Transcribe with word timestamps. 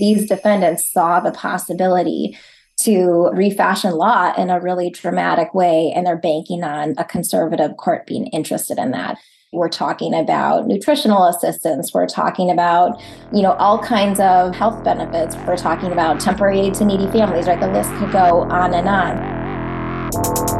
these 0.00 0.28
defendants 0.28 0.90
saw 0.90 1.20
the 1.20 1.30
possibility 1.30 2.36
to 2.82 3.30
refashion 3.34 3.92
law 3.92 4.34
in 4.36 4.50
a 4.50 4.60
really 4.60 4.90
dramatic 4.90 5.54
way, 5.54 5.92
and 5.94 6.06
they're 6.06 6.16
banking 6.16 6.64
on 6.64 6.94
a 6.98 7.04
conservative 7.04 7.76
court 7.76 8.06
being 8.06 8.26
interested 8.28 8.78
in 8.78 8.90
that. 8.90 9.18
We're 9.52 9.68
talking 9.68 10.14
about 10.14 10.66
nutritional 10.66 11.26
assistance. 11.26 11.92
We're 11.92 12.06
talking 12.06 12.50
about, 12.50 13.02
you 13.32 13.42
know, 13.42 13.52
all 13.54 13.80
kinds 13.80 14.20
of 14.20 14.54
health 14.54 14.82
benefits. 14.84 15.36
We're 15.46 15.56
talking 15.56 15.92
about 15.92 16.20
temporary 16.20 16.60
aid 16.60 16.74
to 16.74 16.84
needy 16.84 17.08
families, 17.08 17.46
right? 17.46 17.60
The 17.60 17.68
list 17.68 17.90
could 17.94 18.12
go 18.12 18.42
on 18.42 18.74
and 18.74 18.88
on. 18.88 20.59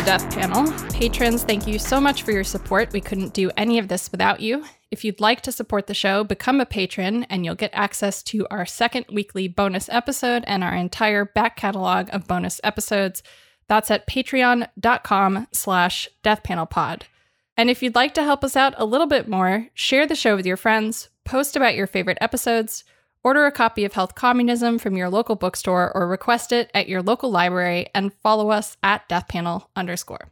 Death 0.00 0.30
Panel. 0.34 0.72
Patrons, 0.90 1.44
thank 1.44 1.66
you 1.66 1.78
so 1.78 2.00
much 2.00 2.22
for 2.22 2.32
your 2.32 2.44
support. 2.44 2.92
We 2.92 3.02
couldn't 3.02 3.34
do 3.34 3.50
any 3.56 3.78
of 3.78 3.88
this 3.88 4.10
without 4.10 4.40
you. 4.40 4.64
If 4.90 5.04
you'd 5.04 5.20
like 5.20 5.42
to 5.42 5.52
support 5.52 5.86
the 5.86 5.94
show, 5.94 6.24
become 6.24 6.60
a 6.60 6.66
patron 6.66 7.24
and 7.24 7.44
you'll 7.44 7.54
get 7.54 7.70
access 7.74 8.22
to 8.24 8.46
our 8.50 8.64
second 8.64 9.06
weekly 9.12 9.48
bonus 9.48 9.88
episode 9.90 10.44
and 10.46 10.64
our 10.64 10.74
entire 10.74 11.24
back 11.24 11.56
catalog 11.56 12.08
of 12.12 12.26
bonus 12.26 12.60
episodes. 12.64 13.22
That's 13.68 13.90
at 13.90 14.06
patreon.com 14.06 15.48
slash 15.52 16.08
deathpanelpod. 16.24 17.02
And 17.56 17.68
if 17.68 17.82
you'd 17.82 17.94
like 17.94 18.14
to 18.14 18.24
help 18.24 18.42
us 18.44 18.56
out 18.56 18.74
a 18.78 18.84
little 18.84 19.06
bit 19.06 19.28
more, 19.28 19.68
share 19.74 20.06
the 20.06 20.14
show 20.14 20.36
with 20.36 20.46
your 20.46 20.56
friends, 20.56 21.10
post 21.24 21.56
about 21.56 21.74
your 21.74 21.86
favorite 21.86 22.18
episodes, 22.20 22.84
Order 23.24 23.46
a 23.46 23.52
copy 23.52 23.84
of 23.84 23.92
Health 23.92 24.16
Communism 24.16 24.80
from 24.80 24.96
your 24.96 25.08
local 25.08 25.36
bookstore 25.36 25.92
or 25.94 26.08
request 26.08 26.50
it 26.50 26.70
at 26.74 26.88
your 26.88 27.02
local 27.02 27.30
library 27.30 27.86
and 27.94 28.12
follow 28.12 28.50
us 28.50 28.76
at 28.82 29.08
deathpanel 29.08 29.66
underscore. 29.76 30.28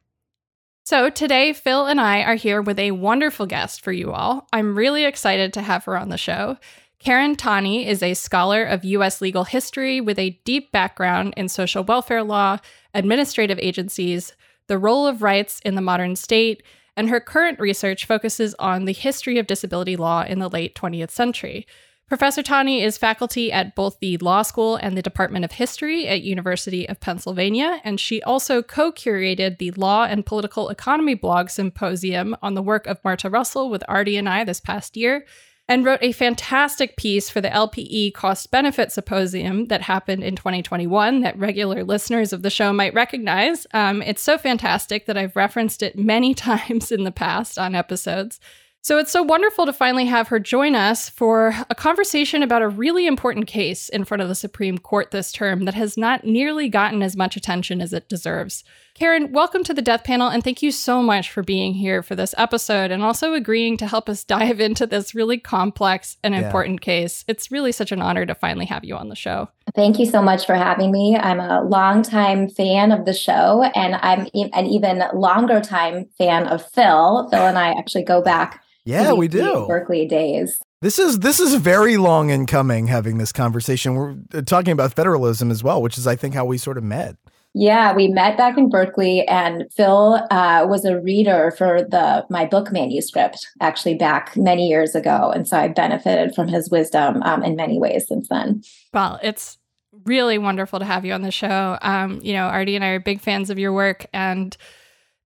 So 0.84 1.08
today, 1.08 1.52
Phil 1.52 1.86
and 1.86 2.00
I 2.00 2.22
are 2.22 2.34
here 2.34 2.60
with 2.60 2.80
a 2.80 2.90
wonderful 2.90 3.46
guest 3.46 3.80
for 3.80 3.92
you 3.92 4.10
all. 4.10 4.48
I'm 4.52 4.74
really 4.74 5.04
excited 5.04 5.52
to 5.52 5.62
have 5.62 5.84
her 5.84 5.96
on 5.96 6.08
the 6.08 6.18
show. 6.18 6.56
Karen 6.98 7.36
Tani 7.36 7.86
is 7.86 8.02
a 8.02 8.14
scholar 8.14 8.64
of 8.64 8.84
U.S. 8.84 9.20
legal 9.20 9.44
history 9.44 10.00
with 10.00 10.18
a 10.18 10.40
deep 10.44 10.72
background 10.72 11.32
in 11.36 11.48
social 11.48 11.84
welfare 11.84 12.24
law, 12.24 12.58
administrative 12.92 13.58
agencies, 13.60 14.34
the 14.66 14.78
role 14.78 15.06
of 15.06 15.22
rights 15.22 15.60
in 15.64 15.76
the 15.76 15.80
modern 15.80 16.16
state, 16.16 16.62
and 16.96 17.08
her 17.08 17.20
current 17.20 17.60
research 17.60 18.04
focuses 18.04 18.54
on 18.58 18.84
the 18.84 18.92
history 18.92 19.38
of 19.38 19.46
disability 19.46 19.96
law 19.96 20.24
in 20.24 20.40
the 20.40 20.50
late 20.50 20.74
20th 20.74 21.10
century. 21.10 21.66
Professor 22.10 22.42
Tani 22.42 22.82
is 22.82 22.98
faculty 22.98 23.52
at 23.52 23.76
both 23.76 24.00
the 24.00 24.16
law 24.16 24.42
school 24.42 24.74
and 24.74 24.98
the 24.98 25.00
Department 25.00 25.44
of 25.44 25.52
History 25.52 26.08
at 26.08 26.22
University 26.22 26.88
of 26.88 26.98
Pennsylvania, 26.98 27.80
and 27.84 28.00
she 28.00 28.20
also 28.22 28.62
co-curated 28.62 29.58
the 29.58 29.70
Law 29.70 30.02
and 30.02 30.26
Political 30.26 30.70
Economy 30.70 31.14
blog 31.14 31.50
symposium 31.50 32.36
on 32.42 32.54
the 32.54 32.62
work 32.62 32.88
of 32.88 32.98
Marta 33.04 33.30
Russell 33.30 33.70
with 33.70 33.84
Artie 33.86 34.16
and 34.16 34.28
I 34.28 34.42
this 34.42 34.58
past 34.58 34.96
year, 34.96 35.24
and 35.68 35.84
wrote 35.84 36.02
a 36.02 36.10
fantastic 36.10 36.96
piece 36.96 37.30
for 37.30 37.40
the 37.40 37.48
LPE 37.48 38.12
Cost 38.14 38.50
Benefit 38.50 38.90
Symposium 38.90 39.66
that 39.66 39.82
happened 39.82 40.24
in 40.24 40.34
2021 40.34 41.20
that 41.20 41.38
regular 41.38 41.84
listeners 41.84 42.32
of 42.32 42.42
the 42.42 42.50
show 42.50 42.72
might 42.72 42.92
recognize. 42.92 43.68
Um, 43.72 44.02
it's 44.02 44.20
so 44.20 44.36
fantastic 44.36 45.06
that 45.06 45.16
I've 45.16 45.36
referenced 45.36 45.80
it 45.80 45.96
many 45.96 46.34
times 46.34 46.90
in 46.90 47.04
the 47.04 47.12
past 47.12 47.56
on 47.56 47.76
episodes. 47.76 48.40
So 48.82 48.96
it's 48.96 49.12
so 49.12 49.22
wonderful 49.22 49.66
to 49.66 49.74
finally 49.74 50.06
have 50.06 50.28
her 50.28 50.40
join 50.40 50.74
us 50.74 51.10
for 51.10 51.54
a 51.68 51.74
conversation 51.74 52.42
about 52.42 52.62
a 52.62 52.68
really 52.68 53.06
important 53.06 53.46
case 53.46 53.90
in 53.90 54.06
front 54.06 54.22
of 54.22 54.28
the 54.28 54.34
Supreme 54.34 54.78
Court 54.78 55.10
this 55.10 55.32
term 55.32 55.66
that 55.66 55.74
has 55.74 55.98
not 55.98 56.24
nearly 56.24 56.70
gotten 56.70 57.02
as 57.02 57.14
much 57.14 57.36
attention 57.36 57.82
as 57.82 57.92
it 57.92 58.08
deserves. 58.08 58.64
Karen, 58.94 59.32
welcome 59.32 59.62
to 59.64 59.74
the 59.74 59.82
Death 59.82 60.04
Panel, 60.04 60.28
and 60.28 60.42
thank 60.42 60.62
you 60.62 60.72
so 60.72 61.02
much 61.02 61.30
for 61.30 61.42
being 61.42 61.74
here 61.74 62.02
for 62.02 62.14
this 62.16 62.34
episode 62.38 62.90
and 62.90 63.02
also 63.02 63.34
agreeing 63.34 63.76
to 63.76 63.86
help 63.86 64.08
us 64.08 64.24
dive 64.30 64.60
into 64.60 64.86
this 64.86 65.14
really 65.14 65.36
complex 65.36 66.16
and 66.24 66.34
yeah. 66.34 66.40
important 66.40 66.80
case. 66.80 67.22
It's 67.28 67.50
really 67.50 67.72
such 67.72 67.92
an 67.92 68.00
honor 68.00 68.24
to 68.24 68.34
finally 68.34 68.66
have 68.66 68.82
you 68.82 68.96
on 68.96 69.10
the 69.10 69.14
show. 69.14 69.50
Thank 69.74 69.98
you 69.98 70.06
so 70.06 70.22
much 70.22 70.46
for 70.46 70.54
having 70.54 70.90
me. 70.90 71.18
I'm 71.18 71.38
a 71.38 71.62
longtime 71.64 72.48
fan 72.48 72.92
of 72.92 73.04
the 73.04 73.12
show, 73.12 73.62
and 73.74 73.96
I'm 73.96 74.26
an 74.54 74.64
even 74.64 75.02
longer 75.12 75.60
time 75.60 76.06
fan 76.16 76.46
of 76.46 76.66
Phil. 76.70 77.28
Phil 77.28 77.46
and 77.46 77.58
I 77.58 77.72
actually 77.72 78.04
go 78.04 78.22
back 78.22 78.62
yeah, 78.84 79.12
we 79.12 79.28
do. 79.28 79.66
Berkeley 79.66 80.06
days. 80.06 80.58
This 80.82 80.98
is 80.98 81.20
this 81.20 81.40
is 81.40 81.54
very 81.56 81.96
long 81.96 82.30
in 82.30 82.46
coming. 82.46 82.86
Having 82.86 83.18
this 83.18 83.32
conversation, 83.32 83.94
we're 83.94 84.16
uh, 84.32 84.42
talking 84.42 84.72
about 84.72 84.94
federalism 84.94 85.50
as 85.50 85.62
well, 85.62 85.82
which 85.82 85.98
is 85.98 86.06
I 86.06 86.16
think 86.16 86.34
how 86.34 86.44
we 86.44 86.56
sort 86.56 86.78
of 86.78 86.84
met. 86.84 87.16
Yeah, 87.52 87.94
we 87.94 88.06
met 88.06 88.36
back 88.36 88.56
in 88.56 88.70
Berkeley, 88.70 89.26
and 89.26 89.64
Phil 89.76 90.24
uh, 90.30 90.64
was 90.68 90.84
a 90.84 91.00
reader 91.00 91.52
for 91.58 91.82
the 91.82 92.24
my 92.30 92.46
book 92.46 92.72
manuscript 92.72 93.44
actually 93.60 93.94
back 93.94 94.36
many 94.36 94.68
years 94.68 94.94
ago, 94.94 95.32
and 95.34 95.46
so 95.46 95.58
I 95.58 95.68
benefited 95.68 96.34
from 96.34 96.48
his 96.48 96.70
wisdom 96.70 97.22
um, 97.24 97.42
in 97.42 97.56
many 97.56 97.78
ways 97.78 98.06
since 98.06 98.28
then. 98.28 98.62
Well, 98.94 99.18
it's 99.22 99.58
really 100.04 100.38
wonderful 100.38 100.78
to 100.78 100.84
have 100.84 101.04
you 101.04 101.12
on 101.12 101.22
the 101.22 101.32
show. 101.32 101.76
Um, 101.82 102.20
you 102.22 102.32
know, 102.32 102.44
Artie 102.44 102.76
and 102.76 102.84
I 102.84 102.90
are 102.90 103.00
big 103.00 103.20
fans 103.20 103.50
of 103.50 103.58
your 103.58 103.72
work, 103.72 104.06
and 104.14 104.56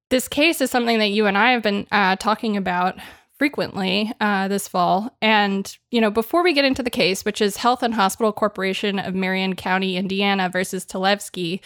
this 0.09 0.27
case 0.27 0.63
is 0.63 0.71
something 0.71 0.99
that 0.99 1.11
you 1.11 1.27
and 1.27 1.37
I 1.37 1.53
have 1.53 1.63
been 1.63 1.87
uh, 1.93 2.17
talking 2.17 2.57
about 2.57 2.97
frequently 3.39 4.13
uh, 4.21 4.49
this 4.49 4.69
fall. 4.69 5.17
And, 5.21 5.77
you 5.91 6.01
know, 6.01 6.11
before 6.11 6.43
we 6.43 6.53
get 6.53 6.65
into 6.65 6.83
the 6.83 6.91
case, 6.91 7.25
which 7.25 7.41
is 7.41 7.57
Health 7.57 7.83
and 7.83 7.95
Hospital 7.95 8.33
Corporation 8.33 8.99
of 8.99 9.15
Marion 9.15 9.57
County, 9.57 9.97
Indiana 9.97 10.49
versus 10.49 10.85
Talevski, 10.85 11.61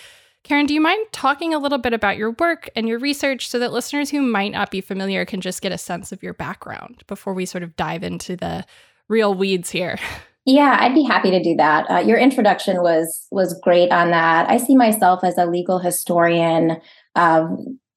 Karen, 0.44 0.66
do 0.66 0.72
you 0.72 0.80
mind 0.80 1.04
talking 1.12 1.52
a 1.52 1.58
little 1.58 1.78
bit 1.78 1.92
about 1.92 2.16
your 2.16 2.30
work 2.32 2.70
and 2.74 2.88
your 2.88 2.98
research 2.98 3.48
so 3.48 3.58
that 3.58 3.72
listeners 3.72 4.08
who 4.10 4.22
might 4.22 4.52
not 4.52 4.70
be 4.70 4.80
familiar 4.80 5.24
can 5.24 5.40
just 5.40 5.60
get 5.60 5.72
a 5.72 5.78
sense 5.78 6.10
of 6.10 6.22
your 6.22 6.32
background 6.32 7.04
before 7.06 7.34
we 7.34 7.44
sort 7.44 7.62
of 7.62 7.76
dive 7.76 8.02
into 8.02 8.36
the 8.36 8.64
real 9.08 9.34
weeds 9.34 9.70
here? 9.70 9.98
Yeah, 10.46 10.78
I'd 10.80 10.94
be 10.94 11.02
happy 11.02 11.30
to 11.30 11.42
do 11.42 11.56
that. 11.56 11.90
Uh, 11.90 11.98
your 11.98 12.16
introduction 12.16 12.80
was 12.80 13.26
was 13.30 13.52
great 13.62 13.92
on 13.92 14.12
that. 14.12 14.48
I 14.48 14.56
see 14.56 14.74
myself 14.74 15.22
as 15.22 15.36
a 15.36 15.44
legal 15.44 15.78
historian 15.78 16.78
of 17.14 17.50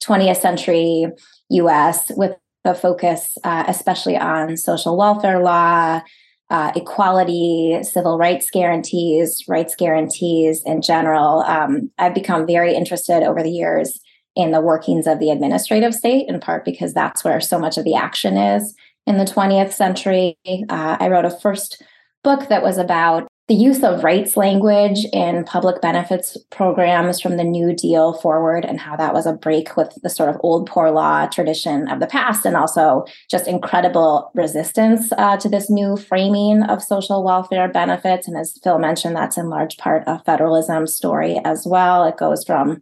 20th 0.04 0.42
century 0.42 1.08
U.S. 1.50 2.12
with 2.18 2.36
the 2.64 2.74
focus, 2.74 3.38
uh, 3.44 3.64
especially 3.68 4.18
on 4.18 4.58
social 4.58 4.98
welfare 4.98 5.42
law, 5.42 6.02
uh, 6.50 6.72
equality, 6.76 7.80
civil 7.82 8.18
rights 8.18 8.50
guarantees, 8.52 9.44
rights 9.48 9.76
guarantees 9.76 10.62
in 10.66 10.82
general. 10.82 11.40
Um, 11.42 11.90
I've 11.98 12.14
become 12.14 12.46
very 12.46 12.76
interested 12.76 13.24
over 13.24 13.42
the 13.42 13.50
years 13.50 14.00
in 14.36 14.52
the 14.52 14.62
workings 14.62 15.08
of 15.08 15.20
the 15.20 15.30
administrative 15.30 15.94
state, 15.94 16.28
in 16.28 16.40
part 16.40 16.66
because 16.66 16.94
that's 16.94 17.24
where 17.24 17.40
so 17.40 17.58
much 17.58 17.78
of 17.78 17.86
the 17.86 17.96
action 17.96 18.38
is 18.38 18.76
in 19.08 19.18
the 19.18 19.26
20th 19.26 19.72
century. 19.72 20.38
Uh, 20.46 20.98
I 21.00 21.08
wrote 21.08 21.26
a 21.26 21.32
first 21.40 21.82
book 22.24 22.50
that 22.50 22.64
was 22.64 22.78
about 22.78 23.28
the 23.52 23.58
use 23.58 23.84
of 23.84 24.02
rights 24.02 24.38
language 24.38 25.00
in 25.12 25.44
public 25.44 25.82
benefits 25.82 26.38
programs 26.52 27.20
from 27.20 27.36
the 27.36 27.44
New 27.44 27.76
Deal 27.76 28.14
forward, 28.14 28.64
and 28.64 28.80
how 28.80 28.96
that 28.96 29.14
was 29.14 29.26
a 29.26 29.34
break 29.34 29.76
with 29.76 29.94
the 30.04 30.10
sort 30.10 30.30
of 30.30 30.38
old 30.40 30.70
poor 30.70 30.90
law 30.90 31.28
tradition 31.28 31.90
of 31.90 32.00
the 32.00 32.08
past, 32.08 32.46
and 32.46 32.56
also 32.56 33.04
just 33.30 33.50
incredible 33.50 34.32
resistance 34.36 35.12
uh, 35.18 35.36
to 35.36 35.50
this 35.50 35.70
new 35.70 35.98
framing 35.98 36.64
of 36.64 36.82
social 36.82 37.26
welfare 37.26 37.68
benefits. 37.68 38.26
And 38.26 38.38
as 38.38 38.58
Phil 38.64 38.80
mentioned, 38.80 39.18
that's 39.18 39.38
in 39.38 39.50
large 39.50 39.76
part 39.76 40.04
a 40.08 40.24
federalism 40.24 40.88
story 40.88 41.42
as 41.44 41.68
well. 41.68 42.06
It 42.06 42.16
goes 42.16 42.46
from 42.46 42.80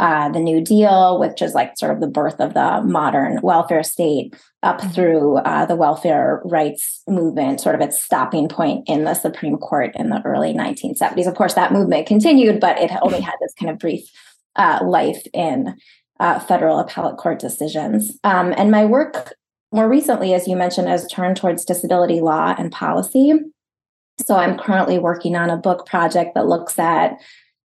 uh, 0.00 0.30
the 0.30 0.40
New 0.40 0.60
Deal, 0.60 1.20
which 1.20 1.42
is 1.42 1.54
like 1.54 1.78
sort 1.78 1.92
of 1.92 2.00
the 2.00 2.08
birth 2.08 2.40
of 2.40 2.54
the 2.54 2.82
modern 2.82 3.40
welfare 3.40 3.84
state, 3.84 4.34
up 4.62 4.80
mm-hmm. 4.80 4.90
through 4.90 5.36
uh, 5.38 5.66
the 5.66 5.76
welfare 5.76 6.40
rights 6.44 7.02
movement, 7.06 7.60
sort 7.60 7.74
of 7.74 7.80
its 7.80 8.02
stopping 8.02 8.48
point 8.48 8.84
in 8.88 9.04
the 9.04 9.14
Supreme 9.14 9.56
Court 9.56 9.92
in 9.94 10.10
the 10.10 10.20
early 10.24 10.52
1970s. 10.52 11.26
Of 11.26 11.34
course, 11.34 11.54
that 11.54 11.72
movement 11.72 12.06
continued, 12.06 12.60
but 12.60 12.78
it 12.78 12.90
only 13.02 13.20
had 13.20 13.34
this 13.40 13.54
kind 13.58 13.70
of 13.70 13.78
brief 13.78 14.04
uh, 14.56 14.80
life 14.82 15.22
in 15.32 15.76
uh, 16.20 16.40
federal 16.40 16.80
appellate 16.80 17.16
court 17.16 17.38
decisions. 17.38 18.18
Um, 18.24 18.52
and 18.56 18.70
my 18.70 18.84
work 18.84 19.32
more 19.70 19.88
recently, 19.88 20.34
as 20.34 20.48
you 20.48 20.56
mentioned, 20.56 20.88
has 20.88 21.06
turned 21.06 21.36
towards 21.36 21.64
disability 21.64 22.20
law 22.20 22.54
and 22.58 22.72
policy. 22.72 23.34
So 24.26 24.34
I'm 24.34 24.58
currently 24.58 24.98
working 24.98 25.36
on 25.36 25.50
a 25.50 25.56
book 25.56 25.86
project 25.86 26.34
that 26.34 26.46
looks 26.46 26.78
at 26.78 27.18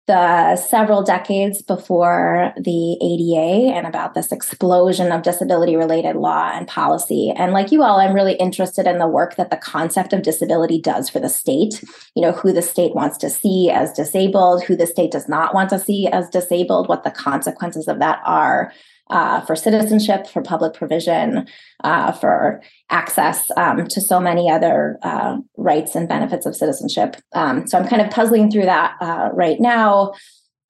the 0.10 0.56
several 0.56 1.04
decades 1.04 1.62
before 1.62 2.52
the 2.58 2.98
ADA 3.00 3.76
and 3.78 3.86
about 3.86 4.16
this 4.16 4.32
explosion 4.32 5.12
of 5.12 5.22
disability 5.22 5.76
related 5.76 6.16
law 6.16 6.50
and 6.52 6.68
policy. 6.68 7.32
And 7.38 7.54
like 7.54 7.72
you 7.72 7.84
all, 7.84 8.00
I'm 8.00 8.16
really 8.16 8.34
interested 8.34 8.88
in 8.88 8.98
the 8.98 9.08
work 9.08 9.36
that 9.36 9.52
the 9.52 9.58
concept 9.58 10.12
of 10.12 10.24
disability 10.24 10.82
does 10.82 11.12
for 11.12 11.20
the 11.20 11.30
state. 11.30 11.84
You 12.16 12.24
know, 12.24 12.32
who 12.32 12.52
the 12.52 12.64
state 12.64 12.96
wants 12.96 13.20
to 13.20 13.30
see 13.30 13.70
as 13.70 13.94
disabled, 13.94 14.64
who 14.64 14.76
the 14.76 14.88
state 14.88 15.12
does 15.12 15.30
not 15.30 15.54
want 15.54 15.70
to 15.70 15.78
see 15.78 16.08
as 16.08 16.28
disabled, 16.30 16.90
what 16.90 17.04
the 17.04 17.12
consequences 17.12 17.88
of 17.88 18.00
that 18.00 18.20
are 18.26 18.74
uh, 19.10 19.42
for 19.42 19.56
citizenship, 19.56 20.28
for 20.28 20.42
public 20.42 20.74
provision, 20.74 21.48
uh, 21.84 22.12
for 22.12 22.62
access 22.90 23.50
um, 23.58 23.88
to 23.88 24.02
so 24.02 24.20
many 24.20 24.50
other 24.50 24.98
uh, 25.04 25.38
rights 25.58 25.96
and 25.96 26.08
benefits 26.08 26.46
of 26.46 26.56
citizenship. 26.56 27.16
Um, 27.34 27.68
so 27.68 27.78
I'm 27.78 27.88
kind 27.88 28.02
of 28.02 28.12
puzzling 28.12 28.52
through 28.52 28.66
that 28.66 28.96
uh, 29.02 29.30
right 29.34 29.60
now. 29.60 30.14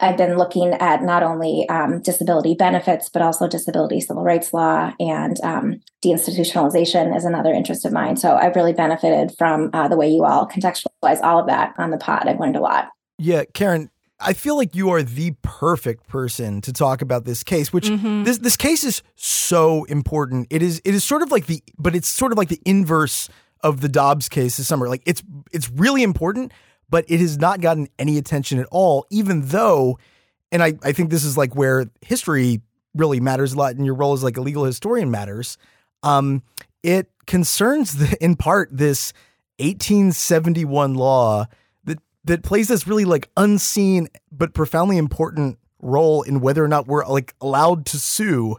I've 0.01 0.17
been 0.17 0.37
looking 0.37 0.73
at 0.75 1.03
not 1.03 1.23
only 1.23 1.67
um, 1.67 2.01
disability 2.01 2.55
benefits, 2.55 3.09
but 3.09 3.21
also 3.21 3.47
disability 3.47 3.99
civil 3.99 4.23
rights 4.23 4.53
law 4.53 4.93
and 4.99 5.37
um, 5.43 5.81
deinstitutionalization 6.03 7.15
is 7.15 7.25
another 7.25 7.51
interest 7.51 7.85
of 7.85 7.91
mine. 7.91 8.15
So 8.15 8.35
I've 8.35 8.55
really 8.55 8.71
benefited 8.71 9.33
from 9.37 9.69
uh, 9.73 9.89
the 9.89 9.97
way 9.97 10.09
you 10.09 10.23
all 10.23 10.47
contextualize 10.47 11.21
all 11.21 11.39
of 11.39 11.47
that 11.47 11.73
on 11.77 11.91
the 11.91 11.97
pod. 11.97 12.27
I've 12.27 12.39
learned 12.39 12.55
a 12.55 12.61
lot. 12.61 12.89
Yeah, 13.17 13.43
Karen, 13.53 13.89
I 14.21 14.33
feel 14.33 14.57
like 14.57 14.75
you 14.75 14.89
are 14.89 15.01
the 15.01 15.33
perfect 15.41 16.07
person 16.07 16.61
to 16.61 16.73
talk 16.73 17.01
about 17.01 17.25
this 17.25 17.43
case, 17.43 17.71
which 17.71 17.87
mm-hmm. 17.87 18.23
this 18.23 18.39
this 18.39 18.57
case 18.57 18.83
is 18.83 19.01
so 19.15 19.85
important. 19.85 20.47
It 20.49 20.61
is 20.61 20.81
it 20.83 20.93
is 20.93 21.03
sort 21.03 21.21
of 21.21 21.31
like 21.31 21.45
the 21.45 21.63
but 21.77 21.95
it's 21.95 22.07
sort 22.07 22.31
of 22.31 22.37
like 22.37 22.49
the 22.49 22.61
inverse 22.65 23.29
of 23.61 23.81
the 23.81 23.89
Dobbs 23.89 24.29
case 24.29 24.57
this 24.57 24.67
summer. 24.67 24.89
Like 24.89 25.03
it's 25.05 25.23
it's 25.51 25.69
really 25.69 26.03
important, 26.03 26.51
but 26.89 27.05
it 27.07 27.19
has 27.19 27.37
not 27.37 27.61
gotten 27.61 27.87
any 27.97 28.17
attention 28.17 28.59
at 28.59 28.67
all, 28.71 29.05
even 29.09 29.47
though 29.47 29.97
and 30.51 30.63
I, 30.63 30.73
I 30.83 30.91
think 30.91 31.11
this 31.11 31.23
is 31.23 31.37
like 31.37 31.55
where 31.55 31.85
history 32.01 32.61
really 32.95 33.19
matters 33.19 33.53
a 33.53 33.57
lot 33.57 33.75
and 33.75 33.85
your 33.85 33.95
role 33.95 34.13
as 34.13 34.23
like 34.23 34.37
a 34.37 34.41
legal 34.41 34.65
historian 34.65 35.11
matters. 35.11 35.57
Um, 36.03 36.43
it 36.83 37.09
concerns 37.25 37.93
the, 37.93 38.17
in 38.23 38.35
part 38.35 38.69
this 38.71 39.13
1871 39.59 40.95
law 40.95 41.45
that 42.25 42.43
plays 42.43 42.67
this 42.67 42.87
really 42.87 43.05
like 43.05 43.29
unseen 43.37 44.07
but 44.31 44.53
profoundly 44.53 44.97
important 44.97 45.57
role 45.81 46.21
in 46.23 46.41
whether 46.41 46.63
or 46.63 46.67
not 46.67 46.87
we're 46.87 47.05
like 47.05 47.33
allowed 47.41 47.85
to 47.87 47.97
sue 47.97 48.57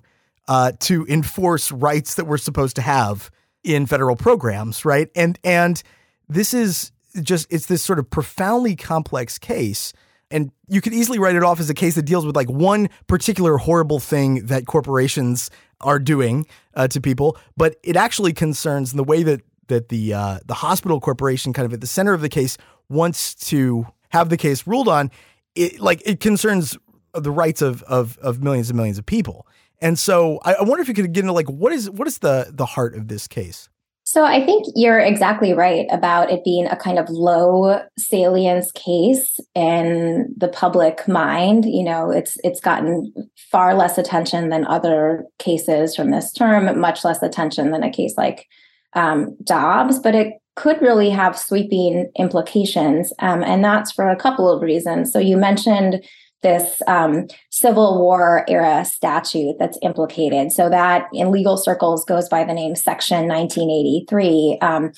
uh, 0.48 0.72
to 0.80 1.06
enforce 1.06 1.70
rights 1.70 2.14
that 2.14 2.24
we're 2.24 2.38
supposed 2.38 2.76
to 2.76 2.82
have 2.82 3.30
in 3.62 3.86
federal 3.86 4.16
programs, 4.16 4.84
right? 4.84 5.08
And 5.14 5.38
and 5.44 5.82
this 6.28 6.54
is 6.54 6.92
just 7.22 7.46
it's 7.50 7.66
this 7.66 7.82
sort 7.82 7.98
of 7.98 8.10
profoundly 8.10 8.76
complex 8.76 9.38
case. 9.38 9.92
And 10.32 10.52
you 10.68 10.80
could 10.80 10.92
easily 10.92 11.18
write 11.18 11.34
it 11.34 11.42
off 11.42 11.58
as 11.58 11.68
a 11.70 11.74
case 11.74 11.96
that 11.96 12.02
deals 12.02 12.24
with 12.24 12.36
like 12.36 12.48
one 12.48 12.88
particular 13.08 13.56
horrible 13.58 13.98
thing 13.98 14.46
that 14.46 14.64
corporations 14.64 15.50
are 15.80 15.98
doing 15.98 16.46
uh, 16.74 16.86
to 16.88 17.00
people, 17.00 17.36
but 17.56 17.76
it 17.82 17.96
actually 17.96 18.32
concerns 18.32 18.92
the 18.92 19.02
way 19.02 19.22
that 19.24 19.40
that 19.70 19.88
the 19.88 20.12
uh, 20.12 20.38
the 20.44 20.54
hospital 20.54 21.00
corporation, 21.00 21.52
kind 21.52 21.64
of 21.64 21.72
at 21.72 21.80
the 21.80 21.86
center 21.86 22.12
of 22.12 22.20
the 22.20 22.28
case, 22.28 22.58
wants 22.88 23.34
to 23.34 23.86
have 24.10 24.28
the 24.28 24.36
case 24.36 24.66
ruled 24.66 24.88
on. 24.88 25.10
It 25.54 25.80
like 25.80 26.02
it 26.04 26.20
concerns 26.20 26.76
the 27.14 27.30
rights 27.30 27.62
of 27.62 27.82
of 27.84 28.18
of 28.18 28.42
millions 28.42 28.68
and 28.68 28.76
millions 28.76 28.98
of 28.98 29.06
people. 29.06 29.46
And 29.80 29.98
so 29.98 30.40
I, 30.44 30.54
I 30.54 30.62
wonder 30.62 30.82
if 30.82 30.88
you 30.88 30.94
could 30.94 31.12
get 31.12 31.22
into 31.22 31.32
like 31.32 31.48
what 31.48 31.72
is 31.72 31.88
what 31.88 32.06
is 32.06 32.18
the 32.18 32.50
the 32.52 32.66
heart 32.66 32.94
of 32.94 33.08
this 33.08 33.26
case. 33.26 33.70
So 34.04 34.24
I 34.24 34.44
think 34.44 34.66
you're 34.74 34.98
exactly 34.98 35.52
right 35.52 35.86
about 35.92 36.32
it 36.32 36.42
being 36.42 36.66
a 36.66 36.74
kind 36.74 36.98
of 36.98 37.08
low 37.08 37.80
salience 37.96 38.72
case 38.72 39.38
in 39.54 40.34
the 40.36 40.48
public 40.48 41.06
mind. 41.06 41.64
You 41.64 41.84
know, 41.84 42.10
it's 42.10 42.36
it's 42.42 42.60
gotten 42.60 43.12
far 43.52 43.74
less 43.74 43.98
attention 43.98 44.48
than 44.48 44.66
other 44.66 45.24
cases 45.38 45.94
from 45.94 46.10
this 46.10 46.32
term, 46.32 46.80
much 46.80 47.04
less 47.04 47.22
attention 47.22 47.70
than 47.70 47.84
a 47.84 47.92
case 47.92 48.14
like 48.16 48.48
um, 48.94 49.36
Dobbs, 49.44 49.98
but 49.98 50.14
it 50.14 50.34
could 50.56 50.80
really 50.82 51.10
have 51.10 51.38
sweeping 51.38 52.10
implications. 52.18 53.12
Um, 53.20 53.42
and 53.42 53.64
that's 53.64 53.92
for 53.92 54.08
a 54.08 54.16
couple 54.16 54.50
of 54.50 54.62
reasons. 54.62 55.12
So 55.12 55.18
you 55.18 55.36
mentioned 55.36 56.04
this 56.42 56.82
um, 56.86 57.26
Civil 57.50 58.00
War 58.00 58.44
era 58.48 58.84
statute 58.84 59.56
that's 59.58 59.78
implicated. 59.82 60.52
So 60.52 60.68
that 60.70 61.06
in 61.12 61.30
legal 61.30 61.56
circles 61.56 62.04
goes 62.04 62.28
by 62.28 62.44
the 62.44 62.54
name 62.54 62.74
Section 62.74 63.28
1983. 63.28 64.58
Um, 64.60 64.92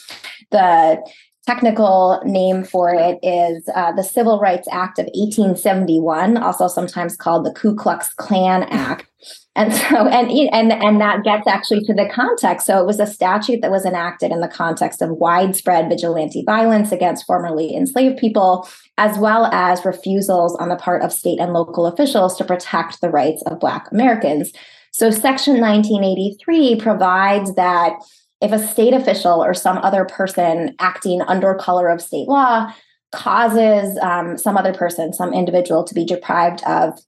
the 0.51 1.03
technical 1.47 2.23
name 2.25 2.63
for 2.65 2.95
it 2.95 3.19
is 3.23 3.69
uh, 3.75 3.93
the 3.93 4.05
Civil 4.05 4.39
Rights 4.39 4.69
Act 4.71 4.99
of 4.99 5.07
1871, 5.07 6.37
also 6.37 6.69
sometimes 6.69 7.17
called 7.17 7.45
the 7.45 7.53
Ku 7.53 7.75
Klux 7.75 8.13
Klan 8.15 8.63
Act. 8.65 9.07
And 9.55 9.73
so, 9.75 10.09
and 10.09 10.31
and 10.31 10.73
and 10.73 11.01
that 11.01 11.25
gets 11.25 11.47
actually 11.47 11.83
to 11.85 11.95
the 11.95 12.09
context. 12.13 12.67
So 12.67 12.81
it 12.81 12.87
was 12.87 13.01
a 13.01 13.07
statute 13.07 13.61
that 13.61 13.71
was 13.71 13.85
enacted 13.85 14.31
in 14.31 14.41
the 14.41 14.49
context 14.49 15.03
of 15.03 15.11
widespread 15.11 15.89
vigilante 15.89 16.43
violence 16.45 16.91
against 16.91 17.27
formerly 17.27 17.75
enslaved 17.75 18.19
people, 18.19 18.67
as 18.97 19.19
well 19.19 19.47
as 19.47 19.85
refusals 19.85 20.57
on 20.57 20.69
the 20.69 20.77
part 20.77 21.03
of 21.03 21.13
state 21.13 21.39
and 21.39 21.53
local 21.53 21.87
officials 21.87 22.37
to 22.39 22.45
protect 22.45 23.01
the 23.01 23.11
rights 23.11 23.43
of 23.43 23.61
Black 23.61 23.91
Americans. 23.93 24.53
So 24.93 25.11
Section 25.11 25.61
1983 25.61 26.77
provides 26.77 27.55
that 27.55 27.95
if 28.41 28.53
a 28.53 28.67
state 28.67 28.93
official 28.93 29.43
or 29.43 29.55
some 29.55 29.79
other 29.79 30.05
person 30.05 30.75
acting 30.79 31.23
under 31.23 31.55
color 31.55 31.89
of 31.89 32.03
state 32.03 32.29
law 32.29 32.73
causes 33.13 33.99
um, 33.99 34.37
some 34.37 34.57
other 34.57 34.73
person, 34.73 35.13
some 35.13 35.33
individual, 35.33 35.85
to 35.85 35.95
be 35.95 36.05
deprived 36.05 36.63
of 36.65 36.99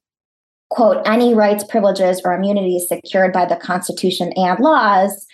quote, 0.75 1.01
any 1.05 1.33
rights, 1.33 1.63
privileges, 1.63 2.21
or 2.25 2.33
immunities 2.33 2.85
secured 2.89 3.31
by 3.31 3.45
the 3.45 3.55
Constitution 3.55 4.33
and 4.35 4.59
laws, 4.59 5.25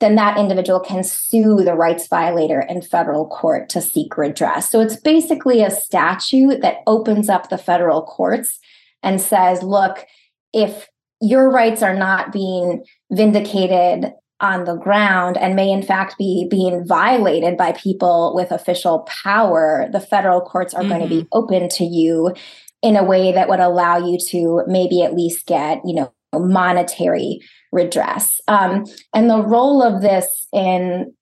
then 0.00 0.16
that 0.16 0.36
individual 0.36 0.80
can 0.80 1.04
sue 1.04 1.62
the 1.62 1.74
rights 1.74 2.08
violator 2.08 2.62
in 2.68 2.82
federal 2.82 3.28
court 3.28 3.68
to 3.68 3.80
seek 3.80 4.18
redress. 4.18 4.68
So 4.68 4.80
it's 4.80 4.96
basically 4.96 5.62
a 5.62 5.70
statute 5.70 6.60
that 6.62 6.78
opens 6.88 7.28
up 7.28 7.50
the 7.50 7.58
federal 7.58 8.02
courts 8.02 8.58
and 9.00 9.20
says, 9.20 9.62
look, 9.62 10.04
if 10.52 10.88
your 11.20 11.52
rights 11.52 11.82
are 11.82 11.94
not 11.94 12.32
being 12.32 12.84
vindicated 13.12 14.12
on 14.40 14.64
the 14.64 14.74
ground 14.74 15.36
and 15.36 15.54
may 15.54 15.70
in 15.70 15.82
fact 15.82 16.18
be 16.18 16.48
being 16.50 16.84
violated 16.84 17.56
by 17.56 17.72
people 17.72 18.32
with 18.34 18.50
official 18.50 19.00
power, 19.22 19.88
the 19.92 20.00
federal 20.00 20.40
courts 20.40 20.74
are 20.74 20.80
mm-hmm. 20.80 20.88
going 20.88 21.02
to 21.02 21.08
be 21.08 21.28
open 21.30 21.68
to 21.68 21.84
you 21.84 22.34
in 22.82 22.96
a 22.96 23.04
way 23.04 23.32
that 23.32 23.48
would 23.48 23.60
allow 23.60 23.98
you 23.98 24.18
to 24.30 24.62
maybe 24.66 25.02
at 25.02 25.14
least 25.14 25.46
get, 25.46 25.80
you 25.84 25.94
know, 25.94 26.12
monetary 26.32 27.40
redress. 27.72 28.40
Um, 28.48 28.84
and 29.14 29.28
the 29.28 29.42
role 29.42 29.82
of 29.82 30.02
this 30.02 30.46
in 30.52 31.12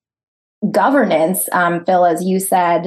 governance, 0.70 1.48
um, 1.52 1.84
Phil, 1.84 2.04
as 2.04 2.24
you 2.24 2.40
said, 2.40 2.86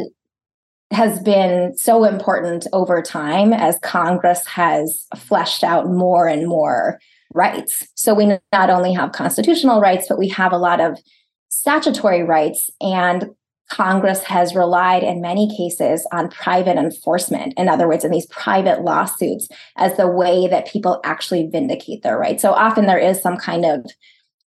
has 0.91 1.19
been 1.19 1.75
so 1.77 2.03
important 2.03 2.68
over 2.73 3.01
time 3.01 3.53
as 3.53 3.79
Congress 3.81 4.45
has 4.45 5.07
fleshed 5.15 5.63
out 5.63 5.88
more 5.88 6.27
and 6.27 6.47
more 6.47 7.00
rights. 7.33 7.87
So 7.95 8.13
we 8.13 8.25
not 8.51 8.69
only 8.69 8.94
have 8.94 9.13
constitutional 9.13 9.80
rights, 9.80 10.07
but 10.09 10.19
we 10.19 10.28
have 10.30 10.51
a 10.51 10.57
lot 10.57 10.81
of 10.81 10.99
statutory 11.47 12.23
rights. 12.23 12.69
And 12.81 13.30
Congress 13.71 14.21
has 14.23 14.54
relied 14.54 15.01
in 15.01 15.21
many 15.21 15.47
cases 15.56 16.06
on 16.11 16.30
private 16.30 16.78
enforcement. 16.78 17.54
In 17.56 17.69
other 17.69 17.87
words, 17.87 18.04
in 18.04 18.11
these 18.11 18.25
private 18.28 18.81
lawsuits 18.81 19.47
as 19.78 19.95
the 19.95 20.07
way 20.07 20.47
that 20.49 20.68
people 20.68 20.99
actually 21.06 21.47
vindicate 21.47 22.04
their 22.04 22.18
rights. 22.18 22.42
So 22.42 22.51
often 22.51 22.85
there 22.85 22.99
is 22.99 23.21
some 23.21 23.37
kind 23.37 23.63
of, 23.63 23.85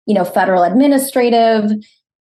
you 0.05 0.13
know, 0.13 0.23
federal 0.23 0.61
administrative 0.61 1.71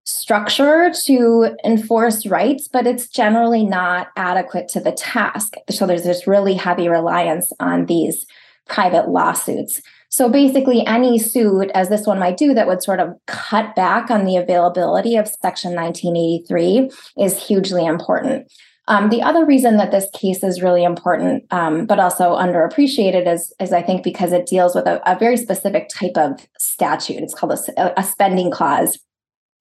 structure 0.05 0.93
to 1.03 1.53
enforce 1.65 2.25
rights, 2.25 2.69
but 2.71 2.87
it's 2.87 3.09
generally 3.09 3.65
not 3.65 4.07
adequate 4.15 4.69
to 4.69 4.79
the 4.79 4.93
task. 4.93 5.55
So 5.69 5.85
there's 5.85 6.05
this 6.05 6.25
really 6.25 6.53
heavy 6.53 6.87
reliance 6.87 7.51
on 7.59 7.85
these 7.85 8.25
private 8.65 9.09
lawsuits. 9.09 9.81
So 10.13 10.29
basically, 10.29 10.85
any 10.85 11.17
suit, 11.17 11.71
as 11.73 11.89
this 11.89 12.05
one 12.05 12.19
might 12.19 12.37
do, 12.37 12.53
that 12.53 12.67
would 12.67 12.83
sort 12.83 12.99
of 12.99 13.15
cut 13.25 13.75
back 13.75 14.11
on 14.11 14.25
the 14.25 14.37
availability 14.37 15.15
of 15.15 15.27
Section 15.27 15.73
1983 15.73 16.91
is 17.17 17.47
hugely 17.47 17.83
important. 17.83 18.45
Um, 18.87 19.09
the 19.09 19.23
other 19.23 19.43
reason 19.43 19.77
that 19.77 19.89
this 19.89 20.07
case 20.13 20.43
is 20.43 20.61
really 20.61 20.83
important, 20.83 21.45
um, 21.49 21.87
but 21.87 21.99
also 21.99 22.35
underappreciated, 22.35 23.25
is, 23.25 23.51
is 23.59 23.73
I 23.73 23.81
think 23.81 24.03
because 24.03 24.33
it 24.33 24.45
deals 24.45 24.75
with 24.75 24.85
a, 24.85 25.01
a 25.11 25.17
very 25.17 25.35
specific 25.35 25.89
type 25.89 26.15
of 26.15 26.47
statute. 26.59 27.23
It's 27.23 27.33
called 27.33 27.57
a, 27.75 27.99
a 27.99 28.03
spending 28.03 28.51
clause 28.51 28.99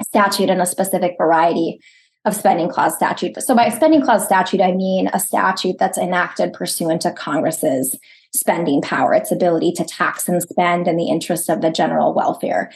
statute 0.02 0.50
and 0.50 0.61
a 0.61 0.66
specific 0.66 1.14
variety 1.16 1.80
of 2.26 2.37
spending 2.37 2.68
clause 2.68 2.94
statute. 2.94 3.40
So 3.42 3.54
by 3.54 3.71
spending 3.71 4.02
clause 4.02 4.26
statute, 4.26 4.61
I 4.61 4.73
mean 4.73 5.09
a 5.14 5.18
statute 5.18 5.76
that's 5.78 5.97
enacted 5.97 6.52
pursuant 6.52 7.00
to 7.02 7.12
Congress's 7.12 7.97
spending 8.34 8.80
power, 8.80 9.14
its 9.14 9.30
ability 9.30 9.72
to 9.72 9.84
tax 9.84 10.28
and 10.28 10.42
spend 10.42 10.88
in 10.88 10.96
the 10.96 11.08
interest 11.08 11.48
of 11.48 11.60
the 11.60 11.70
general 11.70 12.14
welfare. 12.14 12.70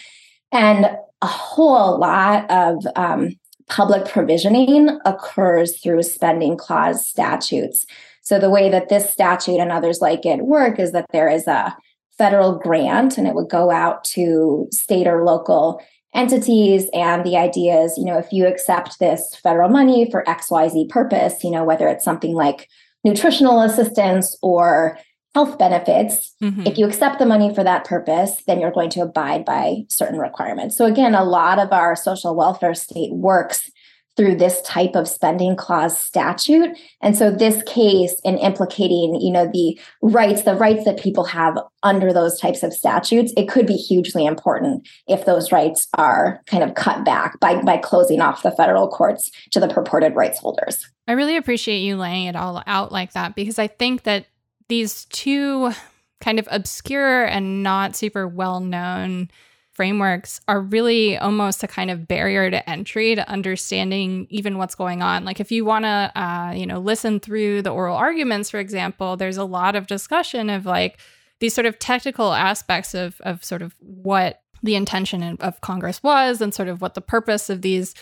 And 0.52 0.86
a 1.22 1.26
whole 1.26 1.98
lot 1.98 2.50
of 2.50 2.86
um, 2.94 3.36
public 3.68 4.06
provisioning 4.06 4.98
occurs 5.04 5.80
through 5.80 6.02
spending 6.02 6.56
clause 6.56 7.06
statutes. 7.06 7.86
So 8.22 8.38
the 8.38 8.50
way 8.50 8.68
that 8.70 8.88
this 8.88 9.10
statute 9.10 9.58
and 9.58 9.72
others 9.72 10.00
like 10.00 10.26
it 10.26 10.42
work 10.42 10.78
is 10.78 10.92
that 10.92 11.06
there 11.12 11.28
is 11.28 11.46
a 11.46 11.76
federal 12.18 12.58
grant 12.58 13.18
and 13.18 13.26
it 13.26 13.34
would 13.34 13.48
go 13.50 13.70
out 13.70 14.04
to 14.04 14.68
state 14.72 15.06
or 15.06 15.24
local 15.24 15.80
entities 16.14 16.88
and 16.94 17.26
the 17.26 17.36
idea 17.36 17.78
is 17.78 17.98
you 17.98 18.04
know 18.04 18.16
if 18.16 18.32
you 18.32 18.46
accept 18.46 18.98
this 18.98 19.36
federal 19.42 19.68
money 19.68 20.10
for 20.10 20.24
xyz 20.24 20.88
purpose 20.88 21.44
you 21.44 21.50
know 21.50 21.62
whether 21.62 21.86
it's 21.86 22.04
something 22.04 22.32
like 22.32 22.70
nutritional 23.04 23.60
assistance 23.60 24.34
or 24.40 24.98
health 25.36 25.58
benefits 25.58 26.34
mm-hmm. 26.42 26.66
if 26.66 26.78
you 26.78 26.86
accept 26.86 27.18
the 27.18 27.26
money 27.26 27.54
for 27.54 27.62
that 27.62 27.84
purpose 27.84 28.42
then 28.46 28.58
you're 28.58 28.70
going 28.70 28.88
to 28.88 29.02
abide 29.02 29.44
by 29.44 29.84
certain 29.90 30.18
requirements. 30.18 30.74
So 30.78 30.86
again 30.86 31.14
a 31.14 31.24
lot 31.24 31.58
of 31.58 31.70
our 31.72 31.94
social 31.94 32.34
welfare 32.34 32.72
state 32.72 33.12
works 33.12 33.70
through 34.16 34.36
this 34.36 34.62
type 34.62 34.94
of 34.94 35.06
spending 35.06 35.54
clause 35.54 35.98
statute. 35.98 36.70
And 37.02 37.14
so 37.14 37.30
this 37.30 37.62
case 37.64 38.18
in 38.24 38.38
implicating 38.38 39.20
you 39.20 39.30
know 39.30 39.46
the 39.52 39.78
rights 40.00 40.44
the 40.44 40.54
rights 40.54 40.86
that 40.86 40.98
people 40.98 41.24
have 41.24 41.58
under 41.82 42.14
those 42.14 42.40
types 42.40 42.62
of 42.62 42.72
statutes 42.72 43.34
it 43.36 43.46
could 43.46 43.66
be 43.66 43.76
hugely 43.76 44.24
important 44.24 44.88
if 45.06 45.26
those 45.26 45.52
rights 45.52 45.86
are 45.98 46.40
kind 46.46 46.62
of 46.62 46.74
cut 46.76 47.04
back 47.04 47.38
by 47.40 47.60
by 47.60 47.76
closing 47.76 48.22
off 48.22 48.42
the 48.42 48.52
federal 48.52 48.88
courts 48.88 49.30
to 49.50 49.60
the 49.60 49.68
purported 49.68 50.16
rights 50.16 50.38
holders. 50.38 50.90
I 51.06 51.12
really 51.12 51.36
appreciate 51.36 51.80
you 51.80 51.98
laying 51.98 52.24
it 52.24 52.36
all 52.36 52.62
out 52.66 52.90
like 52.90 53.12
that 53.12 53.36
because 53.36 53.58
i 53.58 53.66
think 53.66 54.04
that 54.04 54.24
these 54.68 55.04
two 55.06 55.72
kind 56.20 56.38
of 56.38 56.48
obscure 56.50 57.24
and 57.24 57.62
not 57.62 57.94
super 57.94 58.26
well 58.26 58.60
known 58.60 59.30
frameworks 59.76 60.40
are 60.48 60.60
really 60.60 61.18
almost 61.18 61.62
a 61.62 61.68
kind 61.68 61.90
of 61.90 62.08
barrier 62.08 62.50
to 62.50 62.68
entry 62.68 63.14
to 63.14 63.28
understanding 63.28 64.26
even 64.30 64.56
what's 64.56 64.74
going 64.74 65.02
on. 65.02 65.26
Like 65.26 65.38
if 65.38 65.52
you 65.52 65.66
want 65.66 65.84
to, 65.84 66.10
uh, 66.16 66.52
you 66.56 66.64
know, 66.64 66.80
listen 66.80 67.20
through 67.20 67.60
the 67.60 67.70
oral 67.70 67.94
arguments, 67.94 68.48
for 68.48 68.58
example, 68.58 69.18
there's 69.18 69.36
a 69.36 69.44
lot 69.44 69.76
of 69.76 69.86
discussion 69.86 70.48
of 70.48 70.64
like 70.64 70.98
these 71.40 71.54
sort 71.54 71.66
of 71.66 71.78
technical 71.78 72.32
aspects 72.32 72.94
of 72.94 73.20
of 73.20 73.44
sort 73.44 73.60
of 73.60 73.74
what 73.80 74.40
the 74.62 74.74
intention 74.74 75.36
of 75.40 75.60
Congress 75.60 76.02
was 76.02 76.40
and 76.40 76.54
sort 76.54 76.68
of 76.68 76.80
what 76.80 76.94
the 76.94 77.02
purpose 77.02 77.50
of 77.50 77.60
these 77.60 77.94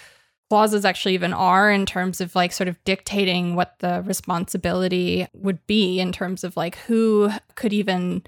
clauses 0.50 0.84
actually 0.84 1.14
even 1.14 1.32
are 1.32 1.70
in 1.70 1.86
terms 1.86 2.20
of 2.20 2.34
like 2.34 2.52
sort 2.52 2.68
of 2.68 2.82
dictating 2.84 3.54
what 3.54 3.78
the 3.78 4.02
responsibility 4.06 5.26
would 5.32 5.64
be 5.66 5.98
in 5.98 6.12
terms 6.12 6.44
of 6.44 6.56
like 6.56 6.76
who 6.78 7.30
could 7.54 7.72
even 7.72 8.22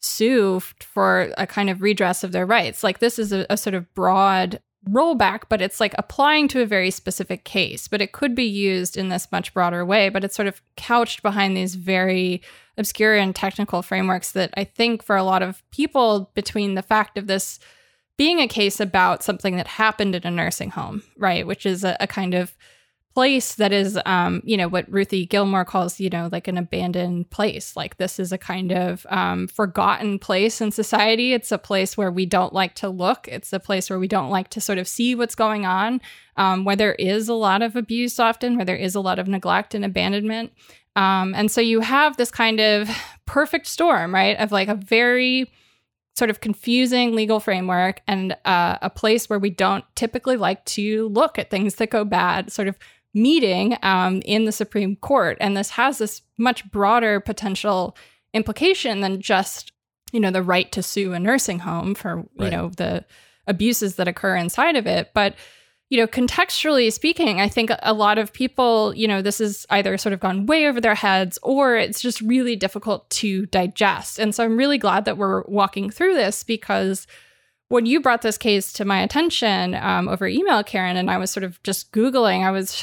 sue 0.00 0.60
for 0.80 1.32
a 1.38 1.46
kind 1.46 1.70
of 1.70 1.80
redress 1.80 2.24
of 2.24 2.32
their 2.32 2.46
rights. 2.46 2.82
Like 2.82 2.98
this 2.98 3.18
is 3.18 3.32
a, 3.32 3.46
a 3.48 3.56
sort 3.56 3.74
of 3.74 3.92
broad 3.94 4.60
rollback, 4.88 5.42
but 5.48 5.62
it's 5.62 5.80
like 5.80 5.94
applying 5.96 6.48
to 6.48 6.60
a 6.60 6.66
very 6.66 6.90
specific 6.90 7.44
case. 7.44 7.88
But 7.88 8.02
it 8.02 8.12
could 8.12 8.34
be 8.34 8.44
used 8.44 8.96
in 8.96 9.08
this 9.08 9.30
much 9.30 9.54
broader 9.54 9.84
way, 9.84 10.08
but 10.08 10.24
it's 10.24 10.36
sort 10.36 10.48
of 10.48 10.60
couched 10.76 11.22
behind 11.22 11.56
these 11.56 11.76
very 11.76 12.42
obscure 12.76 13.14
and 13.14 13.34
technical 13.34 13.82
frameworks 13.82 14.32
that 14.32 14.52
I 14.56 14.64
think 14.64 15.02
for 15.02 15.16
a 15.16 15.22
lot 15.22 15.42
of 15.42 15.62
people, 15.70 16.30
between 16.34 16.74
the 16.74 16.82
fact 16.82 17.16
of 17.16 17.26
this 17.26 17.58
being 18.16 18.40
a 18.40 18.48
case 18.48 18.80
about 18.80 19.22
something 19.22 19.56
that 19.56 19.66
happened 19.66 20.14
in 20.14 20.26
a 20.26 20.30
nursing 20.30 20.70
home, 20.70 21.02
right, 21.16 21.46
which 21.46 21.66
is 21.66 21.84
a, 21.84 21.96
a 22.00 22.06
kind 22.06 22.34
of 22.34 22.56
place 23.14 23.56
that 23.56 23.72
is 23.72 23.98
um 24.06 24.40
you 24.42 24.56
know 24.56 24.68
what 24.68 24.90
ruthie 24.90 25.26
gilmore 25.26 25.66
calls 25.66 26.00
you 26.00 26.08
know 26.08 26.30
like 26.32 26.48
an 26.48 26.56
abandoned 26.56 27.28
place. 27.30 27.76
Like 27.76 27.98
this 27.98 28.18
is 28.18 28.32
a 28.32 28.38
kind 28.38 28.72
of 28.72 29.06
um 29.10 29.48
forgotten 29.48 30.18
place 30.18 30.60
in 30.60 30.70
society. 30.70 31.32
It's 31.32 31.52
a 31.52 31.58
place 31.58 31.96
where 31.96 32.10
we 32.10 32.24
don't 32.24 32.54
like 32.54 32.74
to 32.76 32.88
look. 32.88 33.28
It's 33.28 33.52
a 33.52 33.60
place 33.60 33.90
where 33.90 33.98
we 33.98 34.08
don't 34.08 34.30
like 34.30 34.48
to 34.50 34.60
sort 34.60 34.78
of 34.78 34.88
see 34.88 35.14
what's 35.14 35.34
going 35.34 35.66
on 35.66 36.00
um, 36.36 36.64
where 36.64 36.76
there 36.76 36.94
is 36.94 37.28
a 37.28 37.34
lot 37.34 37.62
of 37.62 37.76
abuse 37.76 38.18
often 38.18 38.56
where 38.56 38.64
there 38.64 38.76
is 38.76 38.94
a 38.94 39.00
lot 39.00 39.18
of 39.18 39.28
neglect 39.28 39.74
and 39.74 39.84
abandonment. 39.84 40.52
Um, 40.96 41.34
and 41.34 41.50
so 41.50 41.60
you 41.60 41.80
have 41.80 42.16
this 42.16 42.30
kind 42.30 42.60
of 42.60 42.88
perfect 43.26 43.66
storm 43.66 44.14
right 44.14 44.38
of 44.38 44.52
like 44.52 44.68
a 44.68 44.74
very 44.74 45.50
sort 46.16 46.30
of 46.30 46.40
confusing 46.40 47.14
legal 47.14 47.40
framework 47.40 48.00
and 48.06 48.36
uh, 48.44 48.76
a 48.82 48.90
place 48.90 49.30
where 49.30 49.38
we 49.38 49.50
don't 49.50 49.84
typically 49.94 50.36
like 50.36 50.64
to 50.66 51.08
look 51.08 51.38
at 51.38 51.50
things 51.50 51.76
that 51.76 51.90
go 51.90 52.04
bad 52.04 52.52
sort 52.52 52.68
of 52.68 52.78
meeting 53.14 53.76
um, 53.82 54.22
in 54.24 54.44
the 54.44 54.52
Supreme 54.52 54.96
Court. 54.96 55.36
And 55.40 55.56
this 55.56 55.70
has 55.70 55.98
this 55.98 56.22
much 56.38 56.70
broader 56.70 57.20
potential 57.20 57.96
implication 58.34 59.00
than 59.00 59.20
just, 59.20 59.72
you 60.12 60.20
know, 60.20 60.30
the 60.30 60.42
right 60.42 60.70
to 60.72 60.82
sue 60.82 61.12
a 61.12 61.18
nursing 61.18 61.60
home 61.60 61.94
for, 61.94 62.16
right. 62.16 62.26
you 62.40 62.50
know, 62.50 62.70
the 62.76 63.04
abuses 63.46 63.96
that 63.96 64.08
occur 64.08 64.36
inside 64.36 64.76
of 64.76 64.86
it. 64.86 65.10
But, 65.14 65.34
you 65.92 65.98
know, 65.98 66.06
contextually 66.06 66.90
speaking, 66.90 67.38
I 67.38 67.50
think 67.50 67.70
a 67.82 67.92
lot 67.92 68.16
of 68.16 68.32
people, 68.32 68.94
you 68.96 69.06
know, 69.06 69.20
this 69.20 69.40
has 69.40 69.66
either 69.68 69.98
sort 69.98 70.14
of 70.14 70.20
gone 70.20 70.46
way 70.46 70.66
over 70.66 70.80
their 70.80 70.94
heads 70.94 71.38
or 71.42 71.76
it's 71.76 72.00
just 72.00 72.22
really 72.22 72.56
difficult 72.56 73.10
to 73.10 73.44
digest. 73.44 74.18
And 74.18 74.34
so 74.34 74.42
I'm 74.42 74.56
really 74.56 74.78
glad 74.78 75.04
that 75.04 75.18
we're 75.18 75.42
walking 75.42 75.90
through 75.90 76.14
this 76.14 76.44
because 76.44 77.06
when 77.68 77.84
you 77.84 78.00
brought 78.00 78.22
this 78.22 78.38
case 78.38 78.72
to 78.72 78.86
my 78.86 79.02
attention 79.02 79.74
um, 79.74 80.08
over 80.08 80.26
email, 80.26 80.64
Karen, 80.64 80.96
and 80.96 81.10
I 81.10 81.18
was 81.18 81.30
sort 81.30 81.44
of 81.44 81.62
just 81.62 81.92
Googling, 81.92 82.42
I 82.42 82.52
was 82.52 82.82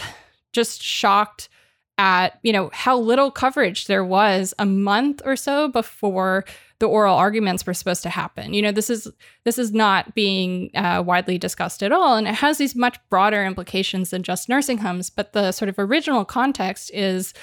just 0.53 0.83
shocked 0.83 1.49
at, 1.97 2.37
you 2.43 2.53
know, 2.53 2.69
how 2.73 2.95
little 2.95 3.31
coverage 3.31 3.87
there 3.87 4.05
was 4.05 4.53
a 4.59 4.67
month 4.67 5.23
or 5.25 5.35
so 5.35 5.67
before 5.67 6.45
the 6.79 6.87
oral 6.87 7.15
arguments 7.15 7.65
were 7.65 7.73
supposed 7.73 8.03
to 8.03 8.09
happen. 8.09 8.53
You 8.53 8.61
know, 8.61 8.71
this 8.71 8.89
is 8.89 9.07
this 9.43 9.57
is 9.57 9.73
not 9.73 10.15
being 10.15 10.71
uh, 10.75 11.03
widely 11.05 11.37
discussed 11.37 11.83
at 11.83 11.91
all, 11.91 12.15
and 12.15 12.27
it 12.27 12.35
has 12.35 12.57
these 12.57 12.75
much 12.75 12.97
broader 13.09 13.45
implications 13.45 14.09
than 14.11 14.23
just 14.23 14.49
nursing 14.49 14.79
homes. 14.79 15.09
But 15.09 15.33
the 15.33 15.51
sort 15.51 15.69
of 15.69 15.77
original 15.77 16.23
context 16.23 16.89
is, 16.93 17.33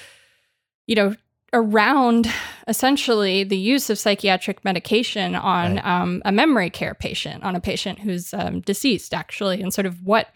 you 0.87 0.95
know, 0.95 1.15
around 1.53 2.31
essentially 2.67 3.43
the 3.43 3.57
use 3.57 3.89
of 3.89 3.99
psychiatric 3.99 4.65
medication 4.65 5.35
on 5.35 5.75
right. 5.75 5.85
um, 5.85 6.21
a 6.25 6.31
memory 6.31 6.69
care 6.69 6.95
patient, 6.95 7.43
on 7.43 7.55
a 7.55 7.61
patient 7.61 7.99
who's 7.99 8.33
um, 8.33 8.61
deceased, 8.61 9.13
actually, 9.13 9.61
and 9.61 9.73
sort 9.73 9.85
of 9.85 10.03
what 10.03 10.29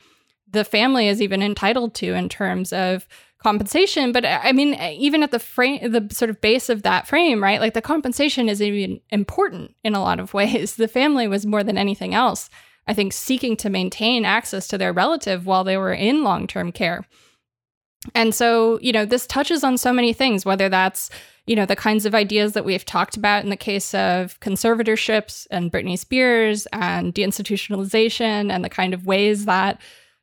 the 0.49 0.63
family 0.63 1.07
is 1.07 1.21
even 1.21 1.41
entitled 1.41 1.95
to 1.95 2.13
in 2.13 2.29
terms 2.29 2.71
of 2.71 3.07
compensation. 3.43 4.11
But 4.11 4.25
uh, 4.25 4.39
I 4.43 4.51
mean, 4.51 4.75
uh, 4.75 4.93
even 4.95 5.23
at 5.23 5.31
the 5.31 5.39
frame, 5.39 5.91
the 5.91 6.13
sort 6.13 6.29
of 6.29 6.41
base 6.41 6.69
of 6.69 6.83
that 6.83 7.07
frame, 7.07 7.41
right? 7.41 7.59
Like 7.59 7.73
the 7.73 7.81
compensation 7.81 8.49
is 8.49 8.61
even 8.61 9.01
important 9.09 9.75
in 9.83 9.95
a 9.95 10.01
lot 10.01 10.19
of 10.19 10.33
ways. 10.35 10.75
The 10.75 10.87
family 10.87 11.27
was 11.27 11.45
more 11.45 11.63
than 11.63 11.77
anything 11.77 12.13
else, 12.13 12.49
I 12.87 12.93
think, 12.93 13.13
seeking 13.13 13.55
to 13.57 13.69
maintain 13.69 14.25
access 14.25 14.67
to 14.69 14.77
their 14.77 14.93
relative 14.93 15.45
while 15.45 15.63
they 15.63 15.77
were 15.77 15.93
in 15.93 16.23
long 16.23 16.47
term 16.47 16.71
care. 16.71 17.05
And 18.15 18.33
so, 18.33 18.79
you 18.81 18.91
know, 18.91 19.05
this 19.05 19.27
touches 19.27 19.63
on 19.63 19.77
so 19.77 19.93
many 19.93 20.11
things, 20.11 20.43
whether 20.43 20.69
that's, 20.69 21.11
you 21.45 21.55
know, 21.55 21.67
the 21.67 21.75
kinds 21.75 22.07
of 22.07 22.15
ideas 22.15 22.53
that 22.53 22.65
we've 22.65 22.85
talked 22.85 23.15
about 23.15 23.43
in 23.43 23.51
the 23.51 23.55
case 23.55 23.93
of 23.93 24.39
conservatorships 24.39 25.45
and 25.51 25.71
Britney 25.71 25.99
Spears 25.99 26.67
and 26.73 27.13
deinstitutionalization 27.13 28.51
and 28.51 28.63
the 28.63 28.69
kind 28.69 28.95
of 28.95 29.05
ways 29.05 29.45
that 29.45 29.79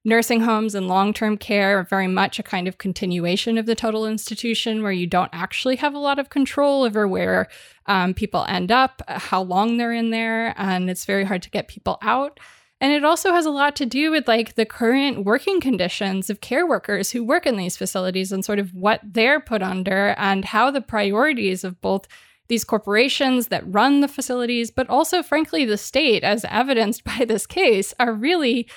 nursing 0.08 0.40
homes 0.40 0.74
and 0.74 0.88
long 0.88 1.12
term 1.12 1.36
care 1.36 1.78
are 1.78 1.84
very 1.84 2.08
much 2.08 2.38
a 2.38 2.42
kind 2.42 2.66
of 2.66 2.78
continuation 2.78 3.58
of 3.58 3.66
the 3.66 3.74
total 3.74 4.06
institution 4.06 4.82
where 4.82 4.92
you 4.92 5.06
don't 5.06 5.30
actually 5.32 5.76
have 5.76 5.94
a 5.94 5.98
lot 5.98 6.18
of 6.18 6.30
control 6.30 6.82
over 6.82 7.06
where 7.06 7.48
um, 7.86 8.14
people 8.14 8.44
end 8.48 8.72
up, 8.72 9.02
how 9.08 9.42
long 9.42 9.76
they're 9.76 9.92
in 9.92 10.10
there, 10.10 10.54
and 10.56 10.90
it's 10.90 11.04
very 11.04 11.24
hard 11.24 11.42
to 11.42 11.50
get 11.50 11.68
people 11.68 11.98
out. 12.02 12.40
And 12.80 12.92
it 12.92 13.04
also 13.04 13.32
has 13.32 13.44
a 13.44 13.50
lot 13.50 13.74
to 13.76 13.86
do 13.86 14.10
with 14.10 14.28
like 14.28 14.54
the 14.54 14.64
current 14.64 15.24
working 15.24 15.60
conditions 15.60 16.30
of 16.30 16.40
care 16.40 16.66
workers 16.66 17.10
who 17.10 17.24
work 17.24 17.44
in 17.44 17.56
these 17.56 17.76
facilities 17.76 18.30
and 18.30 18.44
sort 18.44 18.60
of 18.60 18.72
what 18.72 19.00
they're 19.02 19.40
put 19.40 19.62
under 19.62 20.14
and 20.16 20.44
how 20.44 20.70
the 20.70 20.80
priorities 20.80 21.64
of 21.64 21.80
both 21.80 22.06
these 22.48 22.64
corporations 22.64 23.48
that 23.48 23.62
run 23.66 24.00
the 24.00 24.08
facilities, 24.08 24.70
but 24.70 24.88
also, 24.88 25.22
frankly, 25.22 25.64
the 25.64 25.76
state, 25.76 26.24
as 26.24 26.46
evidenced 26.48 27.04
by 27.18 27.24
this 27.26 27.46
case, 27.46 27.94
are 27.98 28.12
really 28.12 28.68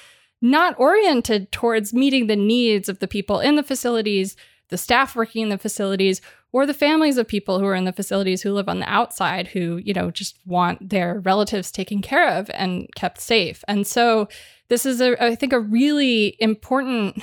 not 0.42 0.80
oriented 0.80 1.52
towards 1.52 1.94
meeting 1.94 2.28
the 2.28 2.36
needs 2.36 2.90
of 2.90 3.00
the 3.00 3.08
people 3.08 3.40
in 3.40 3.56
the 3.56 3.64
facilities, 3.64 4.36
the 4.70 4.78
staff 4.78 5.16
working 5.16 5.44
in 5.44 5.50
the 5.50 5.58
facilities, 5.58 6.22
or 6.52 6.66
the 6.66 6.74
families 6.74 7.18
of 7.18 7.28
people 7.28 7.60
who 7.60 7.66
are 7.66 7.76
in 7.76 7.86
the 7.86 7.94
facilities 7.94 8.42
who 8.42 8.52
live 8.52 8.68
on 8.68 8.80
the 8.80 8.90
outside 8.92 9.48
who, 9.48 9.78
you 9.78 9.94
know, 9.94 10.12
just 10.12 10.38
want 10.46 10.90
their 10.90 11.20
relatives 11.20 11.72
taken 11.72 12.02
care 12.02 12.28
of 12.28 12.50
and 12.54 12.90
kept 12.96 13.22
safe. 13.22 13.64
And 13.68 13.88
so 13.88 14.28
this 14.68 14.86
is 14.86 15.02
a 15.02 15.22
I 15.24 15.36
think 15.36 15.54
a 15.54 15.60
really 15.60 16.36
important 16.40 17.22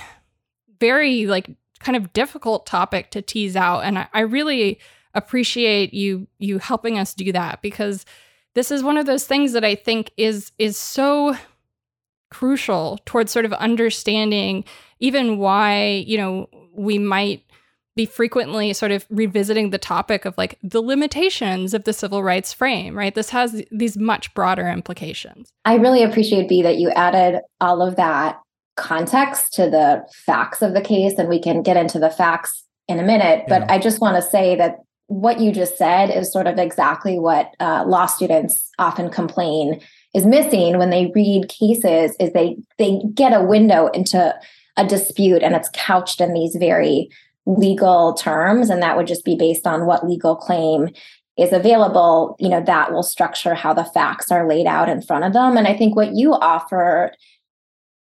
very 0.80 1.26
like 1.26 1.50
kind 1.80 1.96
of 1.96 2.12
difficult 2.12 2.66
topic 2.66 3.10
to 3.10 3.22
tease 3.22 3.56
out 3.56 3.80
and 3.80 3.98
I, 3.98 4.08
I 4.12 4.20
really 4.20 4.80
appreciate 5.14 5.94
you 5.94 6.26
you 6.38 6.58
helping 6.58 6.98
us 6.98 7.14
do 7.14 7.32
that 7.32 7.62
because 7.62 8.04
this 8.54 8.70
is 8.70 8.82
one 8.82 8.96
of 8.96 9.06
those 9.06 9.24
things 9.26 9.52
that 9.52 9.64
I 9.64 9.74
think 9.74 10.12
is 10.16 10.52
is 10.58 10.76
so 10.76 11.36
crucial 12.30 12.98
towards 13.04 13.32
sort 13.32 13.44
of 13.44 13.52
understanding 13.54 14.64
even 15.00 15.38
why, 15.38 16.04
you 16.06 16.18
know, 16.18 16.48
we 16.74 16.98
might 16.98 17.44
be 17.98 18.06
frequently 18.06 18.72
sort 18.72 18.92
of 18.92 19.04
revisiting 19.10 19.70
the 19.70 19.78
topic 19.78 20.24
of 20.24 20.38
like 20.38 20.56
the 20.62 20.80
limitations 20.80 21.74
of 21.74 21.82
the 21.82 21.92
civil 21.92 22.22
rights 22.22 22.52
frame, 22.52 22.96
right? 22.96 23.14
This 23.14 23.30
has 23.30 23.64
these 23.72 23.96
much 23.96 24.32
broader 24.34 24.68
implications. 24.68 25.52
I 25.64 25.74
really 25.74 26.04
appreciate 26.04 26.48
Bea 26.48 26.62
that 26.62 26.78
you 26.78 26.90
added 26.90 27.40
all 27.60 27.82
of 27.82 27.96
that 27.96 28.40
context 28.76 29.52
to 29.54 29.68
the 29.68 30.06
facts 30.12 30.62
of 30.62 30.74
the 30.74 30.80
case, 30.80 31.14
and 31.18 31.28
we 31.28 31.40
can 31.40 31.62
get 31.62 31.76
into 31.76 31.98
the 31.98 32.10
facts 32.10 32.64
in 32.86 33.00
a 33.00 33.02
minute. 33.02 33.46
But 33.48 33.62
yeah. 33.62 33.72
I 33.72 33.78
just 33.80 34.00
want 34.00 34.14
to 34.14 34.30
say 34.30 34.54
that 34.54 34.76
what 35.08 35.40
you 35.40 35.50
just 35.50 35.76
said 35.76 36.10
is 36.10 36.32
sort 36.32 36.46
of 36.46 36.58
exactly 36.58 37.18
what 37.18 37.52
uh, 37.58 37.84
law 37.84 38.06
students 38.06 38.70
often 38.78 39.10
complain 39.10 39.80
is 40.14 40.26
missing 40.26 40.78
when 40.78 40.90
they 40.90 41.12
read 41.14 41.48
cases 41.48 42.16
is 42.18 42.32
they 42.32 42.56
they 42.78 43.00
get 43.14 43.32
a 43.32 43.44
window 43.44 43.88
into 43.88 44.34
a 44.76 44.86
dispute 44.86 45.42
and 45.42 45.54
it's 45.54 45.70
couched 45.72 46.20
in 46.20 46.32
these 46.32 46.56
very 46.56 47.08
legal 47.46 48.14
terms. 48.14 48.70
And 48.70 48.82
that 48.82 48.96
would 48.96 49.06
just 49.06 49.24
be 49.24 49.36
based 49.36 49.66
on 49.66 49.86
what 49.86 50.06
legal 50.06 50.36
claim 50.36 50.90
is 51.38 51.52
available 51.52 52.36
you 52.40 52.48
know 52.48 52.60
that 52.60 52.92
will 52.92 53.04
structure 53.04 53.54
how 53.54 53.72
the 53.72 53.84
facts 53.84 54.32
are 54.32 54.48
laid 54.48 54.66
out 54.66 54.88
in 54.88 55.00
front 55.00 55.24
of 55.24 55.32
them. 55.32 55.56
And 55.56 55.68
i 55.68 55.76
think 55.76 55.94
what 55.94 56.14
you 56.14 56.34
offer 56.34 57.12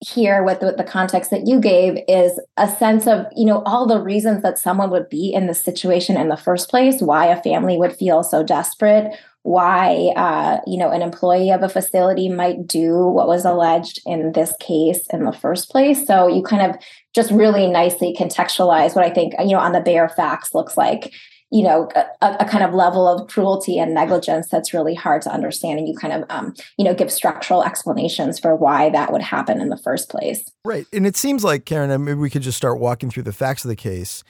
here 0.00 0.42
with, 0.42 0.60
with 0.60 0.76
the 0.76 0.84
context 0.84 1.30
that 1.30 1.46
you 1.46 1.58
gave 1.58 1.98
is 2.06 2.38
a 2.56 2.68
sense 2.68 3.06
of 3.06 3.26
you 3.34 3.46
know 3.46 3.62
all 3.64 3.86
the 3.86 4.00
reasons 4.00 4.42
that 4.42 4.58
someone 4.58 4.90
would 4.90 5.08
be 5.08 5.32
in 5.32 5.46
the 5.46 5.54
situation 5.54 6.16
in 6.16 6.28
the 6.28 6.36
first 6.36 6.68
place 6.68 7.00
why 7.00 7.26
a 7.26 7.42
family 7.42 7.76
would 7.76 7.96
feel 7.96 8.22
so 8.22 8.42
desperate 8.42 9.14
why 9.46 10.12
uh, 10.16 10.58
you 10.66 10.76
know 10.76 10.90
an 10.90 11.02
employee 11.02 11.50
of 11.50 11.62
a 11.62 11.68
facility 11.68 12.28
might 12.28 12.66
do 12.66 13.06
what 13.06 13.28
was 13.28 13.44
alleged 13.44 14.00
in 14.04 14.32
this 14.32 14.54
case 14.60 15.06
in 15.12 15.24
the 15.24 15.32
first 15.32 15.70
place. 15.70 16.06
So 16.06 16.26
you 16.26 16.42
kind 16.42 16.70
of 16.70 16.76
just 17.14 17.30
really 17.30 17.66
nicely 17.66 18.14
contextualize 18.18 18.94
what 18.94 19.02
i 19.02 19.08
think 19.08 19.32
you 19.38 19.52
know 19.52 19.58
on 19.58 19.72
the 19.72 19.80
bare 19.80 20.06
facts 20.06 20.54
looks 20.54 20.76
like 20.76 21.14
you 21.50 21.62
know 21.62 21.88
a, 21.94 22.36
a, 22.40 22.44
kind 22.44 22.64
of 22.64 22.74
level 22.74 23.06
of 23.06 23.28
cruelty 23.28 23.78
and 23.78 23.94
negligence 23.94 24.48
that's 24.48 24.74
really 24.74 24.94
hard 24.94 25.22
to 25.22 25.32
understand. 25.32 25.78
And 25.78 25.88
you 25.88 25.96
kind 25.96 26.12
of 26.12 26.24
um, 26.28 26.54
you 26.76 26.84
know 26.84 26.94
give 26.94 27.10
structural 27.10 27.62
explanations 27.62 28.38
for 28.38 28.54
why 28.54 28.90
that 28.90 29.12
would 29.12 29.22
happen 29.22 29.60
in 29.60 29.68
the 29.68 29.78
first 29.78 30.08
place. 30.10 30.44
Right. 30.64 30.86
And 30.92 31.06
it 31.06 31.16
seems 31.16 31.44
like 31.44 31.64
karen 31.64 32.04
maybe 32.04 32.18
we 32.18 32.30
could 32.30 32.42
just 32.42 32.56
start 32.56 32.80
walking 32.80 33.10
through 33.10 33.22
the 33.22 33.32
facts 33.32 33.64
of 33.64 33.68
the 33.68 33.76
case. 33.76 34.24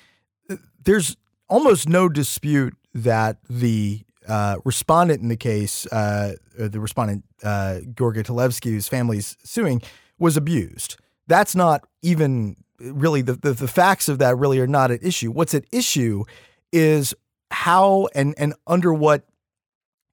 There's 0.85 1.16
almost 1.49 1.88
no 1.88 2.08
dispute 2.08 2.75
that 2.94 3.38
the 3.49 4.05
uh, 4.28 4.56
respondent 4.64 5.23
in 5.23 5.28
the 5.28 5.37
case, 5.37 5.87
uh, 5.87 6.35
the 6.59 6.80
respondent, 6.80 7.25
uh, 7.42 7.80
Talevski, 7.95 8.71
whose 8.71 8.88
family's 8.88 9.37
suing, 9.45 9.83
was 10.18 10.37
abused. 10.37 10.97
That's 11.26 11.54
not 11.54 11.87
even 12.02 12.56
really 12.80 13.23
the, 13.23 13.35
the, 13.35 13.52
the 13.52 13.68
facts 13.68 14.09
of 14.09 14.18
that 14.18 14.37
really 14.37 14.61
are 14.61 14.66
not 14.66 14.90
at 14.90 15.02
issue. 15.02 15.30
What's 15.30 15.54
at 15.54 15.64
issue 15.73 16.25
is 16.73 17.14
how 17.50 18.09
and 18.14 18.35
and 18.38 18.54
under 18.66 18.92
what 18.92 19.25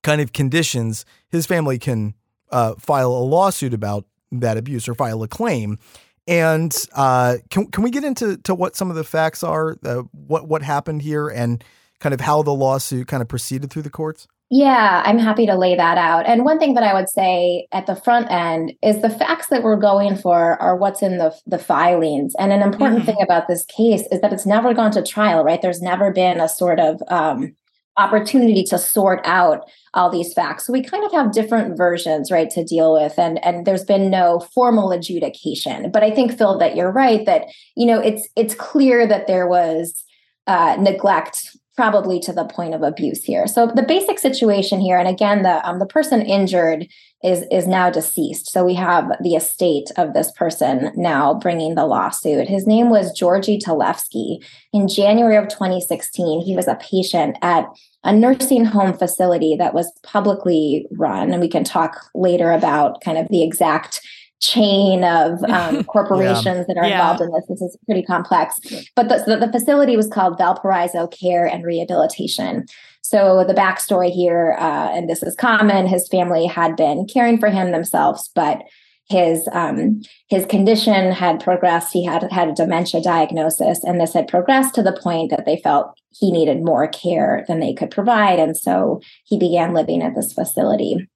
kind 0.04 0.22
of 0.22 0.34
conditions 0.34 1.06
his 1.30 1.46
family 1.46 1.80
can 1.80 2.14
uh, 2.52 2.76
file 2.76 3.12
a 3.12 3.24
lawsuit 3.24 3.74
about 3.74 4.06
that 4.32 4.58
abuse 4.58 4.88
or 4.88 4.94
file 4.94 5.24
a 5.24 5.28
claim. 5.28 5.80
And 6.28 6.74
uh, 6.96 7.38
can 7.50 7.68
can 7.68 7.84
we 7.84 7.92
get 7.92 8.04
into 8.04 8.38
to 8.38 8.56
what 8.56 8.76
some 8.76 8.90
of 8.90 8.96
the 8.96 9.04
facts 9.04 9.44
are? 9.44 9.78
Uh, 9.84 10.04
what 10.12 10.48
what 10.48 10.62
happened 10.62 11.02
here 11.02 11.28
and 11.28 11.64
kind 12.04 12.14
of 12.14 12.20
how 12.20 12.44
the 12.44 12.54
lawsuit 12.54 13.08
kind 13.08 13.22
of 13.22 13.30
proceeded 13.30 13.72
through 13.72 13.82
the 13.82 13.90
courts? 13.90 14.28
Yeah, 14.52 15.02
I'm 15.06 15.18
happy 15.18 15.46
to 15.48 15.56
lay 15.56 15.76
that 15.76 15.98
out. 15.98 16.28
And 16.28 16.44
one 16.44 16.60
thing 16.60 16.74
that 16.74 16.84
I 16.84 16.94
would 16.94 17.10
say 17.10 17.66
at 17.72 17.88
the 17.88 17.96
front 17.96 18.30
end 18.30 18.74
is 18.84 19.02
the 19.02 19.10
facts 19.10 19.48
that 19.48 19.64
we're 19.64 19.78
going 19.78 20.18
for 20.18 20.62
are 20.62 20.76
what's 20.76 21.02
in 21.02 21.18
the 21.18 21.34
the 21.48 21.58
filings. 21.58 22.36
And 22.38 22.52
an 22.52 22.62
important 22.62 23.00
mm-hmm. 23.00 23.06
thing 23.06 23.22
about 23.24 23.48
this 23.48 23.66
case 23.66 24.04
is 24.12 24.20
that 24.22 24.34
it's 24.34 24.46
never 24.46 24.74
gone 24.74 24.92
to 24.92 25.02
trial, 25.02 25.44
right? 25.44 25.62
There's 25.62 25.82
never 25.82 26.12
been 26.12 26.42
a 26.42 26.50
sort 26.50 26.80
of 26.80 27.02
um, 27.08 27.56
opportunity 27.98 28.64
to 28.66 28.78
sort 28.78 29.22
out 29.24 29.68
all 29.94 30.12
these 30.12 30.34
facts. 30.34 30.68
So 30.68 30.74
we 30.74 30.84
kind 30.84 31.06
of 31.06 31.12
have 31.14 31.32
different 31.32 31.78
versions, 31.78 32.30
right, 32.30 32.50
to 32.50 32.66
deal 32.66 32.94
with, 32.94 33.18
and 33.18 33.44
and 33.46 33.66
there's 33.66 33.86
been 33.86 34.12
no 34.12 34.42
formal 34.54 34.92
adjudication. 34.92 35.90
But 35.90 36.04
I 36.04 36.12
think 36.12 36.38
Phil, 36.38 36.60
that 36.60 36.76
you're 36.76 36.92
right 36.92 37.26
that 37.26 37.46
you 37.76 37.88
know 37.88 38.00
it's 38.00 38.28
it's 38.36 38.56
clear 38.56 39.08
that 39.08 39.26
there 39.26 39.48
was 39.48 40.04
uh, 40.48 40.76
neglect 40.80 41.56
probably 41.76 42.20
to 42.20 42.32
the 42.32 42.46
point 42.46 42.74
of 42.74 42.84
abuse 42.84 43.24
here. 43.24 43.48
So 43.48 43.68
the 43.68 43.84
basic 43.84 44.20
situation 44.20 44.80
here, 44.80 44.98
and 44.98 45.08
again, 45.08 45.42
the 45.42 45.68
um, 45.68 45.80
the 45.80 45.86
person 45.86 46.22
injured 46.22 46.88
is 47.24 47.46
is 47.52 47.68
now 47.68 47.90
deceased. 47.90 48.52
So 48.52 48.64
we 48.64 48.76
have 48.76 49.12
the 49.22 49.36
estate 49.36 49.90
of 49.98 50.14
this 50.14 50.32
person 50.32 50.92
now 50.96 51.34
bringing 51.34 51.76
the 51.76 51.86
lawsuit. 51.86 52.48
His 52.48 52.68
name 52.68 52.90
was 52.90 53.18
Georgi 53.18 53.58
Talevski. 53.58 54.44
In 54.72 54.88
January 54.88 55.38
of 55.38 55.48
2016, 55.48 56.42
he 56.42 56.56
was 56.56 56.68
a 56.68 56.76
patient 56.76 57.38
at 57.42 57.66
a 58.04 58.14
nursing 58.14 58.66
home 58.66 58.94
facility 58.94 59.56
that 59.56 59.74
was 59.74 59.92
publicly 60.04 60.86
run, 60.92 61.32
and 61.32 61.42
we 61.42 61.48
can 61.48 61.64
talk 61.64 62.10
later 62.14 62.52
about 62.52 63.02
kind 63.02 63.18
of 63.18 63.28
the 63.30 63.42
exact 63.42 64.02
chain 64.44 65.04
of 65.04 65.42
um, 65.50 65.84
corporations 65.86 66.46
yeah. 66.46 66.64
that 66.68 66.78
are 66.78 66.86
yeah. 66.86 67.00
involved 67.00 67.22
in 67.22 67.32
this. 67.32 67.46
This 67.48 67.62
is 67.62 67.78
pretty 67.86 68.04
complex. 68.04 68.60
But 68.96 69.10
the, 69.10 69.38
the, 69.38 69.52
facility 69.52 69.96
was 69.96 70.10
called 70.10 70.38
Valparaiso 70.38 71.08
Care 71.08 71.46
and 71.46 71.64
Rehabilitation. 71.64 72.66
So 73.02 73.44
the 73.46 73.54
backstory 73.54 74.12
here, 74.12 74.56
uh, 74.60 74.90
and 74.92 75.10
this 75.10 75.24
is 75.24 75.36
common, 75.36 75.88
his 75.88 76.08
family 76.08 76.46
had 76.46 76.76
been 76.76 77.08
caring 77.08 77.38
for 77.40 77.50
him 77.50 77.72
themselves, 77.72 78.30
but 78.36 78.64
his 79.10 79.48
um, 79.52 80.02
his 80.30 80.46
condition 80.46 81.12
had 81.12 81.44
progressed. 81.44 81.92
He 81.92 82.06
had 82.06 82.24
had 82.32 82.48
a 82.48 82.54
dementia 82.54 83.02
diagnosis, 83.02 83.84
and 83.84 84.00
this 84.00 84.14
had 84.14 84.30
progressed 84.30 84.74
to 84.76 84.84
the 84.84 84.98
point 84.98 85.30
that 85.30 85.46
they 85.46 85.58
felt 85.58 85.94
he 86.12 86.32
needed 86.32 86.64
more 86.64 86.88
care 86.88 87.44
than 87.48 87.60
they 87.60 87.74
could 87.74 87.92
provide, 87.92 88.40
and 88.40 88.56
so 88.56 89.02
he 89.26 89.38
began 89.38 89.74
living 89.74 90.02
at 90.02 90.16
this 90.16 90.32
facility. 90.32 91.10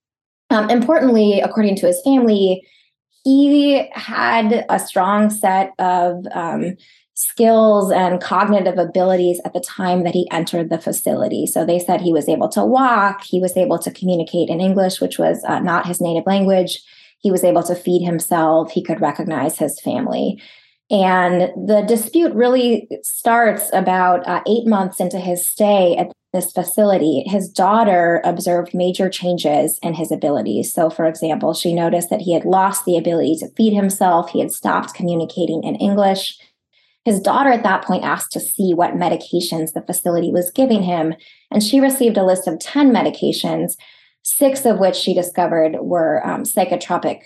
Um, 0.50 0.68
importantly, 0.68 1.40
according 1.40 1.76
to 1.76 1.86
his 1.86 2.00
family, 2.02 2.62
he 3.28 3.86
had 3.92 4.64
a 4.70 4.78
strong 4.78 5.28
set 5.28 5.72
of 5.78 6.26
um, 6.32 6.76
skills 7.12 7.92
and 7.92 8.22
cognitive 8.22 8.78
abilities 8.78 9.38
at 9.44 9.52
the 9.52 9.60
time 9.60 10.02
that 10.04 10.14
he 10.14 10.26
entered 10.30 10.70
the 10.70 10.78
facility. 10.78 11.44
So 11.46 11.66
they 11.66 11.78
said 11.78 12.00
he 12.00 12.12
was 12.12 12.26
able 12.26 12.48
to 12.50 12.64
walk, 12.64 13.22
he 13.22 13.38
was 13.38 13.54
able 13.54 13.78
to 13.80 13.90
communicate 13.90 14.48
in 14.48 14.62
English, 14.62 15.02
which 15.02 15.18
was 15.18 15.44
uh, 15.44 15.58
not 15.60 15.86
his 15.86 16.00
native 16.00 16.24
language. 16.24 16.80
He 17.18 17.30
was 17.30 17.44
able 17.44 17.62
to 17.64 17.74
feed 17.74 18.02
himself, 18.02 18.72
he 18.72 18.82
could 18.82 19.02
recognize 19.02 19.58
his 19.58 19.78
family. 19.78 20.40
And 20.90 21.52
the 21.68 21.84
dispute 21.86 22.32
really 22.32 22.88
starts 23.02 23.68
about 23.74 24.26
uh, 24.26 24.40
eight 24.46 24.66
months 24.66 25.00
into 25.00 25.18
his 25.18 25.46
stay 25.46 25.96
at 25.96 26.10
this 26.32 26.52
facility, 26.52 27.24
his 27.26 27.48
daughter 27.48 28.20
observed 28.22 28.74
major 28.74 29.08
changes 29.08 29.78
in 29.82 29.94
his 29.94 30.12
abilities. 30.12 30.72
So, 30.72 30.90
for 30.90 31.06
example, 31.06 31.54
she 31.54 31.72
noticed 31.72 32.10
that 32.10 32.20
he 32.20 32.34
had 32.34 32.44
lost 32.44 32.84
the 32.84 32.98
ability 32.98 33.36
to 33.36 33.48
feed 33.56 33.72
himself, 33.72 34.30
he 34.30 34.40
had 34.40 34.52
stopped 34.52 34.94
communicating 34.94 35.64
in 35.64 35.76
English. 35.76 36.38
His 37.04 37.20
daughter 37.20 37.50
at 37.50 37.62
that 37.62 37.82
point 37.82 38.04
asked 38.04 38.32
to 38.32 38.40
see 38.40 38.74
what 38.74 38.92
medications 38.92 39.72
the 39.72 39.82
facility 39.86 40.30
was 40.30 40.50
giving 40.50 40.82
him, 40.82 41.14
and 41.50 41.62
she 41.62 41.80
received 41.80 42.18
a 42.18 42.26
list 42.26 42.46
of 42.46 42.58
10 42.58 42.92
medications, 42.92 43.72
six 44.22 44.66
of 44.66 44.78
which 44.78 44.96
she 44.96 45.14
discovered 45.14 45.76
were 45.80 46.26
um, 46.26 46.42
psychotropic 46.42 47.22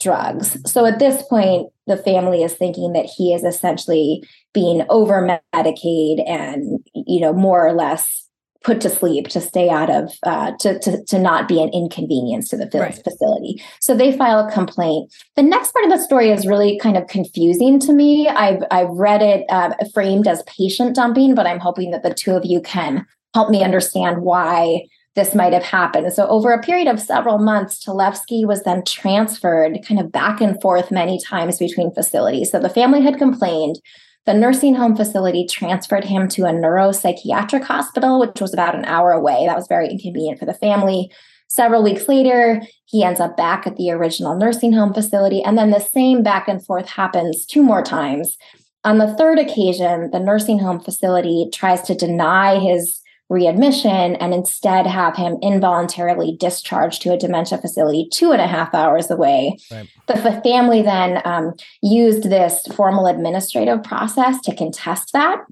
drugs. 0.00 0.56
So 0.70 0.86
at 0.86 0.98
this 0.98 1.22
point, 1.24 1.70
the 1.86 1.96
family 1.96 2.42
is 2.42 2.54
thinking 2.54 2.92
that 2.94 3.06
he 3.06 3.34
is 3.34 3.44
essentially 3.44 4.22
being 4.54 4.84
over 4.88 5.20
medicated 5.52 6.24
and, 6.26 6.80
you 6.94 7.20
know, 7.20 7.32
more 7.32 7.66
or 7.66 7.72
less 7.72 8.25
put 8.62 8.80
to 8.80 8.90
sleep 8.90 9.28
to 9.28 9.40
stay 9.40 9.68
out 9.68 9.90
of 9.90 10.12
uh, 10.24 10.52
to, 10.60 10.78
to 10.78 11.02
to 11.04 11.18
not 11.18 11.48
be 11.48 11.62
an 11.62 11.68
inconvenience 11.70 12.48
to 12.48 12.56
the 12.56 12.68
right. 12.78 12.94
facility 13.02 13.62
so 13.80 13.94
they 13.94 14.16
file 14.16 14.46
a 14.46 14.52
complaint 14.52 15.12
the 15.36 15.42
next 15.42 15.72
part 15.72 15.84
of 15.84 15.90
the 15.90 16.02
story 16.02 16.30
is 16.30 16.46
really 16.46 16.78
kind 16.78 16.96
of 16.96 17.06
confusing 17.06 17.78
to 17.78 17.92
me 17.92 18.28
i've 18.28 18.62
i've 18.70 18.90
read 18.90 19.22
it 19.22 19.44
uh, 19.48 19.72
framed 19.92 20.26
as 20.26 20.42
patient 20.44 20.94
dumping 20.94 21.34
but 21.34 21.46
i'm 21.46 21.60
hoping 21.60 21.90
that 21.90 22.02
the 22.02 22.14
two 22.14 22.32
of 22.32 22.44
you 22.44 22.60
can 22.60 23.06
help 23.34 23.50
me 23.50 23.62
understand 23.62 24.22
why 24.22 24.80
this 25.16 25.34
might 25.34 25.54
have 25.54 25.64
happened. 25.64 26.12
So, 26.12 26.28
over 26.28 26.52
a 26.52 26.62
period 26.62 26.86
of 26.86 27.00
several 27.00 27.38
months, 27.38 27.84
Talevski 27.84 28.46
was 28.46 28.62
then 28.62 28.84
transferred 28.84 29.78
kind 29.88 29.98
of 29.98 30.12
back 30.12 30.40
and 30.40 30.60
forth 30.60 30.90
many 30.90 31.18
times 31.18 31.58
between 31.58 31.92
facilities. 31.92 32.50
So, 32.50 32.60
the 32.60 32.68
family 32.68 33.00
had 33.00 33.16
complained 33.18 33.80
the 34.26 34.34
nursing 34.34 34.74
home 34.74 34.96
facility 34.96 35.46
transferred 35.48 36.04
him 36.04 36.28
to 36.28 36.44
a 36.44 36.50
neuropsychiatric 36.50 37.62
hospital, 37.62 38.18
which 38.18 38.40
was 38.40 38.52
about 38.52 38.74
an 38.74 38.84
hour 38.84 39.12
away. 39.12 39.46
That 39.46 39.56
was 39.56 39.68
very 39.68 39.88
inconvenient 39.88 40.38
for 40.38 40.46
the 40.46 40.54
family. 40.54 41.10
Several 41.48 41.82
weeks 41.82 42.08
later, 42.08 42.60
he 42.86 43.04
ends 43.04 43.20
up 43.20 43.36
back 43.36 43.66
at 43.66 43.76
the 43.76 43.90
original 43.92 44.36
nursing 44.36 44.72
home 44.72 44.92
facility. 44.92 45.42
And 45.42 45.56
then 45.56 45.70
the 45.70 45.78
same 45.78 46.24
back 46.24 46.48
and 46.48 46.64
forth 46.64 46.88
happens 46.88 47.46
two 47.46 47.62
more 47.62 47.82
times. 47.82 48.36
On 48.84 48.98
the 48.98 49.14
third 49.14 49.38
occasion, 49.38 50.10
the 50.10 50.20
nursing 50.20 50.58
home 50.58 50.80
facility 50.80 51.48
tries 51.52 51.82
to 51.82 51.94
deny 51.94 52.58
his 52.58 53.00
readmission 53.28 54.16
and 54.16 54.32
instead 54.32 54.86
have 54.86 55.16
him 55.16 55.36
involuntarily 55.42 56.36
discharged 56.38 57.02
to 57.02 57.12
a 57.12 57.16
dementia 57.16 57.58
facility 57.58 58.08
two 58.12 58.30
and 58.30 58.40
a 58.40 58.46
half 58.46 58.72
hours 58.74 59.10
away. 59.10 59.58
Right. 59.70 59.88
The 60.06 60.40
family 60.44 60.82
then 60.82 61.20
um, 61.24 61.54
used 61.82 62.24
this 62.24 62.66
formal 62.74 63.06
administrative 63.06 63.82
process 63.82 64.40
to 64.42 64.54
contest 64.54 65.12
that. 65.12 65.44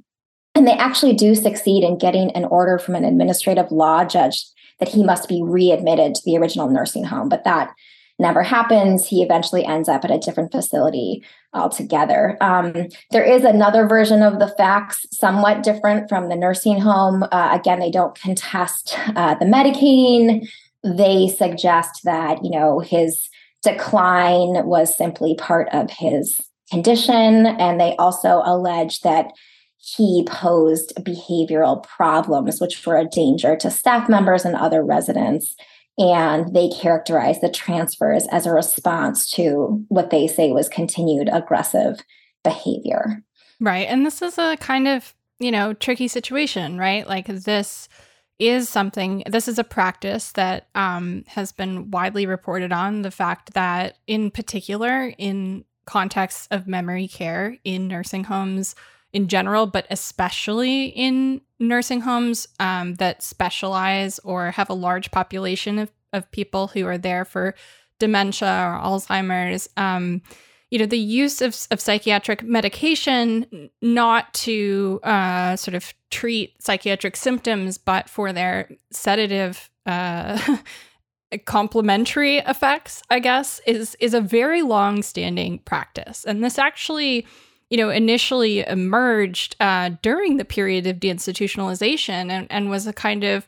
And 0.54 0.68
they 0.68 0.74
actually 0.74 1.14
do 1.14 1.34
succeed 1.34 1.82
in 1.82 1.98
getting 1.98 2.30
an 2.32 2.44
order 2.44 2.78
from 2.78 2.94
an 2.94 3.04
administrative 3.04 3.72
law 3.72 4.04
judge 4.04 4.44
that 4.78 4.88
he 4.88 5.02
must 5.02 5.28
be 5.28 5.42
readmitted 5.42 6.14
to 6.14 6.22
the 6.24 6.36
original 6.36 6.70
nursing 6.70 7.04
home. 7.04 7.28
But 7.28 7.44
that 7.44 7.74
never 8.18 8.42
happens. 8.42 9.06
He 9.06 9.22
eventually 9.22 9.64
ends 9.64 9.88
up 9.88 10.04
at 10.04 10.10
a 10.10 10.18
different 10.18 10.52
facility 10.52 11.24
altogether. 11.52 12.36
Um, 12.40 12.88
there 13.10 13.24
is 13.24 13.44
another 13.44 13.86
version 13.86 14.22
of 14.22 14.38
the 14.38 14.48
facts, 14.48 15.06
somewhat 15.10 15.62
different 15.62 16.08
from 16.08 16.28
the 16.28 16.36
nursing 16.36 16.80
home. 16.80 17.24
Uh, 17.24 17.50
again, 17.52 17.80
they 17.80 17.90
don't 17.90 18.18
contest 18.18 18.96
uh, 19.16 19.34
the 19.34 19.44
medicating. 19.46 20.48
They 20.84 21.28
suggest 21.28 22.02
that, 22.04 22.44
you 22.44 22.50
know, 22.50 22.78
his 22.78 23.28
decline 23.62 24.64
was 24.66 24.96
simply 24.96 25.34
part 25.36 25.68
of 25.72 25.90
his 25.90 26.40
condition. 26.70 27.46
And 27.46 27.80
they 27.80 27.96
also 27.96 28.42
allege 28.44 29.00
that 29.00 29.32
he 29.78 30.24
posed 30.28 30.94
behavioral 31.00 31.82
problems, 31.82 32.60
which 32.60 32.86
were 32.86 32.96
a 32.96 33.04
danger 33.04 33.56
to 33.56 33.70
staff 33.70 34.08
members 34.08 34.44
and 34.44 34.56
other 34.56 34.82
residents. 34.82 35.56
And 35.96 36.54
they 36.54 36.68
characterize 36.70 37.40
the 37.40 37.50
transfers 37.50 38.26
as 38.32 38.46
a 38.46 38.52
response 38.52 39.30
to 39.32 39.84
what 39.88 40.10
they 40.10 40.26
say 40.26 40.50
was 40.50 40.68
continued 40.68 41.28
aggressive 41.32 42.00
behavior. 42.42 43.22
Right. 43.60 43.86
And 43.88 44.04
this 44.04 44.20
is 44.20 44.36
a 44.36 44.56
kind 44.56 44.88
of, 44.88 45.14
you 45.38 45.52
know, 45.52 45.72
tricky 45.72 46.08
situation, 46.08 46.78
right? 46.78 47.06
Like 47.06 47.26
this 47.26 47.88
is 48.40 48.68
something, 48.68 49.22
this 49.28 49.46
is 49.46 49.60
a 49.60 49.64
practice 49.64 50.32
that 50.32 50.68
um, 50.74 51.24
has 51.28 51.52
been 51.52 51.92
widely 51.92 52.26
reported 52.26 52.72
on. 52.72 53.02
The 53.02 53.12
fact 53.12 53.54
that, 53.54 53.98
in 54.08 54.32
particular, 54.32 55.12
in 55.16 55.64
contexts 55.86 56.48
of 56.50 56.66
memory 56.66 57.06
care 57.06 57.56
in 57.62 57.86
nursing 57.86 58.24
homes, 58.24 58.74
in 59.14 59.28
general, 59.28 59.66
but 59.66 59.86
especially 59.90 60.86
in 60.86 61.40
nursing 61.60 62.00
homes 62.00 62.48
um, 62.58 62.94
that 62.96 63.22
specialize 63.22 64.18
or 64.18 64.50
have 64.50 64.68
a 64.68 64.74
large 64.74 65.12
population 65.12 65.78
of, 65.78 65.90
of 66.12 66.30
people 66.32 66.66
who 66.66 66.84
are 66.84 66.98
there 66.98 67.24
for 67.24 67.54
dementia 68.00 68.48
or 68.48 68.78
Alzheimer's. 68.84 69.68
Um, 69.76 70.20
you 70.70 70.80
know, 70.80 70.86
the 70.86 70.98
use 70.98 71.40
of, 71.40 71.56
of 71.70 71.80
psychiatric 71.80 72.42
medication, 72.42 73.70
not 73.80 74.34
to 74.34 74.98
uh, 75.04 75.54
sort 75.54 75.76
of 75.76 75.94
treat 76.10 76.60
psychiatric 76.60 77.14
symptoms, 77.14 77.78
but 77.78 78.10
for 78.10 78.32
their 78.32 78.68
sedative 78.90 79.70
uh, 79.86 80.56
complementary 81.44 82.38
effects, 82.38 83.04
I 83.08 83.20
guess, 83.20 83.60
is 83.68 83.96
is 84.00 84.14
a 84.14 84.20
very 84.20 84.62
long 84.62 85.04
standing 85.04 85.60
practice. 85.60 86.24
And 86.24 86.42
this 86.42 86.58
actually 86.58 87.24
you 87.74 87.78
know, 87.78 87.90
initially 87.90 88.60
emerged 88.60 89.56
uh, 89.58 89.90
during 90.00 90.36
the 90.36 90.44
period 90.44 90.86
of 90.86 90.98
deinstitutionalization 90.98 92.30
and, 92.30 92.46
and 92.48 92.70
was 92.70 92.86
a 92.86 92.92
kind 92.92 93.24
of 93.24 93.44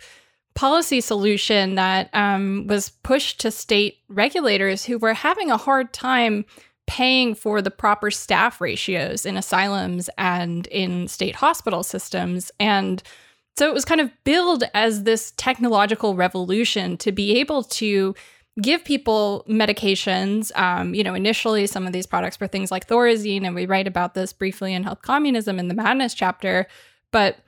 policy 0.57 1.01
solution 1.01 1.77
that 1.77 2.11
um, 2.13 2.67
was 2.67 2.89
pushed 3.05 3.39
to 3.39 3.53
state 3.53 3.99
regulators 4.09 4.85
who 4.85 4.99
were 4.99 5.15
having 5.15 5.49
a 5.49 5.57
hard 5.57 5.93
time 5.93 6.45
paying 6.89 7.37
for 7.37 7.63
the 7.63 7.71
proper 7.71 8.11
staff 8.11 8.61
ratios 8.61 9.25
in 9.25 9.37
asylums 9.37 10.11
and 10.19 10.67
in 10.67 11.07
state 11.07 11.37
hospital 11.37 11.85
systems. 11.85 12.51
And 12.59 13.05
so 13.57 13.69
it 13.69 13.75
was 13.75 13.85
kind 13.85 14.01
of 14.01 14.11
billed 14.25 14.65
as 14.75 15.05
this 15.05 15.35
technological 15.37 16.17
revolution 16.17 16.97
to 16.97 17.13
be 17.13 17.39
able 17.39 17.63
to 17.63 18.17
give 18.61 18.85
people 18.85 19.45
medications. 19.49 20.57
Um, 20.57 20.95
you 20.95 21.05
know, 21.05 21.15
initially 21.15 21.67
some 21.67 21.87
of 21.87 21.93
these 21.93 22.07
products 22.07 22.41
were 22.41 22.47
things 22.47 22.71
like 22.71 22.89
Thorazine, 22.89 23.45
and 23.45 23.55
we 23.55 23.67
write 23.67 23.87
about 23.87 24.15
this 24.15 24.33
briefly 24.33 24.73
in 24.73 24.83
Health 24.83 25.03
Communism 25.03 25.59
in 25.59 25.69
the 25.69 25.75
Madness 25.75 26.15
chapter. 26.15 26.67
But 27.11 27.39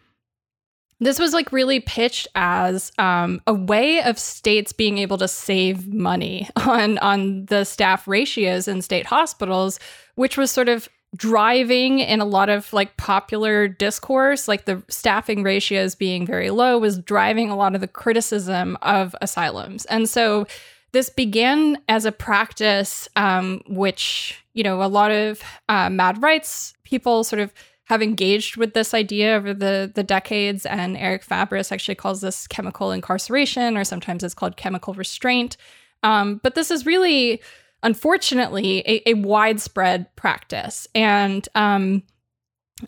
this 1.01 1.19
was 1.19 1.33
like 1.33 1.53
really 1.53 1.81
pitched 1.81 2.27
as 2.35 2.93
um, 2.99 3.41
a 3.47 3.55
way 3.55 4.03
of 4.03 4.19
states 4.19 4.73
being 4.73 4.99
able 4.99 5.17
to 5.19 5.29
save 5.29 5.93
money 5.93 6.49
on 6.57 6.99
on 6.99 7.47
the 7.47 7.65
staff 7.65 8.07
ratios 8.07 8.69
in 8.69 8.83
state 8.83 9.07
hospitals, 9.07 9.79
which 10.17 10.37
was 10.37 10.51
sort 10.51 10.69
of 10.69 10.89
driving 11.17 12.01
in 12.01 12.21
a 12.21 12.25
lot 12.25 12.51
of 12.51 12.71
like 12.75 12.99
popular 12.99 13.67
discourse 13.67 14.47
like 14.47 14.67
the 14.67 14.83
staffing 14.89 15.43
ratios 15.43 15.95
being 15.95 16.27
very 16.27 16.51
low 16.51 16.77
was 16.77 16.99
driving 16.99 17.49
a 17.49 17.57
lot 17.57 17.75
of 17.75 17.81
the 17.81 17.89
criticism 17.89 18.77
of 18.83 19.17
asylums 19.23 19.87
and 19.87 20.07
so 20.07 20.47
this 20.93 21.11
began 21.11 21.79
as 21.89 22.05
a 22.05 22.13
practice 22.13 23.09
um, 23.17 23.61
which, 23.69 24.43
you 24.55 24.63
know, 24.63 24.83
a 24.83 24.89
lot 24.89 25.11
of 25.11 25.43
uh, 25.69 25.91
mad 25.91 26.23
rights 26.23 26.75
people 26.85 27.25
sort 27.25 27.41
of 27.41 27.53
have 27.85 28.03
engaged 28.03 28.57
with 28.59 28.75
this 28.75 28.93
idea 28.93 29.35
over 29.35 29.55
the, 29.55 29.91
the 29.95 30.03
decades. 30.03 30.67
And 30.67 30.97
Erick 30.97 31.25
Fabris 31.25 31.73
actually 31.73 31.95
calls 31.95 32.21
this 32.21 32.47
chemical 32.47 32.93
incarceration, 32.93 33.77
or 33.77 33.85
sometimes 33.85 34.23
it's 34.23 34.35
called 34.35 34.57
chemical 34.57 34.93
restraint. 34.95 35.57
Um, 36.03 36.39
but 36.43 36.55
this 36.55 36.71
is 36.71 36.85
really, 36.85 37.41
unfortunately, 37.83 38.81
a, 38.87 39.11
a 39.11 39.15
widespread 39.15 40.15
practice. 40.17 40.87
And 40.95 41.49
um, 41.55 42.03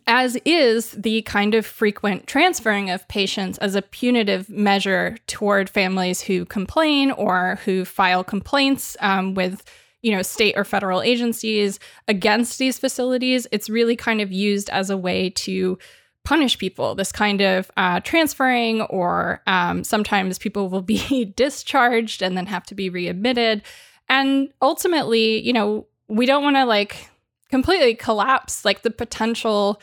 as 0.07 0.37
is 0.45 0.93
the 0.93 1.23
kind 1.23 1.55
of 1.55 1.67
frequent 1.67 2.27
transferring 2.27 2.91
of 2.91 3.07
patients 3.09 3.59
as 3.59 3.75
a 3.75 3.83
punitive 3.83 4.49
measure 4.49 5.17
toward 5.27 5.69
families 5.69 6.21
who 6.21 6.45
complain 6.45 7.11
or 7.11 7.59
who 7.65 7.85
file 7.85 8.23
complaints 8.23 8.97
um, 9.01 9.35
with 9.35 9.65
you 10.03 10.13
know 10.13 10.23
state 10.23 10.55
or 10.57 10.65
federal 10.65 11.03
agencies 11.03 11.79
against 12.09 12.59
these 12.59 12.79
facilities. 12.79 13.47
It's 13.53 13.69
really 13.69 13.97
kind 13.97 14.21
of 14.21 14.33
used 14.33 14.71
as 14.71 14.91
a 14.91 14.97
way 14.97 15.31
to 15.31 15.79
punish 16.23 16.59
people 16.59 16.95
this 16.95 17.13
kind 17.13 17.41
of 17.41 17.71
uh, 17.77 17.99
transferring 18.01 18.83
or 18.83 19.43
um, 19.47 19.83
sometimes 19.83 20.39
people 20.39 20.69
will 20.69 20.83
be 20.83 21.25
discharged 21.37 22.23
and 22.23 22.37
then 22.37 22.47
have 22.47 22.65
to 22.67 22.75
be 22.75 22.91
readmitted. 22.91 23.63
And 24.09 24.53
ultimately 24.63 25.41
you 25.41 25.53
know 25.53 25.87
we 26.09 26.27
don't 26.27 26.43
want 26.43 26.57
to 26.57 26.65
like 26.65 27.09
completely 27.51 27.95
collapse 27.95 28.65
like 28.65 28.83
the 28.83 28.91
potential 28.91 29.81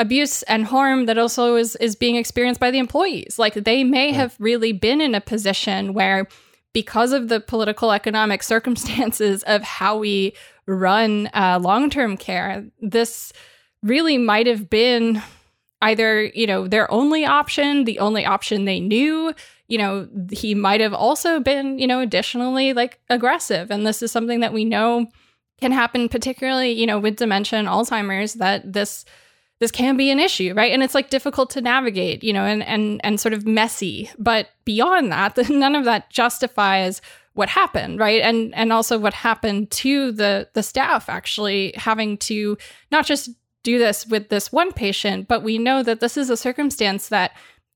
abuse 0.00 0.42
and 0.44 0.64
harm 0.64 1.06
that 1.06 1.18
also 1.18 1.56
is 1.56 1.76
is 1.76 1.94
being 1.94 2.16
experienced 2.16 2.60
by 2.60 2.70
the 2.70 2.78
employees. 2.78 3.38
Like 3.38 3.54
they 3.54 3.84
may 3.84 4.06
right. 4.06 4.14
have 4.14 4.34
really 4.38 4.72
been 4.72 5.00
in 5.00 5.14
a 5.14 5.20
position 5.20 5.92
where 5.92 6.26
because 6.72 7.12
of 7.12 7.28
the 7.28 7.40
political 7.40 7.92
economic 7.92 8.42
circumstances 8.54 9.42
of 9.44 9.62
how 9.62 9.98
we 9.98 10.32
run 10.66 11.28
uh, 11.34 11.58
long-term 11.60 12.16
care 12.16 12.64
this 12.80 13.32
really 13.82 14.16
might 14.18 14.46
have 14.46 14.70
been 14.70 15.20
either 15.82 16.24
you 16.34 16.46
know 16.46 16.68
their 16.68 16.90
only 16.90 17.24
option 17.24 17.84
the 17.84 17.98
only 17.98 18.24
option 18.24 18.64
they 18.64 18.80
knew. 18.80 19.34
You 19.68 19.78
know 19.78 20.08
he 20.32 20.54
might 20.54 20.80
have 20.80 20.94
also 20.94 21.40
been 21.40 21.78
you 21.78 21.86
know 21.86 22.00
additionally 22.00 22.72
like 22.72 23.00
aggressive. 23.10 23.70
And 23.70 23.86
this 23.86 24.02
is 24.02 24.10
something 24.10 24.40
that 24.40 24.52
we 24.52 24.64
know 24.64 25.08
can 25.60 25.72
happen 25.72 26.08
particularly 26.08 26.72
you 26.72 26.86
know 26.86 26.98
with 26.98 27.16
dementia 27.16 27.58
and 27.58 27.68
alzheimer's 27.68 28.34
that 28.34 28.72
this 28.72 29.04
this 29.58 29.70
can 29.70 29.96
be 29.96 30.10
an 30.10 30.18
issue 30.18 30.54
right? 30.54 30.72
And 30.72 30.82
it's 30.82 30.94
like 30.94 31.10
difficult 31.10 31.50
to 31.50 31.60
navigate 31.60 32.24
you 32.24 32.32
know 32.32 32.44
and 32.44 32.62
and 32.62 33.00
and 33.04 33.20
sort 33.20 33.34
of 33.34 33.46
messy. 33.46 34.10
But 34.18 34.48
beyond 34.64 35.12
that 35.12 35.36
none 35.50 35.74
of 35.74 35.84
that 35.84 36.10
justifies 36.10 37.02
what 37.34 37.48
happened 37.48 37.98
right? 37.98 38.22
And 38.22 38.54
and 38.54 38.72
also 38.72 38.98
what 38.98 39.14
happened 39.14 39.70
to 39.72 40.12
the 40.12 40.48
the 40.54 40.62
staff 40.62 41.08
actually 41.08 41.74
having 41.76 42.16
to 42.18 42.56
not 42.90 43.06
just 43.06 43.30
do 43.62 43.78
this 43.78 44.06
with 44.06 44.30
this 44.30 44.50
one 44.50 44.72
patient 44.72 45.28
but 45.28 45.42
we 45.42 45.58
know 45.58 45.82
that 45.82 46.00
this 46.00 46.16
is 46.16 46.30
a 46.30 46.36
circumstance 46.36 47.08
that 47.08 47.32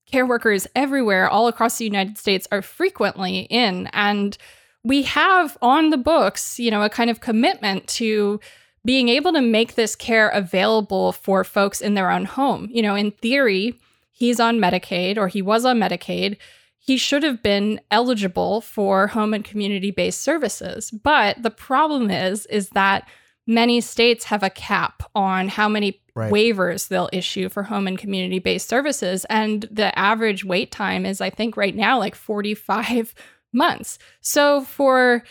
care 0.07 0.27
workers 0.27 0.67
everywhere 0.75 1.29
all 1.29 1.49
across 1.49 1.79
the 1.79 1.85
United 1.85 2.19
States 2.19 2.47
are 2.53 2.63
frequently 2.63 3.41
in. 3.51 3.89
And 3.93 4.37
we 4.85 5.03
have 5.03 5.57
on 5.63 5.91
the 5.91 5.97
books, 5.97 6.59
you 6.59 6.71
know, 6.71 6.83
a 6.83 6.91
kind 6.91 7.11
of 7.11 7.21
commitment 7.21 7.89
to 7.89 8.39
being 8.85 9.09
able 9.09 9.33
to 9.33 9.41
make 9.41 9.75
this 9.75 9.97
care 9.97 10.29
available 10.29 11.13
for 11.13 11.43
folks 11.43 11.81
in 11.81 11.95
their 11.95 12.11
own 12.11 12.27
home. 12.27 12.69
You 12.71 12.83
know, 12.83 12.95
in 12.95 13.11
theory, 13.13 13.81
he's 14.13 14.39
on 14.39 14.59
Medicaid 14.59 15.17
or 15.17 15.29
he 15.29 15.41
was 15.41 15.65
on 15.65 15.79
Medicaid. 15.79 16.37
He 16.79 16.99
should 16.99 17.23
have 17.23 17.43
been 17.43 17.81
eligible 17.91 18.61
for 18.61 19.07
home 19.07 19.33
and 19.33 19.43
community 19.43 19.91
based 19.91 20.21
services. 20.21 20.91
But 20.91 21.43
the 21.43 21.51
problem 21.51 22.11
is, 22.11 22.45
is 22.47 22.69
that 22.71 23.09
many 23.47 23.81
states 23.81 24.25
have 24.25 24.43
a 24.43 24.51
cap 24.51 25.03
on 25.15 25.49
how 25.49 25.69
many 25.69 26.03
right. 26.15 26.31
waivers 26.31 26.89
they'll 26.89 27.09
issue 27.11 27.49
for 27.49 27.63
home 27.63 27.87
and 27.87 27.99
community 27.99 28.39
based 28.39 28.69
services. 28.69 29.25
And 29.31 29.67
the 29.71 29.99
average 29.99 30.45
wait 30.45 30.71
time 30.71 31.07
is, 31.07 31.23
I 31.23 31.31
think, 31.31 31.57
right 31.57 31.75
now 31.75 31.99
like 31.99 32.15
45 32.15 33.15
months. 33.55 33.99
So 34.21 34.63
for 34.63 35.23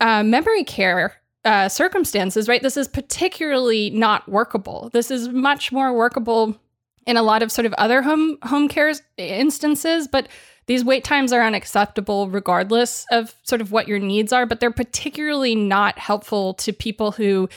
uh, 0.00 0.22
memory 0.22 0.64
care 0.64 1.14
uh, 1.44 1.68
circumstances, 1.68 2.48
right, 2.48 2.62
this 2.62 2.76
is 2.76 2.88
particularly 2.88 3.90
not 3.90 4.28
workable. 4.28 4.90
This 4.92 5.10
is 5.10 5.28
much 5.28 5.72
more 5.72 5.92
workable 5.92 6.56
in 7.06 7.16
a 7.16 7.22
lot 7.22 7.42
of 7.42 7.50
sort 7.50 7.66
of 7.66 7.72
other 7.74 8.02
home 8.02 8.38
home 8.42 8.68
care 8.68 8.92
instances, 9.16 10.06
but 10.06 10.28
these 10.66 10.84
wait 10.84 11.02
times 11.02 11.32
are 11.32 11.42
unacceptable 11.42 12.28
regardless 12.28 13.06
of 13.10 13.34
sort 13.42 13.62
of 13.62 13.72
what 13.72 13.88
your 13.88 13.98
needs 13.98 14.32
are, 14.32 14.44
but 14.44 14.60
they're 14.60 14.70
particularly 14.70 15.54
not 15.54 15.98
helpful 15.98 16.52
to 16.54 16.72
people 16.72 17.12
who 17.12 17.48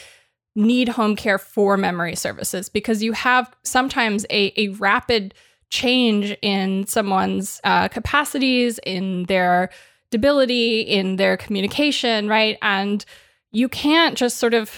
need 0.55 0.87
home 0.87 1.15
care 1.17 1.37
for 1.37 1.75
memory 1.75 2.15
services 2.15 2.69
because 2.69 3.03
you 3.03 3.11
have 3.11 3.53
sometimes 3.63 4.25
a, 4.29 4.53
a 4.57 4.69
rapid 4.69 5.33
change 5.69 6.35
in 6.41 6.85
someone's 6.87 7.59
uh, 7.63 7.87
capacities, 7.89 8.79
in 8.79 9.23
their 9.25 9.69
stability 10.12 10.82
in 10.82 11.15
their 11.15 11.38
communication, 11.38 12.28
right? 12.28 12.58
And 12.62 13.06
you 13.54 13.69
can't 13.69 14.17
just 14.17 14.39
sort 14.39 14.54
of 14.54 14.78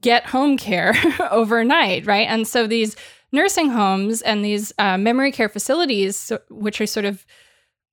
get 0.00 0.24
home 0.24 0.56
care 0.56 0.94
overnight, 1.32 2.06
right? 2.06 2.28
And 2.28 2.46
so 2.46 2.68
these 2.68 2.94
nursing 3.32 3.70
homes 3.70 4.22
and 4.22 4.44
these 4.44 4.72
uh, 4.78 4.96
memory 4.96 5.32
care 5.32 5.48
facilities, 5.48 6.30
which 6.48 6.80
are 6.80 6.86
sort 6.86 7.06
of 7.06 7.26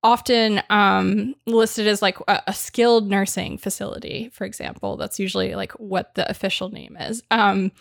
often 0.04 0.62
um, 0.70 1.34
listed 1.46 1.88
as 1.88 2.02
like 2.02 2.18
a, 2.28 2.40
a, 2.46 2.52
skilled 2.52 3.10
nursing 3.10 3.58
facility, 3.58 4.30
for 4.32 4.44
example, 4.44 4.96
that's 4.96 5.18
usually 5.18 5.56
like 5.56 5.72
what 5.72 6.14
the 6.14 6.30
official 6.30 6.68
name 6.68 6.96
is. 7.00 7.20
Um, 7.32 7.72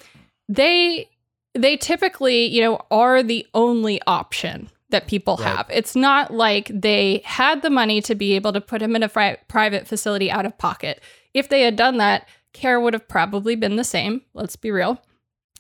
they 0.50 1.08
they 1.54 1.78
typically, 1.78 2.48
you 2.48 2.62
know, 2.62 2.82
are 2.90 3.22
the 3.22 3.46
only 3.54 4.02
option 4.08 4.70
that 4.90 5.06
mm, 5.06 5.08
people 5.08 5.38
right. 5.38 5.48
have. 5.48 5.68
It's 5.70 5.96
not 5.96 6.34
like 6.34 6.70
they 6.74 7.22
had 7.26 7.62
the 7.62 7.70
money 7.70 8.02
to 8.02 8.16
be 8.16 8.34
able 8.34 8.54
to 8.54 8.62
put 8.62 8.82
him 8.82 8.96
in 8.96 9.04
a 9.04 9.10
fri- 9.10 9.38
private 9.48 9.88
facility 9.88 10.30
out 10.30 10.46
of 10.46 10.58
pocket. 10.58 11.02
If 11.34 11.50
they 11.50 11.62
had 11.62 11.76
done 11.76 11.98
that, 11.98 12.28
care 12.54 12.80
would 12.80 12.94
have 12.94 13.08
probably 13.08 13.56
been 13.56 13.76
the 13.76 13.84
same. 13.84 14.22
Let's 14.34 14.56
be 14.56 14.72
real. 14.72 15.02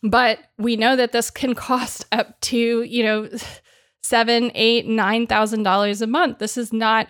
But 0.04 0.40
we 0.58 0.76
know 0.76 0.96
that 0.96 1.12
this 1.12 1.30
can 1.32 1.56
cost 1.56 2.06
up 2.12 2.40
to, 2.42 2.84
you 2.84 3.04
know, 3.04 3.30
seven, 4.04 4.52
eight, 4.54 4.88
nine 4.88 5.28
thousand 5.28 5.64
dollars 5.64 6.02
a 6.02 6.08
month. 6.08 6.40
This 6.40 6.58
is 6.58 6.72
not 6.72 7.08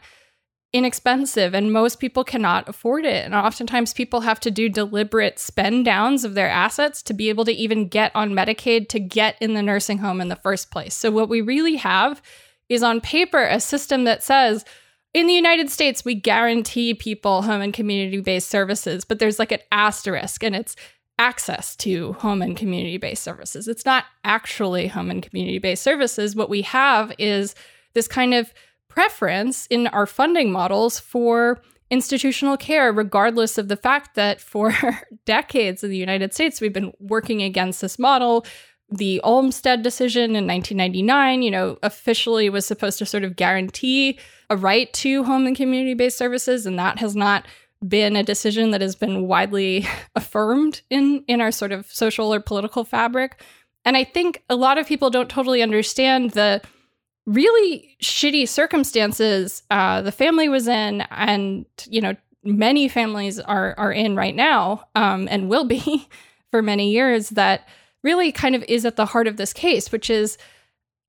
inexpensive 0.75 1.55
and 1.55 1.71
most 1.71 1.99
people 1.99 2.25
cannot 2.25 2.67
afford 2.67 3.05
it. 3.05 3.23
And 3.23 3.33
oftentimes 3.33 3.93
people 3.93 4.21
have 4.21 4.41
to 4.41 4.51
do 4.51 4.67
deliberate 4.67 5.39
spend 5.39 5.85
downs 5.85 6.25
of 6.25 6.33
their 6.33 6.49
assets 6.49 7.01
to 7.03 7.13
be 7.13 7.29
able 7.29 7.45
to 7.45 7.53
even 7.53 7.88
get 7.88 8.11
on 8.13 8.31
Medicaid 8.33 8.89
to 8.89 8.99
get 8.99 9.38
in 9.39 9.53
the 9.53 9.63
nursing 9.63 9.99
home 9.99 10.19
in 10.19 10.27
the 10.27 10.35
first 10.35 10.71
place. 10.71 10.93
So 10.93 11.11
what 11.11 11.29
we 11.29 11.39
really 11.39 11.77
have 11.77 12.21
is 12.67 12.83
on 12.83 12.99
paper 12.99 13.43
a 13.43 13.59
system 13.59 14.03
that 14.03 14.21
says 14.21 14.65
in 15.13 15.27
the 15.27 15.33
United 15.33 15.69
States, 15.69 16.03
we 16.03 16.13
guarantee 16.13 16.93
people 16.93 17.43
home 17.43 17.61
and 17.61 17.73
community 17.73 18.19
based 18.19 18.49
services, 18.49 19.05
but 19.05 19.19
there's 19.19 19.39
like 19.39 19.53
an 19.53 19.61
asterisk 19.71 20.43
and 20.43 20.53
it's 20.53 20.75
access 21.17 21.77
to 21.77 22.11
home 22.13 22.41
and 22.41 22.57
community 22.57 22.97
based 22.97 23.23
services. 23.23 23.69
It's 23.69 23.85
not 23.85 24.03
actually 24.25 24.88
home 24.88 25.09
and 25.09 25.23
community 25.23 25.59
based 25.59 25.83
services. 25.83 26.35
What 26.35 26.49
we 26.49 26.63
have 26.63 27.13
is 27.17 27.55
this 27.93 28.09
kind 28.09 28.33
of 28.33 28.53
preference 28.95 29.67
in 29.67 29.88
our 29.88 30.05
funding 30.05 30.53
models 30.53 30.99
for 30.99 31.62
institutional 31.91 32.55
care, 32.55 32.93
regardless 32.93 33.58
of 33.58 33.67
the 33.67 33.75
fact 33.75 34.15
that 34.15 34.39
for 34.39 34.73
decades 35.25 35.84
in 35.84 35.89
the 35.89 35.97
United 35.97 36.34
States, 36.34 36.62
we've 36.62 36.73
been 36.73 36.93
working 36.99 37.43
against 37.43 37.81
this 37.81 37.99
model. 37.99 38.45
The 38.89 39.19
Olmstead 39.21 39.81
decision 39.84 40.36
in 40.36 40.47
1999, 40.47 41.41
you 41.41 41.51
know, 41.51 41.77
officially 41.84 42.49
was 42.49 42.65
supposed 42.65 42.97
to 42.99 43.05
sort 43.05 43.25
of 43.25 43.36
guarantee 43.36 44.17
a 44.49 44.55
right 44.55 44.91
to 44.93 45.25
home 45.25 45.45
and 45.45 45.58
community 45.58 45.93
based 45.93 46.17
services, 46.17 46.65
and 46.65 46.79
that 46.79 46.99
has 46.99 47.17
not 47.17 47.45
been 47.86 48.15
a 48.15 48.23
decision 48.23 48.71
that 48.71 48.81
has 48.81 48.95
been 48.95 49.27
widely 49.27 49.86
affirmed 50.15 50.81
in 50.89 51.25
in 51.27 51.41
our 51.41 51.51
sort 51.51 51.73
of 51.73 51.86
social 51.91 52.34
or 52.34 52.39
political 52.39 52.86
fabric. 52.86 53.43
And 53.84 53.97
I 53.97 54.05
think 54.05 54.41
a 54.49 54.55
lot 54.55 54.77
of 54.77 54.88
people 54.88 55.10
don't 55.10 55.29
totally 55.29 55.62
understand 55.62 56.31
the 56.31 56.62
really 57.25 57.95
shitty 58.01 58.47
circumstances 58.47 59.63
uh, 59.71 60.01
the 60.01 60.11
family 60.11 60.49
was 60.49 60.67
in, 60.67 61.01
and 61.11 61.65
you 61.88 62.01
know 62.01 62.15
many 62.43 62.88
families 62.88 63.39
are 63.39 63.75
are 63.77 63.91
in 63.91 64.15
right 64.15 64.35
now, 64.35 64.85
um, 64.95 65.27
and 65.29 65.49
will 65.49 65.65
be 65.65 66.07
for 66.51 66.61
many 66.61 66.91
years. 66.91 67.29
That 67.29 67.67
really 68.03 68.31
kind 68.31 68.55
of 68.55 68.63
is 68.67 68.85
at 68.85 68.95
the 68.95 69.05
heart 69.05 69.27
of 69.27 69.38
this 69.38 69.53
case, 69.53 69.91
which 69.91 70.09
is 70.09 70.38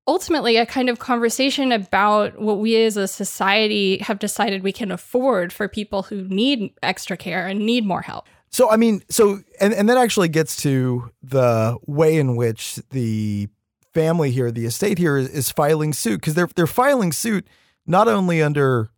ultimately 0.07 0.57
a 0.57 0.65
kind 0.65 0.89
of 0.89 0.99
conversation 0.99 1.71
about 1.71 2.39
what 2.39 2.59
we 2.59 2.81
as 2.81 2.97
a 2.97 3.07
society 3.07 3.97
have 3.99 4.19
decided 4.19 4.63
we 4.63 4.71
can 4.71 4.89
afford 4.89 5.51
for 5.51 5.67
people 5.67 6.03
who 6.03 6.23
need 6.23 6.73
extra 6.81 7.17
care 7.17 7.45
and 7.45 7.59
need 7.59 7.85
more 7.85 8.01
help. 8.01 8.25
So 8.49 8.69
I 8.69 8.77
mean, 8.77 9.03
so 9.09 9.41
and 9.59 9.73
and 9.73 9.89
that 9.89 9.97
actually 9.97 10.29
gets 10.29 10.55
to 10.63 11.11
the 11.21 11.77
way 11.85 12.17
in 12.17 12.35
which 12.35 12.79
the 12.91 13.49
family 13.93 14.31
here, 14.31 14.51
the 14.51 14.65
estate 14.65 14.97
here, 14.97 15.17
is, 15.17 15.29
is 15.29 15.51
filing 15.51 15.93
suit 15.93 16.21
because 16.21 16.35
they're 16.35 16.49
they're 16.55 16.67
filing 16.67 17.11
suit 17.11 17.47
not 17.85 18.07
only 18.07 18.41
under 18.41 18.89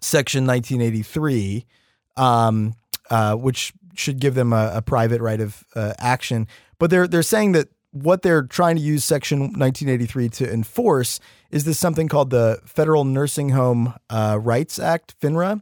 Section 0.00 0.46
1983, 0.46 1.66
um, 2.16 2.74
uh, 3.10 3.34
which 3.34 3.72
should 3.94 4.20
give 4.20 4.34
them 4.34 4.52
a, 4.52 4.72
a 4.76 4.82
private 4.82 5.20
right 5.20 5.40
of 5.40 5.64
uh, 5.74 5.92
action, 5.98 6.46
but 6.78 6.90
they're 6.90 7.08
they're 7.08 7.22
saying 7.22 7.52
that 7.52 7.68
what 7.92 8.22
they're 8.22 8.42
trying 8.42 8.76
to 8.76 8.82
use 8.82 9.04
Section 9.04 9.40
1983 9.40 10.28
to 10.28 10.52
enforce 10.52 11.20
is 11.50 11.64
this 11.64 11.78
something 11.78 12.08
called 12.08 12.30
the 12.30 12.60
Federal 12.64 13.04
Nursing 13.04 13.50
Home 13.50 13.94
uh, 14.08 14.38
Rights 14.40 14.78
Act, 14.78 15.18
FINRA. 15.20 15.60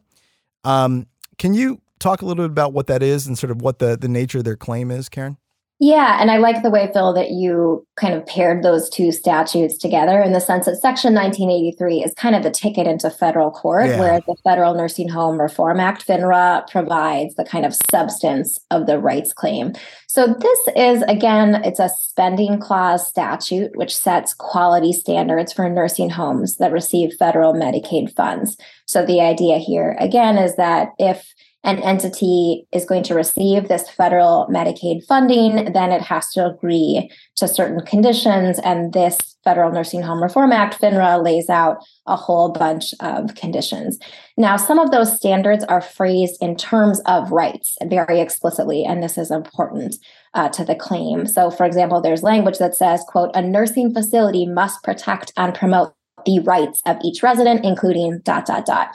Um, 0.64 1.06
can 1.38 1.54
you 1.54 1.80
talk 1.98 2.20
a 2.20 2.26
little 2.26 2.44
bit 2.44 2.50
about 2.50 2.72
what 2.72 2.86
that 2.88 3.02
is 3.02 3.26
and 3.26 3.38
sort 3.38 3.50
of 3.50 3.62
what 3.62 3.78
the, 3.78 3.96
the 3.96 4.08
nature 4.08 4.38
of 4.38 4.44
their 4.44 4.56
claim 4.56 4.90
is, 4.90 5.08
Karen? 5.08 5.38
Yeah, 5.80 6.20
and 6.20 6.28
I 6.28 6.38
like 6.38 6.64
the 6.64 6.70
way, 6.70 6.90
Phil, 6.92 7.12
that 7.12 7.30
you 7.30 7.86
kind 7.94 8.12
of 8.12 8.26
paired 8.26 8.64
those 8.64 8.90
two 8.90 9.12
statutes 9.12 9.78
together 9.78 10.20
in 10.20 10.32
the 10.32 10.40
sense 10.40 10.66
that 10.66 10.80
Section 10.80 11.14
1983 11.14 12.02
is 12.02 12.12
kind 12.14 12.34
of 12.34 12.42
the 12.42 12.50
ticket 12.50 12.88
into 12.88 13.08
federal 13.10 13.52
court, 13.52 13.86
yeah. 13.86 14.00
whereas 14.00 14.22
the 14.26 14.34
Federal 14.42 14.74
Nursing 14.74 15.08
Home 15.08 15.40
Reform 15.40 15.78
Act, 15.78 16.04
FNRA, 16.04 16.68
provides 16.68 17.36
the 17.36 17.44
kind 17.44 17.64
of 17.64 17.76
substance 17.92 18.58
of 18.72 18.86
the 18.86 18.98
rights 18.98 19.32
claim. 19.32 19.72
So 20.08 20.26
this 20.26 20.58
is, 20.74 21.02
again, 21.02 21.62
it's 21.64 21.80
a 21.80 21.90
spending 21.90 22.58
clause 22.58 23.06
statute 23.06 23.76
which 23.76 23.96
sets 23.96 24.34
quality 24.34 24.92
standards 24.92 25.52
for 25.52 25.68
nursing 25.68 26.10
homes 26.10 26.56
that 26.56 26.72
receive 26.72 27.14
federal 27.20 27.52
Medicaid 27.52 28.12
funds. 28.16 28.56
So 28.86 29.06
the 29.06 29.20
idea 29.20 29.58
here, 29.58 29.96
again, 30.00 30.38
is 30.38 30.56
that 30.56 30.88
if 30.98 31.32
an 31.64 31.82
entity 31.82 32.66
is 32.72 32.84
going 32.84 33.02
to 33.02 33.14
receive 33.14 33.66
this 33.66 33.90
federal 33.90 34.46
Medicaid 34.48 35.04
funding, 35.06 35.72
then 35.72 35.90
it 35.90 36.02
has 36.02 36.30
to 36.32 36.46
agree 36.46 37.10
to 37.36 37.48
certain 37.48 37.80
conditions. 37.84 38.58
And 38.60 38.92
this 38.92 39.36
Federal 39.44 39.72
Nursing 39.72 40.02
Home 40.02 40.22
Reform 40.22 40.52
Act, 40.52 40.80
FINRA, 40.80 41.22
lays 41.22 41.50
out 41.50 41.78
a 42.06 42.16
whole 42.16 42.52
bunch 42.52 42.94
of 43.00 43.34
conditions. 43.34 43.98
Now, 44.36 44.56
some 44.56 44.78
of 44.78 44.92
those 44.92 45.16
standards 45.16 45.64
are 45.64 45.80
phrased 45.80 46.40
in 46.40 46.54
terms 46.54 47.00
of 47.06 47.32
rights 47.32 47.76
very 47.86 48.20
explicitly, 48.20 48.84
and 48.84 49.02
this 49.02 49.18
is 49.18 49.30
important 49.30 49.96
uh, 50.34 50.48
to 50.50 50.64
the 50.64 50.76
claim. 50.76 51.26
So, 51.26 51.50
for 51.50 51.66
example, 51.66 52.00
there's 52.00 52.22
language 52.22 52.58
that 52.58 52.76
says, 52.76 53.04
quote, 53.08 53.30
a 53.34 53.42
nursing 53.42 53.92
facility 53.92 54.46
must 54.46 54.82
protect 54.84 55.32
and 55.36 55.54
promote 55.54 55.92
the 56.24 56.40
rights 56.40 56.82
of 56.86 56.98
each 57.02 57.22
resident, 57.22 57.64
including 57.64 58.20
dot, 58.22 58.46
dot, 58.46 58.66
dot. 58.66 58.88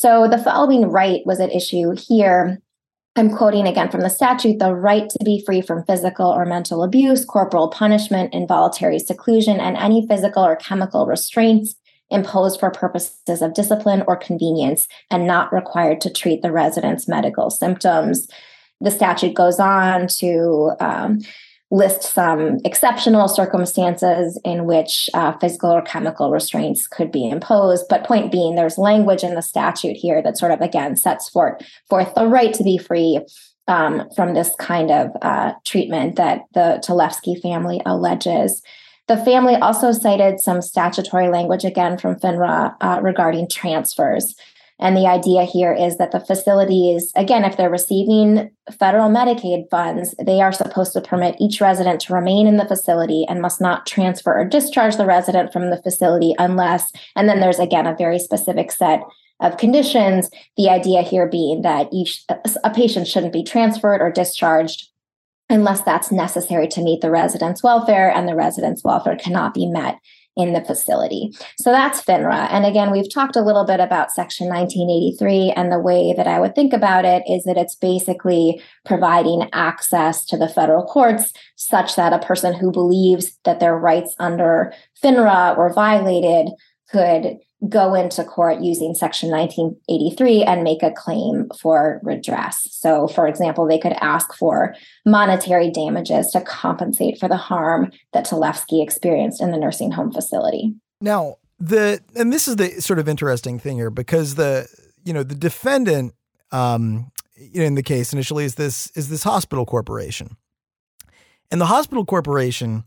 So 0.00 0.26
the 0.26 0.38
following 0.38 0.86
right 0.86 1.20
was 1.26 1.40
at 1.40 1.54
issue 1.54 1.94
here. 1.94 2.62
I'm 3.16 3.36
quoting 3.36 3.66
again 3.66 3.90
from 3.90 4.00
the 4.00 4.08
statute 4.08 4.58
the 4.58 4.74
right 4.74 5.06
to 5.10 5.24
be 5.26 5.42
free 5.44 5.60
from 5.60 5.84
physical 5.84 6.26
or 6.26 6.46
mental 6.46 6.82
abuse, 6.82 7.22
corporal 7.22 7.68
punishment, 7.68 8.32
involuntary 8.32 8.98
seclusion, 8.98 9.60
and 9.60 9.76
any 9.76 10.06
physical 10.08 10.42
or 10.42 10.56
chemical 10.56 11.04
restraints 11.04 11.74
imposed 12.08 12.58
for 12.58 12.70
purposes 12.70 13.42
of 13.42 13.52
discipline 13.52 14.02
or 14.08 14.16
convenience 14.16 14.88
and 15.10 15.26
not 15.26 15.52
required 15.52 16.00
to 16.00 16.10
treat 16.10 16.40
the 16.40 16.50
resident's 16.50 17.06
medical 17.06 17.50
symptoms. 17.50 18.26
The 18.80 18.90
statute 18.90 19.34
goes 19.34 19.60
on 19.60 20.06
to 20.20 20.72
um, 20.80 21.18
list 21.70 22.02
some 22.02 22.58
exceptional 22.64 23.28
circumstances 23.28 24.40
in 24.44 24.64
which 24.64 25.08
uh, 25.14 25.32
physical 25.38 25.70
or 25.70 25.82
chemical 25.82 26.30
restraints 26.30 26.86
could 26.86 27.12
be 27.12 27.28
imposed. 27.28 27.86
But 27.88 28.04
point 28.04 28.32
being, 28.32 28.56
there's 28.56 28.76
language 28.76 29.22
in 29.22 29.34
the 29.34 29.42
statute 29.42 29.96
here 29.96 30.20
that 30.22 30.36
sort 30.36 30.52
of 30.52 30.60
again 30.60 30.96
sets 30.96 31.28
forth, 31.28 31.62
forth 31.88 32.12
the 32.14 32.26
right 32.26 32.52
to 32.54 32.64
be 32.64 32.76
free 32.76 33.20
um, 33.68 34.08
from 34.16 34.34
this 34.34 34.50
kind 34.58 34.90
of 34.90 35.10
uh, 35.22 35.52
treatment 35.64 36.16
that 36.16 36.42
the 36.54 36.82
Talevski 36.84 37.40
family 37.40 37.80
alleges. 37.86 38.62
The 39.06 39.16
family 39.16 39.54
also 39.56 39.92
cited 39.92 40.40
some 40.40 40.62
statutory 40.62 41.28
language 41.28 41.64
again 41.64 41.98
from 41.98 42.16
FINRA 42.16 42.74
uh, 42.80 43.00
regarding 43.02 43.48
transfers. 43.48 44.34
And 44.80 44.96
the 44.96 45.06
idea 45.06 45.44
here 45.44 45.74
is 45.74 45.98
that 45.98 46.10
the 46.10 46.20
facilities, 46.20 47.12
again, 47.14 47.44
if 47.44 47.56
they're 47.56 47.70
receiving 47.70 48.50
federal 48.78 49.10
Medicaid 49.10 49.68
funds, 49.70 50.14
they 50.24 50.40
are 50.40 50.52
supposed 50.52 50.94
to 50.94 51.02
permit 51.02 51.36
each 51.38 51.60
resident 51.60 52.00
to 52.02 52.14
remain 52.14 52.46
in 52.46 52.56
the 52.56 52.64
facility 52.64 53.26
and 53.28 53.42
must 53.42 53.60
not 53.60 53.86
transfer 53.86 54.34
or 54.34 54.44
discharge 54.44 54.96
the 54.96 55.06
resident 55.06 55.52
from 55.52 55.70
the 55.70 55.82
facility 55.82 56.34
unless, 56.38 56.90
and 57.14 57.28
then 57.28 57.40
there's 57.40 57.58
again 57.58 57.86
a 57.86 57.94
very 57.96 58.18
specific 58.18 58.72
set 58.72 59.02
of 59.40 59.58
conditions. 59.58 60.30
The 60.56 60.70
idea 60.70 61.02
here 61.02 61.28
being 61.28 61.62
that 61.62 61.88
each 61.92 62.24
a 62.64 62.70
patient 62.70 63.06
shouldn't 63.06 63.32
be 63.32 63.44
transferred 63.44 64.00
or 64.00 64.10
discharged 64.10 64.88
unless 65.50 65.82
that's 65.82 66.12
necessary 66.12 66.68
to 66.68 66.82
meet 66.82 67.00
the 67.00 67.10
resident's 67.10 67.62
welfare, 67.62 68.10
and 68.10 68.28
the 68.28 68.36
resident's 68.36 68.84
welfare 68.84 69.16
cannot 69.16 69.52
be 69.52 69.66
met 69.66 69.98
in 70.40 70.52
the 70.52 70.64
facility. 70.64 71.32
So 71.58 71.70
that's 71.70 72.02
FINRA. 72.02 72.48
And 72.50 72.64
again, 72.64 72.90
we've 72.90 73.12
talked 73.12 73.36
a 73.36 73.42
little 73.42 73.64
bit 73.64 73.80
about 73.80 74.10
Section 74.10 74.48
1983, 74.48 75.52
and 75.56 75.70
the 75.70 75.78
way 75.78 76.14
that 76.16 76.26
I 76.26 76.40
would 76.40 76.54
think 76.54 76.72
about 76.72 77.04
it 77.04 77.22
is 77.28 77.44
that 77.44 77.56
it's 77.56 77.76
basically 77.76 78.62
providing 78.84 79.48
access 79.52 80.24
to 80.26 80.36
the 80.36 80.48
federal 80.48 80.84
courts 80.84 81.32
such 81.56 81.96
that 81.96 82.12
a 82.12 82.24
person 82.24 82.54
who 82.54 82.72
believes 82.72 83.38
that 83.44 83.60
their 83.60 83.76
rights 83.76 84.14
under 84.18 84.72
FINRA 85.02 85.56
were 85.56 85.72
violated 85.72 86.48
could 86.90 87.38
go 87.68 87.94
into 87.94 88.24
court 88.24 88.60
using 88.60 88.94
Section 88.94 89.30
1983 89.30 90.44
and 90.44 90.64
make 90.64 90.82
a 90.82 90.92
claim 90.92 91.48
for 91.60 92.00
redress. 92.02 92.66
So, 92.70 93.06
for 93.06 93.26
example, 93.26 93.66
they 93.66 93.78
could 93.78 93.92
ask 94.00 94.34
for 94.34 94.74
monetary 95.04 95.70
damages 95.70 96.28
to 96.28 96.40
compensate 96.40 97.18
for 97.18 97.28
the 97.28 97.36
harm 97.36 97.92
that 98.12 98.26
Talevski 98.26 98.82
experienced 98.82 99.42
in 99.42 99.50
the 99.50 99.58
nursing 99.58 99.90
home 99.90 100.10
facility. 100.10 100.74
Now, 101.00 101.36
the 101.58 102.00
and 102.16 102.32
this 102.32 102.48
is 102.48 102.56
the 102.56 102.80
sort 102.80 102.98
of 102.98 103.08
interesting 103.08 103.58
thing 103.58 103.76
here 103.76 103.90
because 103.90 104.36
the 104.36 104.66
you 105.04 105.12
know 105.12 105.22
the 105.22 105.34
defendant 105.34 106.14
um, 106.52 107.12
in 107.52 107.74
the 107.74 107.82
case 107.82 108.12
initially 108.14 108.44
is 108.44 108.54
this 108.54 108.90
is 108.92 109.10
this 109.10 109.22
hospital 109.22 109.66
corporation, 109.66 110.36
and 111.50 111.60
the 111.60 111.66
hospital 111.66 112.06
corporation, 112.06 112.84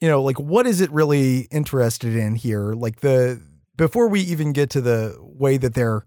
you 0.00 0.08
know, 0.08 0.22
like 0.22 0.38
what 0.38 0.68
is 0.68 0.80
it 0.80 0.92
really 0.92 1.48
interested 1.50 2.14
in 2.14 2.36
here? 2.36 2.74
Like 2.74 3.00
the 3.00 3.40
before 3.76 4.08
we 4.08 4.20
even 4.20 4.52
get 4.52 4.70
to 4.70 4.80
the 4.80 5.16
way 5.20 5.56
that 5.56 5.74
they're 5.74 6.04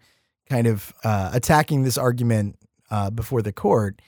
kind 0.50 0.68
of 0.68 0.94
uh, 1.04 1.32
attacking 1.34 1.84
this 1.84 1.98
argument 1.98 2.58
uh, 2.92 3.10
before 3.10 3.42
the 3.42 3.52
court, 3.52 4.02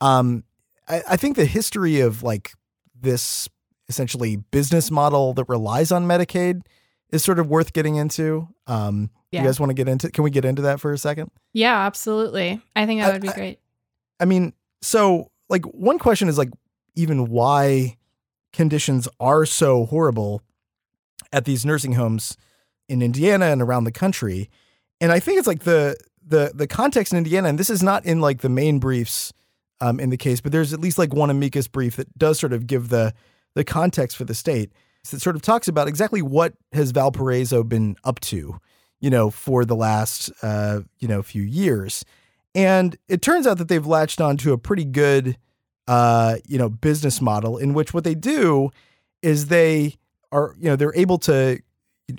um, 0.00 0.44
I, 0.88 1.02
I 1.10 1.16
think 1.16 1.36
the 1.36 1.46
history 1.46 2.00
of 2.00 2.22
like 2.22 2.52
this 3.00 3.48
essentially 3.88 4.36
business 4.36 4.90
model 4.90 5.32
that 5.34 5.44
relies 5.48 5.90
on 5.90 6.06
Medicaid 6.06 6.62
is 7.10 7.24
sort 7.24 7.38
of 7.38 7.48
worth 7.48 7.72
getting 7.72 7.96
into. 7.96 8.48
Um, 8.66 9.10
yeah. 9.30 9.40
You 9.40 9.48
guys 9.48 9.60
want 9.60 9.70
to 9.70 9.74
get 9.74 9.88
into? 9.88 10.10
Can 10.10 10.24
we 10.24 10.30
get 10.30 10.44
into 10.44 10.62
that 10.62 10.80
for 10.80 10.92
a 10.92 10.98
second? 10.98 11.30
Yeah, 11.52 11.86
absolutely. 11.86 12.60
I 12.74 12.86
think 12.86 13.00
that 13.00 13.12
would 13.12 13.22
be 13.22 13.28
great. 13.28 13.58
I, 14.18 14.22
I 14.22 14.26
mean, 14.26 14.52
so 14.80 15.30
like 15.48 15.64
one 15.64 15.98
question 15.98 16.28
is 16.28 16.38
like 16.38 16.50
even 16.94 17.26
why 17.26 17.96
conditions 18.52 19.08
are 19.20 19.44
so 19.44 19.86
horrible 19.86 20.42
at 21.32 21.44
these 21.44 21.64
nursing 21.66 21.92
homes 21.92 22.36
in 22.88 23.02
Indiana 23.02 23.46
and 23.46 23.62
around 23.62 23.84
the 23.84 23.92
country. 23.92 24.50
And 25.00 25.12
I 25.12 25.20
think 25.20 25.38
it's 25.38 25.46
like 25.46 25.60
the 25.60 25.96
the 26.26 26.52
the 26.54 26.66
context 26.66 27.12
in 27.12 27.18
Indiana, 27.18 27.48
and 27.48 27.58
this 27.58 27.70
is 27.70 27.82
not 27.82 28.04
in 28.04 28.20
like 28.20 28.40
the 28.40 28.48
main 28.48 28.78
briefs 28.78 29.32
um, 29.80 30.00
in 30.00 30.10
the 30.10 30.16
case, 30.16 30.40
but 30.40 30.52
there's 30.52 30.72
at 30.72 30.80
least 30.80 30.98
like 30.98 31.14
one 31.14 31.30
amicus 31.30 31.68
brief 31.68 31.96
that 31.96 32.18
does 32.18 32.38
sort 32.38 32.52
of 32.52 32.66
give 32.66 32.88
the 32.88 33.14
the 33.54 33.64
context 33.64 34.16
for 34.16 34.24
the 34.24 34.34
state. 34.34 34.72
It 35.12 35.20
sort 35.20 35.36
of 35.36 35.42
talks 35.42 35.68
about 35.68 35.88
exactly 35.88 36.20
what 36.20 36.54
has 36.72 36.90
Valparaiso 36.90 37.64
been 37.64 37.96
up 38.04 38.20
to, 38.20 38.58
you 39.00 39.10
know, 39.10 39.30
for 39.30 39.64
the 39.64 39.76
last 39.76 40.30
uh, 40.42 40.80
you 40.98 41.08
know 41.08 41.22
few 41.22 41.42
years, 41.42 42.04
and 42.54 42.96
it 43.08 43.22
turns 43.22 43.46
out 43.46 43.58
that 43.58 43.68
they've 43.68 43.86
latched 43.86 44.20
onto 44.20 44.52
a 44.52 44.58
pretty 44.58 44.84
good 44.84 45.38
uh, 45.86 46.36
you 46.46 46.58
know 46.58 46.68
business 46.68 47.20
model 47.20 47.56
in 47.56 47.74
which 47.74 47.94
what 47.94 48.04
they 48.04 48.14
do 48.14 48.70
is 49.22 49.46
they 49.46 49.94
are 50.30 50.54
you 50.58 50.68
know 50.68 50.76
they're 50.76 50.94
able 50.94 51.18
to 51.18 51.60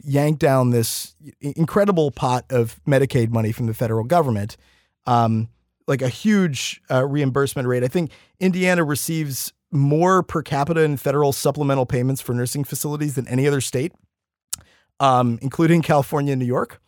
yank 0.04 0.40
down 0.40 0.70
this 0.72 1.16
incredible 1.42 2.12
pot 2.12 2.46
of 2.50 2.80
Medicaid 2.86 3.30
money 3.30 3.52
from 3.52 3.66
the 3.66 3.74
federal 3.74 4.04
government, 4.04 4.58
um, 5.06 5.50
like 5.88 6.02
a 6.02 6.10
huge 6.10 6.82
uh, 6.92 7.06
reimbursement 7.06 7.68
rate. 7.68 7.84
I 7.84 7.88
think 7.88 8.12
Indiana 8.40 8.84
receives 8.84 9.54
more 9.72 10.24
per 10.24 10.42
capita 10.42 10.82
in 10.82 10.98
federal 10.98 11.32
supplemental 11.32 11.86
payments 11.86 12.22
for 12.22 12.34
nursing 12.34 12.64
facilities 12.64 13.16
than 13.16 13.28
any 13.28 13.48
other 13.48 13.62
state, 13.62 13.94
um, 15.00 15.40
including 15.42 15.82
California 15.82 16.34
and 16.34 16.40
New 16.40 16.46
York. 16.46 16.82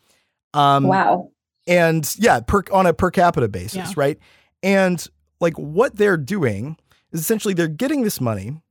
Um, 0.54 0.84
wow. 0.84 1.32
And 1.68 2.14
yeah, 2.18 2.40
per, 2.42 2.64
on 2.72 2.88
a 2.88 2.94
per 2.94 3.12
capita 3.12 3.48
basis, 3.48 3.76
yeah. 3.76 3.94
right? 3.96 4.18
And 4.64 5.06
like 5.40 5.58
what 5.58 5.96
they're 5.96 6.18
doing 6.18 6.78
is 7.12 7.22
essentially 7.22 7.54
they're 7.54 7.68
getting 7.68 8.04
this 8.04 8.20
money 8.20 8.62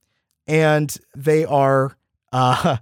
and 0.47 0.95
they 1.15 1.45
are, 1.45 1.95
uh, 2.31 2.77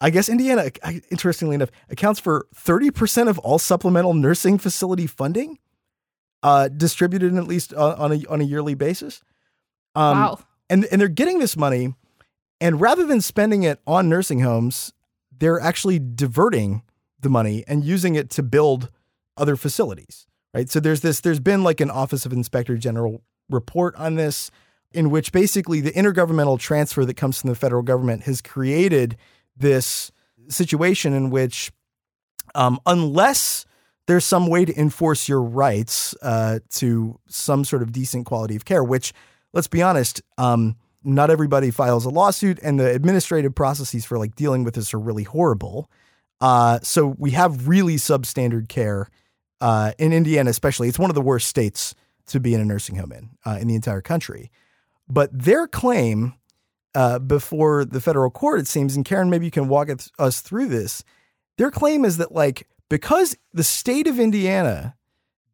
I 0.00 0.10
guess 0.10 0.28
Indiana, 0.28 0.70
interestingly 1.10 1.54
enough, 1.54 1.70
accounts 1.90 2.20
for 2.20 2.46
30% 2.54 3.28
of 3.28 3.38
all 3.40 3.58
supplemental 3.58 4.14
nursing 4.14 4.56
facility 4.56 5.06
funding 5.06 5.58
uh, 6.42 6.68
distributed 6.68 7.32
in 7.32 7.38
at 7.38 7.46
least 7.46 7.74
uh, 7.74 7.96
on 7.98 8.12
a, 8.12 8.24
on 8.28 8.40
a 8.40 8.44
yearly 8.44 8.74
basis. 8.74 9.22
Um, 9.94 10.18
wow 10.18 10.38
and 10.70 10.86
and 10.86 11.00
they're 11.00 11.08
getting 11.08 11.40
this 11.40 11.56
money, 11.56 11.92
and 12.60 12.80
rather 12.80 13.04
than 13.04 13.20
spending 13.20 13.64
it 13.64 13.80
on 13.86 14.08
nursing 14.08 14.40
homes, 14.40 14.94
they're 15.36 15.60
actually 15.60 15.98
diverting 15.98 16.82
the 17.18 17.28
money 17.28 17.64
and 17.66 17.84
using 17.84 18.14
it 18.14 18.30
to 18.30 18.42
build 18.42 18.88
other 19.36 19.56
facilities. 19.56 20.26
Right. 20.54 20.70
So 20.70 20.80
there's 20.80 21.00
this. 21.02 21.20
There's 21.20 21.40
been 21.40 21.62
like 21.62 21.80
an 21.80 21.90
Office 21.90 22.24
of 22.24 22.32
Inspector 22.32 22.76
General 22.78 23.22
report 23.50 23.94
on 23.96 24.14
this, 24.14 24.50
in 24.92 25.10
which 25.10 25.32
basically 25.32 25.80
the 25.80 25.92
intergovernmental 25.92 26.58
transfer 26.58 27.04
that 27.04 27.14
comes 27.14 27.40
from 27.40 27.50
the 27.50 27.56
federal 27.56 27.82
government 27.82 28.22
has 28.22 28.40
created 28.40 29.16
this 29.60 30.10
situation 30.48 31.12
in 31.12 31.30
which, 31.30 31.70
um, 32.54 32.80
unless 32.86 33.64
there's 34.06 34.24
some 34.24 34.48
way 34.48 34.64
to 34.64 34.78
enforce 34.78 35.28
your 35.28 35.42
rights 35.42 36.14
uh, 36.22 36.58
to 36.70 37.18
some 37.28 37.64
sort 37.64 37.82
of 37.82 37.92
decent 37.92 38.26
quality 38.26 38.56
of 38.56 38.64
care, 38.64 38.82
which 38.82 39.12
let's 39.52 39.68
be 39.68 39.82
honest, 39.82 40.20
um, 40.36 40.76
not 41.04 41.30
everybody 41.30 41.70
files 41.70 42.04
a 42.04 42.10
lawsuit, 42.10 42.58
and 42.62 42.78
the 42.78 42.90
administrative 42.90 43.54
processes 43.54 44.04
for 44.04 44.18
like 44.18 44.34
dealing 44.34 44.64
with 44.64 44.74
this 44.74 44.92
are 44.92 44.98
really 44.98 45.22
horrible. 45.22 45.88
Uh, 46.40 46.78
so 46.82 47.14
we 47.18 47.30
have 47.32 47.68
really 47.68 47.96
substandard 47.96 48.68
care 48.68 49.08
uh, 49.60 49.92
in 49.98 50.12
Indiana, 50.12 50.50
especially. 50.50 50.88
It's 50.88 50.98
one 50.98 51.10
of 51.10 51.14
the 51.14 51.22
worst 51.22 51.46
states 51.46 51.94
to 52.26 52.40
be 52.40 52.54
in 52.54 52.60
a 52.60 52.64
nursing 52.64 52.96
home 52.96 53.12
in 53.12 53.30
uh, 53.44 53.58
in 53.60 53.68
the 53.68 53.74
entire 53.74 54.00
country. 54.00 54.50
But 55.08 55.30
their 55.32 55.66
claim 55.66 56.34
uh, 56.94 57.18
before 57.18 57.84
the 57.84 58.00
federal 58.00 58.30
court, 58.30 58.60
it 58.60 58.66
seems, 58.66 58.96
and 58.96 59.04
Karen, 59.04 59.30
maybe 59.30 59.44
you 59.44 59.50
can 59.50 59.68
walk 59.68 59.88
us 60.18 60.40
through 60.40 60.66
this. 60.66 61.04
Their 61.58 61.70
claim 61.70 62.04
is 62.04 62.16
that 62.16 62.32
like 62.32 62.66
because 62.88 63.36
the 63.52 63.64
state 63.64 64.06
of 64.06 64.18
Indiana 64.18 64.96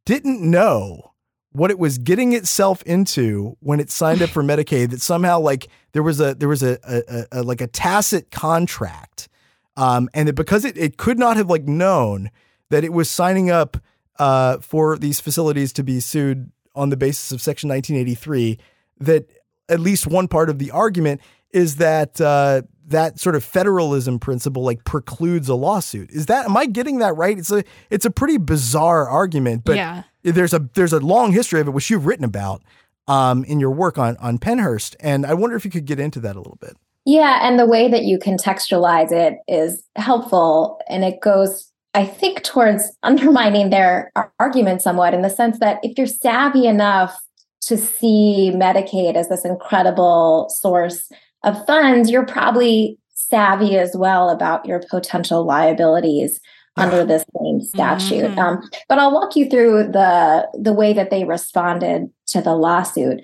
didn't 0.04 0.40
know 0.40 1.12
what 1.50 1.70
it 1.70 1.78
was 1.78 1.98
getting 1.98 2.32
itself 2.32 2.82
into 2.82 3.56
when 3.60 3.80
it 3.80 3.90
signed 3.90 4.22
up 4.22 4.30
for 4.30 4.42
Medicaid 4.44 4.90
that 4.90 5.00
somehow 5.00 5.40
like 5.40 5.68
there 5.92 6.02
was 6.02 6.20
a 6.20 6.34
there 6.34 6.48
was 6.48 6.62
a, 6.62 6.78
a, 6.84 7.40
a 7.40 7.42
like 7.42 7.60
a 7.60 7.66
tacit 7.66 8.30
contract 8.30 9.28
um, 9.76 10.08
and 10.14 10.28
that 10.28 10.34
because 10.34 10.64
it, 10.64 10.76
it 10.76 10.96
could 10.96 11.18
not 11.18 11.36
have 11.36 11.48
like 11.48 11.64
known 11.64 12.30
that 12.70 12.84
it 12.84 12.92
was 12.92 13.10
signing 13.10 13.50
up 13.50 13.76
uh, 14.18 14.58
for 14.58 14.96
these 14.98 15.20
facilities 15.20 15.72
to 15.74 15.82
be 15.82 16.00
sued 16.00 16.50
on 16.74 16.90
the 16.90 16.96
basis 16.96 17.32
of 17.32 17.40
section 17.40 17.68
1983 17.68 18.58
that 18.98 19.28
at 19.68 19.80
least 19.80 20.06
one 20.06 20.28
part 20.28 20.48
of 20.50 20.58
the 20.58 20.70
argument 20.70 21.20
is 21.50 21.76
that 21.76 22.20
uh, 22.20 22.62
that 22.86 23.18
sort 23.18 23.34
of 23.34 23.44
federalism 23.44 24.18
principle 24.18 24.62
like 24.62 24.84
precludes 24.84 25.48
a 25.48 25.54
lawsuit. 25.54 26.10
Is 26.10 26.26
that 26.26 26.46
am 26.46 26.56
I 26.56 26.66
getting 26.66 26.98
that 26.98 27.16
right? 27.16 27.38
It's 27.38 27.50
a 27.50 27.64
it's 27.90 28.04
a 28.04 28.10
pretty 28.10 28.38
bizarre 28.38 29.08
argument, 29.08 29.64
but 29.64 29.76
yeah. 29.76 30.02
there's 30.22 30.54
a 30.54 30.68
there's 30.74 30.92
a 30.92 31.00
long 31.00 31.32
history 31.32 31.60
of 31.60 31.68
it 31.68 31.72
which 31.72 31.90
you've 31.90 32.06
written 32.06 32.24
about 32.24 32.62
um, 33.08 33.44
in 33.44 33.60
your 33.60 33.70
work 33.70 33.98
on 33.98 34.16
on 34.18 34.38
Pennhurst, 34.38 34.94
and 35.00 35.26
I 35.26 35.34
wonder 35.34 35.56
if 35.56 35.64
you 35.64 35.70
could 35.70 35.86
get 35.86 35.98
into 35.98 36.20
that 36.20 36.36
a 36.36 36.38
little 36.38 36.58
bit. 36.60 36.76
Yeah, 37.04 37.38
and 37.42 37.58
the 37.58 37.66
way 37.66 37.88
that 37.88 38.02
you 38.02 38.18
contextualize 38.18 39.12
it 39.12 39.38
is 39.48 39.82
helpful, 39.96 40.80
and 40.88 41.04
it 41.04 41.20
goes. 41.20 41.72
I 41.94 42.04
think 42.04 42.42
towards 42.42 42.94
undermining 43.02 43.70
their 43.70 44.12
argument 44.38 44.82
somewhat 44.82 45.14
in 45.14 45.22
the 45.22 45.30
sense 45.30 45.58
that 45.60 45.78
if 45.82 45.96
you're 45.96 46.06
savvy 46.06 46.66
enough 46.66 47.18
to 47.66 47.76
see 47.76 48.52
Medicaid 48.54 49.14
as 49.14 49.28
this 49.28 49.44
incredible 49.44 50.48
source 50.50 51.10
of 51.42 51.64
funds, 51.66 52.10
you're 52.10 52.26
probably 52.26 52.98
savvy 53.14 53.76
as 53.76 53.96
well 53.96 54.30
about 54.30 54.66
your 54.66 54.82
potential 54.90 55.44
liabilities 55.44 56.40
under 56.76 57.04
this 57.04 57.24
same 57.40 57.60
statute. 57.60 58.30
Mm-hmm. 58.30 58.38
Um, 58.38 58.70
but 58.88 58.98
I'll 58.98 59.12
walk 59.12 59.34
you 59.34 59.48
through 59.48 59.84
the 59.84 60.46
the 60.54 60.72
way 60.72 60.92
that 60.92 61.10
they 61.10 61.24
responded 61.24 62.10
to 62.28 62.40
the 62.40 62.54
lawsuit. 62.54 63.22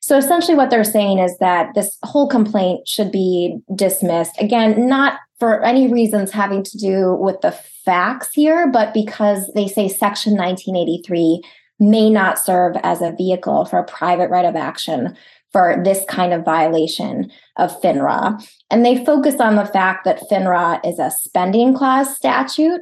So 0.00 0.18
essentially, 0.18 0.54
what 0.54 0.70
they're 0.70 0.84
saying 0.84 1.18
is 1.18 1.36
that 1.38 1.74
this 1.74 1.98
whole 2.02 2.28
complaint 2.28 2.86
should 2.88 3.12
be 3.12 3.58
dismissed. 3.74 4.40
Again, 4.40 4.86
not 4.88 5.18
for 5.38 5.62
any 5.62 5.90
reasons 5.92 6.30
having 6.30 6.62
to 6.62 6.78
do 6.78 7.14
with 7.14 7.40
the 7.40 7.52
facts 7.52 8.30
here, 8.32 8.70
but 8.70 8.94
because 8.94 9.50
they 9.54 9.68
say 9.68 9.88
Section 9.88 10.36
1983 10.36 11.42
may 11.78 12.08
not 12.08 12.38
serve 12.38 12.76
as 12.82 13.02
a 13.02 13.12
vehicle 13.12 13.64
for 13.64 13.78
a 13.78 13.84
private 13.84 14.30
right 14.30 14.44
of 14.44 14.56
action 14.56 15.16
for 15.52 15.80
this 15.84 16.04
kind 16.08 16.32
of 16.32 16.44
violation 16.44 17.30
of 17.56 17.80
FNHRA. 17.80 18.44
And 18.70 18.84
they 18.84 19.04
focus 19.04 19.40
on 19.40 19.54
the 19.54 19.66
fact 19.66 20.04
that 20.04 20.20
FNHRA 20.28 20.80
is 20.84 20.98
a 20.98 21.10
spending 21.10 21.74
clause 21.74 22.14
statute. 22.16 22.80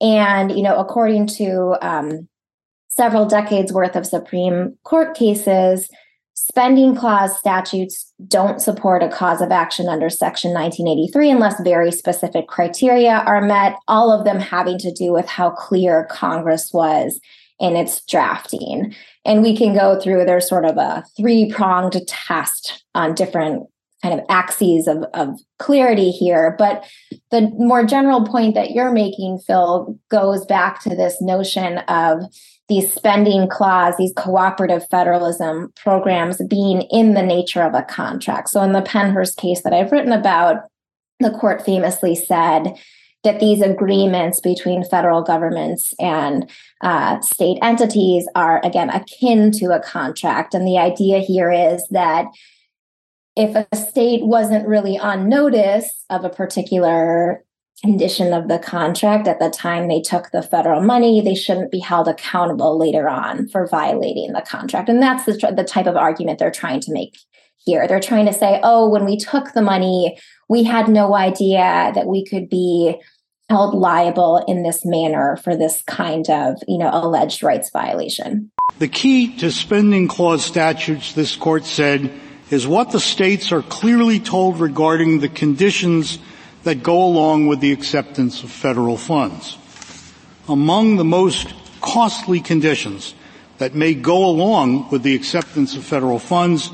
And, 0.00 0.50
you 0.50 0.62
know, 0.62 0.76
according 0.76 1.28
to 1.38 1.76
um, 1.80 2.28
several 2.88 3.26
decades 3.26 3.72
worth 3.72 3.94
of 3.94 4.06
Supreme 4.06 4.76
Court 4.82 5.16
cases, 5.16 5.88
spending 6.34 6.96
clause 6.96 7.38
statutes 7.38 8.12
don't 8.26 8.60
support 8.60 9.02
a 9.02 9.08
cause 9.08 9.40
of 9.40 9.52
action 9.52 9.88
under 9.88 10.10
Section 10.10 10.52
1983 10.52 11.30
unless 11.30 11.60
very 11.62 11.92
specific 11.92 12.48
criteria 12.48 13.22
are 13.26 13.40
met, 13.40 13.76
all 13.86 14.10
of 14.10 14.24
them 14.24 14.40
having 14.40 14.78
to 14.78 14.92
do 14.92 15.12
with 15.12 15.26
how 15.26 15.50
clear 15.50 16.06
Congress 16.10 16.72
was 16.72 17.20
in 17.60 17.76
its 17.76 18.04
drafting. 18.04 18.94
And 19.24 19.42
we 19.42 19.56
can 19.56 19.74
go 19.74 20.00
through, 20.00 20.24
there's 20.24 20.48
sort 20.48 20.64
of 20.64 20.76
a 20.76 21.04
three 21.16 21.50
pronged 21.50 22.00
test 22.06 22.84
on 22.94 23.14
different 23.14 23.68
kind 24.02 24.18
of 24.18 24.24
axes 24.28 24.86
of, 24.86 25.04
of 25.14 25.40
clarity 25.58 26.10
here. 26.10 26.54
But 26.56 26.84
the 27.30 27.50
more 27.56 27.84
general 27.84 28.24
point 28.24 28.54
that 28.54 28.70
you're 28.70 28.92
making, 28.92 29.40
Phil, 29.40 29.98
goes 30.08 30.46
back 30.46 30.80
to 30.82 30.90
this 30.90 31.20
notion 31.20 31.78
of 31.88 32.22
these 32.68 32.92
spending 32.92 33.48
clause, 33.48 33.94
these 33.96 34.12
cooperative 34.16 34.86
federalism 34.88 35.72
programs 35.74 36.40
being 36.48 36.82
in 36.90 37.14
the 37.14 37.22
nature 37.22 37.62
of 37.62 37.74
a 37.74 37.82
contract. 37.82 38.50
So 38.50 38.62
in 38.62 38.72
the 38.72 38.82
Pennhurst 38.82 39.36
case 39.36 39.62
that 39.62 39.72
I've 39.72 39.90
written 39.90 40.12
about, 40.12 40.68
the 41.18 41.30
court 41.30 41.64
famously 41.64 42.14
said 42.14 42.78
that 43.24 43.40
these 43.40 43.60
agreements 43.60 44.40
between 44.40 44.84
federal 44.84 45.22
governments 45.22 45.94
and 45.98 46.48
uh, 46.82 47.20
state 47.20 47.58
entities 47.62 48.28
are, 48.34 48.64
again, 48.64 48.90
akin 48.90 49.50
to 49.52 49.66
a 49.66 49.80
contract. 49.80 50.54
And 50.54 50.66
the 50.66 50.78
idea 50.78 51.18
here 51.18 51.50
is 51.50 51.86
that 51.90 52.26
if 53.36 53.54
a 53.54 53.76
state 53.76 54.24
wasn't 54.24 54.66
really 54.66 54.98
on 54.98 55.28
notice 55.28 56.04
of 56.10 56.24
a 56.24 56.30
particular 56.30 57.44
condition 57.82 58.32
of 58.32 58.48
the 58.48 58.58
contract 58.58 59.28
at 59.28 59.38
the 59.38 59.50
time 59.50 59.86
they 59.86 60.00
took 60.00 60.30
the 60.30 60.42
federal 60.42 60.80
money, 60.80 61.20
they 61.20 61.34
shouldn't 61.34 61.70
be 61.70 61.78
held 61.78 62.08
accountable 62.08 62.76
later 62.76 63.08
on 63.08 63.48
for 63.48 63.68
violating 63.68 64.32
the 64.32 64.42
contract. 64.42 64.88
And 64.88 65.00
that's 65.00 65.24
the, 65.24 65.52
the 65.56 65.64
type 65.64 65.86
of 65.86 65.96
argument 65.96 66.38
they're 66.38 66.50
trying 66.50 66.80
to 66.80 66.92
make 66.92 67.16
here. 67.68 67.86
They're 67.86 68.00
trying 68.00 68.26
to 68.26 68.32
say, 68.32 68.60
oh, 68.62 68.88
when 68.88 69.04
we 69.04 69.18
took 69.18 69.52
the 69.52 69.60
money, 69.60 70.18
we 70.48 70.64
had 70.64 70.88
no 70.88 71.14
idea 71.14 71.92
that 71.94 72.06
we 72.06 72.24
could 72.24 72.48
be 72.48 72.96
held 73.50 73.74
liable 73.74 74.42
in 74.48 74.62
this 74.62 74.86
manner 74.86 75.36
for 75.36 75.54
this 75.54 75.82
kind 75.82 76.28
of, 76.30 76.56
you 76.66 76.78
know, 76.78 76.90
alleged 76.90 77.42
rights 77.42 77.70
violation. 77.70 78.50
The 78.78 78.88
key 78.88 79.36
to 79.38 79.50
spending 79.50 80.08
clause 80.08 80.44
statutes, 80.44 81.12
this 81.12 81.36
court 81.36 81.64
said, 81.66 82.10
is 82.50 82.66
what 82.66 82.90
the 82.90 83.00
states 83.00 83.52
are 83.52 83.62
clearly 83.62 84.18
told 84.18 84.60
regarding 84.60 85.20
the 85.20 85.28
conditions 85.28 86.18
that 86.64 86.82
go 86.82 87.04
along 87.04 87.48
with 87.48 87.60
the 87.60 87.72
acceptance 87.72 88.42
of 88.42 88.50
federal 88.50 88.96
funds. 88.96 89.58
Among 90.48 90.96
the 90.96 91.04
most 91.04 91.52
costly 91.82 92.40
conditions 92.40 93.14
that 93.58 93.74
may 93.74 93.94
go 93.94 94.24
along 94.26 94.88
with 94.90 95.02
the 95.02 95.14
acceptance 95.14 95.76
of 95.76 95.84
federal 95.84 96.18
funds 96.18 96.70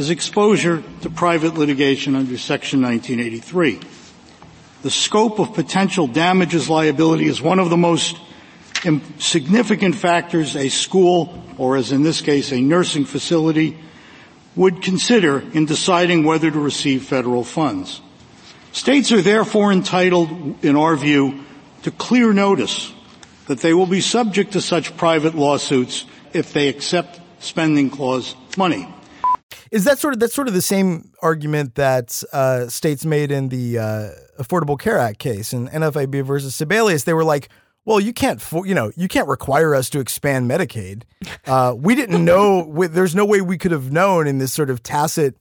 is 0.00 0.08
exposure 0.08 0.82
to 1.02 1.10
private 1.10 1.54
litigation 1.54 2.16
under 2.16 2.38
Section 2.38 2.80
1983. 2.80 3.80
The 4.80 4.90
scope 4.90 5.38
of 5.38 5.52
potential 5.52 6.06
damages 6.06 6.70
liability 6.70 7.26
is 7.26 7.42
one 7.42 7.58
of 7.58 7.68
the 7.68 7.76
most 7.76 8.16
significant 9.18 9.94
factors 9.94 10.56
a 10.56 10.70
school, 10.70 11.44
or 11.58 11.76
as 11.76 11.92
in 11.92 12.02
this 12.02 12.22
case, 12.22 12.50
a 12.50 12.62
nursing 12.62 13.04
facility, 13.04 13.76
would 14.56 14.80
consider 14.80 15.40
in 15.52 15.66
deciding 15.66 16.24
whether 16.24 16.50
to 16.50 16.58
receive 16.58 17.04
federal 17.04 17.44
funds. 17.44 18.00
States 18.72 19.12
are 19.12 19.20
therefore 19.20 19.70
entitled, 19.70 20.64
in 20.64 20.76
our 20.76 20.96
view, 20.96 21.44
to 21.82 21.90
clear 21.90 22.32
notice 22.32 22.90
that 23.48 23.60
they 23.60 23.74
will 23.74 23.86
be 23.86 24.00
subject 24.00 24.54
to 24.54 24.62
such 24.62 24.96
private 24.96 25.34
lawsuits 25.34 26.06
if 26.32 26.54
they 26.54 26.68
accept 26.68 27.20
spending 27.38 27.90
clause 27.90 28.34
money. 28.56 28.88
Is 29.70 29.84
that 29.84 29.98
sort 29.98 30.14
of 30.14 30.20
that's 30.20 30.34
sort 30.34 30.48
of 30.48 30.54
the 30.54 30.62
same 30.62 31.12
argument 31.22 31.76
that 31.76 32.22
uh, 32.32 32.66
states 32.68 33.04
made 33.04 33.30
in 33.30 33.50
the 33.50 33.78
uh, 33.78 34.10
Affordable 34.42 34.78
Care 34.78 34.98
Act 34.98 35.18
case 35.18 35.52
in 35.52 35.68
NFIB 35.68 36.24
versus 36.24 36.54
Sebelius? 36.54 37.04
They 37.04 37.14
were 37.14 37.24
like, 37.24 37.48
well, 37.84 38.00
you 38.00 38.12
can't, 38.12 38.40
for, 38.40 38.66
you 38.66 38.74
know, 38.74 38.92
you 38.96 39.08
can't 39.08 39.28
require 39.28 39.74
us 39.74 39.88
to 39.90 40.00
expand 40.00 40.50
Medicaid. 40.50 41.02
Uh, 41.46 41.74
we 41.76 41.94
didn't 41.94 42.24
know. 42.24 42.86
there's 42.88 43.14
no 43.14 43.24
way 43.24 43.40
we 43.40 43.58
could 43.58 43.70
have 43.70 43.92
known 43.92 44.26
in 44.26 44.38
this 44.38 44.52
sort 44.52 44.70
of 44.70 44.82
tacit 44.82 45.40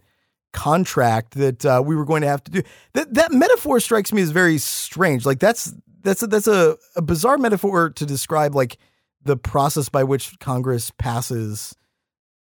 contract 0.53 1.33
that 1.35 1.65
uh, 1.65 1.81
we 1.83 1.95
were 1.95 2.05
going 2.05 2.21
to 2.21 2.27
have 2.27 2.43
to 2.43 2.51
do. 2.51 2.61
That 2.93 3.13
that 3.13 3.31
metaphor 3.31 3.79
strikes 3.79 4.11
me 4.11 4.21
as 4.21 4.31
very 4.31 4.57
strange. 4.57 5.25
Like 5.25 5.39
that's 5.39 5.73
that's 6.01 6.23
a, 6.23 6.27
that's 6.27 6.47
a, 6.47 6.77
a 6.95 7.01
bizarre 7.01 7.37
metaphor 7.37 7.89
to 7.91 8.05
describe 8.05 8.55
like 8.55 8.77
the 9.23 9.37
process 9.37 9.89
by 9.89 10.03
which 10.03 10.39
Congress 10.39 10.91
passes 10.97 11.75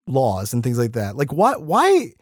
laws 0.06 0.52
and 0.52 0.62
things 0.62 0.78
like 0.78 0.92
that. 0.92 1.16
Like 1.16 1.32
why 1.32 1.54
why 1.54 2.12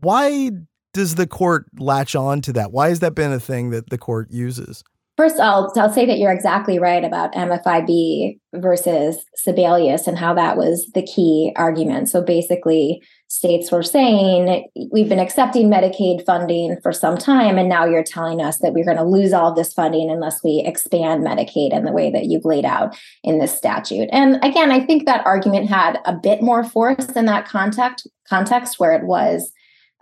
why 0.00 0.50
does 0.92 1.14
the 1.14 1.26
court 1.26 1.66
latch 1.78 2.14
on 2.14 2.40
to 2.42 2.52
that? 2.54 2.72
Why 2.72 2.88
has 2.88 3.00
that 3.00 3.14
been 3.14 3.32
a 3.32 3.40
thing 3.40 3.70
that 3.70 3.90
the 3.90 3.98
court 3.98 4.30
uses? 4.30 4.84
First, 5.16 5.38
I'll, 5.38 5.70
I'll 5.76 5.92
say 5.92 6.06
that 6.06 6.18
you're 6.18 6.32
exactly 6.32 6.78
right 6.78 7.04
about 7.04 7.34
NFIB 7.34 8.38
versus 8.54 9.18
Sebelius 9.46 10.06
and 10.06 10.18
how 10.18 10.34
that 10.34 10.56
was 10.56 10.90
the 10.94 11.02
key 11.02 11.52
argument. 11.56 12.08
So 12.08 12.22
basically, 12.22 13.02
states 13.32 13.72
were 13.72 13.82
saying, 13.82 14.68
we've 14.92 15.08
been 15.08 15.18
accepting 15.18 15.70
Medicaid 15.70 16.22
funding 16.26 16.76
for 16.82 16.92
some 16.92 17.16
time, 17.16 17.56
and 17.56 17.66
now 17.66 17.86
you're 17.86 18.02
telling 18.02 18.42
us 18.42 18.58
that 18.58 18.74
we're 18.74 18.84
going 18.84 18.98
to 18.98 19.02
lose 19.02 19.32
all 19.32 19.54
this 19.54 19.72
funding 19.72 20.10
unless 20.10 20.44
we 20.44 20.62
expand 20.66 21.24
Medicaid 21.24 21.72
in 21.72 21.86
the 21.86 21.92
way 21.92 22.10
that 22.10 22.26
you've 22.26 22.44
laid 22.44 22.66
out 22.66 22.94
in 23.24 23.38
this 23.38 23.56
statute. 23.56 24.10
And 24.12 24.36
again, 24.44 24.70
I 24.70 24.80
think 24.80 25.06
that 25.06 25.24
argument 25.24 25.70
had 25.70 25.98
a 26.04 26.12
bit 26.12 26.42
more 26.42 26.62
force 26.62 27.06
in 27.16 27.24
that 27.24 27.48
context, 27.48 28.06
context 28.28 28.78
where 28.78 28.92
it 28.92 29.06
was 29.06 29.50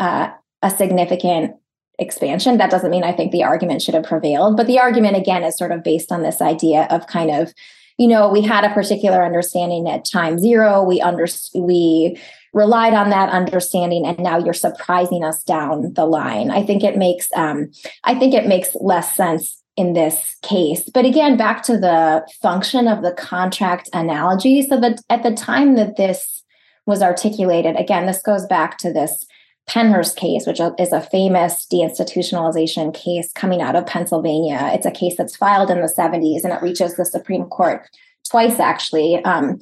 uh, 0.00 0.30
a 0.62 0.70
significant 0.70 1.54
expansion. 2.00 2.58
That 2.58 2.72
doesn't 2.72 2.90
mean 2.90 3.04
I 3.04 3.12
think 3.12 3.30
the 3.30 3.44
argument 3.44 3.80
should 3.80 3.94
have 3.94 4.02
prevailed, 4.02 4.56
but 4.56 4.66
the 4.66 4.80
argument 4.80 5.16
again 5.16 5.44
is 5.44 5.56
sort 5.56 5.70
of 5.70 5.84
based 5.84 6.10
on 6.10 6.24
this 6.24 6.40
idea 6.40 6.88
of 6.90 7.06
kind 7.06 7.30
of, 7.30 7.54
you 7.96 8.08
know, 8.08 8.28
we 8.28 8.42
had 8.42 8.64
a 8.64 8.74
particular 8.74 9.24
understanding 9.24 9.88
at 9.88 10.04
time 10.04 10.40
zero. 10.40 10.82
We 10.82 11.00
under 11.00 11.28
we 11.54 12.18
relied 12.53 12.94
on 12.94 13.11
that 13.11 13.30
understanding, 13.30 14.07
and 14.07 14.18
now 14.18 14.38
you're 14.38 14.55
surprising 14.55 15.24
us 15.24 15.42
down 15.42 15.92
the 15.94 16.05
line. 16.05 16.51
I 16.51 16.64
think 16.64 16.82
it 16.82 16.96
makes 16.96 17.28
um, 17.34 17.70
I 18.05 18.14
think 18.14 18.34
it 18.34 18.46
makes 18.46 18.74
less 18.74 19.14
sense 19.14 19.61
in 19.76 19.92
this 19.92 20.36
case. 20.42 20.88
But 20.92 21.07
again, 21.07 21.36
back 21.36 21.62
to 21.64 21.78
the 21.78 22.26
function 22.42 22.88
of 22.88 23.03
the 23.03 23.12
contract 23.12 23.88
analogy. 23.92 24.62
So 24.62 24.78
that 24.80 25.01
at 25.09 25.22
the 25.22 25.32
time 25.32 25.76
that 25.76 25.96
this 25.96 26.42
was 26.86 27.03
articulated, 27.03 27.76
again, 27.76 28.07
this 28.07 28.20
goes 28.20 28.46
back 28.46 28.78
to 28.78 28.92
this 28.92 29.26
Pennhurst 29.68 30.16
case, 30.16 30.46
which 30.46 30.61
is 30.78 30.92
a 30.92 31.01
famous 31.01 31.66
deinstitutionalization 31.72 32.92
case 32.92 33.32
coming 33.32 33.62
out 33.62 33.76
of 33.76 33.86
Pennsylvania. 33.86 34.70
It's 34.74 34.86
a 34.86 34.90
case 34.90 35.16
that's 35.16 35.36
filed 35.36 35.70
in 35.70 35.80
the 35.80 35.92
70s 35.96 36.42
and 36.42 36.53
it 36.53 36.61
reaches 36.61 36.96
the 36.96 37.05
Supreme 37.05 37.44
Court 37.44 37.88
twice, 38.28 38.59
actually. 38.59 39.22
Um, 39.24 39.61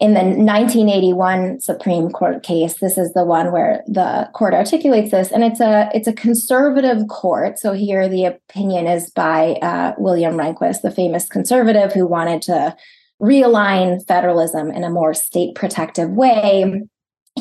in 0.00 0.14
the 0.14 0.20
1981 0.20 1.60
Supreme 1.60 2.10
Court 2.10 2.42
case, 2.42 2.80
this 2.80 2.98
is 2.98 3.12
the 3.12 3.24
one 3.24 3.52
where 3.52 3.82
the 3.86 4.28
court 4.34 4.52
articulates 4.52 5.12
this, 5.12 5.30
and 5.30 5.44
it's 5.44 5.60
a 5.60 5.88
it's 5.94 6.08
a 6.08 6.12
conservative 6.12 7.06
court. 7.08 7.58
So 7.58 7.72
here, 7.72 8.08
the 8.08 8.24
opinion 8.24 8.86
is 8.86 9.10
by 9.10 9.54
uh, 9.62 9.94
William 9.96 10.34
Rehnquist, 10.34 10.82
the 10.82 10.90
famous 10.90 11.28
conservative 11.28 11.92
who 11.92 12.06
wanted 12.06 12.42
to 12.42 12.76
realign 13.22 14.04
federalism 14.06 14.70
in 14.70 14.82
a 14.82 14.90
more 14.90 15.14
state 15.14 15.54
protective 15.54 16.10
way 16.10 16.82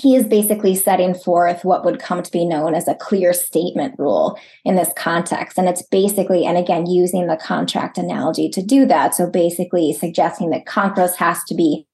he 0.02 0.16
is 0.16 0.26
basically 0.26 0.76
setting 0.76 1.14
forth 1.14 1.64
what 1.64 1.86
would 1.86 2.00
come 2.00 2.24
to 2.24 2.32
be 2.32 2.46
known 2.46 2.74
as 2.74 2.88
a 2.88 2.96
clear 2.96 3.32
statement 3.32 3.94
rule 4.00 4.40
in 4.66 4.76
this 4.76 4.92
context. 4.98 5.58
And 5.58 5.70
it's 5.70 5.84
basically, 5.84 6.46
and 6.46 6.58
again, 6.58 6.88
using 6.88 7.28
the 7.28 7.38
contract 7.38 8.00
analogy 8.00 8.50
to 8.50 8.64
do 8.64 8.88
that. 8.88 9.14
So 9.14 9.30
basically 9.30 9.94
suggesting 9.94 10.50
that 10.50 10.66
Congress 10.66 11.16
has 11.18 11.44
to 11.44 11.54
be 11.54 11.86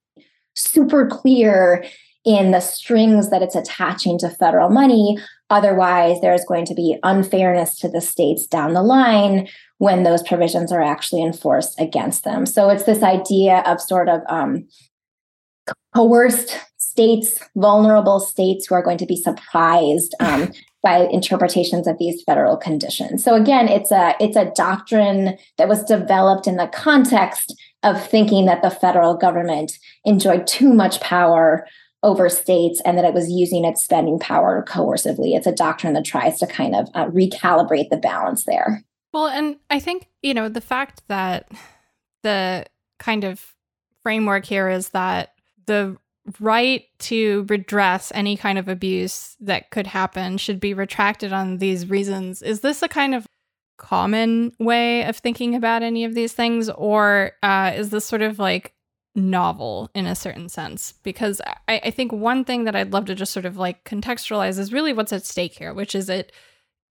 super 0.60 1.06
clear 1.06 1.84
in 2.24 2.50
the 2.50 2.60
strings 2.60 3.30
that 3.30 3.42
it's 3.42 3.56
attaching 3.56 4.18
to 4.18 4.28
federal 4.28 4.68
money. 4.68 5.18
Otherwise, 5.48 6.20
there's 6.20 6.44
going 6.44 6.66
to 6.66 6.74
be 6.74 6.98
unfairness 7.02 7.78
to 7.78 7.88
the 7.88 8.00
states 8.00 8.46
down 8.46 8.74
the 8.74 8.82
line 8.82 9.48
when 9.78 10.02
those 10.02 10.22
provisions 10.22 10.70
are 10.70 10.82
actually 10.82 11.22
enforced 11.22 11.80
against 11.80 12.24
them. 12.24 12.44
So 12.44 12.68
it's 12.68 12.84
this 12.84 13.02
idea 13.02 13.62
of 13.66 13.80
sort 13.80 14.08
of 14.08 14.20
um, 14.28 14.68
coerced 15.94 16.58
states, 16.76 17.38
vulnerable 17.56 18.20
states 18.20 18.66
who 18.66 18.74
are 18.74 18.82
going 18.82 18.98
to 18.98 19.06
be 19.06 19.16
surprised 19.16 20.14
um, 20.20 20.52
by 20.82 21.08
interpretations 21.10 21.86
of 21.86 21.98
these 21.98 22.22
federal 22.24 22.56
conditions. 22.56 23.22
So 23.22 23.34
again, 23.34 23.68
it's 23.68 23.90
a 23.90 24.14
it's 24.18 24.36
a 24.36 24.50
doctrine 24.54 25.36
that 25.58 25.68
was 25.68 25.84
developed 25.84 26.46
in 26.46 26.56
the 26.56 26.68
context 26.68 27.54
of 27.82 28.04
thinking 28.08 28.46
that 28.46 28.62
the 28.62 28.70
federal 28.70 29.14
government 29.16 29.72
enjoyed 30.04 30.46
too 30.46 30.72
much 30.72 31.00
power 31.00 31.66
over 32.02 32.28
states 32.28 32.80
and 32.84 32.96
that 32.96 33.04
it 33.04 33.14
was 33.14 33.30
using 33.30 33.64
its 33.64 33.84
spending 33.84 34.18
power 34.18 34.64
coercively. 34.66 35.36
It's 35.36 35.46
a 35.46 35.52
doctrine 35.52 35.92
that 35.94 36.04
tries 36.04 36.38
to 36.38 36.46
kind 36.46 36.74
of 36.74 36.88
uh, 36.94 37.06
recalibrate 37.06 37.90
the 37.90 37.98
balance 37.98 38.44
there. 38.44 38.82
Well, 39.12 39.26
and 39.26 39.56
I 39.68 39.80
think, 39.80 40.08
you 40.22 40.34
know, 40.34 40.48
the 40.48 40.60
fact 40.60 41.02
that 41.08 41.50
the 42.22 42.66
kind 42.98 43.24
of 43.24 43.54
framework 44.02 44.44
here 44.44 44.68
is 44.68 44.90
that 44.90 45.34
the 45.66 45.96
right 46.38 46.84
to 46.98 47.44
redress 47.48 48.12
any 48.14 48.36
kind 48.36 48.58
of 48.58 48.68
abuse 48.68 49.36
that 49.40 49.70
could 49.70 49.86
happen 49.86 50.38
should 50.38 50.60
be 50.60 50.74
retracted 50.74 51.32
on 51.32 51.58
these 51.58 51.88
reasons. 51.88 52.40
Is 52.42 52.60
this 52.60 52.82
a 52.82 52.88
kind 52.88 53.14
of 53.14 53.26
common 53.80 54.52
way 54.60 55.04
of 55.04 55.16
thinking 55.16 55.54
about 55.54 55.82
any 55.82 56.04
of 56.04 56.14
these 56.14 56.32
things, 56.32 56.68
or 56.68 57.32
uh, 57.42 57.72
is 57.74 57.90
this 57.90 58.04
sort 58.04 58.22
of 58.22 58.38
like 58.38 58.74
novel 59.16 59.90
in 59.94 60.06
a 60.06 60.14
certain 60.14 60.48
sense 60.48 60.94
because 61.02 61.40
I, 61.66 61.80
I, 61.84 61.90
think 61.90 62.12
one 62.12 62.44
thing 62.44 62.62
that 62.64 62.76
I'd 62.76 62.92
love 62.92 63.06
to 63.06 63.14
just 63.16 63.32
sort 63.32 63.44
of 63.44 63.56
like 63.56 63.84
contextualize 63.84 64.56
is 64.56 64.72
really 64.72 64.92
what's 64.92 65.12
at 65.12 65.26
stake 65.26 65.54
here, 65.54 65.74
which 65.74 65.96
is 65.96 66.08
it 66.08 66.30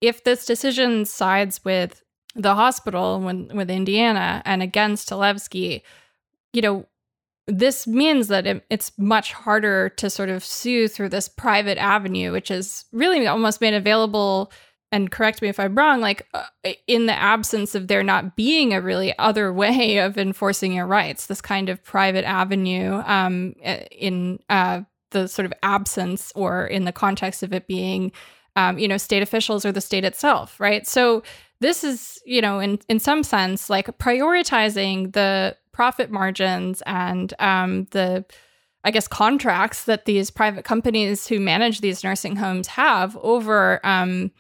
if 0.02 0.24
this 0.26 0.46
decision 0.46 1.06
sides 1.06 1.64
with 1.64 2.04
the 2.36 2.56
hospital 2.56 3.22
when, 3.22 3.50
with 3.56 3.70
Indiana 3.70 4.42
and 4.46 4.62
against 4.62 5.10
Talevski, 5.10 5.82
you 6.52 6.62
know, 6.62 6.86
this 7.48 7.88
means 7.88 8.28
that 8.28 8.46
it, 8.46 8.66
it's 8.70 8.92
much 8.98 9.34
harder 9.34 9.90
to 9.90 10.10
sort 10.10 10.30
of 10.30 10.46
sue 10.46 10.88
through 10.88 11.10
this 11.10 11.28
private 11.28 11.78
avenue, 11.78 12.32
which 12.32 12.52
is 12.52 12.86
really 12.92 13.26
almost 13.26 13.62
made 13.62 13.74
available. 13.74 14.52
And 14.92 15.12
correct 15.12 15.42
me 15.42 15.50
if 15.50 15.60
I'm 15.60 15.76
wrong, 15.76 16.02
like 16.02 16.28
uh, 16.34 16.46
in 16.88 17.06
the 17.06 17.14
absence 17.14 17.76
of 17.76 17.88
there 17.88 18.02
not 18.02 18.36
being 18.36 18.74
a 18.74 18.82
really 18.82 19.18
other 19.20 19.54
way 19.62 20.00
of 20.00 20.18
enforcing 20.18 20.74
your 20.74 20.88
rights, 20.88 21.28
this 21.28 21.42
kind 21.42 21.70
of 21.70 21.84
private 21.84 22.26
avenue 22.26 23.02
um, 23.06 23.54
in 23.92 24.40
uh, 24.50 24.82
the 25.12 25.28
sort 25.28 25.46
of 25.46 25.54
absence 25.64 26.32
or 26.36 26.66
in 26.66 26.86
the 26.86 26.92
context 26.92 27.44
of 27.44 27.54
it 27.54 27.68
being, 27.68 28.12
um, 28.56 28.80
you 28.80 28.88
know, 28.88 28.98
state 28.98 29.22
officials 29.22 29.66
or 29.66 29.72
the 29.72 29.82
state 29.82 30.04
itself, 30.04 30.60
right? 30.60 30.88
So 30.88 31.24
this 31.60 31.84
is, 31.84 32.20
you 32.26 32.42
know, 32.42 32.60
in 32.60 32.80
in 32.88 33.00
some 33.00 33.24
sense, 33.24 33.70
like 33.70 33.86
prioritizing 34.00 35.14
the 35.14 35.56
profit 35.72 36.10
margins 36.10 36.82
and 36.86 37.34
um, 37.40 37.86
the 37.92 38.26
I 38.84 38.92
guess 38.92 39.08
contracts 39.08 39.86
that 39.86 40.06
these 40.06 40.32
private 40.32 40.64
companies 40.64 41.28
who 41.28 41.40
manage 41.40 41.82
these 41.82 42.04
nursing 42.04 42.38
homes 42.38 42.68
have 42.68 43.18
over 43.18 43.86
um, 43.86 44.32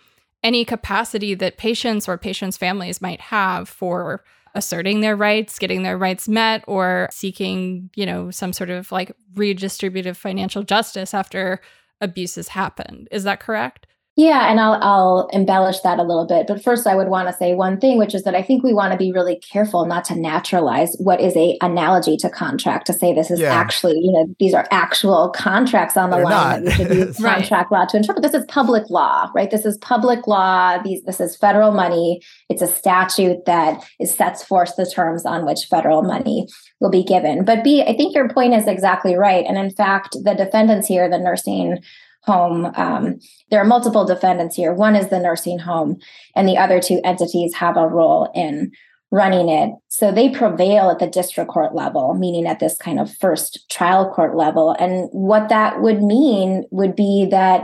any 0.44 0.66
capacity 0.66 1.34
that 1.36 1.58
patients 1.58 2.08
or 2.08 2.18
patients' 2.18 2.58
families 2.58 3.02
might 3.02 3.22
have 3.22 3.68
for 3.68 4.24
asserting 4.56 5.02
their 5.02 5.16
rights, 5.16 5.60
getting 5.60 5.84
their 5.84 5.98
rights 5.98 6.28
met, 6.28 6.64
or 6.68 7.08
seeking, 7.12 7.90
you 7.96 8.06
know, 8.06 8.32
some 8.32 8.54
sort 8.54 8.70
of 8.70 8.92
like 8.92 9.12
redistributive 9.36 10.16
financial 10.16 10.64
justice 10.64 11.14
after 11.14 11.62
abuses 12.02 12.50
happened. 12.50 13.08
Is 13.12 13.24
that 13.26 13.40
correct? 13.40 13.86
Yeah, 14.20 14.51
and 14.51 14.59
I'll 14.59 14.78
I'll 14.82 15.30
embellish 15.32 15.80
that 15.80 15.97
a 15.97 16.03
little 16.03 16.26
bit. 16.26 16.45
But 16.45 16.61
first 16.61 16.86
I 16.86 16.93
would 16.93 17.07
want 17.07 17.30
to 17.30 17.34
say 17.34 17.53
one 17.53 17.80
thing, 17.80 17.97
which 17.97 18.13
is 18.13 18.24
that 18.24 18.36
I 18.36 18.41
think 18.41 18.65
we 18.65 18.74
want 18.74 18.91
to 18.91 18.97
be 18.97 19.13
really 19.13 19.38
careful 19.38 19.86
not 19.86 20.03
to 20.05 20.15
naturalize 20.20 20.93
what 20.99 21.22
is 21.22 21.38
a 21.38 21.57
analogy 21.61 22.17
to 22.17 22.30
contract 22.30 22.86
to 22.88 22.93
say 22.93 23.13
this 23.13 23.32
is 23.32 23.39
yeah. 23.39 23.53
actually, 23.53 23.97
you 23.97 24.11
know, 24.11 24.28
these 24.38 24.53
are 24.53 24.67
actual 24.72 25.30
contracts 25.30 25.95
on 25.95 26.09
the 26.09 26.17
They're 26.17 26.26
line 26.26 26.34
not. 26.34 26.63
that 26.65 26.65
we 26.65 26.72
should 26.72 26.97
use 26.97 27.17
contract 27.22 27.72
law 27.72 27.86
to 27.86 27.95
interpret. 27.95 28.22
This 28.22 28.34
is 28.34 28.43
public 28.49 28.89
law, 28.89 29.32
right? 29.34 29.49
This 29.49 29.63
is 29.63 29.78
public 29.78 30.28
law. 30.28 30.84
These 30.84 31.01
this 31.03 31.22
is 31.22 31.38
federal 31.38 31.72
money. 31.72 32.22
It's 32.49 32.61
a 32.61 32.67
statute 32.67 33.45
that 33.45 33.82
is 34.01 34.13
sets 34.13 34.43
forth 34.43 34.76
the 34.76 34.86
terms 34.86 35.26
on 35.26 35.45
which 35.45 35.67
federal 35.70 36.01
money 36.01 36.45
will 36.82 36.91
be 36.91 37.05
given. 37.05 37.45
But 37.45 37.63
Bea, 37.63 37.84
I 37.84 37.95
think 37.95 38.13
your 38.13 38.28
point 38.28 38.53
is 38.53 38.67
exactly 38.67 39.15
right. 39.15 39.45
And 39.47 39.57
in 39.57 39.72
fact, 39.72 40.17
the 40.26 40.34
defendants 40.34 40.89
here, 40.89 41.09
the 41.09 41.20
nursing 41.20 41.78
home. 42.22 42.72
Um, 42.76 43.20
there 43.49 43.61
are 43.61 43.65
multiple 43.65 44.05
defendants 44.05 44.55
here. 44.55 44.74
One 44.74 44.95
is 44.95 45.09
the 45.09 45.20
nursing 45.20 45.59
home, 45.59 45.97
and 46.36 46.47
the 46.47 46.57
other 46.57 46.80
two 46.80 47.01
entities 47.03 47.55
have 47.55 47.78
a 47.78 47.88
role 47.88 48.32
in 48.36 48.72
running 49.11 49.49
it. 49.49 49.74
So 49.88 50.11
they 50.11 50.30
prevail 50.30 50.91
at 50.91 50.99
the 50.99 51.07
district 51.07 51.49
court 51.49 51.74
level, 51.74 52.13
meaning 52.13 52.45
at 52.45 52.59
this 52.59 52.78
kind 52.78 52.99
of 52.99 53.11
first 53.15 53.70
trial 53.70 54.11
court 54.13 54.36
level. 54.36 54.76
And 54.80 55.09
what 55.11 55.49
that 55.49 55.82
would 55.82 56.03
mean 56.03 56.65
would 56.70 56.95
be 56.95 57.28
that, 57.32 57.63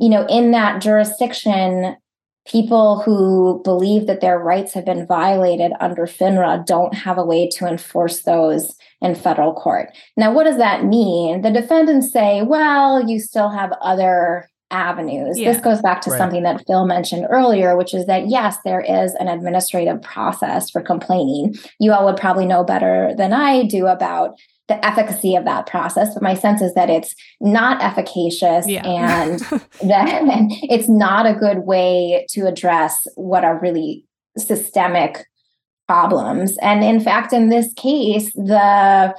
you 0.00 0.08
know, 0.08 0.26
in 0.26 0.50
that 0.50 0.82
jurisdiction, 0.82 1.96
people 2.46 3.00
who 3.00 3.60
believe 3.64 4.06
that 4.06 4.20
their 4.20 4.38
rights 4.38 4.72
have 4.74 4.84
been 4.84 5.06
violated 5.06 5.72
under 5.80 6.06
FNHRA 6.06 6.64
don't 6.66 6.94
have 6.94 7.18
a 7.18 7.24
way 7.24 7.48
to 7.48 7.66
enforce 7.66 8.22
those 8.22 8.74
in 9.00 9.14
federal 9.14 9.54
court. 9.54 9.90
Now, 10.16 10.32
what 10.32 10.44
does 10.44 10.56
that 10.56 10.84
mean? 10.84 11.42
The 11.42 11.50
defendants 11.50 12.12
say, 12.12 12.42
well, 12.42 13.08
you 13.08 13.20
still 13.20 13.50
have 13.50 13.72
other 13.82 14.48
avenues. 14.70 15.38
Yeah. 15.38 15.52
This 15.52 15.60
goes 15.60 15.80
back 15.80 16.00
to 16.02 16.10
right. 16.10 16.18
something 16.18 16.42
that 16.44 16.64
Phil 16.66 16.86
mentioned 16.86 17.26
earlier, 17.28 17.76
which 17.76 17.92
is 17.92 18.06
that 18.06 18.28
yes, 18.28 18.56
there 18.64 18.80
is 18.80 19.14
an 19.14 19.28
administrative 19.28 20.00
process 20.02 20.70
for 20.70 20.80
complaining. 20.80 21.56
You 21.78 21.92
all 21.92 22.04
would 22.06 22.16
probably 22.16 22.46
know 22.46 22.64
better 22.64 23.12
than 23.16 23.32
I 23.32 23.64
do 23.64 23.86
about 23.86 24.38
the 24.70 24.86
efficacy 24.86 25.34
of 25.34 25.44
that 25.44 25.66
process, 25.66 26.14
but 26.14 26.22
my 26.22 26.32
sense 26.32 26.62
is 26.62 26.72
that 26.74 26.88
it's 26.88 27.14
not 27.40 27.82
efficacious 27.82 28.68
yeah. 28.68 28.86
and 28.86 29.40
that 29.82 30.22
it's 30.62 30.88
not 30.88 31.26
a 31.26 31.34
good 31.34 31.58
way 31.66 32.24
to 32.30 32.46
address 32.46 33.06
what 33.16 33.44
are 33.44 33.58
really 33.58 34.06
systemic 34.38 35.26
problems. 35.88 36.56
And 36.62 36.84
in 36.84 37.00
fact, 37.00 37.32
in 37.32 37.48
this 37.48 37.72
case, 37.74 38.32
the 38.34 39.12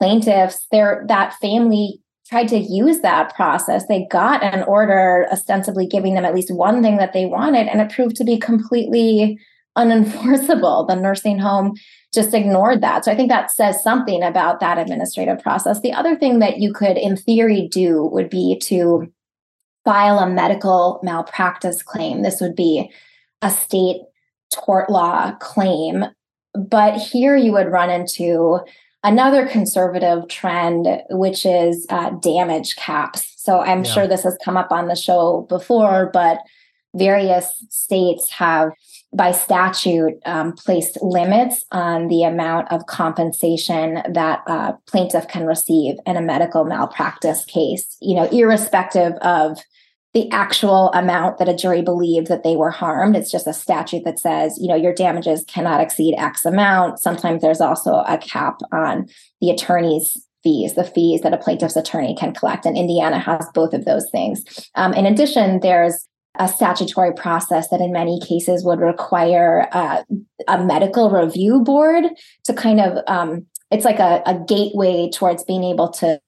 plaintiffs, 0.00 0.64
their 0.70 1.04
that 1.08 1.34
family 1.40 2.00
tried 2.28 2.48
to 2.48 2.58
use 2.58 3.00
that 3.00 3.34
process. 3.34 3.84
They 3.88 4.06
got 4.10 4.44
an 4.44 4.62
order 4.62 5.26
ostensibly 5.30 5.86
giving 5.88 6.14
them 6.14 6.24
at 6.24 6.34
least 6.34 6.54
one 6.54 6.82
thing 6.82 6.98
that 6.98 7.12
they 7.12 7.26
wanted, 7.26 7.66
and 7.66 7.80
it 7.80 7.90
proved 7.90 8.14
to 8.16 8.24
be 8.24 8.38
completely 8.38 9.40
unenforceable. 9.76 10.86
The 10.86 10.94
nursing 10.94 11.40
home 11.40 11.74
just 12.14 12.34
ignored 12.34 12.80
that. 12.82 13.04
So 13.04 13.12
I 13.12 13.16
think 13.16 13.30
that 13.30 13.50
says 13.50 13.82
something 13.82 14.22
about 14.22 14.60
that 14.60 14.78
administrative 14.78 15.40
process. 15.40 15.80
The 15.80 15.92
other 15.92 16.16
thing 16.16 16.38
that 16.38 16.58
you 16.58 16.72
could, 16.72 16.96
in 16.96 17.16
theory, 17.16 17.68
do 17.70 18.04
would 18.04 18.30
be 18.30 18.58
to 18.64 19.12
file 19.84 20.18
a 20.18 20.28
medical 20.28 21.00
malpractice 21.02 21.82
claim. 21.82 22.22
This 22.22 22.40
would 22.40 22.56
be 22.56 22.90
a 23.42 23.50
state 23.50 24.00
tort 24.52 24.88
law 24.88 25.32
claim. 25.40 26.04
But 26.54 26.96
here 26.96 27.36
you 27.36 27.52
would 27.52 27.70
run 27.70 27.90
into 27.90 28.60
another 29.02 29.46
conservative 29.46 30.28
trend, 30.28 30.86
which 31.10 31.44
is 31.44 31.86
uh, 31.90 32.10
damage 32.10 32.76
caps. 32.76 33.34
So 33.36 33.60
I'm 33.60 33.84
yeah. 33.84 33.90
sure 33.90 34.06
this 34.06 34.22
has 34.22 34.38
come 34.42 34.56
up 34.56 34.72
on 34.72 34.88
the 34.88 34.96
show 34.96 35.46
before, 35.48 36.10
but 36.12 36.38
various 36.94 37.64
states 37.68 38.30
have, 38.30 38.70
by 39.14 39.32
statute, 39.32 40.14
um, 40.26 40.52
placed 40.52 40.98
limits 41.00 41.64
on 41.70 42.08
the 42.08 42.24
amount 42.24 42.70
of 42.72 42.86
compensation 42.86 44.02
that 44.12 44.42
a 44.46 44.74
plaintiff 44.86 45.28
can 45.28 45.46
receive 45.46 45.96
in 46.04 46.16
a 46.16 46.22
medical 46.22 46.64
malpractice 46.64 47.44
case, 47.44 47.96
you 48.00 48.16
know, 48.16 48.24
irrespective 48.26 49.12
of 49.22 49.58
the 50.14 50.30
actual 50.30 50.92
amount 50.92 51.38
that 51.38 51.48
a 51.48 51.56
jury 51.56 51.82
believed 51.82 52.28
that 52.28 52.44
they 52.44 52.54
were 52.54 52.70
harmed. 52.70 53.16
It's 53.16 53.32
just 53.32 53.48
a 53.48 53.52
statute 53.52 54.04
that 54.04 54.18
says, 54.18 54.56
you 54.60 54.68
know, 54.68 54.76
your 54.76 54.94
damages 54.94 55.44
cannot 55.48 55.80
exceed 55.80 56.14
X 56.16 56.44
amount. 56.44 57.00
Sometimes 57.00 57.42
there's 57.42 57.60
also 57.60 58.04
a 58.06 58.18
cap 58.18 58.60
on 58.72 59.08
the 59.40 59.50
attorney's 59.50 60.16
fees, 60.44 60.74
the 60.74 60.84
fees 60.84 61.22
that 61.22 61.32
a 61.34 61.38
plaintiff's 61.38 61.74
attorney 61.74 62.14
can 62.14 62.32
collect. 62.32 62.64
And 62.64 62.76
Indiana 62.76 63.18
has 63.18 63.48
both 63.54 63.74
of 63.74 63.86
those 63.86 64.08
things. 64.10 64.44
Um, 64.76 64.92
in 64.92 65.06
addition, 65.06 65.60
there's 65.60 66.08
a 66.38 66.48
statutory 66.48 67.12
process 67.12 67.68
that 67.68 67.80
in 67.80 67.92
many 67.92 68.20
cases 68.20 68.64
would 68.64 68.80
require 68.80 69.68
uh, 69.72 70.02
a 70.48 70.64
medical 70.64 71.10
review 71.10 71.60
board 71.60 72.04
to 72.44 72.52
kind 72.52 72.80
of 72.80 72.98
um, 73.06 73.46
it's 73.70 73.84
like 73.84 73.98
a, 73.98 74.22
a 74.26 74.38
gateway 74.46 75.08
towards 75.12 75.44
being 75.44 75.64
able 75.64 75.88
to 75.88 76.20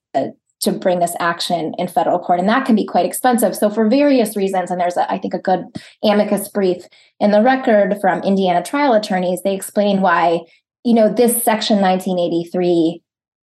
to 0.61 0.73
bring 0.73 0.99
this 0.99 1.15
action 1.21 1.75
in 1.79 1.87
federal 1.87 2.19
court. 2.19 2.41
And 2.41 2.49
that 2.49 2.65
can 2.65 2.75
be 2.75 2.87
quite 2.87 3.07
expensive. 3.07 3.55
So 3.55 3.69
for 3.69 3.89
various 3.89 4.37
reasons 4.37 4.71
and 4.71 4.81
there's 4.81 4.97
a, 4.97 5.11
I 5.13 5.19
think 5.19 5.35
a 5.35 5.39
good 5.39 5.65
amicus 6.03 6.49
brief 6.49 6.85
in 7.21 7.31
the 7.31 7.43
record 7.43 7.97
from 8.01 8.23
indiana 8.23 8.63
trial 8.63 8.93
attorneys 8.93 9.43
they 9.43 9.55
explain 9.55 10.01
why 10.01 10.41
you 10.85 10.95
know 10.95 11.09
this 11.13 11.43
section 11.43 11.81
1983 11.81 13.03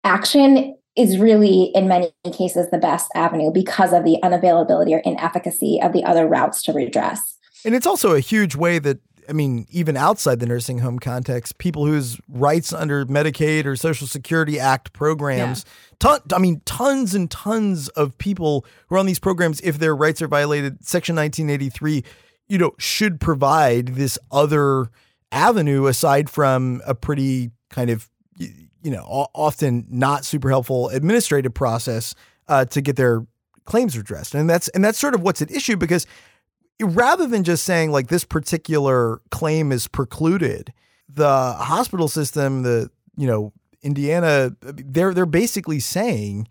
action 0.04 0.76
is 0.98 1.18
really 1.18 1.70
in 1.74 1.88
many 1.88 2.12
cases 2.36 2.70
the 2.70 2.78
best 2.78 3.10
avenue 3.14 3.50
because 3.52 3.92
of 3.92 4.04
the 4.04 4.18
unavailability 4.22 4.92
or 4.92 4.98
inefficacy 4.98 5.78
of 5.82 5.92
the 5.92 6.04
other 6.04 6.26
routes 6.26 6.62
to 6.62 6.72
redress 6.72 7.38
and 7.64 7.74
it's 7.74 7.86
also 7.86 8.14
a 8.14 8.20
huge 8.20 8.54
way 8.54 8.78
that 8.78 8.98
I 9.28 9.32
mean, 9.32 9.66
even 9.70 9.96
outside 9.96 10.40
the 10.40 10.46
nursing 10.46 10.78
home 10.78 10.98
context, 10.98 11.58
people 11.58 11.84
whose 11.84 12.18
rights 12.28 12.72
under 12.72 13.04
Medicaid 13.04 13.66
or 13.66 13.76
Social 13.76 14.06
Security 14.06 14.58
Act 14.58 14.94
programs, 14.94 15.66
yeah. 15.66 15.96
ton, 15.98 16.20
I 16.32 16.38
mean, 16.38 16.62
tons 16.64 17.14
and 17.14 17.30
tons 17.30 17.88
of 17.90 18.16
people 18.16 18.64
who 18.86 18.94
are 18.94 18.98
on 18.98 19.04
these 19.04 19.18
programs, 19.18 19.60
if 19.60 19.78
their 19.78 19.94
rights 19.94 20.22
are 20.22 20.28
violated, 20.28 20.82
Section 20.84 21.14
1983, 21.16 22.04
you 22.48 22.56
know, 22.56 22.72
should 22.78 23.20
provide 23.20 23.88
this 23.88 24.18
other 24.30 24.88
avenue 25.30 25.86
aside 25.86 26.30
from 26.30 26.80
a 26.86 26.94
pretty 26.94 27.50
kind 27.68 27.90
of, 27.90 28.08
you 28.82 28.90
know, 28.90 29.28
often 29.34 29.86
not 29.90 30.24
super 30.24 30.48
helpful 30.48 30.88
administrative 30.88 31.54
process 31.54 32.14
uh, 32.48 32.64
to 32.66 32.80
get 32.80 32.96
their 32.96 33.26
claims 33.64 33.96
redressed. 33.96 34.34
And 34.34 34.48
that's 34.48 34.68
and 34.68 34.84
that's 34.84 34.98
sort 34.98 35.14
of 35.14 35.22
what's 35.22 35.42
at 35.42 35.50
issue 35.50 35.76
because 35.76 36.06
rather 36.80 37.26
than 37.26 37.44
just 37.44 37.64
saying 37.64 37.90
like 37.90 38.08
this 38.08 38.24
particular 38.24 39.20
claim 39.30 39.72
is 39.72 39.88
precluded, 39.88 40.72
the 41.08 41.52
hospital 41.52 42.08
system, 42.08 42.62
the 42.62 42.90
you 43.16 43.26
know 43.26 43.52
Indiana, 43.82 44.52
they're 44.60 45.14
they're 45.14 45.26
basically 45.26 45.80
saying 45.80 46.48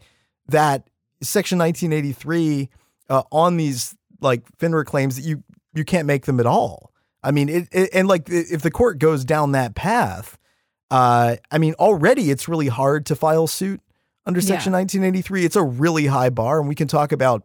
that 0.47 0.89
Section 1.21 1.57
1983 1.57 2.69
uh, 3.09 3.23
on 3.31 3.57
these 3.57 3.95
like 4.21 4.43
FNHRA 4.57 4.85
claims 4.85 5.15
that 5.15 5.23
you 5.23 5.43
you 5.73 5.83
can't 5.83 6.07
make 6.07 6.25
them 6.25 6.39
at 6.39 6.45
all. 6.45 6.91
I 7.23 7.31
mean, 7.31 7.49
it, 7.49 7.67
it 7.71 7.89
and 7.93 8.07
like 8.07 8.29
if 8.29 8.61
the 8.61 8.71
court 8.71 8.99
goes 8.99 9.25
down 9.25 9.51
that 9.53 9.75
path, 9.75 10.37
Uh, 10.89 11.35
I 11.51 11.57
mean, 11.57 11.73
already 11.75 12.31
it's 12.31 12.47
really 12.47 12.67
hard 12.67 13.05
to 13.07 13.15
file 13.15 13.47
suit 13.47 13.81
under 14.25 14.41
Section 14.41 14.71
yeah. 14.71 14.79
1983. 14.79 15.45
It's 15.45 15.55
a 15.55 15.63
really 15.63 16.07
high 16.07 16.29
bar, 16.29 16.59
and 16.59 16.67
we 16.67 16.75
can 16.75 16.87
talk 16.87 17.11
about 17.11 17.43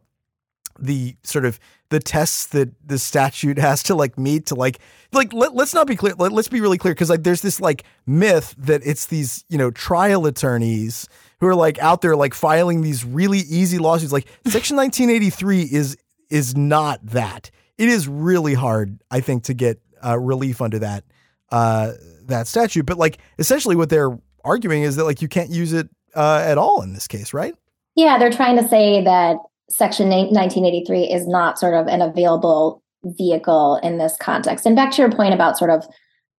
the 0.78 1.16
sort 1.22 1.44
of 1.44 1.58
the 1.90 2.00
tests 2.00 2.46
that 2.46 2.70
the 2.86 2.98
statute 2.98 3.58
has 3.68 3.82
to 3.84 3.94
like 3.94 4.18
meet 4.18 4.46
to 4.46 4.54
like 4.54 4.78
like 5.12 5.32
let, 5.32 5.52
us 5.52 5.74
not 5.74 5.86
be 5.86 5.96
clear 5.96 6.14
let, 6.18 6.32
us 6.32 6.48
be 6.48 6.60
really 6.60 6.78
clear 6.78 6.94
because 6.94 7.10
like 7.10 7.22
there's 7.22 7.42
this 7.42 7.60
like 7.60 7.84
myth 8.06 8.54
that 8.58 8.80
it's 8.84 9.06
these 9.06 9.44
you 9.48 9.58
know 9.58 9.70
trial 9.70 10.26
attorneys 10.26 11.08
who 11.40 11.46
are 11.46 11.54
like 11.54 11.78
out 11.80 12.00
there 12.00 12.16
like 12.16 12.34
filing 12.34 12.80
these 12.80 13.04
really 13.04 13.40
easy 13.40 13.78
lawsuits 13.78 14.12
like 14.12 14.26
section 14.46 14.76
1983 14.76 15.62
is 15.62 15.96
is 16.30 16.56
not 16.56 17.04
that 17.04 17.50
it 17.76 17.88
is 17.88 18.08
really 18.08 18.54
hard 18.54 18.98
i 19.10 19.20
think 19.20 19.44
to 19.44 19.54
get 19.54 19.78
uh, 20.04 20.18
relief 20.18 20.62
under 20.62 20.78
that 20.78 21.04
uh, 21.50 21.92
that 22.32 22.46
statute 22.46 22.84
but 22.86 22.98
like 22.98 23.18
essentially 23.38 23.76
what 23.76 23.88
they're 23.88 24.18
arguing 24.44 24.82
is 24.82 24.96
that 24.96 25.04
like 25.04 25.22
you 25.22 25.28
can't 25.28 25.50
use 25.50 25.72
it 25.72 25.88
uh, 26.14 26.42
at 26.44 26.58
all 26.58 26.82
in 26.82 26.92
this 26.92 27.06
case 27.06 27.32
right 27.32 27.54
yeah 27.94 28.18
they're 28.18 28.32
trying 28.32 28.56
to 28.56 28.68
say 28.68 29.02
that 29.04 29.36
Section 29.72 30.08
1983 30.10 31.04
is 31.04 31.26
not 31.26 31.58
sort 31.58 31.74
of 31.74 31.86
an 31.86 32.02
available 32.02 32.82
vehicle 33.04 33.76
in 33.82 33.98
this 33.98 34.16
context. 34.20 34.66
And 34.66 34.76
back 34.76 34.92
to 34.92 35.02
your 35.02 35.10
point 35.10 35.34
about 35.34 35.58
sort 35.58 35.70
of, 35.70 35.86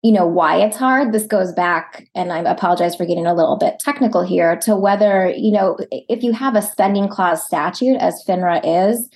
you 0.03 0.11
know, 0.11 0.27
why 0.27 0.57
it's 0.57 0.77
hard, 0.77 1.13
this 1.13 1.25
goes 1.25 1.51
back, 1.53 2.07
and 2.13 2.31
I 2.31 2.39
apologize 2.39 2.95
for 2.95 3.05
getting 3.05 3.25
a 3.25 3.33
little 3.33 3.57
bit 3.57 3.79
technical 3.79 4.21
here, 4.21 4.57
to 4.57 4.75
whether, 4.75 5.33
you 5.35 5.51
know, 5.51 5.77
if 5.91 6.23
you 6.23 6.33
have 6.33 6.55
a 6.55 6.61
spending 6.61 7.07
clause 7.07 7.43
statute, 7.43 7.95
as 7.97 8.23
FNHRA 8.27 8.89
is, 8.89 9.09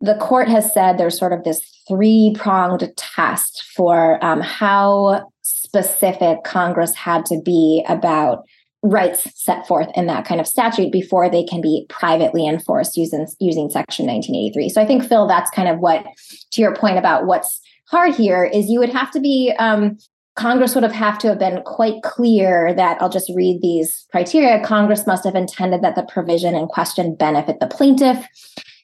the 0.00 0.14
court 0.16 0.48
has 0.48 0.72
said 0.72 0.96
there's 0.96 1.18
sort 1.18 1.32
of 1.32 1.44
this 1.44 1.60
three 1.86 2.34
pronged 2.38 2.90
test 2.96 3.64
for 3.74 4.24
um, 4.24 4.40
how 4.40 5.28
specific 5.70 6.42
Congress 6.42 6.96
had 6.96 7.24
to 7.24 7.40
be 7.44 7.84
about 7.88 8.44
rights 8.82 9.28
set 9.40 9.64
forth 9.68 9.86
in 9.94 10.06
that 10.08 10.24
kind 10.24 10.40
of 10.40 10.48
statute 10.48 10.90
before 10.90 11.30
they 11.30 11.44
can 11.44 11.60
be 11.60 11.86
privately 11.88 12.44
enforced 12.44 12.96
using 12.96 13.24
using 13.38 13.68
section 13.68 14.06
1983 14.06 14.70
so 14.70 14.80
i 14.80 14.86
think 14.86 15.06
phil 15.06 15.28
that's 15.28 15.50
kind 15.50 15.68
of 15.68 15.80
what 15.80 16.02
to 16.50 16.62
your 16.62 16.74
point 16.74 16.96
about 16.96 17.26
what's 17.26 17.60
hard 17.90 18.14
here 18.14 18.42
is 18.42 18.70
you 18.70 18.78
would 18.78 18.88
have 18.88 19.10
to 19.10 19.20
be 19.20 19.52
um, 19.58 19.98
congress 20.34 20.74
would 20.74 20.82
have 20.82 20.92
have 20.92 21.18
to 21.18 21.28
have 21.28 21.38
been 21.38 21.60
quite 21.64 22.02
clear 22.02 22.72
that 22.72 22.96
i'll 23.02 23.10
just 23.10 23.30
read 23.34 23.60
these 23.60 24.06
criteria 24.12 24.64
congress 24.64 25.06
must 25.06 25.24
have 25.24 25.34
intended 25.34 25.82
that 25.82 25.94
the 25.94 26.02
provision 26.04 26.54
in 26.54 26.66
question 26.66 27.14
benefit 27.14 27.60
the 27.60 27.66
plaintiff 27.66 28.26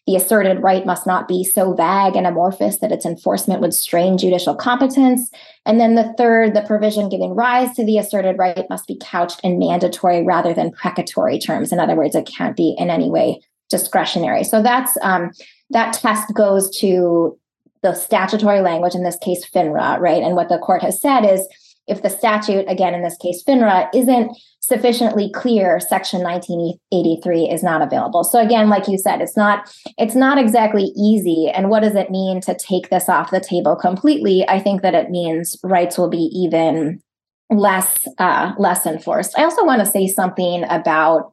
the 0.06 0.16
asserted 0.16 0.62
right 0.62 0.86
must 0.86 1.06
not 1.06 1.26
be 1.26 1.42
so 1.42 1.74
vague 1.74 2.14
and 2.14 2.26
amorphous 2.26 2.78
that 2.78 2.92
its 2.92 3.04
enforcement 3.04 3.60
would 3.60 3.74
strain 3.74 4.16
judicial 4.16 4.54
competence. 4.54 5.30
And 5.64 5.80
then 5.80 5.96
the 5.96 6.14
third, 6.16 6.54
the 6.54 6.62
provision 6.62 7.08
giving 7.08 7.34
rise 7.34 7.74
to 7.74 7.84
the 7.84 7.98
asserted 7.98 8.38
right 8.38 8.70
must 8.70 8.86
be 8.86 8.98
couched 9.00 9.40
in 9.42 9.58
mandatory 9.58 10.22
rather 10.22 10.54
than 10.54 10.70
precatory 10.70 11.40
terms. 11.40 11.72
In 11.72 11.80
other 11.80 11.96
words, 11.96 12.14
it 12.14 12.26
can't 12.26 12.56
be 12.56 12.74
in 12.78 12.88
any 12.88 13.10
way 13.10 13.40
discretionary. 13.68 14.44
So 14.44 14.62
that's 14.62 14.96
um, 15.02 15.32
that 15.70 15.94
test 15.94 16.32
goes 16.34 16.70
to 16.78 17.36
the 17.82 17.94
statutory 17.94 18.60
language, 18.60 18.94
in 18.94 19.02
this 19.02 19.18
case, 19.18 19.44
FNHRA, 19.48 19.98
right? 19.98 20.22
And 20.22 20.36
what 20.36 20.48
the 20.48 20.58
court 20.58 20.82
has 20.82 21.00
said 21.00 21.24
is 21.24 21.46
if 21.86 22.02
the 22.02 22.10
statute, 22.10 22.64
again, 22.68 22.94
in 22.94 23.02
this 23.02 23.16
case, 23.16 23.42
FNHRA, 23.46 23.88
isn't 23.94 24.36
sufficiently 24.66 25.30
clear, 25.30 25.78
Section 25.78 26.22
1983 26.22 27.48
is 27.50 27.62
not 27.62 27.82
available. 27.82 28.24
So 28.24 28.38
again, 28.38 28.68
like 28.68 28.88
you 28.88 28.98
said, 28.98 29.20
it's 29.20 29.36
not 29.36 29.72
it's 29.98 30.14
not 30.14 30.38
exactly 30.38 30.92
easy. 30.96 31.50
And 31.54 31.70
what 31.70 31.80
does 31.80 31.94
it 31.94 32.10
mean 32.10 32.40
to 32.42 32.56
take 32.56 32.90
this 32.90 33.08
off 33.08 33.30
the 33.30 33.40
table 33.40 33.76
completely? 33.76 34.46
I 34.48 34.60
think 34.60 34.82
that 34.82 34.94
it 34.94 35.10
means 35.10 35.56
rights 35.62 35.96
will 35.96 36.10
be 36.10 36.30
even 36.34 37.00
less 37.50 38.08
uh, 38.18 38.52
less 38.58 38.86
enforced. 38.86 39.38
I 39.38 39.44
also 39.44 39.64
want 39.64 39.80
to 39.80 39.90
say 39.90 40.08
something 40.08 40.64
about 40.64 41.32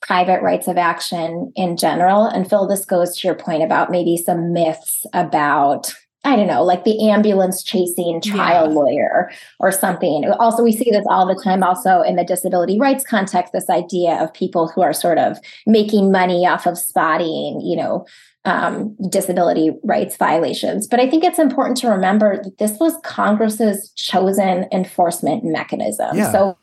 private 0.00 0.42
rights 0.42 0.66
of 0.66 0.76
action 0.76 1.52
in 1.54 1.76
general. 1.76 2.26
And 2.26 2.48
Phil, 2.48 2.66
this 2.66 2.84
goes 2.84 3.16
to 3.16 3.28
your 3.28 3.36
point 3.36 3.62
about 3.62 3.90
maybe 3.90 4.16
some 4.16 4.52
myths 4.52 5.06
about 5.12 5.94
I 6.24 6.36
don't 6.36 6.46
know, 6.46 6.62
like 6.62 6.84
the 6.84 7.10
ambulance 7.10 7.64
chasing 7.64 8.20
trial 8.20 8.68
yeah. 8.68 8.74
lawyer 8.74 9.30
or 9.58 9.72
something. 9.72 10.24
Also, 10.38 10.62
we 10.62 10.70
see 10.70 10.88
this 10.90 11.04
all 11.10 11.26
the 11.26 11.40
time, 11.42 11.64
also 11.64 12.00
in 12.02 12.14
the 12.14 12.24
disability 12.24 12.78
rights 12.78 13.04
context, 13.04 13.52
this 13.52 13.68
idea 13.68 14.22
of 14.22 14.32
people 14.32 14.68
who 14.68 14.82
are 14.82 14.92
sort 14.92 15.18
of 15.18 15.38
making 15.66 16.12
money 16.12 16.46
off 16.46 16.64
of 16.64 16.78
spotting, 16.78 17.60
you 17.60 17.76
know, 17.76 18.06
um, 18.44 18.96
disability 19.08 19.72
rights 19.82 20.16
violations. 20.16 20.86
But 20.86 21.00
I 21.00 21.08
think 21.08 21.24
it's 21.24 21.38
important 21.38 21.76
to 21.78 21.88
remember 21.88 22.40
that 22.42 22.58
this 22.58 22.78
was 22.78 22.94
Congress's 23.04 23.90
chosen 23.96 24.66
enforcement 24.72 25.44
mechanism. 25.44 26.16
Yeah. 26.16 26.30
So, 26.30 26.58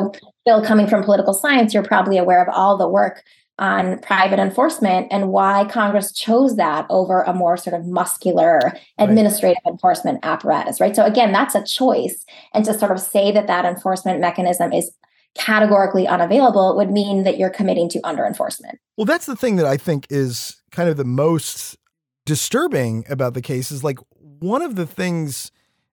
Bill, 0.46 0.64
coming 0.64 0.88
from 0.88 1.04
political 1.04 1.34
science, 1.34 1.74
you're 1.74 1.84
probably 1.84 2.18
aware 2.18 2.42
of 2.42 2.48
all 2.54 2.78
the 2.78 2.88
work 2.88 3.24
on 3.60 4.00
private 4.00 4.40
enforcement 4.40 5.08
and 5.12 5.30
why 5.30 5.66
Congress 5.70 6.12
chose 6.12 6.56
that 6.56 6.88
over 6.90 7.22
a 7.24 7.34
more 7.34 7.58
sort 7.58 7.80
of 7.80 7.86
muscular 7.86 8.74
administrative 8.98 9.62
right. 9.66 9.72
enforcement 9.74 10.20
apparatus, 10.24 10.80
right? 10.80 10.96
So 10.96 11.06
again, 11.06 11.32
that's 11.32 11.56
a 11.56 11.64
choice. 11.64 12.26
And 12.54 12.66
to 12.66 12.74
sort 12.74 12.92
of 12.92 13.00
say 13.00 13.32
that 13.32 13.48
that 13.48 13.66
enforcement 13.66 14.22
mechanism 14.22 14.72
is 14.72 14.92
categorically 15.36 16.08
unavailable 16.08 16.76
would 16.78 16.90
mean 16.90 17.24
that 17.24 17.38
you're 17.38 17.50
committing 17.50 17.90
to 17.90 18.00
under 18.04 18.26
enforcement. 18.26 18.80
Well, 18.98 19.06
that's 19.06 19.26
the 19.26 19.36
thing 19.36 19.58
that 19.58 19.66
I 19.66 19.78
think 19.78 20.08
is 20.10 20.62
kind 20.72 20.90
of 20.90 20.98
the 20.98 21.06
most 21.06 21.78
disturbing 22.26 23.06
about 23.10 23.34
the 23.34 23.42
case 23.42 23.72
is 23.72 23.84
like 23.84 24.00
one 24.40 24.62
of 24.62 24.76
the 24.76 24.88
things 24.88 25.52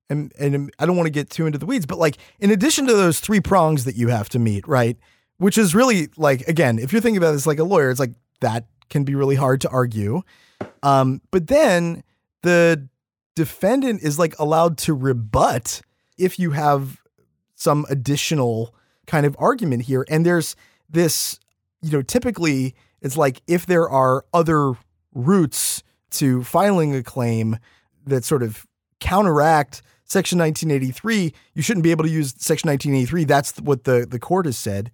and 0.09 0.33
and 0.39 0.73
I 0.79 0.87
don't 0.87 0.97
want 0.97 1.09
to 1.09 1.13
get 1.13 1.31
too 1.31 1.47
into 1.47 1.59
the 1.59 1.67
weeds, 1.67 1.85
but 1.85 1.99
like 1.99 2.17
in 2.39 2.51
addition 2.51 2.87
to 2.87 2.93
those 2.93 3.19
three 3.19 3.41
prongs 3.41 3.85
that 3.85 3.97
you 3.97 4.09
have 4.09 4.29
to 4.31 4.39
meet, 4.39 4.67
right? 4.69 4.97
Which 5.39 5.59
is 5.59 5.75
really 5.75 6.09
like 6.17 6.47
again, 6.49 6.79
if 6.79 6.93
you're 6.93 7.03
thinking 7.03 7.19
about 7.19 7.33
this 7.33 7.47
like 7.47 7.59
a 7.59 7.65
lawyer, 7.65 7.91
it's 7.91 8.01
like 8.01 8.15
that 8.41 8.67
can 8.89 9.05
be 9.05 9.15
really 9.15 9.37
hard 9.37 9.61
to 9.63 9.69
argue. 9.69 10.23
Um, 10.83 11.21
but 11.31 11.49
then 11.49 12.03
the 12.43 12.89
defendant 13.35 14.03
is 14.03 14.19
like 14.19 14.39
allowed 14.39 14.79
to 14.79 14.95
rebut 14.95 15.83
if 16.19 16.39
you 16.39 16.53
have 16.53 17.01
some 17.55 17.87
additional 17.91 18.75
kind 19.07 19.27
of 19.27 19.37
argument 19.39 19.83
here. 19.83 20.05
And 20.09 20.25
there's 20.25 20.57
this, 20.89 21.39
you 21.83 21.91
know, 21.91 22.03
typically 22.03 22.75
it's 23.01 23.17
like 23.17 23.43
if 23.47 23.67
there 23.67 23.89
are 23.89 24.25
other 24.33 24.75
routes 25.15 25.83
to 26.13 26.43
filing 26.45 26.95
a 26.95 27.03
claim 27.03 27.59
that 28.07 28.25
sort 28.25 28.43
of 28.43 28.67
counteract 29.01 29.83
Section 30.05 30.39
1983, 30.39 31.33
you 31.55 31.63
shouldn't 31.63 31.83
be 31.83 31.91
able 31.91 32.05
to 32.05 32.11
use 32.11 32.35
Section 32.39 32.69
1983. 32.69 33.25
That's 33.25 33.61
what 33.61 33.85
the, 33.85 34.07
the 34.09 34.21
court 34.21 34.47
has 34.47 34.57
said. 34.57 34.93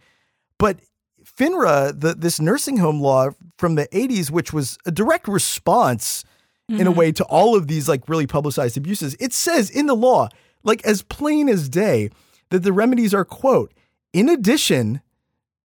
But 0.63 0.79
FNHRA, 1.25 2.01
the, 2.01 2.15
this 2.15 2.41
nursing 2.41 2.77
home 2.77 3.01
law 3.01 3.31
from 3.59 3.75
the 3.75 3.89
80s, 3.89 4.31
which 4.31 4.53
was 4.53 4.79
a 4.87 4.93
direct 4.93 5.27
response 5.27 6.23
mm-hmm. 6.71 6.81
in 6.81 6.87
a 6.87 6.91
mm-hmm. 6.91 7.01
way 7.01 7.11
to 7.11 7.25
all 7.25 7.57
of 7.57 7.67
these 7.67 7.89
like 7.89 8.09
really 8.09 8.29
publicized 8.29 8.77
abuses, 8.77 9.17
it 9.19 9.33
says 9.33 9.71
in 9.71 9.87
the 9.87 9.97
law, 9.97 10.29
like 10.63 10.81
as 10.85 11.03
plain 11.03 11.49
as 11.49 11.69
day, 11.69 12.11
that 12.51 12.63
the 12.63 12.73
remedies 12.73 13.13
are, 13.13 13.25
quote, 13.25 13.75
in 14.13 14.29
addition 14.29 15.01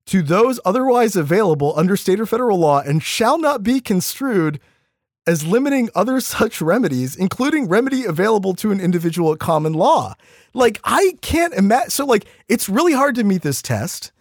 to 0.07 0.23
those 0.23 0.59
otherwise 0.65 1.15
available 1.15 1.77
under 1.77 1.95
state 1.95 2.19
or 2.19 2.25
federal 2.25 2.57
law 2.57 2.79
and 2.79 3.03
shall 3.03 3.37
not 3.37 3.61
be 3.61 3.79
construed 3.79 4.59
as 5.27 5.45
limiting 5.45 5.91
other 5.93 6.19
such 6.21 6.59
remedies, 6.59 7.15
including 7.15 7.69
remedy 7.69 8.03
available 8.03 8.55
to 8.55 8.71
an 8.71 8.79
individual 8.79 9.31
at 9.31 9.37
common 9.37 9.73
law. 9.73 10.15
Like, 10.55 10.79
I 10.83 11.19
can't 11.21 11.53
imagine. 11.53 11.91
So, 11.91 12.03
like, 12.03 12.25
it's 12.47 12.67
really 12.67 12.93
hard 12.93 13.13
to 13.13 13.23
meet 13.23 13.43
this 13.43 13.61
test 13.61 14.11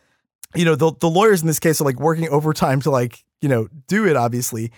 you 0.56 0.64
know, 0.64 0.74
the, 0.74 0.92
the 1.00 1.08
lawyers 1.08 1.40
in 1.40 1.46
this 1.46 1.60
case 1.60 1.80
are 1.80 1.84
like 1.84 2.00
working 2.00 2.28
overtime 2.28 2.80
to 2.82 2.90
like, 2.90 3.24
you 3.40 3.48
know, 3.48 3.68
do 3.86 4.06
it, 4.06 4.16
obviously. 4.16 4.72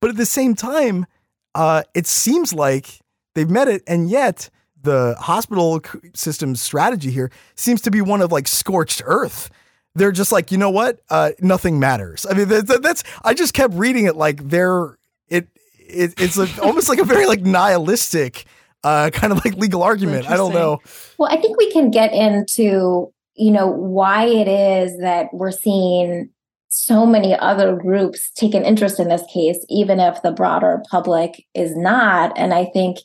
But 0.00 0.10
at 0.10 0.16
the 0.16 0.26
same 0.26 0.54
time, 0.54 1.06
uh, 1.54 1.82
it 1.94 2.06
seems 2.06 2.52
like 2.52 3.00
they've 3.34 3.50
met 3.50 3.68
it. 3.68 3.82
And 3.86 4.08
yet 4.08 4.50
the 4.82 5.16
hospital 5.18 5.80
system's 6.14 6.60
strategy 6.60 7.10
here 7.10 7.30
seems 7.54 7.80
to 7.82 7.90
be 7.90 8.00
one 8.00 8.20
of 8.20 8.30
like 8.30 8.46
scorched 8.46 9.02
earth. 9.04 9.50
They're 9.94 10.12
just 10.12 10.32
like, 10.32 10.52
you 10.52 10.58
know 10.58 10.70
what? 10.70 11.00
Uh, 11.08 11.30
nothing 11.40 11.78
matters. 11.78 12.26
I 12.28 12.34
mean, 12.34 12.48
that, 12.48 12.82
that's, 12.82 13.04
I 13.24 13.32
just 13.32 13.54
kept 13.54 13.74
reading 13.74 14.06
it 14.06 14.16
like 14.16 14.48
they're, 14.48 14.98
it, 15.28 15.48
it 15.78 16.14
it's 16.18 16.36
a, 16.36 16.48
almost 16.60 16.88
like 16.88 16.98
a 16.98 17.04
very 17.04 17.26
like 17.26 17.42
nihilistic 17.42 18.44
uh, 18.82 19.10
kind 19.10 19.32
of 19.32 19.44
like 19.44 19.54
legal 19.54 19.82
argument. 19.82 20.28
I 20.28 20.36
don't 20.36 20.52
know. 20.52 20.80
Well, 21.16 21.32
I 21.32 21.40
think 21.40 21.56
we 21.56 21.72
can 21.72 21.90
get 21.90 22.12
into 22.12 23.13
you 23.36 23.50
know, 23.50 23.66
why 23.66 24.26
it 24.26 24.48
is 24.48 24.98
that 24.98 25.28
we're 25.32 25.50
seeing 25.50 26.30
so 26.68 27.06
many 27.06 27.34
other 27.36 27.76
groups 27.76 28.30
take 28.32 28.54
an 28.54 28.64
interest 28.64 28.98
in 28.98 29.08
this 29.08 29.22
case, 29.32 29.64
even 29.68 30.00
if 30.00 30.20
the 30.22 30.32
broader 30.32 30.82
public 30.90 31.44
is 31.54 31.76
not. 31.76 32.36
And 32.36 32.52
I 32.52 32.64
think, 32.64 32.98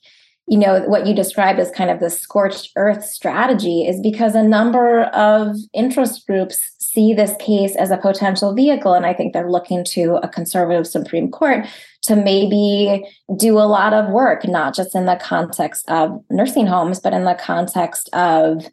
you 0.47 0.57
know, 0.57 0.81
what 0.81 1.05
you 1.05 1.13
described 1.13 1.59
as 1.59 1.69
kind 1.69 1.91
of 1.91 1.99
the 1.99 2.09
scorched 2.09 2.71
earth 2.75 3.05
strategy 3.05 3.85
is 3.85 4.01
because 4.01 4.33
a 4.33 4.41
number 4.41 5.03
of 5.05 5.55
interest 5.73 6.25
groups 6.25 6.59
see 6.79 7.13
this 7.13 7.33
case 7.39 7.75
as 7.75 7.91
a 7.91 7.97
potential 7.97 8.55
vehicle. 8.55 8.95
And 8.95 9.05
I 9.05 9.13
think 9.13 9.33
they're 9.33 9.51
looking 9.51 9.83
to 9.85 10.15
a 10.23 10.27
conservative 10.27 10.87
Supreme 10.87 11.29
Court 11.29 11.67
to 12.03 12.15
maybe 12.15 13.05
do 13.37 13.59
a 13.59 13.69
lot 13.69 13.93
of 13.93 14.09
work, 14.09 14.47
not 14.47 14.73
just 14.73 14.95
in 14.95 15.05
the 15.05 15.17
context 15.17 15.87
of 15.89 16.23
nursing 16.31 16.65
homes, 16.65 16.99
but 16.99 17.13
in 17.13 17.25
the 17.25 17.35
context 17.35 18.09
of 18.13 18.65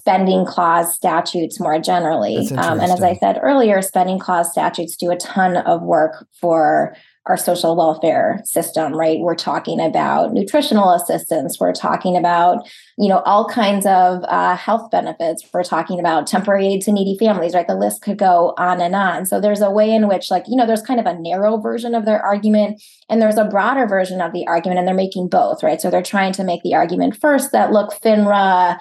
spending 0.00 0.46
clause 0.46 0.94
statutes 0.94 1.60
more 1.60 1.78
generally. 1.78 2.48
Um, 2.52 2.80
and 2.80 2.90
as 2.90 3.02
I 3.02 3.14
said 3.16 3.38
earlier, 3.42 3.82
spending 3.82 4.18
clause 4.18 4.50
statutes 4.50 4.96
do 4.96 5.10
a 5.10 5.16
ton 5.16 5.58
of 5.58 5.82
work 5.82 6.26
for 6.40 6.96
our 7.26 7.36
social 7.36 7.76
welfare 7.76 8.40
system, 8.44 8.94
right? 8.94 9.20
We're 9.20 9.36
talking 9.36 9.80
about 9.80 10.32
nutritional 10.32 10.92
assistance. 10.92 11.60
We're 11.60 11.72
talking 11.72 12.16
about, 12.16 12.68
you 12.98 13.08
know, 13.08 13.20
all 13.20 13.48
kinds 13.48 13.86
of 13.86 14.24
uh, 14.24 14.56
health 14.56 14.90
benefits. 14.90 15.48
We're 15.52 15.62
talking 15.62 16.00
about 16.00 16.26
temporary 16.26 16.66
aid 16.66 16.82
to 16.82 16.92
needy 16.92 17.16
families, 17.24 17.54
right? 17.54 17.68
The 17.68 17.76
list 17.76 18.02
could 18.02 18.18
go 18.18 18.54
on 18.58 18.80
and 18.80 18.96
on. 18.96 19.26
So 19.26 19.40
there's 19.40 19.60
a 19.60 19.70
way 19.70 19.94
in 19.94 20.08
which, 20.08 20.32
like, 20.32 20.46
you 20.48 20.56
know, 20.56 20.66
there's 20.66 20.82
kind 20.82 20.98
of 20.98 21.06
a 21.06 21.16
narrow 21.16 21.58
version 21.58 21.94
of 21.94 22.06
their 22.06 22.20
argument 22.20 22.82
and 23.08 23.22
there's 23.22 23.38
a 23.38 23.44
broader 23.44 23.86
version 23.86 24.20
of 24.20 24.32
the 24.32 24.46
argument, 24.48 24.78
and 24.78 24.88
they're 24.88 24.94
making 24.94 25.28
both, 25.28 25.62
right? 25.62 25.80
So 25.80 25.90
they're 25.90 26.02
trying 26.02 26.32
to 26.32 26.44
make 26.44 26.62
the 26.62 26.74
argument 26.74 27.16
first 27.20 27.52
that, 27.52 27.70
look, 27.70 27.92
FNHRA, 28.00 28.78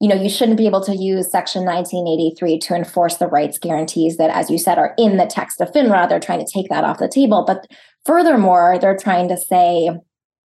you 0.00 0.08
know, 0.08 0.14
you 0.14 0.28
shouldn't 0.28 0.58
be 0.58 0.66
able 0.66 0.82
to 0.84 0.94
use 0.94 1.30
Section 1.30 1.64
1983 1.64 2.58
to 2.60 2.74
enforce 2.74 3.16
the 3.16 3.26
rights 3.26 3.58
guarantees 3.58 4.16
that, 4.16 4.30
as 4.30 4.48
you 4.48 4.58
said, 4.58 4.78
are 4.78 4.94
in 4.96 5.16
the 5.16 5.26
text 5.26 5.60
of 5.60 5.72
FNHRA. 5.72 6.08
They're 6.08 6.20
trying 6.20 6.44
to 6.44 6.52
take 6.52 6.68
that 6.68 6.84
off 6.84 6.98
the 6.98 7.08
table. 7.08 7.44
But 7.44 7.66
furthermore, 8.04 8.78
they're 8.80 8.96
trying 8.96 9.28
to 9.28 9.36
say 9.36 9.90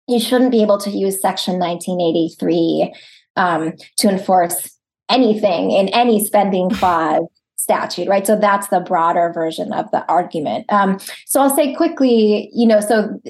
you 0.09 0.21
shouldn't 0.21 0.53
be 0.53 0.63
able 0.63 0.79
to 0.79 0.91
use 0.91 1.21
Section 1.21 1.59
1983 1.59 2.95
um, 3.37 3.75
to 3.99 4.09
enforce 4.09 4.79
anything 5.11 5.71
in 5.71 5.89
any 5.89 6.25
spending 6.25 6.71
clause 6.75 7.27
statute, 7.57 8.09
right? 8.09 8.27
So 8.27 8.37
that's 8.37 8.69
the 8.69 8.81
broader 8.81 9.31
version 9.33 9.73
of 9.73 9.91
the 9.93 10.05
argument. 10.07 10.65
Um, 10.71 10.99
so 11.27 11.41
I'll 11.41 11.55
say 11.55 11.75
quickly, 11.75 12.51
you 12.53 12.67
know, 12.67 12.81
so 12.81 13.21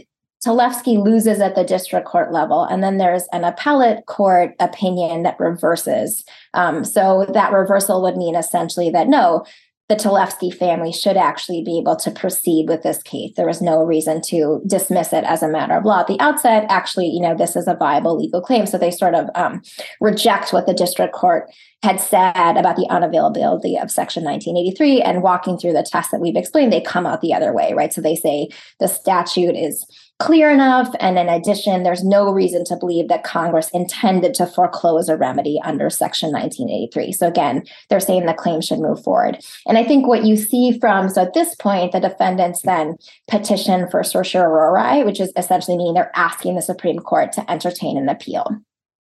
Talevski 0.44 1.02
loses 1.02 1.40
at 1.40 1.54
the 1.54 1.64
district 1.64 2.06
court 2.06 2.32
level, 2.32 2.64
and 2.64 2.82
then 2.82 2.98
there's 2.98 3.24
an 3.32 3.44
appellate 3.44 4.06
court 4.06 4.54
opinion 4.58 5.22
that 5.22 5.38
reverses. 5.38 6.24
Um, 6.54 6.84
so 6.84 7.26
that 7.32 7.52
reversal 7.52 8.02
would 8.02 8.16
mean 8.16 8.34
essentially 8.34 8.90
that 8.90 9.08
no, 9.08 9.44
the 9.88 9.94
Talevski 9.94 10.54
family 10.54 10.92
should 10.92 11.16
actually 11.16 11.62
be 11.62 11.78
able 11.78 11.96
to 11.96 12.10
proceed 12.10 12.68
with 12.68 12.82
this 12.82 13.02
case. 13.02 13.32
There 13.36 13.46
was 13.46 13.60
no 13.60 13.84
reason 13.84 14.22
to 14.22 14.62
dismiss 14.66 15.12
it 15.12 15.24
as 15.24 15.42
a 15.42 15.48
matter 15.48 15.74
of 15.74 15.84
law. 15.84 16.00
At 16.00 16.06
the 16.06 16.18
outset, 16.18 16.64
actually, 16.68 17.08
you 17.08 17.20
know, 17.20 17.36
this 17.36 17.56
is 17.56 17.68
a 17.68 17.74
viable 17.74 18.18
legal 18.18 18.40
claim. 18.40 18.66
So 18.66 18.78
they 18.78 18.90
sort 18.90 19.14
of 19.14 19.28
um, 19.34 19.62
reject 20.00 20.52
what 20.52 20.66
the 20.66 20.74
district 20.74 21.12
court 21.12 21.50
had 21.82 22.00
said 22.00 22.56
about 22.56 22.76
the 22.76 22.86
unavailability 22.90 23.80
of 23.82 23.90
Section 23.90 24.24
1983 24.24 25.02
and 25.02 25.22
walking 25.22 25.58
through 25.58 25.72
the 25.72 25.82
test 25.82 26.10
that 26.12 26.20
we've 26.20 26.36
explained, 26.36 26.72
they 26.72 26.80
come 26.80 27.06
out 27.06 27.20
the 27.20 27.34
other 27.34 27.52
way, 27.52 27.72
right? 27.74 27.92
So 27.92 28.00
they 28.00 28.14
say 28.14 28.48
the 28.78 28.86
statute 28.86 29.56
is 29.56 29.84
clear 30.20 30.50
enough. 30.50 30.94
And 31.00 31.18
in 31.18 31.28
addition, 31.28 31.82
there's 31.82 32.04
no 32.04 32.32
reason 32.32 32.64
to 32.66 32.76
believe 32.76 33.08
that 33.08 33.24
Congress 33.24 33.68
intended 33.70 34.34
to 34.34 34.46
foreclose 34.46 35.08
a 35.08 35.16
remedy 35.16 35.60
under 35.64 35.90
Section 35.90 36.30
1983. 36.30 37.12
So 37.12 37.26
again, 37.26 37.64
they're 37.90 37.98
saying 37.98 38.26
the 38.26 38.34
claim 38.34 38.60
should 38.60 38.78
move 38.78 39.02
forward. 39.02 39.38
And 39.66 39.76
I 39.76 39.82
think 39.82 40.06
what 40.06 40.24
you 40.24 40.36
see 40.36 40.78
from, 40.78 41.08
so 41.08 41.22
at 41.22 41.34
this 41.34 41.56
point, 41.56 41.90
the 41.90 41.98
defendants 41.98 42.62
then 42.62 42.96
petition 43.28 43.88
for 43.90 44.04
certiorari, 44.04 45.02
which 45.02 45.18
is 45.18 45.32
essentially 45.36 45.76
meaning 45.76 45.94
they're 45.94 46.12
asking 46.14 46.54
the 46.54 46.62
Supreme 46.62 47.00
Court 47.00 47.32
to 47.32 47.50
entertain 47.50 47.98
an 47.98 48.08
appeal. 48.08 48.46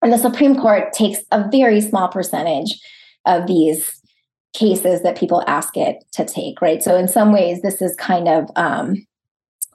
And 0.06 0.14
the 0.14 0.20
Supreme 0.20 0.56
Court 0.56 0.94
takes 0.94 1.22
a 1.32 1.50
very 1.50 1.82
small 1.82 2.08
percentage 2.10 2.80
of 3.26 3.48
these 3.48 4.00
cases 4.54 5.02
that 5.02 5.18
people 5.18 5.44
ask 5.48 5.76
it 5.76 6.06
to 6.12 6.24
take, 6.24 6.62
right? 6.62 6.84
So 6.84 6.96
in 6.96 7.08
some 7.08 7.34
ways, 7.34 7.64
this 7.64 7.82
is 7.82 7.96
kind 7.96 8.28
of 8.28 8.48
um, 8.56 9.04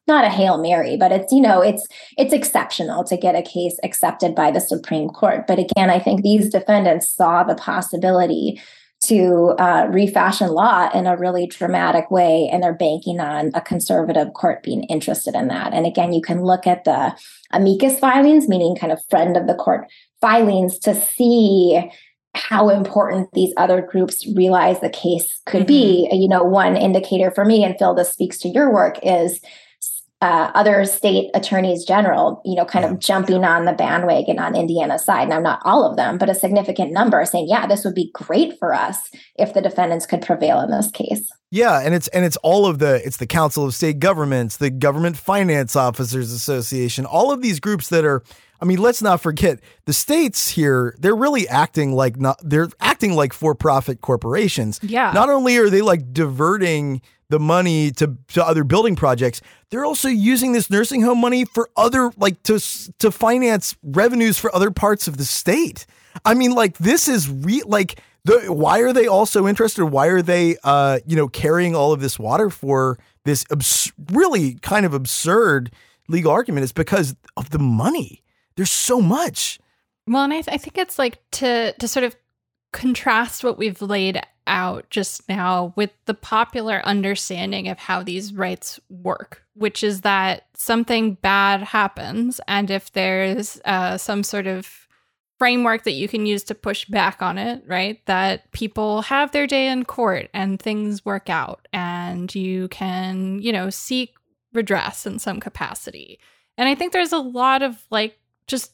not 0.07 0.24
a 0.24 0.28
hail 0.28 0.59
mary 0.59 0.97
but 0.97 1.12
it's 1.12 1.33
you 1.33 1.41
know 1.41 1.61
it's 1.61 1.87
it's 2.16 2.33
exceptional 2.33 3.05
to 3.05 3.16
get 3.16 3.37
a 3.37 3.43
case 3.43 3.76
accepted 3.85 4.35
by 4.35 4.51
the 4.51 4.61
supreme 4.61 5.09
court 5.09 5.47
but 5.47 5.61
again 5.61 5.89
i 5.89 6.01
think 6.01 6.22
these 6.22 6.49
defendants 6.49 7.12
saw 7.12 7.45
the 7.45 7.55
possibility 7.55 8.61
to 9.05 9.55
uh, 9.59 9.87
refashion 9.89 10.49
law 10.49 10.91
in 10.93 11.07
a 11.07 11.16
really 11.16 11.47
dramatic 11.47 12.11
way 12.11 12.49
and 12.51 12.61
they're 12.61 12.74
banking 12.74 13.20
on 13.20 13.53
a 13.55 13.61
conservative 13.61 14.33
court 14.35 14.64
being 14.64 14.83
interested 14.85 15.37
in 15.37 15.47
that 15.47 15.72
and 15.72 15.87
again 15.87 16.12
you 16.12 16.22
can 16.22 16.43
look 16.43 16.66
at 16.66 16.83
the 16.83 17.16
amicus 17.53 17.97
filings 18.01 18.49
meaning 18.49 18.74
kind 18.74 18.93
of 18.93 19.05
friend 19.11 19.37
of 19.37 19.47
the 19.47 19.55
court 19.55 19.87
filings 20.21 20.79
to 20.79 20.95
see 20.95 21.81
how 22.35 22.68
important 22.68 23.29
these 23.33 23.53
other 23.57 23.83
groups 23.83 24.27
realize 24.37 24.81
the 24.81 24.91
case 24.91 25.41
could 25.47 25.62
mm-hmm. 25.62 26.09
be 26.09 26.09
you 26.12 26.29
know 26.29 26.45
one 26.45 26.77
indicator 26.77 27.31
for 27.31 27.45
me 27.45 27.64
and 27.64 27.75
phil 27.79 27.95
this 27.95 28.12
speaks 28.12 28.39
to 28.39 28.49
your 28.49 28.73
work 28.73 28.99
is 29.03 29.41
uh, 30.23 30.51
other 30.55 30.85
state 30.85 31.31
attorneys 31.33 31.85
general, 31.85 32.43
you 32.45 32.55
know, 32.55 32.66
kind 32.66 32.85
of 32.85 32.99
jumping 32.99 33.43
on 33.43 33.64
the 33.64 33.73
bandwagon 33.73 34.39
on 34.39 34.55
Indiana's 34.55 35.03
side. 35.03 35.31
Now, 35.31 35.41
not 35.41 35.61
all 35.64 35.89
of 35.89 35.97
them, 35.97 36.18
but 36.18 36.29
a 36.29 36.35
significant 36.35 36.93
number 36.93 37.25
saying, 37.25 37.47
yeah, 37.49 37.66
this 37.66 37.85
would 37.85 37.95
be 37.95 38.11
great 38.12 38.59
for 38.59 38.75
us 38.75 39.09
if 39.37 39.55
the 39.55 39.62
defendants 39.62 40.05
could 40.05 40.21
prevail 40.21 40.61
in 40.61 40.71
this 40.71 40.91
case. 40.91 41.27
Yeah, 41.51 41.81
and 41.81 41.95
it's 41.95 42.07
and 42.09 42.25
it's 42.25 42.37
all 42.39 42.66
of 42.66 42.79
the 42.79 43.05
it's 43.05 43.16
the 43.16 43.27
Council 43.27 43.64
of 43.64 43.75
State 43.75 43.99
Governments, 43.99 44.59
the 44.59 44.71
Government 44.71 45.16
Finance 45.16 45.75
Officers 45.75 46.33
Association, 46.33 47.07
all 47.07 47.33
of 47.33 47.41
these 47.41 47.59
groups 47.59 47.89
that 47.89 48.05
are 48.05 48.23
I 48.61 48.65
mean, 48.65 48.79
let's 48.79 49.01
not 49.01 49.21
forget 49.21 49.61
the 49.87 49.93
states 49.93 50.49
here, 50.51 50.95
they're 50.99 51.17
really 51.17 51.49
acting 51.49 51.95
like 51.95 52.19
not 52.19 52.39
they're 52.43 52.69
acting 52.81 53.15
like 53.15 53.33
for-profit 53.33 54.01
corporations. 54.01 54.81
Yeah. 54.83 55.13
Not 55.13 55.31
only 55.31 55.57
are 55.57 55.71
they 55.71 55.83
like 55.83 56.13
diverting 56.13 57.01
the 57.31 57.39
money 57.39 57.93
to, 57.93 58.17
to 58.29 58.45
other 58.45 58.65
building 58.65 58.97
projects. 58.97 59.41
They're 59.71 59.85
also 59.85 60.09
using 60.09 60.53
this 60.53 60.69
nursing 60.69 61.03
home 61.03 61.21
money 61.21 61.45
for 61.45 61.71
other 61.77 62.11
like 62.17 62.43
to 62.43 62.59
to 62.99 63.11
finance 63.11 63.77
revenues 63.83 64.37
for 64.37 64.55
other 64.55 64.71
parts 64.71 65.09
of 65.09 65.17
the 65.17 65.25
state. 65.25 65.87
I 66.25 66.35
mean, 66.35 66.51
like 66.51 66.77
this 66.79 67.09
is 67.09 67.31
re 67.31 67.63
like 67.65 68.01
the 68.25 68.53
why 68.53 68.81
are 68.81 68.93
they 68.93 69.07
all 69.07 69.27
so 69.27 69.49
interested? 69.49 69.85
Why 69.87 70.09
are 70.09 70.23
they 70.23 70.57
uh 70.65 70.99
you 71.07 71.17
know 71.17 71.29
carrying 71.29 71.75
all 71.75 71.93
of 71.93 72.01
this 72.01 72.19
water 72.19 72.51
for 72.51 72.99
this 73.25 73.45
abs- 73.51 73.93
really 74.11 74.55
kind 74.55 74.85
of 74.85 74.93
absurd 74.93 75.73
legal 76.09 76.33
argument? 76.33 76.65
Is 76.65 76.73
because 76.73 77.15
of 77.37 77.51
the 77.51 77.61
money. 77.61 78.23
There's 78.57 78.70
so 78.70 79.01
much. 79.01 79.59
Well, 80.07 80.24
and 80.24 80.32
I, 80.32 80.42
th- 80.42 80.55
I 80.55 80.59
think 80.59 80.78
it's 80.78 80.98
like 80.98 81.18
to 81.32 81.72
to 81.72 81.88
sort 81.88 82.05
of 82.05 82.16
contrast 82.72 83.42
what 83.44 83.59
we've 83.59 83.82
laid 83.82 84.20
out 84.46 84.88
just 84.90 85.28
now 85.28 85.72
with 85.76 85.90
the 86.07 86.14
popular 86.14 86.80
understanding 86.84 87.68
of 87.68 87.78
how 87.78 88.03
these 88.03 88.34
rights 88.34 88.80
work, 88.88 89.44
which 89.55 89.84
is 89.84 90.01
that 90.01 90.46
something 90.55 91.14
bad 91.14 91.62
happens. 91.62 92.40
And 92.48 92.70
if 92.70 92.92
there's 92.92 93.61
uh, 93.64 93.96
some 93.96 94.22
sort 94.22 94.46
of 94.46 94.88
framework 95.38 95.84
that 95.84 95.92
you 95.92 96.07
can 96.07 96.26
use 96.26 96.44
to 96.44 96.55
push 96.55 96.84
back 96.84 97.22
on 97.22 97.38
it, 97.38 97.62
right? 97.66 98.05
That 98.07 98.51
people 98.53 99.03
have 99.03 99.32
their 99.32 99.46
day 99.46 99.68
in 99.68 99.84
court 99.84 100.28
and 100.34 100.61
things 100.61 101.05
work 101.05 101.30
out 101.30 101.66
and 101.72 102.32
you 102.34 102.68
can, 102.68 103.40
you 103.40 103.53
know, 103.53 103.70
seek 103.70 104.14
redress 104.53 105.07
in 105.07 105.18
some 105.18 105.40
capacity. 105.40 106.20
And 106.59 106.68
I 106.68 106.74
think 106.74 106.92
there's 106.92 107.12
a 107.12 107.18
lot 107.18 107.62
of 107.62 107.82
like 107.90 108.18
just 108.51 108.72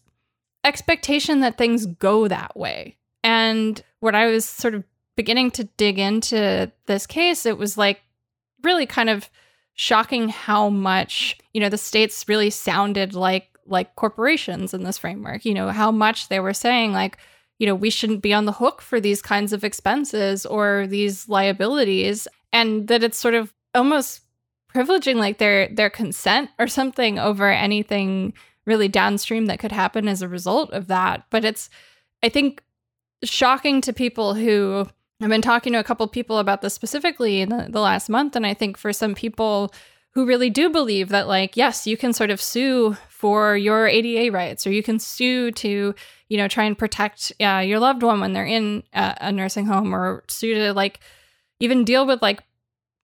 expectation 0.64 1.40
that 1.40 1.58
things 1.58 1.86
go 1.86 2.28
that 2.28 2.56
way. 2.56 2.96
And 3.22 3.82
when 4.00 4.14
I 4.14 4.26
was 4.26 4.44
sort 4.44 4.74
of 4.74 4.84
beginning 5.16 5.50
to 5.52 5.64
dig 5.64 5.98
into 5.98 6.70
this 6.86 7.06
case, 7.06 7.46
it 7.46 7.58
was 7.58 7.78
like 7.78 8.00
really 8.62 8.86
kind 8.86 9.08
of 9.08 9.30
shocking 9.74 10.28
how 10.28 10.68
much, 10.68 11.38
you 11.52 11.60
know, 11.60 11.68
the 11.68 11.78
states 11.78 12.28
really 12.28 12.50
sounded 12.50 13.14
like 13.14 13.48
like 13.68 13.96
corporations 13.96 14.72
in 14.72 14.84
this 14.84 14.98
framework, 14.98 15.44
you 15.44 15.52
know, 15.52 15.70
how 15.70 15.90
much 15.90 16.28
they 16.28 16.38
were 16.38 16.54
saying 16.54 16.92
like, 16.92 17.18
you 17.58 17.66
know, 17.66 17.74
we 17.74 17.90
shouldn't 17.90 18.22
be 18.22 18.32
on 18.32 18.44
the 18.44 18.52
hook 18.52 18.80
for 18.80 19.00
these 19.00 19.20
kinds 19.20 19.52
of 19.52 19.64
expenses 19.64 20.46
or 20.46 20.86
these 20.86 21.28
liabilities 21.28 22.28
and 22.52 22.86
that 22.88 23.02
it's 23.02 23.18
sort 23.18 23.34
of 23.34 23.52
almost 23.74 24.20
privileging 24.74 25.16
like 25.16 25.38
their 25.38 25.68
their 25.68 25.90
consent 25.90 26.50
or 26.58 26.66
something 26.66 27.18
over 27.18 27.50
anything 27.50 28.32
really 28.66 28.88
downstream 28.88 29.46
that 29.46 29.58
could 29.58 29.72
happen 29.72 30.08
as 30.08 30.22
a 30.22 30.28
result 30.28 30.72
of 30.72 30.88
that. 30.88 31.24
But 31.30 31.44
it's 31.44 31.70
I 32.22 32.28
think 32.28 32.62
shocking 33.24 33.80
to 33.82 33.92
people 33.92 34.34
who 34.34 34.86
I've 35.22 35.30
been 35.30 35.42
talking 35.42 35.72
to 35.72 35.78
a 35.78 35.84
couple 35.84 36.06
people 36.08 36.38
about 36.38 36.60
this 36.60 36.74
specifically 36.74 37.40
in 37.40 37.48
the, 37.48 37.68
the 37.70 37.80
last 37.80 38.08
month. 38.08 38.36
And 38.36 38.46
I 38.46 38.52
think 38.52 38.76
for 38.76 38.92
some 38.92 39.14
people 39.14 39.72
who 40.12 40.26
really 40.26 40.50
do 40.50 40.70
believe 40.70 41.10
that, 41.10 41.28
like, 41.28 41.56
yes, 41.56 41.86
you 41.86 41.96
can 41.96 42.12
sort 42.12 42.30
of 42.30 42.40
sue 42.40 42.96
for 43.08 43.56
your 43.56 43.86
ADA 43.86 44.32
rights 44.32 44.66
or 44.66 44.72
you 44.72 44.82
can 44.82 44.98
sue 44.98 45.50
to, 45.52 45.94
you 46.28 46.36
know, 46.36 46.48
try 46.48 46.64
and 46.64 46.76
protect 46.76 47.32
uh, 47.40 47.62
your 47.64 47.78
loved 47.78 48.02
one 48.02 48.20
when 48.20 48.32
they're 48.32 48.44
in 48.44 48.82
a, 48.92 49.16
a 49.22 49.32
nursing 49.32 49.66
home 49.66 49.94
or 49.94 50.24
sue 50.28 50.54
to, 50.54 50.72
like, 50.72 51.00
even 51.60 51.84
deal 51.84 52.06
with, 52.06 52.22
like, 52.22 52.42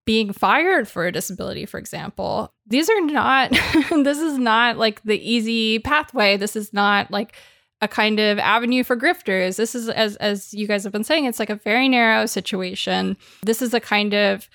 being 0.05 0.33
fired 0.33 0.87
for 0.87 1.05
a 1.05 1.11
disability, 1.11 1.65
for 1.65 1.77
example. 1.77 2.53
These 2.67 2.89
are 2.89 3.01
not, 3.01 3.51
this 4.03 4.19
is 4.19 4.37
not 4.37 4.77
like 4.77 5.01
the 5.03 5.19
easy 5.19 5.79
pathway. 5.79 6.37
This 6.37 6.55
is 6.55 6.73
not 6.73 7.11
like, 7.11 7.35
a 7.81 7.87
kind 7.87 8.17
of 8.17 8.39
avenue 8.39 8.81
for 8.81 8.95
grifters. 8.95 9.57
This 9.57 9.75
is 9.75 9.89
as 9.89 10.15
as 10.15 10.53
you 10.53 10.67
guys 10.67 10.85
have 10.85 10.93
been 10.93 11.03
saying, 11.03 11.25
it's 11.25 11.37
like 11.37 11.49
a 11.49 11.55
very 11.55 11.89
narrow 11.89 12.25
situation. 12.25 13.17
This 13.45 13.61
is 13.61 13.73
a 13.73 13.81
kind 13.81 14.13
of 14.13 14.49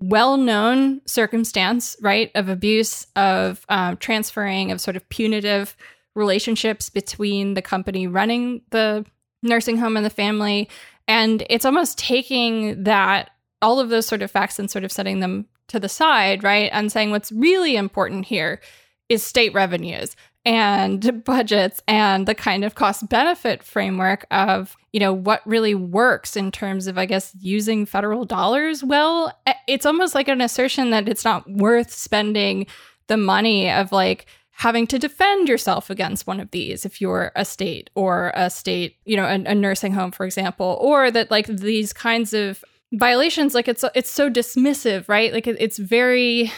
well-known 0.00 1.02
circumstance, 1.06 1.94
right, 2.00 2.30
of 2.34 2.48
abuse, 2.48 3.06
of 3.16 3.66
um, 3.68 3.98
transferring, 3.98 4.72
of 4.72 4.80
sort 4.80 4.96
of 4.96 5.06
punitive 5.10 5.76
relationships 6.14 6.88
between 6.88 7.52
the 7.52 7.62
company 7.62 8.06
running 8.06 8.62
the 8.70 9.04
nursing 9.42 9.76
home 9.76 9.96
and 9.96 10.04
the 10.04 10.10
family. 10.10 10.68
And 11.06 11.44
it's 11.50 11.66
almost 11.66 11.98
taking 11.98 12.82
that, 12.84 13.30
all 13.62 13.80
of 13.80 13.88
those 13.88 14.06
sort 14.06 14.22
of 14.22 14.30
facts 14.30 14.58
and 14.58 14.70
sort 14.70 14.84
of 14.84 14.92
setting 14.92 15.20
them 15.20 15.46
to 15.68 15.78
the 15.78 15.88
side, 15.88 16.42
right? 16.42 16.70
And 16.72 16.90
saying 16.90 17.10
what's 17.10 17.32
really 17.32 17.76
important 17.76 18.26
here 18.26 18.60
is 19.08 19.22
state 19.22 19.52
revenues 19.54 20.16
and 20.44 21.24
budgets 21.24 21.82
and 21.86 22.26
the 22.26 22.34
kind 22.34 22.64
of 22.64 22.74
cost 22.74 23.08
benefit 23.08 23.62
framework 23.62 24.26
of 24.30 24.76
you 24.92 25.00
know 25.00 25.12
what 25.12 25.46
really 25.46 25.74
works 25.74 26.36
in 26.36 26.50
terms 26.50 26.86
of 26.86 26.96
i 26.96 27.04
guess 27.04 27.34
using 27.38 27.84
federal 27.84 28.24
dollars 28.24 28.82
well 28.82 29.32
it's 29.66 29.86
almost 29.86 30.14
like 30.14 30.28
an 30.28 30.40
assertion 30.40 30.90
that 30.90 31.08
it's 31.08 31.24
not 31.24 31.48
worth 31.50 31.92
spending 31.92 32.66
the 33.08 33.16
money 33.16 33.70
of 33.70 33.92
like 33.92 34.26
having 34.52 34.86
to 34.86 34.98
defend 34.98 35.48
yourself 35.48 35.90
against 35.90 36.26
one 36.26 36.40
of 36.40 36.50
these 36.50 36.84
if 36.84 37.00
you're 37.00 37.32
a 37.36 37.44
state 37.44 37.90
or 37.94 38.32
a 38.34 38.48
state 38.48 38.96
you 39.04 39.16
know 39.16 39.24
a, 39.24 39.34
a 39.50 39.54
nursing 39.54 39.92
home 39.92 40.10
for 40.10 40.24
example 40.24 40.78
or 40.80 41.10
that 41.10 41.30
like 41.30 41.46
these 41.46 41.92
kinds 41.92 42.32
of 42.32 42.64
violations 42.92 43.54
like 43.54 43.68
it's 43.68 43.84
it's 43.94 44.10
so 44.10 44.28
dismissive 44.28 45.08
right 45.08 45.32
like 45.32 45.46
it's 45.46 45.78
very 45.78 46.50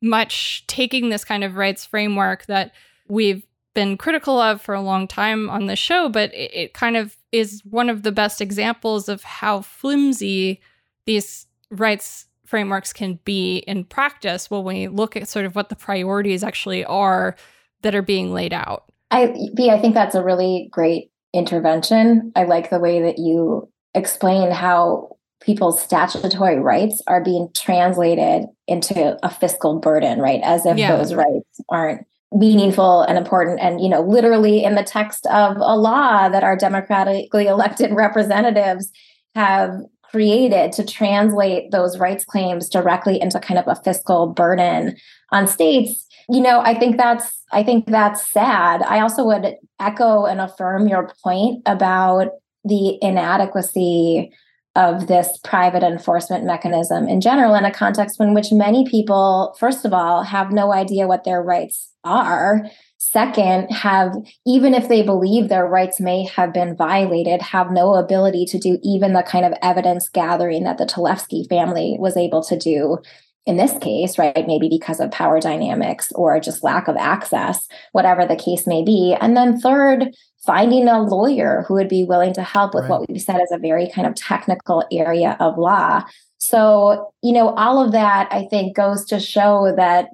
much 0.00 0.64
taking 0.66 1.08
this 1.08 1.24
kind 1.24 1.44
of 1.44 1.56
rights 1.56 1.84
framework 1.84 2.46
that 2.46 2.72
we've 3.08 3.44
been 3.74 3.96
critical 3.96 4.38
of 4.40 4.60
for 4.60 4.74
a 4.74 4.80
long 4.80 5.06
time 5.06 5.48
on 5.48 5.66
the 5.66 5.76
show, 5.76 6.08
but 6.08 6.32
it, 6.34 6.50
it, 6.54 6.74
kind 6.74 6.96
of 6.96 7.16
is 7.32 7.62
one 7.64 7.88
of 7.88 8.02
the 8.02 8.12
best 8.12 8.40
examples 8.40 9.08
of 9.08 9.22
how 9.22 9.60
flimsy 9.60 10.60
these 11.06 11.46
rights 11.70 12.26
frameworks 12.44 12.92
can 12.92 13.18
be 13.24 13.58
in 13.58 13.84
practice 13.84 14.50
when 14.50 14.64
we 14.64 14.88
look 14.88 15.16
at 15.16 15.28
sort 15.28 15.46
of 15.46 15.54
what 15.54 15.68
the 15.68 15.76
priorities 15.76 16.42
actually 16.42 16.84
are 16.84 17.36
that 17.82 17.94
are 17.94 18.02
being 18.02 18.32
laid 18.32 18.52
out. 18.52 18.84
I 19.12 19.34
Bea, 19.54 19.70
I 19.70 19.80
think 19.80 19.94
that's 19.94 20.14
a 20.14 20.22
really 20.22 20.68
great 20.70 21.12
intervention. 21.32 22.32
I 22.34 22.44
like 22.44 22.70
the 22.70 22.80
way 22.80 23.02
that 23.02 23.18
you 23.18 23.70
explain 23.94 24.50
how 24.50 25.16
people's 25.40 25.82
statutory 25.82 26.58
rights 26.58 27.02
are 27.06 27.22
being 27.22 27.48
translated 27.54 28.46
into 28.66 29.18
a 29.22 29.30
fiscal 29.30 29.78
burden, 29.78 30.20
right? 30.20 30.40
As 30.42 30.66
if 30.66 30.76
yeah. 30.76 30.96
those 30.96 31.14
rights 31.14 31.60
aren't 31.68 32.06
meaningful 32.32 33.02
and 33.02 33.18
important 33.18 33.58
and 33.60 33.80
you 33.80 33.88
know 33.88 34.02
literally 34.02 34.62
in 34.62 34.76
the 34.76 34.84
text 34.84 35.26
of 35.26 35.56
a 35.56 35.76
law 35.76 36.28
that 36.28 36.44
our 36.44 36.56
democratically 36.56 37.46
elected 37.48 37.90
representatives 37.94 38.92
have 39.34 39.72
created 40.10 40.70
to 40.72 40.84
translate 40.84 41.72
those 41.72 41.98
rights 41.98 42.24
claims 42.24 42.68
directly 42.68 43.20
into 43.20 43.40
kind 43.40 43.58
of 43.58 43.66
a 43.66 43.80
fiscal 43.82 44.28
burden 44.28 44.96
on 45.32 45.48
states 45.48 46.06
you 46.28 46.40
know 46.40 46.60
i 46.60 46.72
think 46.72 46.96
that's 46.96 47.42
i 47.50 47.64
think 47.64 47.84
that's 47.86 48.30
sad 48.30 48.80
i 48.82 49.00
also 49.00 49.24
would 49.24 49.56
echo 49.80 50.24
and 50.24 50.40
affirm 50.40 50.86
your 50.86 51.12
point 51.24 51.60
about 51.66 52.28
the 52.64 52.96
inadequacy 53.02 54.30
of 54.76 55.08
this 55.08 55.38
private 55.42 55.82
enforcement 55.82 56.44
mechanism 56.44 57.08
in 57.08 57.20
general 57.20 57.54
in 57.54 57.64
a 57.64 57.72
context 57.72 58.20
in 58.20 58.34
which 58.34 58.52
many 58.52 58.88
people 58.88 59.54
first 59.58 59.84
of 59.84 59.92
all 59.92 60.22
have 60.22 60.52
no 60.52 60.72
idea 60.72 61.08
what 61.08 61.24
their 61.24 61.42
rights 61.42 61.90
are 62.04 62.64
second 62.98 63.68
have 63.70 64.14
even 64.46 64.72
if 64.72 64.88
they 64.88 65.02
believe 65.02 65.48
their 65.48 65.66
rights 65.66 65.98
may 65.98 66.24
have 66.24 66.52
been 66.52 66.76
violated 66.76 67.42
have 67.42 67.72
no 67.72 67.94
ability 67.94 68.44
to 68.44 68.58
do 68.58 68.78
even 68.84 69.12
the 69.12 69.22
kind 69.22 69.44
of 69.44 69.52
evidence 69.60 70.08
gathering 70.08 70.62
that 70.62 70.78
the 70.78 70.86
Talevski 70.86 71.48
family 71.48 71.96
was 71.98 72.16
able 72.16 72.42
to 72.42 72.56
do 72.56 72.98
in 73.46 73.56
this 73.56 73.76
case, 73.78 74.18
right, 74.18 74.46
maybe 74.46 74.68
because 74.68 75.00
of 75.00 75.10
power 75.10 75.40
dynamics 75.40 76.12
or 76.14 76.38
just 76.40 76.62
lack 76.62 76.88
of 76.88 76.96
access, 76.96 77.66
whatever 77.92 78.26
the 78.26 78.36
case 78.36 78.66
may 78.66 78.84
be. 78.84 79.16
And 79.20 79.36
then 79.36 79.58
third, 79.58 80.14
finding 80.44 80.88
a 80.88 81.02
lawyer 81.02 81.64
who 81.66 81.74
would 81.74 81.88
be 81.88 82.04
willing 82.04 82.32
to 82.34 82.42
help 82.42 82.74
with 82.74 82.84
right. 82.84 83.00
what 83.00 83.10
we 83.10 83.18
said 83.18 83.40
is 83.40 83.52
a 83.52 83.58
very 83.58 83.88
kind 83.90 84.06
of 84.06 84.14
technical 84.14 84.84
area 84.90 85.36
of 85.40 85.58
law. 85.58 86.02
So, 86.38 87.12
you 87.22 87.32
know, 87.32 87.50
all 87.54 87.84
of 87.84 87.92
that 87.92 88.28
I 88.32 88.46
think 88.46 88.74
goes 88.74 89.04
to 89.06 89.20
show 89.20 89.74
that 89.76 90.08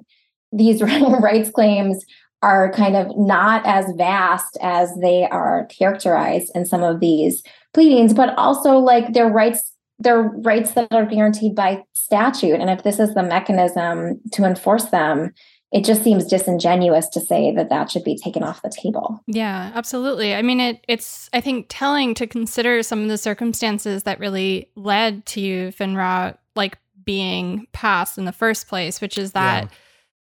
these 0.51 0.81
rights 1.21 1.49
claims 1.49 2.05
are 2.43 2.71
kind 2.73 2.95
of 2.95 3.17
not 3.17 3.65
as 3.65 3.85
vast 3.95 4.57
as 4.61 4.93
they 5.01 5.27
are 5.29 5.65
characterized 5.67 6.51
in 6.53 6.65
some 6.65 6.83
of 6.83 6.99
these 6.99 7.41
pleadings, 7.73 8.13
but 8.13 8.37
also 8.37 8.77
like 8.77 9.13
their 9.13 9.27
rights 9.27 9.73
they're 9.99 10.21
rights 10.21 10.73
that 10.73 10.91
are 10.91 11.05
guaranteed 11.05 11.55
by 11.55 11.83
statute. 11.93 12.59
And 12.59 12.69
if 12.69 12.83
this 12.83 12.99
is 12.99 13.13
the 13.13 13.23
mechanism 13.23 14.19
to 14.33 14.45
enforce 14.45 14.85
them, 14.85 15.31
it 15.71 15.83
just 15.83 16.03
seems 16.03 16.25
disingenuous 16.25 17.09
to 17.09 17.19
say 17.19 17.53
that 17.53 17.69
that 17.69 17.91
should 17.91 18.03
be 18.03 18.17
taken 18.17 18.41
off 18.41 18.61
the 18.61 18.69
table. 18.69 19.21
Yeah, 19.27 19.71
absolutely. 19.75 20.33
I 20.33 20.41
mean, 20.41 20.61
it, 20.61 20.85
it's, 20.87 21.29
I 21.33 21.41
think, 21.41 21.65
telling 21.67 22.13
to 22.15 22.27
consider 22.27 22.81
some 22.83 23.01
of 23.01 23.09
the 23.09 23.17
circumstances 23.17 24.03
that 24.03 24.19
really 24.19 24.69
led 24.75 25.25
to 25.27 25.69
FNHRA 25.69 26.37
like 26.55 26.77
being 27.03 27.67
passed 27.73 28.17
in 28.17 28.25
the 28.25 28.31
first 28.31 28.67
place, 28.67 29.01
which 29.01 29.17
is 29.17 29.33
that, 29.33 29.65
yeah. 29.65 29.69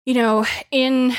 you 0.04 0.14
know, 0.14 0.46
in 0.72 1.14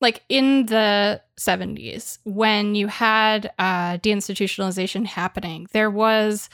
like 0.00 0.22
in 0.28 0.66
the 0.66 1.20
70s, 1.38 2.18
when 2.24 2.76
you 2.76 2.86
had 2.86 3.50
uh, 3.58 3.98
deinstitutionalization 3.98 5.04
happening, 5.04 5.66
there 5.72 5.90
was 5.90 6.48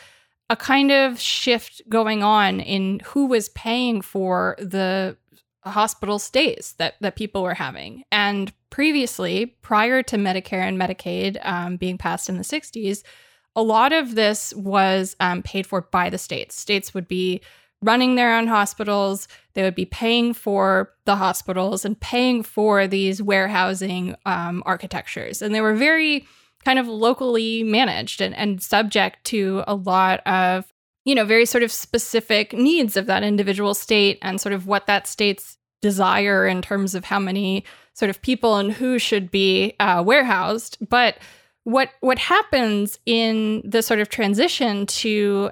a 0.50 0.56
kind 0.56 0.90
of 0.90 1.20
shift 1.20 1.82
going 1.88 2.22
on 2.22 2.60
in 2.60 3.00
who 3.04 3.26
was 3.26 3.48
paying 3.50 4.00
for 4.00 4.56
the 4.58 5.16
hospital 5.70 6.18
stays 6.18 6.74
that, 6.78 6.94
that 7.00 7.16
people 7.16 7.42
were 7.42 7.54
having. 7.54 8.04
And 8.12 8.52
previously, 8.70 9.46
prior 9.62 10.02
to 10.02 10.16
Medicare 10.16 10.62
and 10.62 10.78
Medicaid 10.78 11.38
um, 11.46 11.76
being 11.76 11.98
passed 11.98 12.28
in 12.28 12.36
the 12.36 12.44
60s, 12.44 13.02
a 13.56 13.62
lot 13.62 13.92
of 13.92 14.14
this 14.14 14.52
was 14.54 15.16
um, 15.20 15.42
paid 15.42 15.66
for 15.66 15.82
by 15.82 16.10
the 16.10 16.18
states. 16.18 16.56
States 16.56 16.92
would 16.92 17.08
be 17.08 17.40
running 17.82 18.14
their 18.14 18.36
own 18.36 18.46
hospitals, 18.46 19.28
they 19.52 19.62
would 19.62 19.74
be 19.74 19.84
paying 19.84 20.32
for 20.32 20.90
the 21.04 21.16
hospitals 21.16 21.84
and 21.84 22.00
paying 22.00 22.42
for 22.42 22.86
these 22.86 23.22
warehousing 23.22 24.16
um, 24.24 24.62
architectures. 24.64 25.42
And 25.42 25.54
they 25.54 25.60
were 25.60 25.74
very 25.74 26.26
kind 26.64 26.78
of 26.78 26.88
locally 26.88 27.62
managed 27.62 28.20
and, 28.20 28.34
and 28.34 28.62
subject 28.62 29.22
to 29.24 29.62
a 29.66 29.74
lot 29.74 30.26
of 30.26 30.72
you 31.04 31.14
know 31.14 31.24
very 31.24 31.46
sort 31.46 31.62
of 31.62 31.70
specific 31.70 32.52
needs 32.52 32.96
of 32.96 33.06
that 33.06 33.22
individual 33.22 33.74
state 33.74 34.18
and 34.22 34.40
sort 34.40 34.52
of 34.52 34.66
what 34.66 34.86
that 34.86 35.06
state's 35.06 35.58
desire 35.80 36.46
in 36.46 36.62
terms 36.62 36.94
of 36.94 37.04
how 37.04 37.18
many 37.18 37.64
sort 37.92 38.10
of 38.10 38.22
people 38.22 38.56
and 38.56 38.72
who 38.72 38.98
should 38.98 39.30
be 39.30 39.74
uh, 39.80 40.02
warehoused. 40.04 40.78
But 40.88 41.18
what 41.64 41.90
what 42.00 42.18
happens 42.18 42.98
in 43.06 43.62
the 43.64 43.82
sort 43.82 44.00
of 44.00 44.08
transition 44.08 44.86
to 44.86 45.50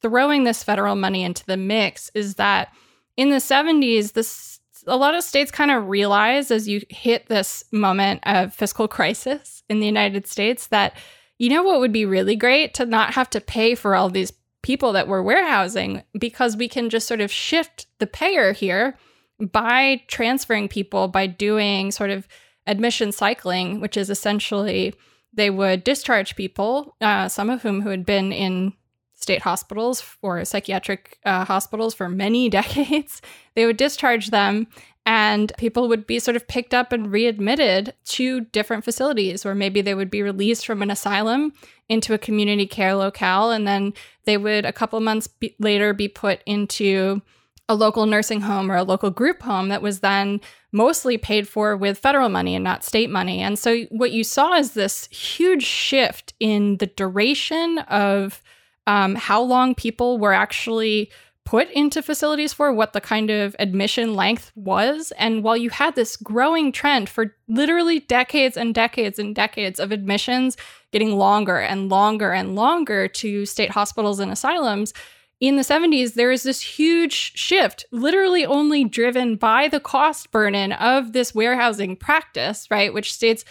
throwing 0.00 0.44
this 0.44 0.62
federal 0.62 0.96
money 0.96 1.22
into 1.22 1.44
the 1.46 1.56
mix 1.56 2.10
is 2.14 2.34
that 2.36 2.72
in 3.16 3.30
the 3.30 3.36
70s 3.36 4.12
this 4.12 4.60
a 4.86 4.96
lot 4.96 5.14
of 5.14 5.22
states 5.22 5.52
kind 5.52 5.70
of 5.70 5.88
realize 5.88 6.50
as 6.50 6.66
you 6.66 6.80
hit 6.88 7.26
this 7.26 7.64
moment 7.70 8.20
of 8.24 8.52
fiscal 8.52 8.88
crisis 8.88 9.62
in 9.68 9.78
the 9.78 9.86
United 9.86 10.26
States 10.26 10.66
that 10.68 10.96
you 11.38 11.48
know 11.48 11.62
what 11.62 11.80
would 11.80 11.92
be 11.92 12.04
really 12.04 12.36
great? 12.36 12.74
To 12.74 12.86
not 12.86 13.14
have 13.14 13.30
to 13.30 13.40
pay 13.40 13.74
for 13.74 13.94
all 13.94 14.08
these 14.08 14.32
people 14.62 14.92
that 14.92 15.08
we're 15.08 15.22
warehousing 15.22 16.02
because 16.18 16.56
we 16.56 16.68
can 16.68 16.88
just 16.88 17.08
sort 17.08 17.20
of 17.20 17.30
shift 17.30 17.86
the 17.98 18.06
payer 18.06 18.52
here 18.52 18.96
by 19.38 20.02
transferring 20.06 20.68
people 20.68 21.08
by 21.08 21.26
doing 21.26 21.90
sort 21.90 22.10
of 22.10 22.28
admission 22.66 23.10
cycling, 23.10 23.80
which 23.80 23.96
is 23.96 24.08
essentially 24.08 24.94
they 25.32 25.50
would 25.50 25.82
discharge 25.82 26.36
people, 26.36 26.94
uh, 27.00 27.28
some 27.28 27.50
of 27.50 27.62
whom 27.62 27.80
who 27.80 27.88
had 27.88 28.06
been 28.06 28.32
in 28.32 28.72
state 29.14 29.42
hospitals 29.42 30.04
or 30.20 30.44
psychiatric 30.44 31.18
uh, 31.24 31.44
hospitals 31.44 31.94
for 31.94 32.08
many 32.08 32.48
decades. 32.60 33.22
They 33.54 33.66
would 33.66 33.76
discharge 33.76 34.30
them 34.30 34.66
and 35.04 35.52
people 35.58 35.88
would 35.88 36.06
be 36.06 36.18
sort 36.18 36.36
of 36.36 36.46
picked 36.46 36.72
up 36.72 36.92
and 36.92 37.10
readmitted 37.10 37.94
to 38.04 38.42
different 38.42 38.84
facilities, 38.84 39.44
or 39.44 39.54
maybe 39.54 39.80
they 39.80 39.94
would 39.94 40.10
be 40.10 40.22
released 40.22 40.64
from 40.64 40.82
an 40.82 40.90
asylum 40.90 41.52
into 41.88 42.14
a 42.14 42.18
community 42.18 42.66
care 42.66 42.94
locale, 42.94 43.50
and 43.50 43.66
then 43.66 43.92
they 44.24 44.36
would 44.36 44.64
a 44.64 44.72
couple 44.72 45.00
months 45.00 45.26
be- 45.26 45.56
later 45.58 45.92
be 45.92 46.08
put 46.08 46.40
into 46.46 47.20
a 47.68 47.74
local 47.74 48.06
nursing 48.06 48.42
home 48.42 48.70
or 48.70 48.76
a 48.76 48.84
local 48.84 49.10
group 49.10 49.42
home 49.42 49.68
that 49.68 49.82
was 49.82 50.00
then 50.00 50.40
mostly 50.72 51.18
paid 51.18 51.48
for 51.48 51.76
with 51.76 51.98
federal 51.98 52.28
money 52.28 52.54
and 52.54 52.64
not 52.64 52.84
state 52.84 53.10
money. 53.10 53.40
And 53.40 53.58
so 53.58 53.82
what 53.90 54.12
you 54.12 54.24
saw 54.24 54.54
is 54.54 54.72
this 54.72 55.06
huge 55.08 55.64
shift 55.64 56.34
in 56.40 56.78
the 56.78 56.86
duration 56.86 57.78
of 57.88 58.42
um, 58.86 59.14
how 59.14 59.42
long 59.42 59.74
people 59.74 60.18
were 60.18 60.32
actually 60.32 61.10
put 61.44 61.70
into 61.70 62.02
facilities 62.02 62.52
for, 62.52 62.72
what 62.72 62.92
the 62.92 63.00
kind 63.00 63.30
of 63.30 63.56
admission 63.58 64.14
length 64.14 64.52
was. 64.54 65.12
And 65.18 65.42
while 65.42 65.56
you 65.56 65.70
had 65.70 65.94
this 65.96 66.16
growing 66.16 66.72
trend 66.72 67.08
for 67.08 67.34
literally 67.48 68.00
decades 68.00 68.56
and 68.56 68.74
decades 68.74 69.18
and 69.18 69.34
decades 69.34 69.80
of 69.80 69.92
admissions 69.92 70.56
getting 70.92 71.16
longer 71.16 71.58
and 71.58 71.88
longer 71.88 72.32
and 72.32 72.54
longer 72.54 73.08
to 73.08 73.44
state 73.46 73.70
hospitals 73.70 74.20
and 74.20 74.30
asylums, 74.30 74.92
in 75.40 75.56
the 75.56 75.62
70s, 75.62 76.14
there 76.14 76.30
is 76.30 76.44
this 76.44 76.60
huge 76.60 77.36
shift, 77.36 77.84
literally 77.90 78.46
only 78.46 78.84
driven 78.84 79.34
by 79.34 79.66
the 79.66 79.80
cost 79.80 80.30
burden 80.30 80.70
of 80.70 81.12
this 81.12 81.34
warehousing 81.34 81.96
practice, 81.96 82.68
right? 82.70 82.94
Which 82.94 83.12
states 83.12 83.44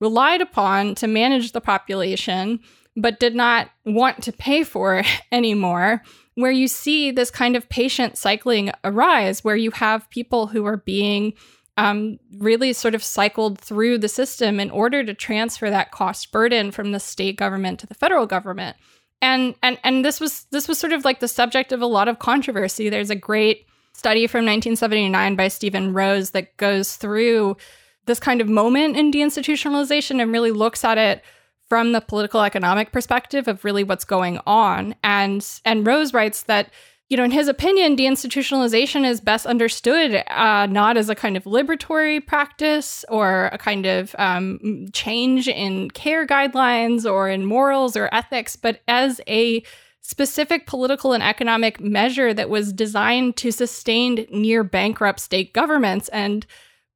relied 0.00 0.40
upon 0.40 0.94
to 0.96 1.06
manage 1.06 1.52
the 1.52 1.60
population 1.60 2.60
but 2.96 3.20
did 3.20 3.34
not 3.34 3.70
want 3.84 4.22
to 4.22 4.32
pay 4.32 4.64
for 4.64 5.02
anymore. 5.32 6.02
Where 6.36 6.50
you 6.50 6.66
see 6.66 7.10
this 7.10 7.30
kind 7.30 7.54
of 7.54 7.68
patient 7.68 8.18
cycling 8.18 8.72
arise, 8.82 9.44
where 9.44 9.56
you 9.56 9.70
have 9.72 10.10
people 10.10 10.48
who 10.48 10.64
are 10.66 10.78
being 10.78 11.34
um, 11.76 12.18
really 12.38 12.72
sort 12.72 12.94
of 12.94 13.02
cycled 13.02 13.58
through 13.58 13.98
the 13.98 14.08
system 14.08 14.60
in 14.60 14.70
order 14.70 15.04
to 15.04 15.14
transfer 15.14 15.70
that 15.70 15.90
cost 15.90 16.30
burden 16.32 16.70
from 16.70 16.92
the 16.92 17.00
state 17.00 17.36
government 17.36 17.80
to 17.80 17.86
the 17.86 17.94
federal 17.94 18.26
government. 18.26 18.76
And 19.22 19.54
and 19.62 19.78
and 19.82 20.04
this 20.04 20.20
was 20.20 20.46
this 20.50 20.68
was 20.68 20.78
sort 20.78 20.92
of 20.92 21.04
like 21.04 21.20
the 21.20 21.28
subject 21.28 21.72
of 21.72 21.80
a 21.80 21.86
lot 21.86 22.08
of 22.08 22.18
controversy. 22.18 22.88
There's 22.88 23.10
a 23.10 23.16
great 23.16 23.66
study 23.92 24.26
from 24.26 24.40
1979 24.40 25.36
by 25.36 25.48
Stephen 25.48 25.94
Rose 25.94 26.30
that 26.30 26.56
goes 26.56 26.96
through 26.96 27.56
this 28.06 28.20
kind 28.20 28.40
of 28.40 28.48
moment 28.48 28.96
in 28.96 29.10
deinstitutionalization 29.10 30.20
and 30.20 30.32
really 30.32 30.50
looks 30.50 30.84
at 30.84 30.98
it 30.98 31.22
from 31.74 31.90
the 31.90 32.00
political 32.00 32.40
economic 32.40 32.92
perspective 32.92 33.48
of 33.48 33.64
really 33.64 33.82
what's 33.82 34.04
going 34.04 34.38
on. 34.46 34.94
And 35.02 35.44
and 35.64 35.84
Rose 35.84 36.14
writes 36.14 36.44
that 36.44 36.70
you 37.08 37.16
know, 37.16 37.24
in 37.24 37.32
his 37.32 37.48
opinion, 37.48 37.96
deinstitutionalization 37.96 39.04
is 39.04 39.20
best 39.20 39.44
understood 39.44 40.22
uh, 40.28 40.66
not 40.66 40.96
as 40.96 41.08
a 41.08 41.16
kind 41.16 41.36
of 41.36 41.42
liberatory 41.42 42.24
practice 42.24 43.04
or 43.08 43.46
a 43.46 43.58
kind 43.58 43.86
of 43.86 44.14
um, 44.20 44.86
change 44.92 45.48
in 45.48 45.90
care 45.90 46.24
guidelines 46.24 47.10
or 47.10 47.28
in 47.28 47.44
morals 47.44 47.96
or 47.96 48.08
ethics, 48.12 48.54
but 48.54 48.80
as 48.86 49.20
a 49.26 49.60
specific 50.00 50.68
political 50.68 51.12
and 51.12 51.24
economic 51.24 51.80
measure 51.80 52.32
that 52.32 52.50
was 52.50 52.72
designed 52.72 53.36
to 53.38 53.50
sustain 53.50 54.28
near 54.30 54.62
bankrupt 54.62 55.18
state 55.18 55.52
governments 55.52 56.06
and 56.10 56.46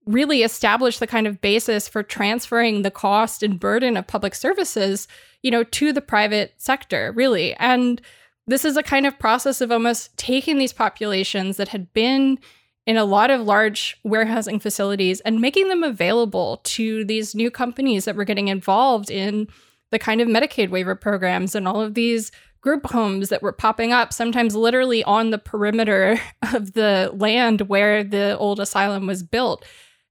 really 0.09 0.43
establish 0.43 0.99
the 0.99 1.07
kind 1.07 1.27
of 1.27 1.41
basis 1.41 1.87
for 1.87 2.03
transferring 2.03 2.83
the 2.83 2.91
cost 2.91 3.43
and 3.43 3.61
burden 3.61 3.97
of 3.97 4.07
public 4.07 4.35
services, 4.35 5.07
you 5.43 5.51
know, 5.51 5.63
to 5.63 5.93
the 5.93 6.01
private 6.01 6.55
sector, 6.57 7.13
really. 7.13 7.55
And 7.55 8.01
this 8.47 8.65
is 8.65 8.79
a 8.79 8.83
kind 8.83 9.07
of 9.07 9.19
process 9.19 9.61
of 9.61 9.71
almost 9.71 10.17
taking 10.17 10.57
these 10.57 10.73
populations 10.73 11.59
that 11.59 11.69
had 11.69 11.93
been 11.93 12.39
in 12.87 12.97
a 12.97 13.05
lot 13.05 13.31
of 13.31 13.43
large 13.43 13.99
warehousing 14.03 14.59
facilities 14.59 15.21
and 15.21 15.43
making 15.43 15.69
them 15.69 15.83
available 15.83 16.63
to 16.65 17.05
these 17.05 17.35
new 17.35 17.51
companies 17.51 18.07
that 18.07 18.17
were 18.17 18.25
getting 18.25 18.49
involved 18.49 19.11
in 19.11 19.47
the 19.91 19.99
kind 19.99 20.23
of 20.23 20.29
Medicaid 20.29 20.71
waiver 20.71 20.95
programs 20.95 21.55
and 21.55 21.69
all 21.69 21.83
of 21.83 21.93
these 21.93 22.33
group 22.63 22.87
homes 22.87 23.29
that 23.29 23.43
were 23.43 23.53
popping 23.53 23.93
up, 23.93 24.15
sometimes 24.15 24.57
literally 24.57 25.05
on 25.05 25.31
the 25.31 25.39
perimeter 25.39 26.19
of 26.55 26.73
the 26.73 27.11
land 27.15 27.63
where 27.63 28.03
the 28.03 28.37
old 28.39 28.59
asylum 28.59 29.07
was 29.07 29.23
built. 29.23 29.67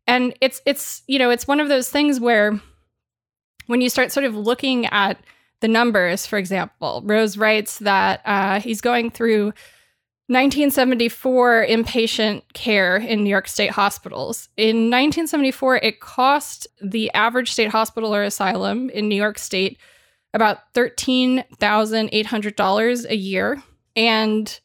And 0.08 0.34
it's 0.42 0.62
it's 0.66 1.04
you 1.08 1.20
know, 1.20 1.30
it's 1.30 1.48
one 1.48 1.60
of 1.60 1.70
those 1.70 1.90
things 1.90 2.20
where 2.20 2.60
when 3.68 3.82
you 3.82 3.90
start 3.90 4.12
sort 4.12 4.26
of 4.26 4.36
looking 4.36 4.88
at 4.88 5.20
the 5.60 5.68
numbers, 5.68 6.26
for 6.26 6.38
example, 6.38 7.02
Rose 7.06 7.38
writes 7.38 7.80
that 7.80 8.22
uh, 8.26 8.60
he's 8.60 8.82
going 8.82 9.12
through 9.12 9.54
1974 10.30 11.68
inpatient 11.70 12.42
care 12.54 12.98
in 12.98 13.24
New 13.24 13.30
York 13.30 13.48
State 13.48 13.72
hospitals. 13.72 14.50
In 14.58 14.92
1974, 14.92 15.78
it 15.78 16.02
cost 16.02 16.68
the 16.82 17.10
average 17.14 17.50
state 17.52 17.70
hospital 17.70 18.14
or 18.14 18.24
asylum 18.24 18.90
in 18.90 19.08
New 19.08 19.16
York 19.16 19.38
State 19.38 19.80
about 20.34 20.74
$13,800 20.74 23.10
a 23.10 23.16
year. 23.16 23.64
And 23.96 24.60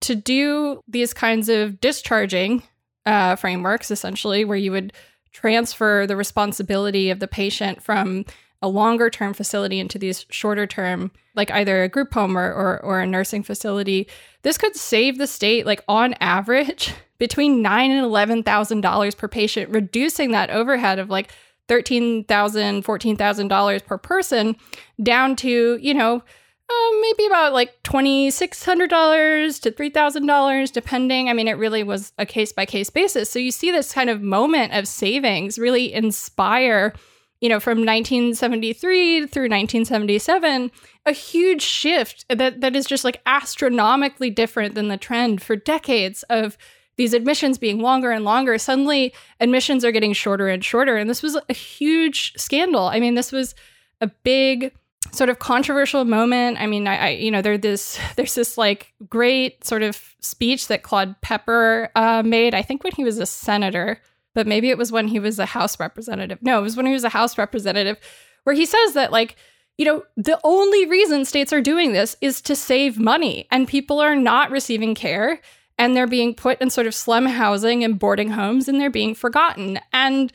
to 0.00 0.16
do 0.16 0.80
these 0.88 1.14
kinds 1.14 1.48
of 1.48 1.80
discharging 1.80 2.64
uh, 3.06 3.36
frameworks, 3.36 3.90
essentially, 3.90 4.44
where 4.44 4.58
you 4.58 4.72
would 4.72 4.92
transfer 5.32 6.06
the 6.06 6.16
responsibility 6.16 7.10
of 7.10 7.20
the 7.20 7.28
patient 7.28 7.82
from 7.82 8.24
a 8.62 8.68
longer 8.68 9.10
term 9.10 9.34
facility 9.34 9.78
into 9.78 9.98
these 9.98 10.26
shorter 10.30 10.66
term, 10.66 11.10
like 11.34 11.50
either 11.50 11.82
a 11.82 11.88
group 11.88 12.12
home 12.14 12.36
or, 12.36 12.52
or, 12.52 12.82
or 12.82 13.00
a 13.00 13.06
nursing 13.06 13.42
facility, 13.42 14.08
this 14.42 14.58
could 14.58 14.74
save 14.74 15.18
the 15.18 15.26
state, 15.26 15.66
like 15.66 15.84
on 15.88 16.14
average, 16.20 16.92
between 17.18 17.62
nine 17.62 17.90
and 17.90 18.04
eleven 18.04 18.42
thousand 18.42 18.80
dollars 18.80 19.14
per 19.14 19.28
patient, 19.28 19.70
reducing 19.70 20.32
that 20.32 20.50
overhead 20.50 20.98
of 20.98 21.10
like 21.10 21.30
thirteen 21.68 22.24
thousand, 22.24 22.82
fourteen 22.82 23.16
thousand 23.16 23.48
dollars 23.48 23.82
per 23.82 23.98
person 23.98 24.56
down 25.02 25.36
to 25.36 25.78
you 25.80 25.94
know 25.94 26.22
uh, 26.68 26.90
maybe 27.00 27.26
about 27.26 27.52
like 27.52 27.82
twenty 27.82 28.30
six 28.30 28.64
hundred 28.64 28.90
dollars 28.90 29.58
to 29.60 29.70
three 29.70 29.90
thousand 29.90 30.26
dollars, 30.26 30.70
depending. 30.70 31.28
I 31.28 31.32
mean, 31.32 31.48
it 31.48 31.58
really 31.58 31.82
was 31.82 32.12
a 32.18 32.26
case 32.26 32.52
by 32.52 32.66
case 32.66 32.90
basis. 32.90 33.30
So 33.30 33.38
you 33.38 33.50
see 33.50 33.70
this 33.70 33.92
kind 33.92 34.10
of 34.10 34.22
moment 34.22 34.72
of 34.72 34.88
savings 34.88 35.58
really 35.58 35.92
inspire 35.92 36.92
you 37.40 37.48
know, 37.48 37.60
from 37.60 37.78
1973 37.78 39.26
through 39.26 39.42
1977, 39.42 40.70
a 41.04 41.12
huge 41.12 41.62
shift 41.62 42.24
that, 42.30 42.60
that 42.60 42.74
is 42.74 42.86
just 42.86 43.04
like 43.04 43.20
astronomically 43.26 44.30
different 44.30 44.74
than 44.74 44.88
the 44.88 44.96
trend 44.96 45.42
for 45.42 45.54
decades 45.54 46.22
of 46.24 46.56
these 46.96 47.12
admissions 47.12 47.58
being 47.58 47.80
longer 47.80 48.10
and 48.10 48.24
longer. 48.24 48.56
Suddenly, 48.56 49.12
admissions 49.38 49.84
are 49.84 49.92
getting 49.92 50.14
shorter 50.14 50.48
and 50.48 50.64
shorter. 50.64 50.96
And 50.96 51.10
this 51.10 51.22
was 51.22 51.36
a 51.48 51.52
huge 51.52 52.32
scandal. 52.38 52.86
I 52.86 53.00
mean, 53.00 53.14
this 53.16 53.32
was 53.32 53.54
a 54.00 54.06
big 54.06 54.72
sort 55.12 55.30
of 55.30 55.38
controversial 55.38 56.04
moment. 56.04 56.58
I 56.60 56.66
mean, 56.66 56.86
I, 56.86 56.96
I 56.96 57.08
you 57.10 57.30
know, 57.30 57.42
there's 57.42 57.60
this 57.60 57.98
there's 58.16 58.34
this 58.34 58.58
like 58.58 58.92
great 59.08 59.64
sort 59.64 59.82
of 59.82 60.14
speech 60.20 60.68
that 60.68 60.82
Claude 60.82 61.20
Pepper 61.20 61.90
uh, 61.94 62.22
made. 62.24 62.54
I 62.54 62.62
think 62.62 62.84
when 62.84 62.92
he 62.94 63.04
was 63.04 63.18
a 63.18 63.26
senator 63.26 64.00
but 64.36 64.46
maybe 64.46 64.68
it 64.68 64.76
was 64.76 64.92
when 64.92 65.08
he 65.08 65.18
was 65.18 65.38
a 65.38 65.46
House 65.46 65.80
representative. 65.80 66.38
No, 66.42 66.58
it 66.58 66.62
was 66.62 66.76
when 66.76 66.84
he 66.84 66.92
was 66.92 67.04
a 67.04 67.08
House 67.08 67.38
representative, 67.38 67.96
where 68.44 68.54
he 68.54 68.66
says 68.66 68.92
that, 68.92 69.10
like, 69.10 69.34
you 69.78 69.86
know, 69.86 70.04
the 70.14 70.38
only 70.44 70.84
reason 70.84 71.24
states 71.24 71.54
are 71.54 71.62
doing 71.62 71.92
this 71.92 72.16
is 72.20 72.42
to 72.42 72.54
save 72.54 72.98
money, 72.98 73.48
and 73.50 73.66
people 73.66 73.98
are 73.98 74.14
not 74.14 74.50
receiving 74.50 74.94
care, 74.94 75.40
and 75.78 75.96
they're 75.96 76.06
being 76.06 76.34
put 76.34 76.60
in 76.60 76.68
sort 76.68 76.86
of 76.86 76.94
slum 76.94 77.24
housing 77.24 77.82
and 77.82 77.98
boarding 77.98 78.30
homes, 78.32 78.68
and 78.68 78.78
they're 78.78 78.90
being 78.90 79.14
forgotten. 79.14 79.80
And 79.94 80.30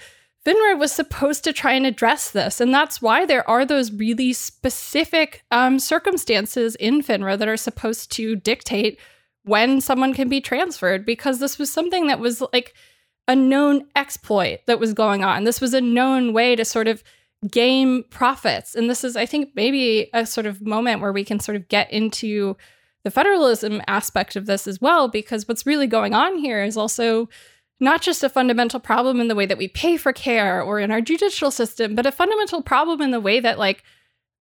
FNHRA 0.46 0.80
was 0.80 0.92
supposed 0.92 1.44
to 1.44 1.54
try 1.54 1.74
and 1.74 1.86
address 1.86 2.32
this. 2.32 2.60
And 2.60 2.74
that's 2.74 3.02
why 3.02 3.26
there 3.26 3.48
are 3.50 3.66
those 3.66 3.92
really 3.92 4.34
specific 4.34 5.44
um, 5.52 5.78
circumstances 5.78 6.76
in 6.76 7.02
FNHRA 7.02 7.38
that 7.38 7.48
are 7.48 7.58
supposed 7.58 8.12
to 8.14 8.36
dictate 8.36 9.00
when 9.44 9.82
someone 9.82 10.14
can 10.14 10.30
be 10.30 10.42
transferred, 10.42 11.06
because 11.06 11.40
this 11.40 11.58
was 11.58 11.72
something 11.72 12.08
that 12.08 12.20
was 12.20 12.42
like, 12.54 12.74
a 13.28 13.36
known 13.36 13.88
exploit 13.96 14.60
that 14.66 14.80
was 14.80 14.94
going 14.94 15.24
on. 15.24 15.44
This 15.44 15.62
was 15.62 15.74
a 15.74 15.80
known 15.80 16.34
way 16.34 16.56
to 16.56 16.66
sort 16.66 16.88
of 16.88 17.04
game 17.50 18.04
profits. 18.10 18.76
And 18.76 18.90
this 18.90 19.04
is, 19.04 19.16
I 19.16 19.26
think, 19.26 19.52
maybe 19.56 20.10
a 20.14 20.26
sort 20.26 20.48
of 20.48 20.62
moment 20.62 21.02
where 21.02 21.14
we 21.14 21.24
can 21.24 21.40
sort 21.40 21.56
of 21.56 21.68
get 21.70 21.92
into 21.94 22.58
the 23.04 23.12
federalism 23.12 23.82
aspect 23.88 24.36
of 24.36 24.48
this 24.48 24.68
as 24.68 24.82
well, 24.82 25.08
because 25.08 25.48
what's 25.48 25.66
really 25.66 25.88
going 25.88 26.14
on 26.14 26.38
here 26.38 26.64
is 26.64 26.76
also 26.76 27.30
not 27.82 28.02
just 28.02 28.24
a 28.24 28.30
fundamental 28.30 28.80
problem 28.80 29.20
in 29.20 29.28
the 29.28 29.36
way 29.36 29.46
that 29.46 29.58
we 29.58 29.68
pay 29.68 29.98
for 29.98 30.14
care 30.14 30.62
or 30.62 30.80
in 30.80 30.92
our 30.92 31.02
judicial 31.02 31.52
system, 31.52 31.96
but 31.96 32.06
a 32.06 32.12
fundamental 32.12 32.62
problem 32.62 33.02
in 33.02 33.12
the 33.12 33.20
way 33.20 33.40
that, 33.40 33.60
like, 33.60 33.84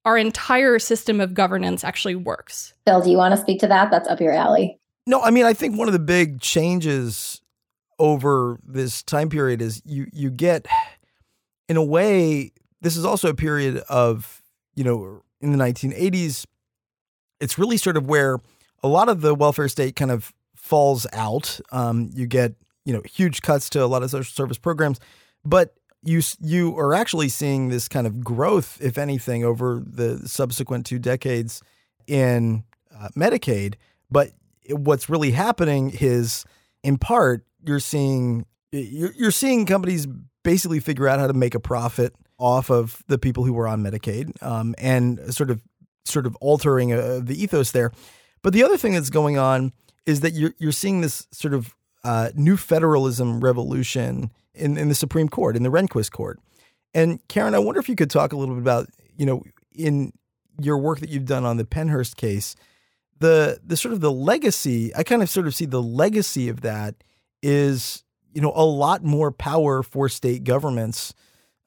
our 0.05 0.17
entire 0.17 0.79
system 0.79 1.21
of 1.21 1.35
governance 1.35 1.83
actually 1.83 2.15
works. 2.15 2.75
Bill, 2.87 3.03
do 3.03 3.11
you 3.11 3.17
want 3.17 3.35
to 3.35 3.41
speak 3.41 3.61
to 3.61 3.67
that? 3.67 3.91
That's 3.91 4.09
up 4.09 4.21
your 4.21 4.33
alley. 4.33 4.79
No, 5.07 5.21
I 5.21 5.31
mean, 5.31 5.45
I 5.45 5.55
think 5.55 5.77
one 5.77 5.89
of 5.89 5.93
the 5.93 5.99
big 5.99 6.41
changes 6.41 7.41
over 7.99 8.59
this 8.67 9.03
time 9.03 9.29
period 9.29 9.61
is 9.61 9.83
you 9.85 10.07
you 10.13 10.31
get 10.31 10.67
in 11.69 11.77
a 11.77 11.85
way 11.85 12.51
this 12.81 12.97
is 12.97 13.05
also 13.05 13.29
a 13.29 13.35
period 13.35 13.77
of 13.91 14.43
you 14.75 14.83
know 14.83 15.23
in 15.43 15.53
the 15.53 15.63
1980s 15.63 16.47
it's 17.41 17.59
really 17.59 17.77
sort 17.77 17.99
of 17.99 18.09
where 18.09 18.39
a 18.83 18.89
lot 18.89 19.11
of 19.11 19.21
the 19.21 19.35
welfare 19.35 19.69
state 19.69 19.97
kind 19.97 20.11
of 20.11 20.33
falls 20.57 21.07
out 21.13 21.61
um, 21.73 22.11
you 22.15 22.27
get 22.27 22.55
you 22.85 22.93
know 22.93 23.03
huge 23.05 23.43
cuts 23.43 23.69
to 23.71 23.83
a 23.83 23.87
lot 23.87 24.03
of 24.03 24.11
social 24.11 24.33
service 24.33 24.59
programs 24.59 24.99
but 25.45 25.75
you 26.03 26.23
you 26.41 26.77
are 26.79 26.95
actually 26.95 27.29
seeing 27.29 27.69
this 27.69 27.89
kind 27.89 28.07
of 28.07 28.25
growth 28.25 28.79
if 28.81 28.97
anything 28.99 29.45
over 29.45 29.83
the 29.85 30.29
subsequent 30.29 30.87
two 30.87 30.99
decades 30.99 31.63
in 32.07 32.65
uh, 32.99 33.09
Medicaid 33.17 33.75
but 34.11 34.31
what's 34.71 35.09
really 35.09 35.33
happening 35.33 35.93
is 36.01 36.45
in 36.83 36.97
part 36.97 37.45
you're 37.65 37.81
seeing 37.81 38.47
you're, 38.73 39.31
seeing 39.31 39.67
companies 39.67 40.07
basically 40.45 40.81
figure 40.81 41.09
out 41.09 41.19
how 41.19 41.27
to 41.27 41.33
make 41.33 41.55
a 41.55 41.61
profit 41.61 42.15
off 42.39 42.71
of 42.71 43.03
the 43.09 43.19
people 43.19 43.45
who 43.45 43.53
were 43.53 43.67
on 43.67 43.83
Medicaid, 43.83 44.41
um, 44.43 44.75
and 44.79 45.35
sort 45.35 45.51
of 45.51 45.61
sort 46.05 46.27
of 46.27 46.37
altering 46.37 46.93
uh, 46.93 47.21
the 47.23 47.41
ethos 47.41 47.73
there. 47.73 47.93
But 48.43 48.53
the 48.53 48.63
other 48.63 48.77
thing 48.77 48.95
that's 48.95 49.11
going 49.11 49.39
on 49.39 49.73
is 50.07 50.21
that 50.21 50.35
you're 50.35 50.55
you're 50.59 50.73
seeing 50.73 51.01
this 51.01 51.27
sort 51.33 51.53
of 51.53 51.75
uh, 52.05 52.31
new 52.35 52.57
federalism 52.57 53.41
revolution 53.41 54.31
in, 54.55 54.77
in 54.77 54.89
the 54.89 54.95
Supreme 54.95 55.29
Court, 55.29 55.57
in 55.57 55.63
the 55.63 55.71
Rehnquist 55.71 56.11
Court. 56.11 56.39
And 56.95 57.27
Karen, 57.29 57.55
I 57.55 57.59
wonder 57.59 57.81
if 57.81 57.89
you 57.89 57.97
could 57.97 58.11
talk 58.11 58.33
a 58.33 58.37
little 58.37 58.55
bit 58.55 58.63
about, 58.63 58.89
you 59.17 59.27
know, 59.27 59.43
in 59.75 60.13
your 60.61 60.79
work 60.79 61.01
that 61.01 61.09
you've 61.09 61.27
done 61.27 61.45
on 61.45 61.57
the 61.57 61.65
Pennhurst 61.65 62.17
case, 62.17 62.57
the 63.19 63.61
the 63.65 63.77
sort 63.77 63.93
of 63.93 64.01
the 64.01 64.13
legacy. 64.13 64.95
I 64.97 65.03
kind 65.03 65.23
of 65.23 65.31
sort 65.31 65.47
of 65.47 65.55
see 65.55 65.67
the 65.67 65.83
legacy 65.83 66.49
of 66.49 66.63
that 66.63 66.97
is 67.43 68.03
you 68.33 68.41
know 68.41 68.53
a 68.55 68.65
lot 68.65 69.05
more 69.05 69.31
power 69.31 69.83
for 69.83 70.09
state 70.09 70.45
governments 70.45 71.15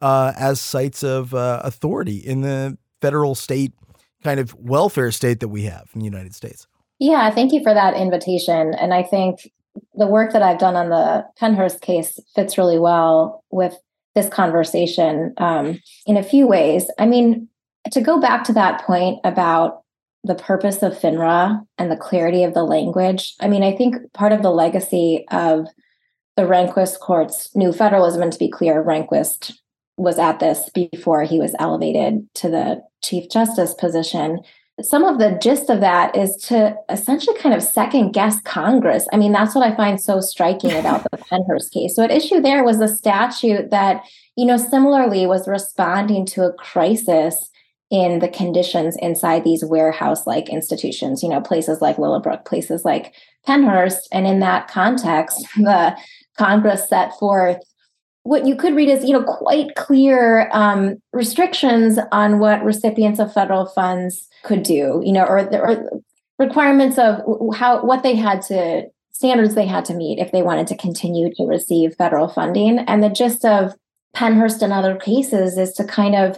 uh, 0.02 0.34
as 0.36 0.60
sites 0.60 1.04
of 1.04 1.34
uh, 1.34 1.62
authority 1.64 2.18
in 2.18 2.42
the 2.42 2.78
federal 3.02 3.36
state 3.36 3.74
kind 4.24 4.40
of 4.40 4.54
welfare 4.56 5.12
state 5.12 5.40
that 5.40 5.50
we 5.50 5.64
have 5.64 5.90
in 5.94 6.00
the 6.00 6.06
United 6.06 6.34
States. 6.34 6.68
Yeah, 7.00 7.30
thank 7.32 7.52
you 7.52 7.62
for 7.62 7.74
that 7.74 7.96
invitation. 7.96 8.74
And 8.74 8.94
I 8.94 9.04
think 9.04 9.52
the 9.96 10.08
work 10.08 10.34
that 10.34 10.42
I've 10.42 10.60
done 10.60 10.76
on 10.76 10.90
the 10.90 11.26
Pennhurst 11.40 11.82
case 11.82 12.20
fits 12.36 12.58
really 12.58 12.80
well 12.80 13.44
with 13.52 13.76
this 14.16 14.30
conversation 14.30 15.34
um, 15.38 15.82
in 16.06 16.18
a 16.18 16.24
few 16.24 16.48
ways. 16.48 16.90
I 17.00 17.06
mean, 17.06 17.48
to 17.92 18.02
go 18.02 18.20
back 18.20 18.44
to 18.46 18.54
that 18.54 18.82
point 18.82 19.20
about 19.24 19.82
the 20.24 20.36
purpose 20.36 20.82
of 20.84 20.94
FNHRA 20.94 21.66
and 21.78 21.92
the 21.92 21.98
clarity 21.98 22.44
of 22.44 22.54
the 22.54 22.64
language, 22.64 23.34
I 23.40 23.48
mean, 23.48 23.64
I 23.64 23.76
think 23.76 23.96
part 24.14 24.32
of 24.32 24.42
the 24.42 24.52
legacy 24.52 25.26
of 25.32 25.68
the 26.36 26.44
Rehnquist 26.44 27.00
court's 27.00 27.56
new 27.56 27.74
federalism, 27.74 28.22
and 28.22 28.32
to 28.32 28.40
be 28.40 28.50
clear, 28.50 28.84
Rehnquist 28.84 29.54
was 29.98 30.18
at 30.18 30.40
this 30.40 30.70
before 30.74 31.24
he 31.24 31.40
was 31.40 31.56
elevated 31.60 32.28
to 32.36 32.50
the 32.50 32.82
Chief 33.04 33.30
Justice 33.30 33.74
position. 33.76 34.40
Some 34.82 35.04
of 35.04 35.20
the 35.20 35.38
gist 35.42 35.70
of 35.70 35.82
that 35.82 36.16
is 36.16 36.36
to 36.48 36.76
essentially 36.90 37.38
kind 37.38 37.54
of 37.54 37.62
second 37.62 38.12
guess 38.12 38.42
Congress. 38.42 39.08
I 39.14 39.18
mean, 39.18 39.32
that's 39.32 39.54
what 39.54 39.66
I 39.66 39.76
find 39.76 40.02
so 40.02 40.20
striking 40.20 40.72
about 40.72 41.04
the 41.04 41.18
Pennhurst 41.32 41.72
case. 41.72 41.96
So, 41.96 42.04
at 42.04 42.12
issue 42.12 42.42
there 42.42 42.64
was 42.64 42.82
a 42.82 42.88
statute 42.88 43.70
that, 43.70 44.04
you 44.36 44.46
know, 44.46 44.58
similarly 44.58 45.28
was 45.28 45.48
responding 45.48 46.26
to 46.28 46.44
a 46.44 46.54
crisis 46.54 47.52
in 47.92 48.18
the 48.18 48.28
conditions 48.28 48.98
inside 48.98 49.44
these 49.44 49.64
warehouse 49.64 50.26
like 50.26 50.50
institutions, 50.50 51.22
you 51.22 51.30
know, 51.30 51.40
places 51.40 51.80
like 51.80 52.00
Willowbrook, 52.00 52.44
places 52.44 52.84
like 52.84 53.14
Pennhurst. 53.48 54.08
And 54.12 54.26
in 54.26 54.40
that 54.40 54.68
context, 54.68 55.46
the 55.58 55.96
Congress 56.36 56.90
set 56.90 57.14
forth 57.20 57.60
what 58.24 58.46
you 58.48 58.56
could 58.56 58.76
read 58.76 58.90
is, 58.90 59.04
you 59.04 59.12
know, 59.12 59.24
quite 59.24 59.76
clear 59.76 60.50
um, 60.52 61.02
restrictions 61.12 62.00
on 62.12 62.40
what 62.40 62.64
recipients 62.64 63.20
of 63.20 63.34
federal 63.34 63.66
funds 63.66 64.28
could 64.44 64.64
do, 64.64 65.02
you 65.04 65.12
know, 65.12 65.26
or, 65.26 65.40
or 65.54 66.02
requirements 66.40 66.98
of 66.98 67.22
how 67.56 67.84
what 67.84 68.02
they 68.04 68.16
had 68.16 68.42
to 68.44 68.84
standards 69.12 69.56
they 69.56 69.68
had 69.68 69.86
to 69.86 69.94
meet 69.94 70.20
if 70.20 70.32
they 70.32 70.42
wanted 70.42 70.68
to 70.68 70.78
continue 70.78 71.34
to 71.36 71.46
receive 71.46 71.96
federal 71.96 72.28
funding. 72.28 72.80
And 72.80 73.04
the 73.04 73.10
gist 73.10 73.46
of 73.46 73.74
Pennhurst 74.16 74.62
and 74.62 74.74
other 74.74 74.96
cases 74.96 75.58
is 75.58 75.74
to 75.74 75.84
kind 75.84 76.16
of 76.16 76.38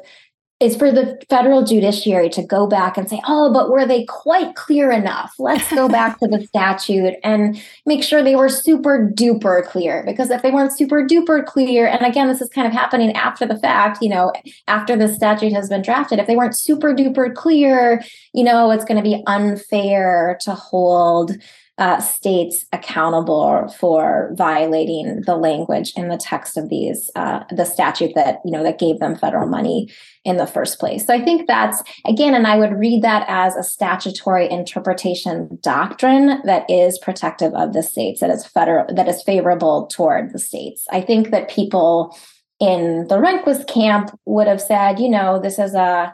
is 0.62 0.78
for 0.78 0.90
the 0.90 1.22
federal 1.30 1.66
judiciary 1.66 2.30
to 2.30 2.42
go 2.42 2.66
back 2.66 2.98
and 2.98 3.10
say, 3.10 3.22
oh, 3.28 3.52
but 3.52 3.70
were 3.70 3.86
they 3.86 4.06
quite 4.06 4.56
clear 4.56 4.90
enough? 4.90 5.34
Let's 5.38 5.70
go 5.74 5.90
back 5.90 6.18
to 6.20 6.28
the 6.28 6.46
statute 6.48 7.16
and 7.24 7.62
make 7.86 8.04
sure 8.04 8.24
they 8.24 8.38
were 8.38 8.48
super 8.48 9.12
duper 9.14 9.66
clear. 9.66 10.04
Because 10.06 10.30
if 10.30 10.42
they 10.42 10.52
weren't 10.52 10.72
super 10.72 11.04
duper 11.04 11.46
clear, 11.46 11.88
and 11.88 12.06
again, 12.06 12.30
this 12.30 12.42
is 12.42 12.50
kind 12.50 12.66
of 12.66 12.72
happening 12.72 13.12
after 13.14 13.46
the 13.46 13.60
fact, 13.60 14.02
you 14.02 14.08
know, 14.08 14.32
after 14.68 14.96
the 14.96 15.14
statute 15.14 15.52
has 15.52 15.68
been 15.68 15.82
drafted, 15.82 16.20
if 16.20 16.28
they 16.28 16.38
weren't 16.38 16.58
super 16.58 16.94
duper 16.94 17.34
clear, 17.34 18.02
you 18.34 18.44
know, 18.44 18.72
it's 18.72 18.86
going 18.86 19.02
to 19.02 19.04
be 19.04 19.24
unfair 19.28 20.38
to 20.42 20.54
hold 20.54 21.34
uh, 21.78 22.00
states 22.00 22.66
accountable 22.72 23.68
for 23.78 24.32
violating 24.36 25.22
the 25.26 25.36
language 25.36 25.92
in 25.98 26.08
the 26.08 26.16
text 26.16 26.56
of 26.56 26.70
these 26.70 27.12
uh, 27.16 27.44
the 27.52 27.66
statute 27.66 28.16
that 28.16 28.40
you 28.46 28.52
know 28.52 28.64
that 28.64 28.80
gave 28.80 29.00
them 29.00 29.14
federal 29.14 29.46
money 29.46 29.92
in 30.26 30.38
the 30.38 30.48
first 30.48 30.80
place. 30.80 31.06
So 31.06 31.14
I 31.14 31.24
think 31.24 31.48
that's 31.48 31.82
again, 32.06 32.34
and 32.34 32.48
I 32.48 32.58
would 32.58 32.74
read 32.74 33.04
that 33.04 33.26
as 33.30 33.56
a 33.56 33.64
statutory 33.64 34.50
interpretation 34.50 35.60
doctrine 35.62 36.42
that 36.44 36.70
is 36.70 36.98
protective 36.98 37.54
of 37.54 37.74
the 37.74 37.84
states, 37.84 38.20
that 38.20 38.32
is 38.32 38.46
federal, 38.46 38.94
that 38.94 39.08
is 39.08 39.22
favorable 39.22 39.88
toward 39.88 40.34
the 40.34 40.40
states. 40.40 40.86
I 40.92 41.02
think 41.02 41.30
that 41.30 41.50
people 41.50 42.18
in 42.60 43.08
the 43.08 43.18
Rehnquist 43.18 43.68
camp 43.68 44.18
would 44.26 44.48
have 44.48 44.62
said, 44.62 45.00
you 45.00 45.10
know, 45.10 45.40
this 45.40 45.60
is 45.60 45.76
a 45.76 46.14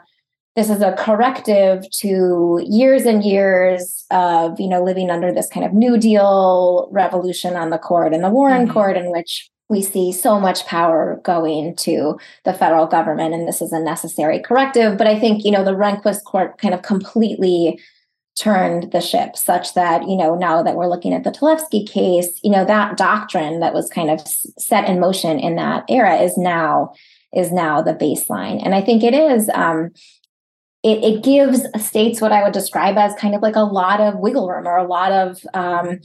this 0.54 0.68
is 0.68 0.82
a 0.82 0.92
corrective 0.92 1.88
to 1.90 2.62
years 2.68 3.06
and 3.06 3.24
years 3.24 4.04
of 4.10 4.60
you 4.60 4.68
know 4.68 4.82
living 4.82 5.10
under 5.10 5.32
this 5.32 5.48
kind 5.48 5.64
of 5.64 5.72
new 5.72 5.96
deal 5.96 6.88
revolution 6.92 7.56
on 7.56 7.70
the 7.70 7.78
court 7.78 8.12
and 8.12 8.22
the 8.22 8.28
warren 8.28 8.64
mm-hmm. 8.64 8.72
court 8.72 8.96
in 8.98 9.10
which 9.10 9.50
we 9.72 9.82
see 9.82 10.12
so 10.12 10.38
much 10.38 10.66
power 10.66 11.18
going 11.24 11.74
to 11.74 12.18
the 12.44 12.52
federal 12.52 12.86
government 12.86 13.32
and 13.32 13.48
this 13.48 13.62
is 13.62 13.72
a 13.72 13.80
necessary 13.80 14.38
corrective. 14.38 14.98
But 14.98 15.06
i 15.06 15.18
think 15.18 15.44
you 15.44 15.50
know 15.50 15.64
the 15.64 15.72
rehnquist 15.72 16.24
court 16.24 16.58
kind 16.58 16.74
of 16.74 16.82
completely 16.82 17.80
turned 18.38 18.92
the 18.92 19.00
ship 19.00 19.36
such 19.36 19.74
that 19.74 20.08
you 20.08 20.16
know 20.16 20.34
now 20.34 20.62
that 20.62 20.74
we're 20.74 20.88
looking 20.88 21.12
at 21.12 21.24
the 21.24 21.30
Talevski 21.30 21.88
case 21.88 22.38
you 22.44 22.50
know 22.50 22.64
that 22.64 22.96
doctrine 22.96 23.60
that 23.60 23.74
was 23.74 23.88
kind 23.88 24.10
of 24.10 24.20
set 24.58 24.88
in 24.88 25.00
motion 25.00 25.38
in 25.38 25.56
that 25.56 25.84
era 25.88 26.16
is 26.16 26.36
now 26.36 26.92
is 27.34 27.50
now 27.50 27.80
the 27.80 27.94
baseline. 27.94 28.60
And 28.62 28.74
i 28.74 28.82
think 28.82 29.02
it 29.02 29.14
is 29.14 29.50
um, 29.54 29.90
it, 30.82 31.02
it 31.04 31.22
gives 31.22 31.62
states 31.84 32.20
what 32.20 32.32
I 32.32 32.42
would 32.42 32.52
describe 32.52 32.98
as 32.98 33.14
kind 33.14 33.34
of 33.34 33.40
like 33.40 33.56
a 33.56 33.60
lot 33.60 34.00
of 34.00 34.18
wiggle 34.18 34.48
room 34.48 34.66
or 34.66 34.76
a 34.76 34.86
lot 34.86 35.12
of 35.12 35.38
um, 35.54 36.00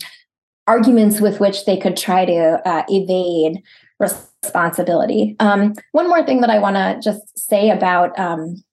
arguments 0.68 1.22
with 1.22 1.40
which 1.40 1.66
they 1.66 1.78
could 1.78 1.98
try 1.98 2.26
to 2.26 2.62
uh, 2.66 2.84
evade 2.90 3.62
responsibility. 4.00 5.36
Um, 5.40 5.74
one 5.92 6.08
more 6.08 6.24
thing 6.24 6.42
that 6.42 6.50
I 6.50 6.60
want 6.60 6.76
to 6.76 7.00
just 7.02 7.38
say 7.38 7.70
about 7.70 8.18
um, 8.20 8.64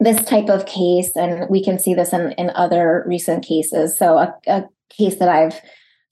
this 0.00 0.24
type 0.24 0.48
of 0.48 0.66
case, 0.66 1.10
and 1.16 1.48
we 1.50 1.62
can 1.62 1.78
see 1.78 1.94
this 1.94 2.12
in, 2.12 2.32
in 2.32 2.50
other 2.50 3.04
recent 3.06 3.44
cases. 3.44 3.96
So, 3.96 4.18
a, 4.18 4.34
a 4.46 4.64
case 4.88 5.16
that 5.16 5.28
I've 5.28 5.60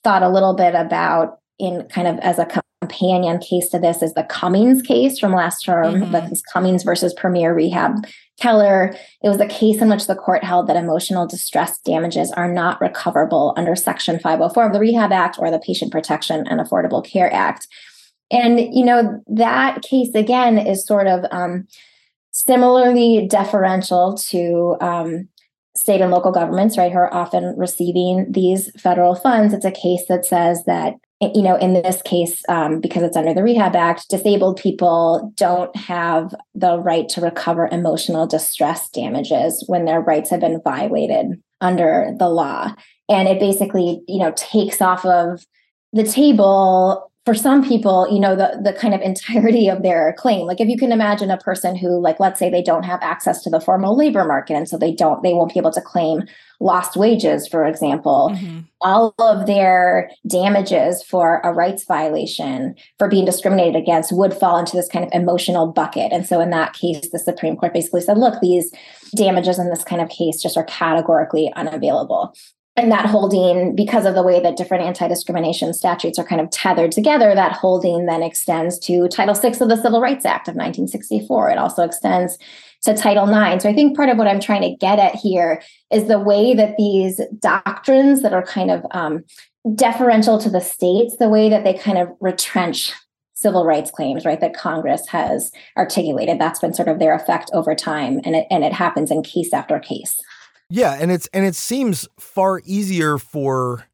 thought 0.04 0.22
a 0.22 0.28
little 0.28 0.54
bit 0.54 0.74
about 0.74 1.38
in 1.58 1.86
kind 1.88 2.08
of 2.08 2.18
as 2.20 2.38
a 2.38 2.48
companion 2.80 3.38
case 3.38 3.68
to 3.68 3.78
this 3.78 4.02
is 4.02 4.14
the 4.14 4.24
Cummings 4.24 4.82
case 4.82 5.18
from 5.18 5.32
last 5.32 5.64
term, 5.64 5.94
mm-hmm. 5.94 6.12
that's 6.12 6.42
Cummings 6.42 6.82
versus 6.82 7.14
Premier 7.14 7.54
Rehab 7.54 8.06
Keller. 8.41 8.95
It 9.22 9.28
was 9.28 9.41
a 9.41 9.47
case 9.47 9.80
in 9.80 9.88
which 9.88 10.07
the 10.07 10.16
court 10.16 10.43
held 10.43 10.66
that 10.66 10.76
emotional 10.76 11.26
distress 11.26 11.78
damages 11.80 12.32
are 12.32 12.53
not 12.53 12.80
recoverable 12.80 13.55
under 13.57 13.76
Section 13.76 14.18
504 14.18 14.66
of 14.66 14.72
the 14.72 14.80
Rehab 14.80 15.12
Act 15.12 15.36
or 15.38 15.51
the 15.51 15.59
Patient 15.59 15.93
Protection 15.93 16.47
and 16.49 16.61
Affordable 16.61 17.05
Care 17.05 17.32
Act. 17.32 17.68
And, 18.30 18.61
you 18.74 18.84
know, 18.84 19.22
that 19.26 19.82
case 19.82 20.14
again 20.14 20.59
is 20.59 20.86
sort 20.86 21.07
of 21.07 21.24
um, 21.30 21.66
similarly 22.30 23.26
deferential 23.28 24.16
to 24.28 24.76
um, 24.80 25.28
state 25.76 26.01
and 26.01 26.11
local 26.11 26.32
governments, 26.32 26.78
right, 26.78 26.93
who 26.93 26.99
are 26.99 27.12
often 27.12 27.55
receiving 27.57 28.30
these 28.30 28.70
federal 28.80 29.14
funds. 29.14 29.53
It's 29.53 29.64
a 29.64 29.70
case 29.70 30.05
that 30.09 30.24
says 30.24 30.64
that 30.64 30.95
you 31.20 31.42
know, 31.42 31.56
in 31.56 31.74
this 31.74 32.00
case, 32.02 32.42
um, 32.48 32.80
because 32.80 33.02
it's 33.02 33.16
under 33.16 33.34
the 33.34 33.42
Rehab 33.42 33.76
Act, 33.76 34.08
disabled 34.08 34.58
people 34.58 35.32
don't 35.36 35.74
have 35.76 36.34
the 36.54 36.78
right 36.78 37.08
to 37.10 37.20
recover 37.20 37.68
emotional 37.70 38.26
distress 38.26 38.88
damages 38.88 39.62
when 39.66 39.84
their 39.84 40.00
rights 40.00 40.30
have 40.30 40.40
been 40.40 40.62
violated 40.64 41.40
under 41.60 42.14
the 42.18 42.28
law. 42.28 42.74
And 43.08 43.28
it 43.28 43.38
basically, 43.38 44.02
you 44.08 44.18
know, 44.18 44.32
takes 44.34 44.80
off 44.80 45.04
of 45.04 45.44
the 45.92 46.04
table 46.04 47.09
for 47.30 47.34
some 47.36 47.64
people, 47.64 48.08
you 48.10 48.18
know, 48.18 48.34
the 48.34 48.58
the 48.60 48.72
kind 48.72 48.92
of 48.92 49.00
entirety 49.02 49.68
of 49.68 49.84
their 49.84 50.14
claim. 50.18 50.48
Like 50.48 50.60
if 50.60 50.68
you 50.68 50.76
can 50.76 50.90
imagine 50.90 51.30
a 51.30 51.36
person 51.36 51.76
who, 51.76 52.00
like, 52.00 52.18
let's 52.18 52.40
say 52.40 52.50
they 52.50 52.60
don't 52.60 52.82
have 52.82 52.98
access 53.02 53.40
to 53.44 53.50
the 53.50 53.60
formal 53.60 53.96
labor 53.96 54.24
market, 54.24 54.54
and 54.54 54.68
so 54.68 54.76
they 54.76 54.92
don't, 54.92 55.22
they 55.22 55.32
won't 55.32 55.54
be 55.54 55.60
able 55.60 55.70
to 55.70 55.80
claim 55.80 56.24
lost 56.58 56.96
wages, 56.96 57.46
for 57.46 57.64
example. 57.64 58.32
Mm-hmm. 58.34 58.58
All 58.80 59.14
of 59.20 59.46
their 59.46 60.10
damages 60.26 61.04
for 61.04 61.40
a 61.44 61.52
rights 61.52 61.84
violation 61.84 62.74
for 62.98 63.06
being 63.06 63.26
discriminated 63.26 63.76
against 63.76 64.10
would 64.10 64.34
fall 64.34 64.58
into 64.58 64.76
this 64.76 64.88
kind 64.88 65.04
of 65.04 65.12
emotional 65.12 65.68
bucket. 65.68 66.10
And 66.10 66.26
so 66.26 66.40
in 66.40 66.50
that 66.50 66.72
case, 66.72 67.10
the 67.12 67.20
Supreme 67.20 67.56
Court 67.56 67.72
basically 67.72 68.00
said, 68.00 68.18
look, 68.18 68.40
these 68.40 68.72
damages 69.14 69.60
in 69.60 69.70
this 69.70 69.84
kind 69.84 70.02
of 70.02 70.08
case 70.08 70.42
just 70.42 70.56
are 70.56 70.64
categorically 70.64 71.52
unavailable 71.54 72.34
and 72.80 72.90
that 72.90 73.06
holding 73.06 73.74
because 73.76 74.06
of 74.06 74.14
the 74.14 74.22
way 74.22 74.40
that 74.40 74.56
different 74.56 74.84
anti-discrimination 74.84 75.74
statutes 75.74 76.18
are 76.18 76.24
kind 76.24 76.40
of 76.40 76.50
tethered 76.50 76.90
together 76.90 77.34
that 77.34 77.52
holding 77.52 78.06
then 78.06 78.22
extends 78.22 78.78
to 78.78 79.06
title 79.08 79.34
VI 79.34 79.48
of 79.48 79.68
the 79.68 79.76
civil 79.76 80.00
rights 80.00 80.24
act 80.24 80.48
of 80.48 80.54
1964 80.54 81.50
it 81.50 81.58
also 81.58 81.82
extends 81.84 82.38
to 82.82 82.96
title 82.96 83.28
IX 83.28 83.62
so 83.62 83.68
i 83.68 83.74
think 83.74 83.96
part 83.96 84.08
of 84.08 84.16
what 84.16 84.26
i'm 84.26 84.40
trying 84.40 84.62
to 84.62 84.74
get 84.76 84.98
at 84.98 85.14
here 85.14 85.62
is 85.92 86.08
the 86.08 86.18
way 86.18 86.54
that 86.54 86.76
these 86.78 87.20
doctrines 87.38 88.22
that 88.22 88.32
are 88.32 88.44
kind 88.44 88.70
of 88.70 88.84
um, 88.92 89.24
deferential 89.74 90.38
to 90.38 90.48
the 90.48 90.61
states 90.61 91.16
the 91.18 91.28
way 91.28 91.50
that 91.50 91.64
they 91.64 91.74
kind 91.74 91.98
of 91.98 92.08
retrench 92.20 92.92
civil 93.34 93.66
rights 93.66 93.90
claims 93.90 94.24
right 94.24 94.40
that 94.40 94.54
congress 94.54 95.07
has 95.08 95.52
articulated 95.76 96.38
that's 96.38 96.61
been 96.61 96.74
sort 96.74 96.88
of 96.88 96.98
their 96.98 97.14
effect 97.14 97.50
over 97.52 97.74
time 97.74 98.20
and 98.24 98.36
it, 98.36 98.46
and 98.50 98.64
it 98.64 98.72
happens 98.72 99.11
in 99.11 99.22
case 99.22 99.52
after 99.52 99.78
case 99.78 100.18
yeah, 100.71 100.97
and 100.99 101.11
it's 101.11 101.26
and 101.34 101.45
it 101.45 101.57
seems 101.57 102.09
far 102.18 102.63
easier 102.64 103.18
for 103.18 103.87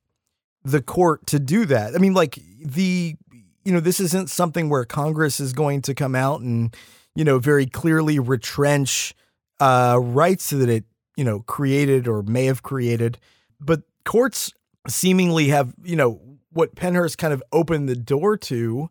the 0.63 0.83
court 0.83 1.27
to 1.29 1.39
do 1.39 1.65
that. 1.65 1.95
I 1.95 1.99
mean, 1.99 2.13
like 2.13 2.39
the 2.61 3.17
you 3.65 3.73
know, 3.73 3.81
this 3.81 3.99
isn't 3.99 4.31
something 4.31 4.69
where 4.69 4.85
Congress 4.85 5.41
is 5.41 5.53
going 5.53 5.83
to 5.83 5.95
come 5.95 6.15
out 6.15 6.43
and 6.43 6.77
you 7.15 7.25
know 7.25 7.39
very 7.39 7.67
clearly 7.67 8.19
retrench 8.19 9.15
uh, 9.59 9.99
rights 10.01 10.51
that 10.51 10.69
it 10.69 10.85
you 11.17 11.25
know 11.25 11.41
created 11.41 12.07
or 12.07 12.23
may 12.23 12.45
have 12.45 12.63
created, 12.63 13.19
but 13.59 13.81
courts 14.05 14.53
seemingly 14.87 15.49
have 15.49 15.75
you 15.83 15.97
know 15.97 16.21
what 16.53 16.75
Pennhurst 16.75 17.17
kind 17.17 17.33
of 17.33 17.43
opened 17.53 17.89
the 17.89 17.97
door 17.97 18.37
to, 18.37 18.91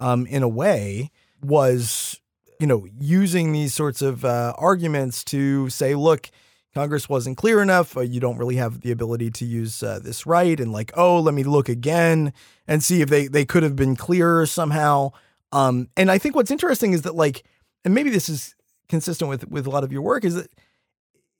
um, 0.00 0.26
in 0.26 0.42
a 0.44 0.48
way, 0.48 1.10
was 1.42 2.20
you 2.60 2.68
know 2.68 2.86
using 3.00 3.50
these 3.50 3.74
sorts 3.74 4.00
of 4.00 4.24
uh, 4.24 4.54
arguments 4.56 5.24
to 5.24 5.68
say, 5.70 5.96
look 5.96 6.30
Congress 6.76 7.08
wasn't 7.08 7.38
clear 7.38 7.62
enough. 7.62 7.96
Uh, 7.96 8.02
you 8.02 8.20
don't 8.20 8.36
really 8.36 8.56
have 8.56 8.82
the 8.82 8.90
ability 8.90 9.30
to 9.30 9.46
use 9.46 9.82
uh, 9.82 9.98
this 9.98 10.26
right. 10.26 10.60
And 10.60 10.72
like, 10.72 10.92
oh, 10.94 11.18
let 11.18 11.32
me 11.32 11.42
look 11.42 11.70
again 11.70 12.34
and 12.68 12.84
see 12.84 13.00
if 13.00 13.08
they, 13.08 13.28
they 13.28 13.46
could 13.46 13.62
have 13.62 13.74
been 13.74 13.96
clearer 13.96 14.44
somehow. 14.44 15.12
Um, 15.52 15.88
and 15.96 16.10
I 16.10 16.18
think 16.18 16.34
what's 16.34 16.50
interesting 16.50 16.92
is 16.92 17.00
that 17.00 17.14
like, 17.14 17.44
and 17.82 17.94
maybe 17.94 18.10
this 18.10 18.28
is 18.28 18.54
consistent 18.90 19.30
with, 19.30 19.48
with 19.48 19.66
a 19.66 19.70
lot 19.70 19.84
of 19.84 19.92
your 19.92 20.02
work 20.02 20.22
is 20.22 20.34
that 20.34 20.50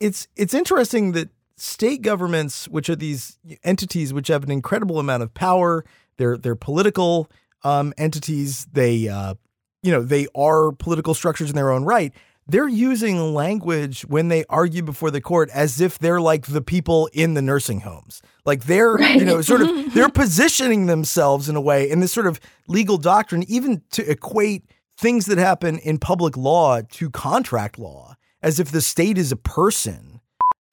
it's, 0.00 0.26
it's 0.36 0.54
interesting 0.54 1.12
that 1.12 1.28
state 1.58 2.00
governments, 2.00 2.66
which 2.68 2.88
are 2.88 2.96
these 2.96 3.38
entities 3.62 4.14
which 4.14 4.28
have 4.28 4.42
an 4.42 4.50
incredible 4.50 4.98
amount 4.98 5.22
of 5.22 5.34
power, 5.34 5.84
they're, 6.16 6.38
they're 6.38 6.56
political 6.56 7.30
um, 7.62 7.92
entities. 7.98 8.66
They, 8.72 9.06
uh, 9.06 9.34
you 9.82 9.92
know, 9.92 10.02
they 10.02 10.28
are 10.34 10.72
political 10.72 11.12
structures 11.12 11.50
in 11.50 11.56
their 11.56 11.70
own 11.70 11.84
right 11.84 12.14
they're 12.48 12.68
using 12.68 13.34
language 13.34 14.02
when 14.02 14.28
they 14.28 14.44
argue 14.48 14.82
before 14.82 15.10
the 15.10 15.20
court 15.20 15.50
as 15.52 15.80
if 15.80 15.98
they're 15.98 16.20
like 16.20 16.46
the 16.46 16.62
people 16.62 17.08
in 17.12 17.34
the 17.34 17.42
nursing 17.42 17.80
homes. 17.80 18.22
Like 18.44 18.64
they're, 18.64 18.92
right. 18.94 19.16
you 19.16 19.24
know, 19.24 19.40
sort 19.40 19.62
of 19.62 19.68
they're 19.94 20.08
positioning 20.08 20.86
themselves 20.86 21.48
in 21.48 21.56
a 21.56 21.60
way 21.60 21.90
in 21.90 22.00
this 22.00 22.12
sort 22.12 22.26
of 22.26 22.40
legal 22.68 22.98
doctrine, 22.98 23.44
even 23.48 23.82
to 23.92 24.08
equate 24.08 24.70
things 24.96 25.26
that 25.26 25.38
happen 25.38 25.78
in 25.78 25.98
public 25.98 26.36
law 26.36 26.80
to 26.80 27.10
contract 27.10 27.78
law, 27.78 28.14
as 28.42 28.60
if 28.60 28.70
the 28.70 28.80
state 28.80 29.18
is 29.18 29.32
a 29.32 29.36
person. 29.36 30.20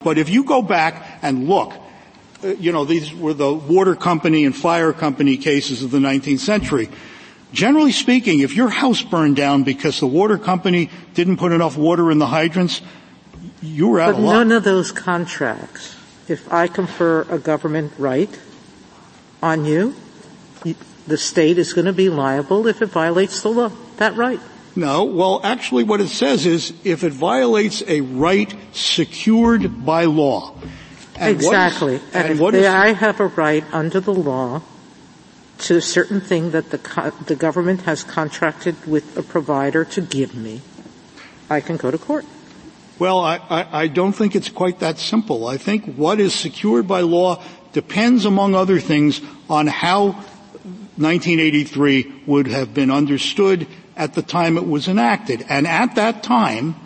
But 0.00 0.18
if 0.18 0.28
you 0.28 0.44
go 0.44 0.62
back 0.62 1.18
and 1.22 1.48
look, 1.48 1.72
uh, 2.42 2.48
you 2.48 2.72
know, 2.72 2.84
these 2.84 3.12
were 3.14 3.34
the 3.34 3.52
water 3.52 3.96
company 3.96 4.44
and 4.44 4.54
fire 4.54 4.92
company 4.92 5.36
cases 5.36 5.82
of 5.82 5.90
the 5.90 5.98
19th 5.98 6.40
century. 6.40 6.88
Generally 7.54 7.92
speaking, 7.92 8.40
if 8.40 8.56
your 8.56 8.68
house 8.68 9.00
burned 9.00 9.36
down 9.36 9.62
because 9.62 10.00
the 10.00 10.08
water 10.08 10.38
company 10.38 10.90
didn't 11.14 11.36
put 11.36 11.52
enough 11.52 11.76
water 11.76 12.10
in 12.10 12.18
the 12.18 12.26
hydrants, 12.26 12.82
you 13.62 13.86
were 13.88 14.00
out 14.00 14.14
but 14.14 14.18
of 14.18 14.24
luck. 14.24 14.34
none 14.34 14.52
of 14.52 14.64
those 14.64 14.90
contracts, 14.90 15.94
if 16.26 16.52
I 16.52 16.66
confer 16.66 17.22
a 17.30 17.38
government 17.38 17.92
right 17.96 18.28
on 19.40 19.64
you, 19.64 19.94
the 21.06 21.16
state 21.16 21.58
is 21.58 21.72
going 21.72 21.84
to 21.84 21.92
be 21.92 22.08
liable 22.08 22.66
if 22.66 22.82
it 22.82 22.86
violates 22.86 23.42
the 23.42 23.50
law. 23.50 23.70
That 23.98 24.16
right? 24.16 24.40
No. 24.74 25.04
Well, 25.04 25.40
actually 25.44 25.84
what 25.84 26.00
it 26.00 26.08
says 26.08 26.46
is 26.46 26.72
if 26.82 27.04
it 27.04 27.12
violates 27.12 27.84
a 27.86 28.00
right 28.00 28.52
secured 28.72 29.86
by 29.86 30.06
law. 30.06 30.56
And 31.16 31.30
exactly. 31.30 31.96
Is, 31.96 32.02
and, 32.14 32.30
and 32.30 32.40
if 32.40 32.52
they, 32.52 32.66
I 32.66 32.94
have 32.94 33.20
a 33.20 33.28
right 33.28 33.64
under 33.72 34.00
the 34.00 34.12
law 34.12 34.62
to 35.64 35.76
a 35.76 35.80
certain 35.80 36.20
thing 36.20 36.50
that 36.50 36.70
the, 36.70 36.78
co- 36.78 37.10
the 37.26 37.36
government 37.36 37.82
has 37.82 38.04
contracted 38.04 38.76
with 38.86 39.16
a 39.16 39.22
provider 39.22 39.84
to 39.84 40.00
give 40.00 40.34
me, 40.34 40.60
I 41.48 41.60
can 41.60 41.76
go 41.76 41.90
to 41.90 41.98
court. 41.98 42.24
Well, 42.98 43.18
I, 43.18 43.36
I, 43.50 43.82
I 43.82 43.86
don't 43.88 44.12
think 44.12 44.36
it's 44.36 44.50
quite 44.50 44.80
that 44.80 44.98
simple. 44.98 45.46
I 45.46 45.56
think 45.56 45.96
what 45.96 46.20
is 46.20 46.34
secured 46.34 46.86
by 46.86 47.00
law 47.00 47.42
depends, 47.72 48.24
among 48.24 48.54
other 48.54 48.78
things, 48.78 49.20
on 49.48 49.66
how 49.66 50.12
1983 50.96 52.22
would 52.26 52.46
have 52.46 52.72
been 52.72 52.90
understood 52.90 53.66
at 53.96 54.14
the 54.14 54.22
time 54.22 54.56
it 54.56 54.66
was 54.66 54.86
enacted. 54.86 55.44
And 55.48 55.66
at 55.66 55.96
that 55.96 56.22
time, 56.22 56.76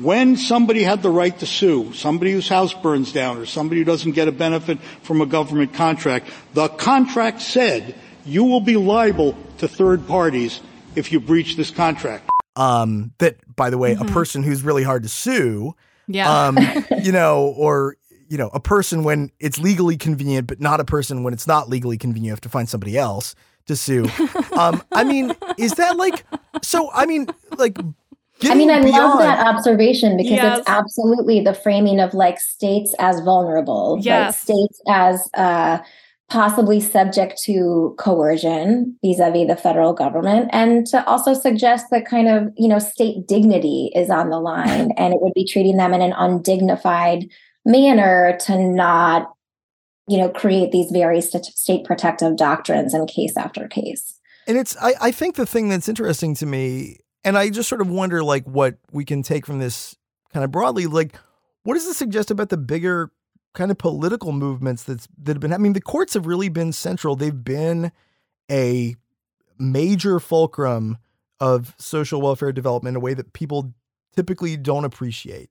when 0.00 0.36
somebody 0.36 0.82
had 0.82 1.02
the 1.02 1.10
right 1.10 1.36
to 1.40 1.46
sue, 1.46 1.92
somebody 1.92 2.32
whose 2.32 2.48
house 2.48 2.72
burns 2.72 3.12
down 3.12 3.36
or 3.36 3.44
somebody 3.44 3.80
who 3.80 3.84
doesn't 3.84 4.12
get 4.12 4.28
a 4.28 4.32
benefit 4.32 4.78
from 5.02 5.20
a 5.20 5.26
government 5.26 5.74
contract, 5.74 6.28
the 6.54 6.68
contract 6.68 7.42
said 7.42 7.94
you 8.24 8.44
will 8.44 8.60
be 8.60 8.76
liable 8.76 9.36
to 9.58 9.68
third 9.68 10.06
parties 10.06 10.60
if 10.96 11.12
you 11.12 11.20
breach 11.20 11.56
this 11.56 11.70
contract. 11.70 12.28
Um, 12.56 13.12
that, 13.18 13.36
by 13.56 13.70
the 13.70 13.78
way, 13.78 13.94
mm-hmm. 13.94 14.08
a 14.08 14.12
person 14.12 14.42
who's 14.42 14.62
really 14.62 14.82
hard 14.82 15.02
to 15.02 15.08
sue. 15.08 15.74
Yeah. 16.06 16.46
Um, 16.46 16.58
you 17.02 17.12
know, 17.12 17.54
or, 17.56 17.96
you 18.28 18.38
know, 18.38 18.50
a 18.52 18.60
person 18.60 19.04
when 19.04 19.30
it's 19.40 19.58
legally 19.58 19.96
convenient, 19.96 20.46
but 20.46 20.60
not 20.60 20.80
a 20.80 20.84
person 20.84 21.22
when 21.22 21.32
it's 21.32 21.46
not 21.46 21.68
legally 21.68 21.98
convenient. 21.98 22.26
You 22.26 22.32
have 22.32 22.40
to 22.42 22.48
find 22.48 22.68
somebody 22.68 22.98
else 22.98 23.34
to 23.66 23.76
sue. 23.76 24.08
um, 24.58 24.82
I 24.92 25.04
mean, 25.04 25.34
is 25.58 25.74
that 25.74 25.96
like, 25.96 26.24
so, 26.62 26.90
I 26.92 27.06
mean, 27.06 27.28
like, 27.56 27.78
I 28.42 28.54
mean, 28.54 28.70
I 28.70 28.82
beyond, 28.82 28.94
love 28.94 29.18
that 29.18 29.46
observation 29.46 30.16
because 30.16 30.32
yes. 30.32 30.58
it's 30.60 30.68
absolutely 30.68 31.40
the 31.40 31.52
framing 31.52 32.00
of 32.00 32.14
like 32.14 32.40
states 32.40 32.94
as 32.98 33.20
vulnerable, 33.20 33.98
yes. 34.00 34.28
like 34.28 34.34
states 34.34 34.82
as, 34.88 35.28
uh, 35.34 35.78
possibly 36.30 36.80
subject 36.80 37.40
to 37.42 37.94
coercion 37.98 38.96
vis-a-vis 39.04 39.48
the 39.48 39.56
federal 39.56 39.92
government 39.92 40.48
and 40.52 40.86
to 40.86 41.04
also 41.06 41.34
suggest 41.34 41.86
that 41.90 42.06
kind 42.06 42.28
of 42.28 42.52
you 42.56 42.68
know 42.68 42.78
state 42.78 43.26
dignity 43.26 43.90
is 43.94 44.10
on 44.10 44.30
the 44.30 44.38
line 44.38 44.92
and 44.96 45.12
it 45.12 45.20
would 45.20 45.34
be 45.34 45.46
treating 45.46 45.76
them 45.76 45.92
in 45.92 46.00
an 46.00 46.12
undignified 46.12 47.28
manner 47.64 48.38
to 48.40 48.56
not 48.56 49.32
you 50.06 50.16
know 50.16 50.28
create 50.28 50.72
these 50.72 50.90
very 50.90 51.20
st- 51.20 51.44
state 51.44 51.84
protective 51.84 52.36
doctrines 52.36 52.94
in 52.94 53.06
case 53.06 53.36
after 53.36 53.68
case. 53.68 54.18
And 54.46 54.56
it's 54.56 54.76
I, 54.80 54.94
I 55.00 55.10
think 55.10 55.36
the 55.36 55.46
thing 55.46 55.68
that's 55.68 55.88
interesting 55.88 56.34
to 56.36 56.46
me 56.46 56.98
and 57.24 57.36
i 57.36 57.50
just 57.50 57.68
sort 57.68 57.80
of 57.80 57.88
wonder 57.88 58.22
like 58.22 58.44
what 58.44 58.78
we 58.92 59.04
can 59.04 59.22
take 59.22 59.46
from 59.46 59.58
this 59.58 59.96
kind 60.32 60.44
of 60.44 60.50
broadly 60.50 60.86
like 60.86 61.16
what 61.64 61.74
does 61.74 61.86
this 61.86 61.96
suggest 61.96 62.30
about 62.30 62.48
the 62.48 62.56
bigger 62.56 63.10
kind 63.54 63.70
of 63.70 63.78
political 63.78 64.32
movements 64.32 64.84
that's 64.84 65.08
that 65.22 65.34
have 65.34 65.40
been. 65.40 65.52
I 65.52 65.58
mean, 65.58 65.72
the 65.72 65.80
courts 65.80 66.14
have 66.14 66.26
really 66.26 66.48
been 66.48 66.72
central. 66.72 67.16
They've 67.16 67.44
been 67.44 67.92
a 68.50 68.96
major 69.58 70.20
fulcrum 70.20 70.98
of 71.38 71.74
social 71.78 72.20
welfare 72.20 72.52
development 72.52 72.94
in 72.94 72.96
a 72.96 73.00
way 73.00 73.14
that 73.14 73.32
people 73.32 73.72
typically 74.14 74.56
don't 74.56 74.84
appreciate. 74.84 75.50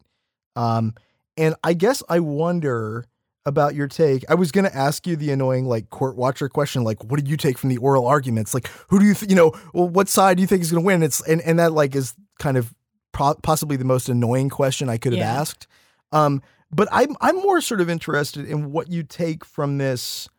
Um, 0.56 0.94
and 1.38 1.56
I 1.64 1.74
guess 1.74 2.04
I 2.10 2.20
wonder 2.20 3.06
about 3.46 3.74
your 3.74 3.88
take. 3.88 4.24
I 4.30 4.36
was 4.36 4.52
going 4.52 4.66
to 4.66 4.76
ask 4.76 5.08
you 5.08 5.16
the 5.16 5.32
annoying 5.32 5.66
like 5.66 5.90
court 5.90 6.16
watcher 6.16 6.50
question, 6.50 6.84
like, 6.84 7.04
what 7.04 7.18
did 7.18 7.28
you 7.28 7.38
take 7.38 7.58
from 7.58 7.70
the 7.70 7.78
oral 7.78 8.06
arguments? 8.06 8.54
Like, 8.54 8.68
who 8.90 9.00
do 9.00 9.06
you, 9.06 9.14
th- 9.14 9.30
you 9.30 9.36
know, 9.36 9.54
well, 9.74 9.88
what 9.88 10.10
side 10.10 10.38
do 10.38 10.42
you 10.42 10.48
think 10.48 10.62
is 10.62 10.72
going 10.72 10.84
to 10.84 10.86
win? 10.86 11.02
It's 11.02 11.26
and 11.28 11.42
and 11.42 11.58
that 11.60 11.72
like 11.74 11.96
is 11.96 12.14
kind 12.40 12.58
of 12.58 12.74
pro- 13.12 13.36
possibly 13.36 13.78
the 13.78 13.86
most 13.86 14.10
annoying 14.10 14.50
question 14.50 14.90
I 14.90 14.98
could 14.98 15.14
have 15.14 15.20
yeah. 15.20 15.40
asked. 15.40 15.68
Um, 16.12 16.42
but 16.72 16.88
I'm 16.92 17.16
I'm 17.22 17.38
more 17.38 17.62
sort 17.62 17.82
of 17.82 17.90
interested 17.90 18.46
in 18.48 18.72
what 18.72 18.90
you 18.90 19.04
take 19.04 19.44
from 19.46 19.78
this 19.78 20.30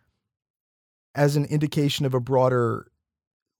as 1.14 1.36
an 1.36 1.44
indication 1.46 2.06
of 2.06 2.14
a 2.14 2.20
broader 2.20 2.86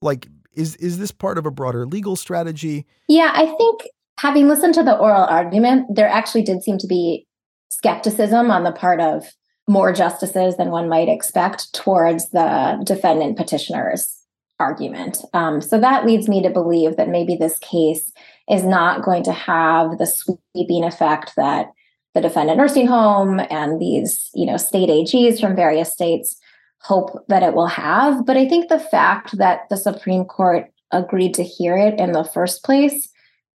like 0.01 0.27
is 0.53 0.75
is 0.77 0.97
this 0.97 1.11
part 1.11 1.37
of 1.37 1.45
a 1.45 1.51
broader 1.51 1.85
legal 1.85 2.15
strategy? 2.15 2.85
Yeah, 3.07 3.31
I 3.33 3.45
think 3.57 3.87
having 4.19 4.47
listened 4.47 4.73
to 4.75 4.83
the 4.83 4.97
oral 4.97 5.25
argument, 5.25 5.95
there 5.95 6.09
actually 6.09 6.43
did 6.43 6.63
seem 6.63 6.77
to 6.79 6.87
be 6.87 7.27
skepticism 7.69 8.51
on 8.51 8.63
the 8.63 8.71
part 8.71 8.99
of 8.99 9.33
more 9.67 9.93
justices 9.93 10.57
than 10.57 10.69
one 10.69 10.89
might 10.89 11.07
expect 11.07 11.73
towards 11.73 12.29
the 12.29 12.81
defendant 12.85 13.37
petitioner's 13.37 14.17
argument. 14.59 15.19
Um, 15.33 15.61
so 15.61 15.79
that 15.79 16.05
leads 16.05 16.27
me 16.27 16.43
to 16.43 16.49
believe 16.49 16.97
that 16.97 17.09
maybe 17.09 17.35
this 17.35 17.57
case 17.59 18.11
is 18.49 18.63
not 18.63 19.03
going 19.03 19.23
to 19.23 19.31
have 19.31 19.97
the 19.97 20.05
sweeping 20.05 20.83
effect 20.83 21.33
that 21.35 21.67
the 22.13 22.21
defendant 22.21 22.57
nursing 22.57 22.87
home 22.87 23.39
and 23.49 23.79
these, 23.79 24.29
you 24.33 24.45
know, 24.45 24.57
state 24.57 24.89
AGs 24.89 25.39
from 25.39 25.55
various 25.55 25.91
states 25.91 26.37
hope 26.79 27.25
that 27.27 27.43
it 27.43 27.53
will 27.53 27.67
have. 27.67 28.25
But 28.25 28.37
I 28.37 28.47
think 28.47 28.67
the 28.67 28.79
fact 28.79 29.37
that 29.37 29.69
the 29.69 29.77
Supreme 29.77 30.25
Court 30.25 30.71
agreed 30.91 31.33
to 31.35 31.43
hear 31.43 31.77
it 31.77 31.99
in 31.99 32.11
the 32.11 32.23
first 32.23 32.63
place 32.63 33.07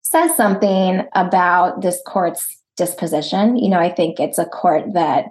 says 0.02 0.36
something 0.36 1.06
about 1.14 1.80
this 1.80 2.00
court's 2.06 2.46
disposition. 2.76 3.56
You 3.56 3.70
know, 3.70 3.78
I 3.78 3.90
think 3.90 4.20
it's 4.20 4.38
a 4.38 4.44
court 4.44 4.92
that 4.94 5.26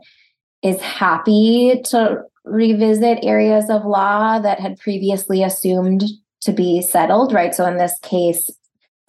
is 0.64 0.80
happy 0.82 1.82
to 1.86 2.24
revisit 2.44 3.20
areas 3.24 3.70
of 3.70 3.86
law 3.86 4.40
that 4.40 4.60
had 4.60 4.80
previously 4.80 5.44
assumed 5.44 6.04
to 6.42 6.52
be 6.52 6.82
settled, 6.82 7.34
right? 7.34 7.54
So 7.54 7.66
in 7.66 7.78
this 7.78 7.98
case, 8.02 8.50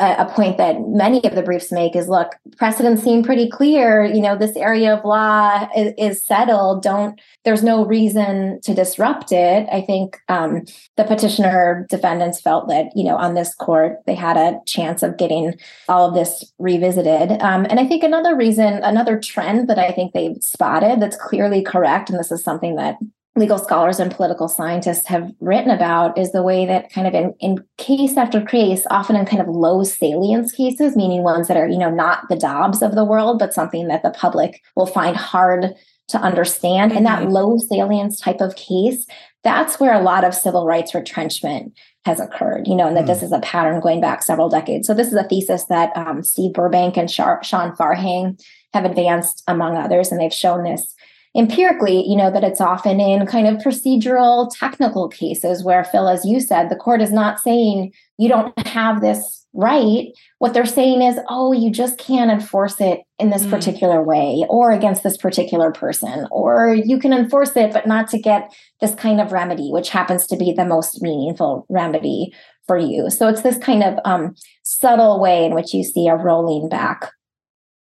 a, 0.02 0.32
point 0.32 0.58
that 0.58 0.76
many 0.86 1.22
of 1.24 1.34
the 1.34 1.42
briefs 1.42 1.72
make 1.72 1.94
is 1.96 2.08
look 2.08 2.32
precedents 2.56 3.02
seem 3.02 3.22
pretty 3.22 3.48
clear. 3.48 4.04
You 4.04 4.20
know 4.20 4.36
this 4.36 4.56
area 4.56 4.94
of 4.94 5.04
law 5.04 5.68
is, 5.76 5.92
is 5.98 6.24
settled. 6.24 6.82
Don't 6.82 7.20
there's 7.44 7.62
no 7.62 7.84
reason 7.84 8.60
to 8.62 8.74
disrupt 8.74 9.32
it. 9.32 9.68
I 9.72 9.80
think 9.80 10.18
um, 10.28 10.64
the 10.96 11.04
petitioner 11.04 11.86
defendants 11.90 12.40
felt 12.40 12.68
that 12.68 12.86
you 12.94 13.04
know 13.04 13.16
on 13.16 13.34
this 13.34 13.54
court 13.54 13.98
they 14.06 14.14
had 14.14 14.36
a 14.36 14.60
chance 14.66 15.02
of 15.02 15.16
getting 15.16 15.54
all 15.88 16.08
of 16.08 16.14
this 16.14 16.52
revisited. 16.58 17.40
Um, 17.42 17.66
and 17.68 17.80
i 17.80 17.86
think 17.86 18.02
another 18.02 18.36
reason 18.36 18.82
another 18.84 19.18
trend 19.18 19.68
that 19.68 19.78
i 19.78 19.90
think 19.90 20.12
they've 20.12 20.36
spotted 20.40 21.00
that's 21.00 21.16
clearly 21.16 21.62
correct 21.62 22.10
and 22.10 22.18
this 22.18 22.30
is 22.30 22.44
something 22.44 22.76
that 22.76 22.96
legal 23.34 23.58
scholars 23.58 23.98
and 23.98 24.14
political 24.14 24.46
scientists 24.46 25.06
have 25.06 25.30
written 25.40 25.70
about 25.70 26.18
is 26.18 26.32
the 26.32 26.42
way 26.42 26.66
that 26.66 26.92
kind 26.92 27.06
of 27.06 27.14
in, 27.14 27.34
in 27.40 27.64
case 27.78 28.16
after 28.16 28.42
case 28.42 28.86
often 28.90 29.16
in 29.16 29.24
kind 29.24 29.40
of 29.40 29.48
low 29.48 29.82
salience 29.82 30.52
cases 30.52 30.96
meaning 30.96 31.22
ones 31.22 31.48
that 31.48 31.56
are 31.56 31.68
you 31.68 31.78
know 31.78 31.90
not 31.90 32.28
the 32.28 32.36
Dobbs 32.36 32.82
of 32.82 32.94
the 32.94 33.04
world 33.04 33.38
but 33.38 33.54
something 33.54 33.88
that 33.88 34.02
the 34.02 34.10
public 34.10 34.60
will 34.76 34.86
find 34.86 35.16
hard 35.16 35.74
to 36.08 36.18
understand 36.18 36.90
mm-hmm. 36.90 36.98
and 36.98 37.06
that 37.06 37.22
mm-hmm. 37.22 37.32
low 37.32 37.58
salience 37.58 38.20
type 38.20 38.40
of 38.40 38.54
case 38.56 39.06
that's 39.42 39.80
where 39.80 39.94
a 39.94 40.02
lot 40.02 40.24
of 40.24 40.34
civil 40.34 40.66
rights 40.66 40.94
retrenchment 40.94 41.72
has 42.04 42.20
occurred 42.20 42.66
you 42.66 42.74
know 42.74 42.86
and 42.86 42.96
that 42.96 43.04
mm. 43.04 43.08
this 43.08 43.22
is 43.22 43.32
a 43.32 43.40
pattern 43.40 43.80
going 43.80 44.00
back 44.00 44.22
several 44.22 44.50
decades 44.50 44.86
so 44.86 44.92
this 44.92 45.08
is 45.08 45.14
a 45.14 45.24
thesis 45.24 45.64
that 45.66 45.96
um, 45.96 46.22
steve 46.22 46.52
burbank 46.52 46.98
and 46.98 47.10
sean 47.10 47.40
farhang 47.40 48.36
have 48.74 48.84
advanced 48.84 49.42
among 49.46 49.76
others, 49.76 50.10
and 50.10 50.20
they've 50.20 50.32
shown 50.32 50.64
this 50.64 50.94
empirically, 51.34 52.06
you 52.06 52.16
know, 52.16 52.30
that 52.30 52.44
it's 52.44 52.60
often 52.60 53.00
in 53.00 53.26
kind 53.26 53.46
of 53.46 53.56
procedural 53.62 54.50
technical 54.58 55.08
cases 55.08 55.64
where, 55.64 55.84
Phil, 55.84 56.08
as 56.08 56.24
you 56.24 56.40
said, 56.40 56.68
the 56.68 56.76
court 56.76 57.00
is 57.00 57.12
not 57.12 57.40
saying 57.40 57.92
you 58.18 58.28
don't 58.28 58.56
have 58.66 59.00
this 59.00 59.46
right. 59.54 60.08
What 60.38 60.54
they're 60.54 60.66
saying 60.66 61.02
is, 61.02 61.18
oh, 61.28 61.52
you 61.52 61.70
just 61.70 61.98
can't 61.98 62.30
enforce 62.30 62.80
it 62.80 63.00
in 63.18 63.30
this 63.30 63.44
mm. 63.44 63.50
particular 63.50 64.02
way 64.02 64.44
or 64.48 64.72
against 64.72 65.02
this 65.02 65.16
particular 65.16 65.70
person, 65.70 66.26
or 66.30 66.74
you 66.74 66.98
can 66.98 67.12
enforce 67.12 67.56
it, 67.56 67.72
but 67.72 67.86
not 67.86 68.08
to 68.10 68.18
get 68.18 68.52
this 68.80 68.94
kind 68.94 69.20
of 69.20 69.32
remedy, 69.32 69.70
which 69.70 69.90
happens 69.90 70.26
to 70.26 70.36
be 70.36 70.52
the 70.52 70.64
most 70.64 71.02
meaningful 71.02 71.66
remedy 71.68 72.34
for 72.66 72.78
you. 72.78 73.10
So 73.10 73.28
it's 73.28 73.42
this 73.42 73.58
kind 73.58 73.82
of 73.82 73.98
um, 74.04 74.34
subtle 74.62 75.20
way 75.20 75.44
in 75.44 75.54
which 75.54 75.74
you 75.74 75.82
see 75.82 76.08
a 76.08 76.16
rolling 76.16 76.68
back 76.68 77.10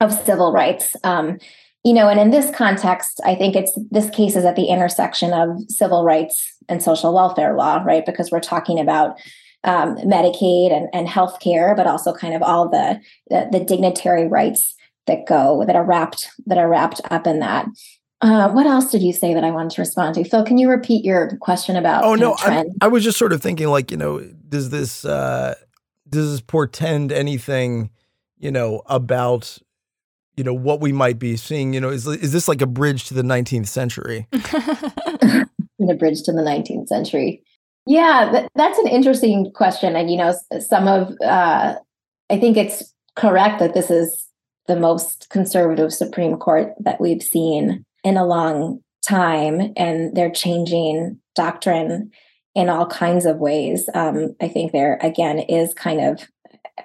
of 0.00 0.12
civil 0.12 0.52
rights. 0.52 0.96
Um, 1.04 1.38
you 1.84 1.94
know, 1.94 2.08
and 2.08 2.20
in 2.20 2.30
this 2.30 2.50
context, 2.54 3.20
I 3.24 3.34
think 3.34 3.56
it's 3.56 3.76
this 3.90 4.10
case 4.10 4.36
is 4.36 4.44
at 4.44 4.56
the 4.56 4.66
intersection 4.66 5.32
of 5.32 5.48
civil 5.68 6.04
rights 6.04 6.54
and 6.68 6.82
social 6.82 7.14
welfare 7.14 7.54
law, 7.54 7.82
right? 7.84 8.04
Because 8.04 8.30
we're 8.30 8.40
talking 8.40 8.78
about 8.78 9.18
um, 9.64 9.96
Medicaid 9.96 10.72
and, 10.72 10.88
and 10.92 11.08
healthcare, 11.08 11.74
but 11.74 11.86
also 11.86 12.12
kind 12.12 12.34
of 12.34 12.42
all 12.42 12.68
the, 12.68 13.00
the, 13.28 13.48
the 13.50 13.64
dignitary 13.64 14.26
rights 14.28 14.74
that 15.06 15.26
go 15.26 15.64
that 15.66 15.76
are 15.76 15.84
wrapped 15.84 16.30
that 16.46 16.58
are 16.58 16.68
wrapped 16.68 17.00
up 17.10 17.26
in 17.26 17.40
that. 17.40 17.66
Uh, 18.20 18.50
what 18.50 18.66
else 18.66 18.90
did 18.90 19.02
you 19.02 19.14
say 19.14 19.32
that 19.32 19.44
I 19.44 19.50
wanted 19.50 19.72
to 19.72 19.80
respond 19.80 20.14
to, 20.16 20.24
Phil? 20.24 20.44
Can 20.44 20.58
you 20.58 20.68
repeat 20.68 21.04
your 21.04 21.36
question 21.38 21.76
about? 21.76 22.04
Oh 22.04 22.14
no, 22.14 22.36
I, 22.38 22.66
I, 22.82 22.88
was 22.88 23.02
just 23.02 23.18
sort 23.18 23.32
of 23.32 23.40
thinking, 23.40 23.68
like, 23.68 23.90
you 23.90 23.96
know, 23.96 24.20
does 24.46 24.68
this 24.68 25.06
uh, 25.06 25.54
does 26.06 26.32
this 26.32 26.40
portend 26.42 27.12
anything, 27.12 27.88
you 28.38 28.50
know, 28.50 28.82
about 28.86 29.58
you 30.40 30.44
know 30.44 30.54
what 30.54 30.80
we 30.80 30.90
might 30.90 31.18
be 31.18 31.36
seeing 31.36 31.74
you 31.74 31.80
know 31.82 31.90
is 31.90 32.06
is 32.06 32.32
this 32.32 32.48
like 32.48 32.62
a 32.62 32.66
bridge 32.66 33.04
to 33.04 33.12
the 33.12 33.20
19th 33.20 33.68
century? 33.68 34.26
A 34.32 35.94
bridge 35.94 36.22
to 36.22 36.32
the 36.32 36.42
19th 36.42 36.88
century. 36.88 37.42
Yeah 37.86 38.30
th- 38.32 38.48
that's 38.54 38.78
an 38.78 38.86
interesting 38.86 39.52
question 39.54 39.96
and 39.96 40.10
you 40.10 40.16
know 40.16 40.34
some 40.60 40.88
of 40.88 41.12
uh, 41.22 41.74
i 42.30 42.38
think 42.38 42.56
it's 42.56 42.94
correct 43.16 43.58
that 43.58 43.74
this 43.74 43.90
is 43.90 44.28
the 44.66 44.76
most 44.76 45.28
conservative 45.28 45.92
supreme 45.92 46.38
court 46.38 46.72
that 46.80 47.02
we've 47.02 47.22
seen 47.22 47.84
in 48.02 48.16
a 48.16 48.24
long 48.24 48.80
time 49.06 49.74
and 49.76 50.16
they're 50.16 50.30
changing 50.30 51.18
doctrine 51.34 52.10
in 52.54 52.68
all 52.70 52.86
kinds 52.86 53.26
of 53.26 53.38
ways. 53.38 53.90
Um, 53.92 54.36
i 54.40 54.48
think 54.48 54.72
there 54.72 54.98
again 55.02 55.38
is 55.38 55.74
kind 55.74 56.00
of 56.00 56.26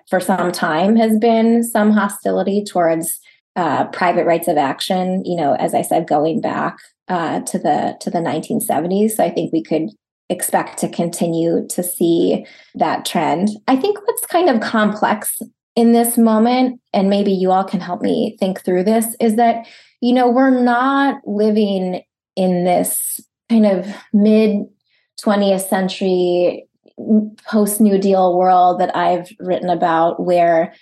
for 0.09 0.19
some 0.19 0.51
time 0.51 0.97
has 0.97 1.17
been 1.19 1.63
some 1.63 1.91
hostility 1.91 2.65
towards 2.65 3.21
uh, 3.55 3.85
private 3.85 4.25
rights 4.25 4.47
of 4.47 4.57
action. 4.57 5.23
You 5.25 5.37
know, 5.37 5.53
as 5.55 5.73
I 5.73 5.81
said, 5.81 6.07
going 6.07 6.41
back 6.41 6.77
uh, 7.07 7.41
to 7.41 7.59
the 7.59 7.97
to 8.01 8.09
the 8.09 8.19
1970s. 8.19 9.11
So 9.11 9.23
I 9.23 9.29
think 9.29 9.53
we 9.53 9.63
could 9.63 9.89
expect 10.29 10.79
to 10.79 10.89
continue 10.89 11.67
to 11.67 11.83
see 11.83 12.45
that 12.73 13.05
trend. 13.05 13.49
I 13.67 13.75
think 13.75 13.99
what's 14.05 14.25
kind 14.25 14.49
of 14.49 14.61
complex 14.61 15.39
in 15.75 15.91
this 15.91 16.17
moment, 16.17 16.79
and 16.93 17.09
maybe 17.09 17.31
you 17.31 17.51
all 17.51 17.63
can 17.63 17.81
help 17.81 18.01
me 18.01 18.37
think 18.39 18.63
through 18.63 18.83
this, 18.83 19.15
is 19.19 19.35
that 19.35 19.67
you 20.01 20.13
know 20.13 20.29
we're 20.29 20.63
not 20.63 21.21
living 21.25 22.01
in 22.35 22.63
this 22.63 23.19
kind 23.49 23.65
of 23.65 23.87
mid 24.13 24.65
20th 25.23 25.67
century 25.69 26.67
post 27.47 27.81
New 27.81 27.97
Deal 27.97 28.37
world 28.37 28.79
that 28.79 28.95
I've 28.95 29.29
written 29.39 29.69
about, 29.69 30.23
where 30.23 30.73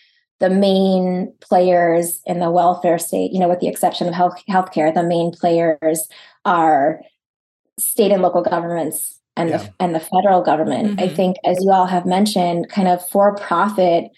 the 0.44 0.50
main 0.50 1.34
players 1.40 2.20
in 2.26 2.40
the 2.40 2.52
welfare 2.52 3.00
state, 3.00 3.32
you 3.32 3.40
know, 3.40 3.48
with 3.48 3.62
the 3.62 3.70
exception 3.70 4.10
of 4.10 4.14
health 4.14 4.44
healthcare, 4.50 4.94
the 4.94 5.02
main 5.02 5.32
players 5.32 6.10
are 6.44 7.00
state 7.80 8.12
and 8.12 8.22
local 8.22 8.42
governments 8.42 9.22
and 9.38 9.50
yeah. 9.50 9.58
the 9.58 9.74
and 9.80 9.96
the 9.96 10.02
federal 10.02 10.42
government. 10.42 10.90
Mm-hmm. 10.90 11.00
I 11.00 11.08
think, 11.08 11.38
as 11.46 11.64
you 11.64 11.72
all 11.72 11.86
have 11.86 12.06
mentioned, 12.06 12.68
kind 12.68 12.90
of 12.90 13.08
for-profit 13.08 14.12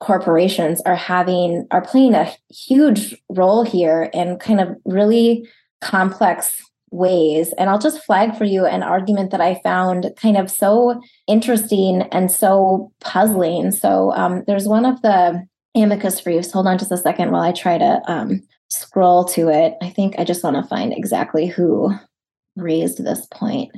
corporations 0.00 0.82
are 0.84 0.94
having 0.94 1.66
are 1.70 1.80
playing 1.80 2.14
a 2.14 2.30
huge 2.50 3.16
role 3.30 3.64
here 3.64 4.10
in 4.12 4.36
kind 4.36 4.60
of 4.60 4.76
really 4.84 5.48
complex 5.80 6.60
ways. 6.90 7.54
And 7.56 7.70
I'll 7.70 7.78
just 7.78 8.04
flag 8.04 8.36
for 8.36 8.44
you 8.44 8.66
an 8.66 8.82
argument 8.82 9.30
that 9.30 9.40
I 9.40 9.62
found 9.64 10.12
kind 10.16 10.36
of 10.36 10.50
so 10.50 11.00
interesting 11.26 12.02
and 12.12 12.30
so 12.30 12.92
puzzling. 13.00 13.70
So 13.70 14.12
um, 14.12 14.44
there's 14.46 14.68
one 14.68 14.84
of 14.84 15.00
the 15.00 15.46
amicus 15.74 16.20
briefs. 16.20 16.52
Hold 16.52 16.66
on 16.66 16.78
just 16.78 16.92
a 16.92 16.96
second 16.96 17.30
while 17.30 17.42
I 17.42 17.52
try 17.52 17.78
to 17.78 18.02
um, 18.06 18.42
scroll 18.70 19.24
to 19.26 19.48
it. 19.48 19.74
I 19.82 19.90
think 19.90 20.14
I 20.18 20.24
just 20.24 20.44
want 20.44 20.56
to 20.56 20.62
find 20.62 20.92
exactly 20.92 21.46
who 21.46 21.94
raised 22.56 23.02
this 23.02 23.26
point. 23.32 23.72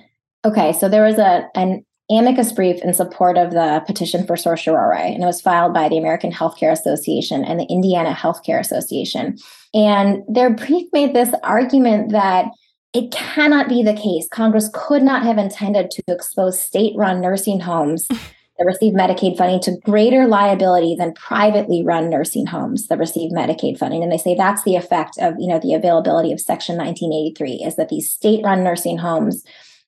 Okay, 0.45 0.73
so 0.73 0.89
there 0.89 1.05
was 1.05 1.19
a 1.19 1.49
an 1.55 1.85
amicus 2.11 2.53
brief 2.53 2.83
in 2.83 2.95
support 2.95 3.37
of 3.37 3.51
the 3.51 3.83
petition 3.87 4.27
for 4.27 4.37
certiorari, 4.37 5.13
and 5.13 5.23
it 5.23 5.27
was 5.27 5.41
filed 5.41 5.75
by 5.75 5.89
the 5.89 5.99
American 5.99 6.31
Healthcare 6.31 6.71
Association 6.71 7.45
and 7.45 7.59
the 7.59 7.67
Indiana 7.67 8.13
Healthcare 8.13 8.61
Association. 8.61 9.37
And 9.75 10.23
their 10.29 10.51
brief 10.51 10.89
made 10.93 11.15
this 11.15 11.35
argument 11.43 12.13
that 12.13 12.47
it 12.93 13.11
cannot 13.11 13.69
be 13.69 13.83
the 13.83 13.95
case. 13.95 14.29
Congress 14.31 14.71
could 14.73 15.03
not 15.03 15.23
have 15.23 15.37
intended 15.37 15.91
to 15.91 16.03
expose 16.09 16.61
state 16.61 16.95
run 16.97 17.21
nursing 17.21 17.61
homes 17.61 18.07
that 18.59 18.65
receive 18.67 18.95
Medicaid 18.95 19.37
funding 19.37 19.61
to 19.61 19.79
greater 19.85 20.27
liability 20.27 20.95
than 20.99 21.13
privately 21.15 21.85
run 21.85 22.09
nursing 22.09 22.47
homes 22.47 22.89
that 22.89 22.99
receive 22.99 23.31
Medicaid 23.31 23.79
funding. 23.79 24.03
And 24.03 24.11
they 24.11 24.19
say 24.19 24.35
that's 24.35 24.65
the 24.65 24.77
effect 24.77 25.19
of, 25.19 25.35
you 25.39 25.47
know, 25.47 25.59
the 25.59 25.75
availability 25.75 26.33
of 26.33 26.41
Section 26.41 26.77
1983 26.77 27.67
is 27.67 27.77
that 27.77 27.89
these 27.89 28.11
state-run 28.11 28.65
nursing 28.65 28.99
homes 28.99 29.45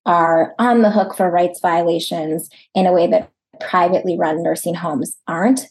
are 0.06 0.54
on 0.58 0.82
the 0.82 0.90
hook 0.90 1.16
for 1.16 1.30
rights 1.30 1.60
violations 1.60 2.48
in 2.74 2.86
a 2.86 2.92
way 2.92 3.06
that 3.06 3.30
privately 3.60 4.16
run 4.18 4.42
nursing 4.42 4.74
homes 4.74 5.16
aren't. 5.26 5.66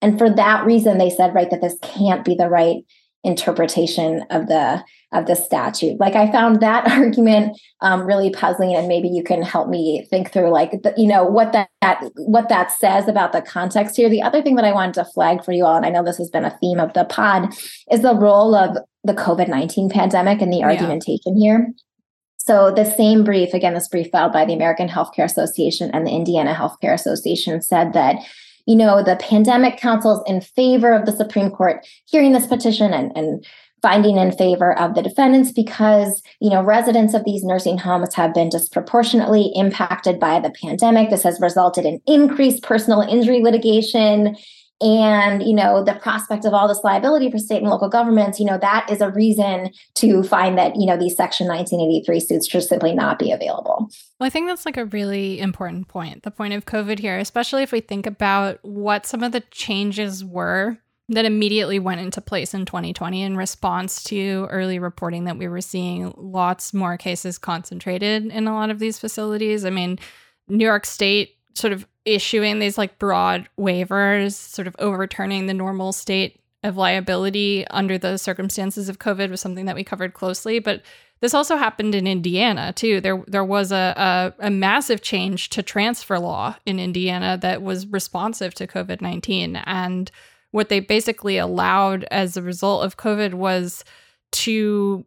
And 0.00 0.18
for 0.18 0.30
that 0.30 0.64
reason, 0.64 0.98
they 0.98 1.10
said, 1.10 1.34
right, 1.34 1.50
that 1.50 1.60
this 1.60 1.76
can't 1.82 2.24
be 2.24 2.34
the 2.34 2.48
right 2.48 2.84
interpretation 3.24 4.24
of 4.30 4.46
the 4.46 4.82
of 5.12 5.26
the 5.26 5.34
statute. 5.34 5.98
Like 5.98 6.14
I 6.14 6.30
found 6.30 6.60
that 6.60 6.86
argument 6.90 7.58
um, 7.80 8.06
really 8.06 8.30
puzzling, 8.30 8.74
and 8.74 8.88
maybe 8.88 9.08
you 9.08 9.22
can 9.22 9.42
help 9.42 9.68
me 9.68 10.06
think 10.10 10.32
through, 10.32 10.50
like 10.50 10.70
the, 10.82 10.92
you 10.96 11.06
know 11.06 11.24
what 11.24 11.52
that, 11.52 11.68
that 11.80 12.04
what 12.16 12.48
that 12.48 12.70
says 12.70 13.08
about 13.08 13.32
the 13.32 13.42
context 13.42 13.96
here. 13.96 14.08
The 14.08 14.22
other 14.22 14.42
thing 14.42 14.56
that 14.56 14.64
I 14.64 14.72
wanted 14.72 14.94
to 14.94 15.04
flag 15.06 15.44
for 15.44 15.52
you 15.52 15.64
all, 15.64 15.76
and 15.76 15.86
I 15.86 15.90
know 15.90 16.04
this 16.04 16.18
has 16.18 16.30
been 16.30 16.44
a 16.44 16.56
theme 16.58 16.78
of 16.78 16.92
the 16.92 17.04
pod, 17.04 17.54
is 17.90 18.02
the 18.02 18.14
role 18.14 18.54
of 18.54 18.76
the 19.04 19.14
COVID 19.14 19.48
nineteen 19.48 19.88
pandemic 19.88 20.40
and 20.42 20.52
the 20.52 20.62
argumentation 20.62 21.38
yeah. 21.38 21.56
here. 21.56 21.74
So 22.36 22.70
the 22.70 22.84
same 22.84 23.24
brief, 23.24 23.52
again, 23.52 23.74
this 23.74 23.88
brief 23.88 24.10
filed 24.10 24.32
by 24.32 24.46
the 24.46 24.54
American 24.54 24.88
Healthcare 24.88 25.24
Association 25.24 25.90
and 25.92 26.06
the 26.06 26.12
Indiana 26.12 26.54
Healthcare 26.54 26.94
Association 26.94 27.60
said 27.60 27.92
that 27.92 28.16
you 28.68 28.76
know, 28.76 29.02
the 29.02 29.16
pandemic 29.16 29.78
councils 29.78 30.22
in 30.26 30.42
favor 30.42 30.92
of 30.92 31.06
the 31.06 31.12
Supreme 31.12 31.50
Court 31.50 31.86
hearing 32.04 32.32
this 32.32 32.46
petition 32.46 32.92
and, 32.92 33.10
and 33.16 33.44
finding 33.80 34.18
in 34.18 34.30
favor 34.30 34.78
of 34.78 34.94
the 34.94 35.00
defendants 35.00 35.52
because 35.52 36.22
you 36.40 36.50
know 36.50 36.62
residents 36.62 37.14
of 37.14 37.24
these 37.24 37.44
nursing 37.44 37.78
homes 37.78 38.12
have 38.14 38.34
been 38.34 38.50
disproportionately 38.50 39.52
impacted 39.54 40.20
by 40.20 40.38
the 40.38 40.52
pandemic. 40.62 41.08
This 41.08 41.22
has 41.22 41.40
resulted 41.40 41.86
in 41.86 42.02
increased 42.06 42.62
personal 42.62 43.00
injury 43.00 43.40
litigation 43.40 44.36
and 44.80 45.42
you 45.42 45.54
know 45.54 45.82
the 45.82 45.94
prospect 45.94 46.44
of 46.44 46.54
all 46.54 46.68
this 46.68 46.80
liability 46.84 47.30
for 47.30 47.38
state 47.38 47.58
and 47.58 47.68
local 47.68 47.88
governments 47.88 48.38
you 48.38 48.46
know 48.46 48.58
that 48.58 48.88
is 48.90 49.00
a 49.00 49.10
reason 49.10 49.70
to 49.94 50.22
find 50.22 50.56
that 50.56 50.76
you 50.76 50.86
know 50.86 50.96
these 50.96 51.16
section 51.16 51.48
1983 51.48 52.20
suits 52.20 52.48
should 52.48 52.62
simply 52.62 52.94
not 52.94 53.18
be 53.18 53.32
available. 53.32 53.90
Well 54.20 54.26
i 54.26 54.30
think 54.30 54.46
that's 54.46 54.66
like 54.66 54.76
a 54.76 54.84
really 54.86 55.40
important 55.40 55.88
point 55.88 56.22
the 56.22 56.30
point 56.30 56.54
of 56.54 56.64
covid 56.64 56.98
here 56.98 57.18
especially 57.18 57.62
if 57.62 57.72
we 57.72 57.80
think 57.80 58.06
about 58.06 58.58
what 58.62 59.06
some 59.06 59.22
of 59.22 59.32
the 59.32 59.40
changes 59.50 60.24
were 60.24 60.78
that 61.10 61.24
immediately 61.24 61.78
went 61.78 62.02
into 62.02 62.20
place 62.20 62.52
in 62.52 62.66
2020 62.66 63.22
in 63.22 63.36
response 63.36 64.04
to 64.04 64.46
early 64.50 64.78
reporting 64.78 65.24
that 65.24 65.38
we 65.38 65.48
were 65.48 65.62
seeing 65.62 66.12
lots 66.16 66.74
more 66.74 66.98
cases 66.98 67.38
concentrated 67.38 68.26
in 68.26 68.46
a 68.46 68.52
lot 68.52 68.68
of 68.68 68.78
these 68.78 68.98
facilities. 68.98 69.64
I 69.64 69.70
mean 69.70 69.98
new 70.50 70.64
york 70.64 70.86
state 70.86 71.36
sort 71.54 71.72
of 71.72 71.86
issuing 72.08 72.58
these 72.58 72.78
like 72.78 72.98
broad 72.98 73.48
waivers, 73.58 74.32
sort 74.32 74.66
of 74.66 74.76
overturning 74.78 75.46
the 75.46 75.54
normal 75.54 75.92
state 75.92 76.40
of 76.64 76.76
liability 76.76 77.66
under 77.68 77.98
the 77.98 78.16
circumstances 78.16 78.88
of 78.88 78.98
COVID 78.98 79.30
was 79.30 79.40
something 79.40 79.66
that 79.66 79.76
we 79.76 79.84
covered 79.84 80.14
closely. 80.14 80.58
But 80.58 80.82
this 81.20 81.34
also 81.34 81.56
happened 81.56 81.94
in 81.94 82.06
Indiana 82.06 82.72
too. 82.72 83.00
There 83.00 83.22
there 83.26 83.44
was 83.44 83.72
a, 83.72 83.94
a, 84.40 84.46
a 84.46 84.50
massive 84.50 85.02
change 85.02 85.50
to 85.50 85.62
transfer 85.62 86.18
law 86.18 86.56
in 86.64 86.80
Indiana 86.80 87.38
that 87.42 87.62
was 87.62 87.86
responsive 87.86 88.54
to 88.54 88.66
COVID 88.66 89.00
nineteen, 89.00 89.56
and 89.56 90.10
what 90.50 90.68
they 90.68 90.80
basically 90.80 91.36
allowed 91.36 92.04
as 92.10 92.36
a 92.36 92.42
result 92.42 92.84
of 92.84 92.96
COVID 92.96 93.34
was 93.34 93.84
to 94.30 95.04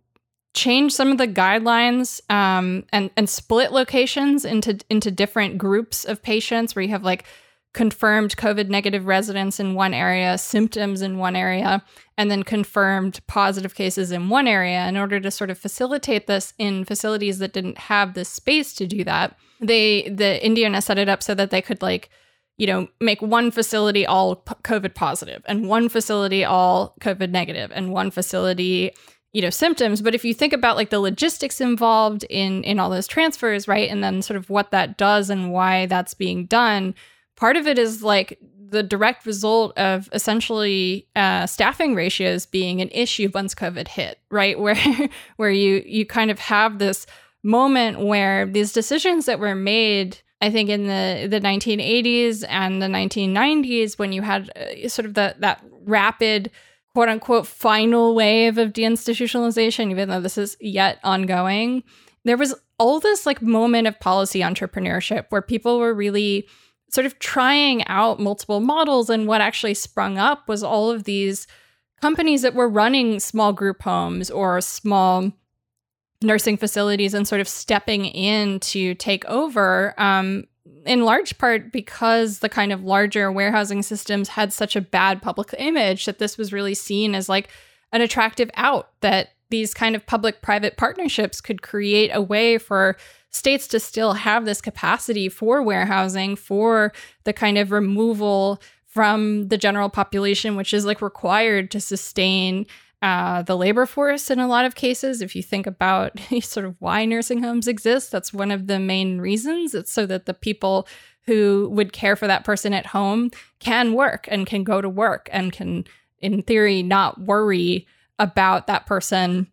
change 0.54 0.94
some 0.94 1.12
of 1.12 1.18
the 1.18 1.28
guidelines 1.28 2.22
um, 2.30 2.84
and 2.92 3.10
and 3.16 3.30
split 3.30 3.72
locations 3.72 4.46
into 4.46 4.80
into 4.90 5.12
different 5.12 5.58
groups 5.58 6.06
of 6.06 6.22
patients 6.22 6.76
where 6.76 6.84
you 6.84 6.90
have 6.90 7.04
like 7.04 7.26
confirmed 7.74 8.36
COVID 8.36 8.68
negative 8.68 9.06
residents 9.06 9.58
in 9.58 9.76
one 9.76 9.94
area, 9.94 10.38
symptoms 10.38 11.02
in 11.02 11.18
one 11.18 11.38
area, 11.38 11.82
and 12.18 12.30
then 12.30 12.44
confirmed 12.44 13.22
positive 13.28 13.76
cases 13.76 14.12
in 14.12 14.28
one 14.28 14.46
area. 14.46 14.86
In 14.88 14.98
order 14.98 15.22
to 15.22 15.32
sort 15.32 15.50
of 15.50 15.58
facilitate 15.58 16.28
this 16.28 16.54
in 16.58 16.84
facilities 16.84 17.40
that 17.40 17.54
didn't 17.54 17.78
have 17.78 18.14
the 18.14 18.26
space 18.26 18.74
to 18.74 18.86
do 18.86 19.04
that, 19.06 19.38
they 19.62 20.10
the 20.10 20.44
Indiana 20.46 20.82
set 20.82 20.98
it 20.98 21.08
up 21.08 21.24
so 21.24 21.34
that 21.34 21.50
they 21.50 21.62
could 21.62 21.82
like 21.82 22.10
you 22.62 22.68
know, 22.68 22.88
make 23.00 23.24
one 23.24 23.50
facility 23.50 24.06
all 24.06 24.36
COVID 24.36 24.94
positive 24.94 25.42
and 25.48 25.68
one 25.68 25.90
facility 25.90 26.46
all 26.46 26.94
COVID 27.02 27.32
negative 27.32 27.72
and 27.74 27.92
one 27.92 28.12
facility, 28.12 28.94
you 29.34 29.42
know, 29.42 29.50
symptoms. 29.50 30.02
But 30.02 30.16
if 30.16 30.26
you 30.26 30.34
think 30.34 30.54
about 30.54 30.76
like 30.76 30.90
the 30.90 31.00
logistics 31.00 31.62
involved 31.62 32.24
in 32.30 32.64
in 32.64 32.80
all 32.80 32.90
those 32.90 33.08
transfers, 33.08 33.68
right, 33.68 33.90
and 33.90 34.04
then 34.04 34.22
sort 34.22 34.38
of 34.38 34.50
what 34.50 34.72
that 34.72 34.98
does 34.98 35.30
and 35.30 35.52
why 35.52 35.86
that's 35.86 36.14
being 36.14 36.46
done, 36.46 36.96
part 37.36 37.58
of 37.58 37.68
it 37.68 37.78
is 37.78 38.04
like 38.04 38.40
the 38.72 38.84
direct 38.84 39.26
result 39.26 39.78
of 39.78 40.10
essentially 40.14 41.08
uh, 41.16 41.46
staffing 41.46 41.94
ratios 41.94 42.46
being 42.46 42.82
an 42.82 42.90
issue 42.90 43.30
once 43.34 43.54
COVID 43.54 43.88
hit, 43.88 44.20
right? 44.30 44.60
Where 44.62 44.78
where 45.38 45.52
you 45.52 45.84
you 45.86 46.06
kind 46.06 46.32
of 46.32 46.40
have 46.40 46.80
this 46.80 47.06
moment 47.44 48.00
where 48.00 48.46
these 48.46 48.72
decisions 48.72 49.26
that 49.26 49.40
were 49.40 49.56
made 49.56 50.20
I 50.42 50.50
think 50.50 50.70
in 50.70 50.88
the 50.88 51.28
the 51.28 51.40
1980s 51.40 52.44
and 52.48 52.82
the 52.82 52.88
1990s 52.88 53.98
when 53.98 54.12
you 54.12 54.22
had 54.22 54.52
uh, 54.56 54.88
sort 54.90 55.06
of 55.06 55.14
the 55.14 55.36
that 55.40 55.64
rapid 55.86 56.52
quote 56.94 57.10
unquote 57.10 57.48
final 57.48 58.14
wave 58.16 58.58
of 58.58 58.74
deinstitutionalization 58.74 59.92
even 59.92 60.10
though 60.10 60.22
this 60.22 60.38
is 60.38 60.58
yet 60.60 61.00
ongoing 61.04 61.84
there 62.24 62.38
was 62.38 62.54
all 62.78 63.00
this 63.00 63.26
like 63.26 63.42
moment 63.42 63.88
of 63.88 64.00
policy 64.00 64.40
entrepreneurship 64.40 65.26
where 65.30 65.42
people 65.42 65.80
were 65.80 65.94
really 65.94 66.48
sort 66.90 67.06
of 67.06 67.18
trying 67.20 67.86
out 67.88 68.20
multiple 68.20 68.60
models 68.60 69.10
and 69.10 69.28
what 69.28 69.42
actually 69.42 69.74
sprung 69.74 70.18
up 70.18 70.48
was 70.48 70.64
all 70.64 70.92
of 70.92 71.06
these 71.06 71.48
companies 72.02 72.42
that 72.42 72.56
were 72.56 72.68
running 72.68 73.20
small 73.20 73.54
group 73.54 73.82
homes 73.84 74.30
or 74.30 74.60
small 74.60 75.32
nursing 76.22 76.58
facilities 76.58 77.14
and 77.14 77.28
sort 77.28 77.42
of 77.42 77.48
stepping 77.48 78.06
in 78.06 78.60
to 78.60 78.94
take 78.96 79.24
over 79.26 79.94
um, 79.98 80.44
in 80.86 81.04
large 81.04 81.38
part 81.38 81.72
because 81.72 82.40
the 82.40 82.50
kind 82.50 82.72
of 82.72 82.84
larger 82.84 83.32
warehousing 83.32 83.84
systems 83.84 84.30
had 84.30 84.52
such 84.52 84.76
a 84.76 84.82
bad 84.82 85.22
public 85.22 85.54
image 85.58 86.06
that 86.06 86.20
this 86.20 86.38
was 86.38 86.54
really 86.54 86.74
seen 86.74 87.16
as 87.16 87.30
like 87.30 87.50
an 87.92 88.02
attractive 88.02 88.50
out 88.56 88.90
that 89.02 89.30
these 89.50 89.74
kind 89.74 89.96
of 89.96 90.06
public 90.06 90.42
private 90.42 90.78
partnerships 90.78 91.42
could 91.42 91.62
create 91.62 92.10
a 92.14 92.22
way 92.22 92.58
for 92.58 92.98
states 93.30 93.68
to 93.68 93.80
still 93.80 94.14
have 94.14 94.46
this 94.46 94.62
capacity 94.62 95.30
for 95.30 95.62
warehousing 95.62 96.36
for 96.36 96.92
the 97.24 97.34
kind 97.34 97.58
of 97.58 97.72
removal 97.72 98.62
from 98.86 99.48
the 99.50 99.58
general 99.58 99.90
population 99.90 100.56
which 100.56 100.74
is 100.74 100.86
like 100.86 101.02
required 101.02 101.72
to 101.72 101.80
sustain 101.80 102.66
uh, 103.02 103.42
the 103.42 103.58
labor 103.58 103.86
force 103.86 104.30
in 104.30 104.40
a 104.40 104.48
lot 104.48 104.66
of 104.66 104.76
cases. 104.76 105.22
If 105.22 105.36
you 105.36 105.42
think 105.42 105.66
about 105.66 106.20
sort 106.42 106.66
of 106.66 106.76
why 106.80 107.06
nursing 107.06 107.42
homes 107.42 107.68
exist, 107.68 108.12
that's 108.12 108.34
one 108.34 108.52
of 108.52 108.68
the 108.68 108.80
main 108.80 109.20
reasons. 109.20 109.74
It's 109.74 109.92
so 109.92 110.06
that 110.06 110.26
the 110.26 110.34
people 110.34 110.88
who 111.26 111.70
would 111.72 111.94
care 111.94 112.16
for 112.16 112.28
that 112.28 112.44
person 112.44 112.74
at 112.74 112.88
home 112.88 113.32
can 113.60 113.94
work 113.94 114.28
and 114.30 114.46
can 114.46 114.64
go 114.64 114.82
to 114.82 114.90
work 114.90 115.30
and 115.32 115.52
can, 115.52 115.86
in 116.20 116.42
theory, 116.42 116.84
not 116.84 117.20
worry 117.22 117.88
about 118.20 118.68
that 118.68 118.86
person 118.86 119.48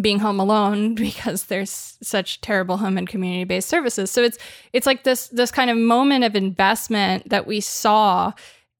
being 0.00 0.20
home 0.20 0.40
alone 0.40 0.94
because 0.96 1.44
there's 1.44 1.98
such 2.02 2.40
terrible 2.40 2.76
home 2.76 2.96
and 2.96 3.08
community 3.08 3.44
based 3.44 3.68
services. 3.68 4.10
So 4.10 4.22
it's 4.22 4.38
it's 4.72 4.86
like 4.86 5.04
this 5.04 5.28
this 5.28 5.50
kind 5.50 5.70
of 5.70 5.76
moment 5.76 6.24
of 6.24 6.36
investment 6.36 7.28
that 7.28 7.46
we 7.46 7.60
saw 7.60 8.32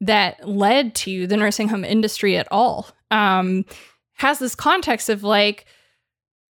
that 0.02 0.46
led 0.46 0.94
to 0.96 1.26
the 1.28 1.36
nursing 1.36 1.68
home 1.68 1.84
industry 1.84 2.36
at 2.36 2.48
all. 2.50 2.88
Um, 3.10 3.64
has 4.14 4.40
this 4.40 4.54
context 4.54 5.08
of 5.08 5.22
like 5.22 5.64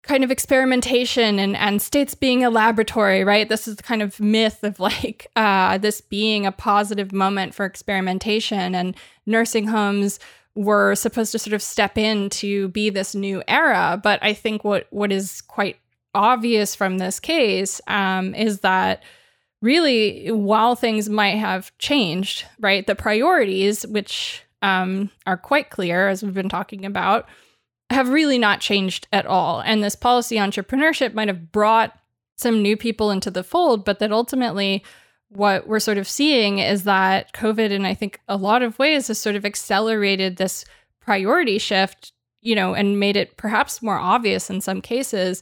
kind 0.04 0.24
of 0.24 0.32
experimentation 0.32 1.38
and 1.38 1.56
and 1.56 1.80
states 1.80 2.16
being 2.16 2.44
a 2.44 2.50
laboratory 2.50 3.24
right? 3.24 3.50
This 3.50 3.68
is 3.68 3.76
the 3.76 3.84
kind 3.84 4.02
of 4.02 4.20
myth 4.20 4.64
of 4.64 4.80
like 4.80 5.28
uh, 5.36 5.78
this 5.78 6.02
being 6.02 6.46
a 6.46 6.52
positive 6.52 7.12
moment 7.12 7.54
for 7.54 7.66
experimentation 7.66 8.74
and 8.74 8.96
nursing 9.26 9.68
homes 9.68 10.20
were 10.56 10.96
supposed 10.96 11.32
to 11.34 11.40
sort 11.40 11.54
of 11.54 11.62
step 11.62 11.98
in 11.98 12.30
to 12.30 12.70
be 12.70 12.90
this 12.90 13.14
new 13.14 13.44
era. 13.48 14.00
But 14.02 14.20
i 14.24 14.34
think 14.34 14.64
what 14.64 14.88
what 14.92 15.12
is 15.12 15.42
quite 15.42 15.78
obvious 16.14 16.74
from 16.74 16.98
this 16.98 17.20
case 17.20 17.82
um, 17.88 18.34
is 18.34 18.62
that 18.62 19.04
really, 19.62 20.32
while 20.32 20.76
things 20.76 21.10
might 21.10 21.38
have 21.38 21.76
changed, 21.78 22.46
right, 22.60 22.86
the 22.86 22.96
priorities, 22.96 23.86
which 23.86 24.44
um, 24.62 25.10
are 25.26 25.38
quite 25.38 25.70
clear, 25.70 26.08
as 26.08 26.24
we've 26.24 26.34
been 26.34 26.50
talking 26.50 26.86
about, 26.86 27.28
have 27.90 28.10
really 28.10 28.38
not 28.38 28.62
changed 28.62 29.08
at 29.12 29.26
all. 29.26 29.62
And 29.62 29.84
this 29.84 29.96
policy 29.96 30.38
entrepreneurship 30.38 31.14
might 31.14 31.28
have 31.28 31.52
brought 31.52 31.98
some 32.38 32.62
new 32.62 32.76
people 32.76 33.12
into 33.12 33.30
the 33.30 33.44
fold, 33.44 33.86
but 33.86 34.00
that 34.00 34.12
ultimately, 34.12 34.84
what 35.30 35.68
we're 35.68 35.80
sort 35.80 35.98
of 35.98 36.08
seeing 36.08 36.60
is 36.60 36.84
that 36.84 37.32
COVID, 37.34 37.70
in 37.72 37.86
I 37.86 37.94
think 37.94 38.20
a 38.28 38.38
lot 38.38 38.64
of 38.64 38.80
ways, 38.80 39.08
has 39.08 39.20
sort 39.20 39.36
of 39.36 39.46
accelerated 39.46 40.38
this 40.38 40.66
priority 41.00 41.60
shift, 41.60 42.14
you 42.42 42.56
know, 42.56 42.74
and 42.74 43.00
made 43.00 43.16
it 43.16 43.38
perhaps 43.38 43.82
more 43.82 43.98
obvious 43.98 44.50
in 44.50 44.60
some 44.62 44.82
cases 44.82 45.42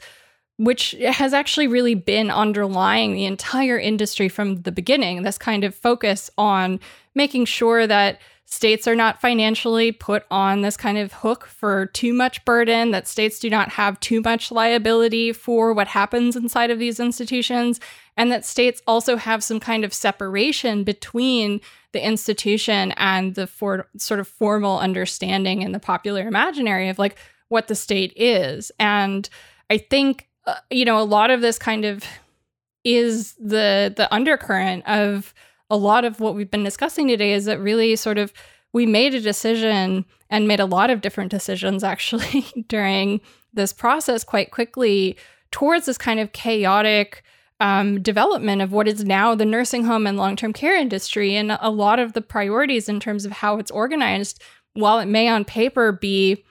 which 0.60 0.92
has 1.02 1.34
actually 1.34 1.68
really 1.68 1.96
been 1.96 2.30
underlying 2.30 3.14
the 3.14 3.26
entire 3.26 3.80
industry 3.80 4.28
from 4.28 4.62
the 4.64 4.74
beginning. 4.74 5.24
This 5.24 5.38
kind 5.38 5.64
of 5.64 5.74
focus 5.74 6.30
on 6.38 6.82
making 7.16 7.46
sure 7.46 7.88
that 7.88 8.20
states 8.44 8.86
are 8.86 8.96
not 8.96 9.22
financially 9.22 9.94
put 9.94 10.26
on 10.30 10.62
this 10.62 10.76
kind 10.76 10.98
of 10.98 11.14
hook 11.14 11.46
for 11.46 11.86
too 11.86 12.12
much 12.12 12.44
burden, 12.44 12.92
that 12.92 13.08
states 13.08 13.40
do 13.40 13.50
not 13.50 13.70
have 13.70 13.98
too 14.02 14.20
much 14.20 14.52
liability 14.52 15.32
for 15.32 15.72
what 15.72 15.88
happens 15.88 16.36
inside 16.36 16.72
of 16.72 16.80
these 16.80 17.00
institutions, 17.00 17.80
and 18.18 18.30
that 18.30 18.44
states 18.44 18.82
also 18.86 19.16
have 19.16 19.42
some 19.42 19.62
kind 19.62 19.86
of 19.86 19.94
separation 19.94 20.84
between 20.84 21.62
the 21.94 22.06
institution 22.06 22.92
and 22.98 23.36
the 23.36 23.48
for, 23.48 23.88
sort 23.96 24.20
of 24.20 24.28
formal 24.28 24.78
understanding 24.80 25.62
in 25.62 25.72
the 25.72 25.80
popular 25.80 26.28
imaginary 26.28 26.90
of 26.90 27.00
like 27.00 27.18
what 27.48 27.70
the 27.70 27.76
state 27.76 28.12
is. 28.18 28.74
And 28.78 29.30
I 29.70 29.78
think 29.78 30.26
uh, 30.50 30.56
you 30.70 30.86
know, 30.86 31.00
a 31.00 31.04
lot 31.04 31.30
of 31.30 31.42
this 31.42 31.60
kind 31.60 31.86
of 31.86 32.04
is 32.84 33.34
the 33.34 33.94
the 33.96 34.12
undercurrent 34.14 34.88
of 34.88 35.34
a 35.70 35.78
lot 35.78 36.06
of 36.06 36.20
what 36.20 36.34
we've 36.34 36.50
been 36.50 36.64
discussing 36.64 37.08
today 37.08 37.34
is 37.34 37.46
that 37.46 37.60
really 37.60 37.96
sort 37.96 38.18
of 38.18 38.34
we 38.74 38.86
made 38.86 39.14
a 39.14 39.22
decision 39.22 40.06
and 40.30 40.48
made 40.48 40.60
a 40.60 40.66
lot 40.66 40.90
of 40.90 41.02
different 41.02 41.30
decisions 41.30 41.84
actually 41.94 42.46
during 42.68 43.22
this 43.54 43.74
process 43.74 44.24
quite 44.24 44.52
quickly 44.52 45.18
towards 45.52 45.86
this 45.86 45.98
kind 45.98 46.20
of 46.20 46.32
chaotic 46.32 47.24
um, 47.60 48.02
development 48.02 48.62
of 48.62 48.72
what 48.72 48.88
is 48.88 49.04
now 49.04 49.36
the 49.36 49.46
nursing 49.46 49.84
home 49.84 50.08
and 50.08 50.18
long 50.18 50.36
term 50.36 50.54
care 50.54 50.76
industry. 50.76 51.36
And 51.36 51.58
a 51.60 51.70
lot 51.70 52.00
of 52.00 52.14
the 52.14 52.22
priorities 52.22 52.90
in 52.90 53.00
terms 53.00 53.26
of 53.26 53.34
how 53.34 53.58
it's 53.58 53.72
organized, 53.72 54.42
while 54.74 55.00
it 55.00 55.08
may 55.08 55.28
on 55.28 55.46
paper 55.46 55.92
be 55.92 56.44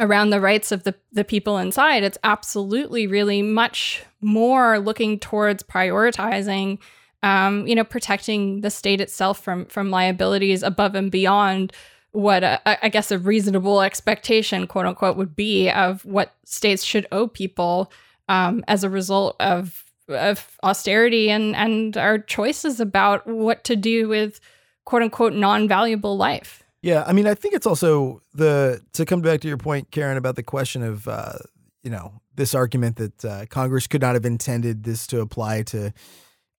around 0.00 0.30
the 0.30 0.40
rights 0.40 0.72
of 0.72 0.84
the, 0.84 0.94
the 1.12 1.24
people 1.24 1.58
inside, 1.58 2.02
it's 2.02 2.18
absolutely 2.24 3.06
really 3.06 3.42
much 3.42 4.02
more 4.20 4.78
looking 4.78 5.18
towards 5.18 5.62
prioritizing, 5.62 6.78
um, 7.22 7.66
you 7.66 7.74
know, 7.74 7.84
protecting 7.84 8.60
the 8.60 8.70
state 8.70 9.00
itself 9.00 9.42
from 9.42 9.66
from 9.66 9.90
liabilities 9.90 10.62
above 10.62 10.94
and 10.94 11.10
beyond 11.10 11.72
what 12.12 12.44
a, 12.44 12.84
I 12.84 12.88
guess 12.88 13.10
a 13.10 13.18
reasonable 13.18 13.82
expectation, 13.82 14.66
quote 14.66 14.86
unquote, 14.86 15.16
would 15.16 15.34
be 15.34 15.70
of 15.70 16.04
what 16.04 16.34
states 16.44 16.84
should 16.84 17.06
owe 17.10 17.26
people 17.26 17.90
um, 18.28 18.64
as 18.68 18.84
a 18.84 18.90
result 18.90 19.36
of 19.40 19.84
of 20.08 20.58
austerity 20.62 21.30
and 21.30 21.56
and 21.56 21.96
our 21.96 22.18
choices 22.18 22.78
about 22.78 23.26
what 23.26 23.64
to 23.64 23.74
do 23.74 24.08
with 24.08 24.40
quote 24.84 25.02
unquote 25.02 25.32
non 25.32 25.68
valuable 25.68 26.16
life. 26.16 26.63
Yeah, 26.84 27.02
I 27.06 27.14
mean, 27.14 27.26
I 27.26 27.32
think 27.32 27.54
it's 27.54 27.66
also 27.66 28.20
the 28.34 28.78
to 28.92 29.06
come 29.06 29.22
back 29.22 29.40
to 29.40 29.48
your 29.48 29.56
point, 29.56 29.90
Karen, 29.90 30.18
about 30.18 30.36
the 30.36 30.42
question 30.42 30.82
of 30.82 31.08
uh, 31.08 31.38
you 31.82 31.88
know 31.88 32.20
this 32.34 32.54
argument 32.54 32.96
that 32.96 33.24
uh, 33.24 33.46
Congress 33.46 33.86
could 33.86 34.02
not 34.02 34.12
have 34.12 34.26
intended 34.26 34.84
this 34.84 35.06
to 35.06 35.22
apply 35.22 35.62
to 35.62 35.94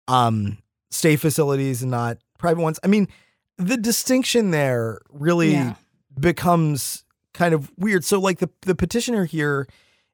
um, 0.07 0.57
state 0.89 1.17
facilities 1.17 1.83
and 1.83 1.91
not 1.91 2.17
private 2.39 2.59
ones. 2.59 2.79
I 2.83 2.87
mean, 2.87 3.07
the 3.59 3.77
distinction 3.77 4.49
there 4.49 4.99
really 5.11 5.51
yeah. 5.51 5.75
becomes 6.19 7.05
kind 7.35 7.53
of 7.53 7.71
weird. 7.77 8.03
So, 8.03 8.19
like 8.19 8.39
the 8.39 8.49
the 8.61 8.73
petitioner 8.73 9.25
here 9.25 9.67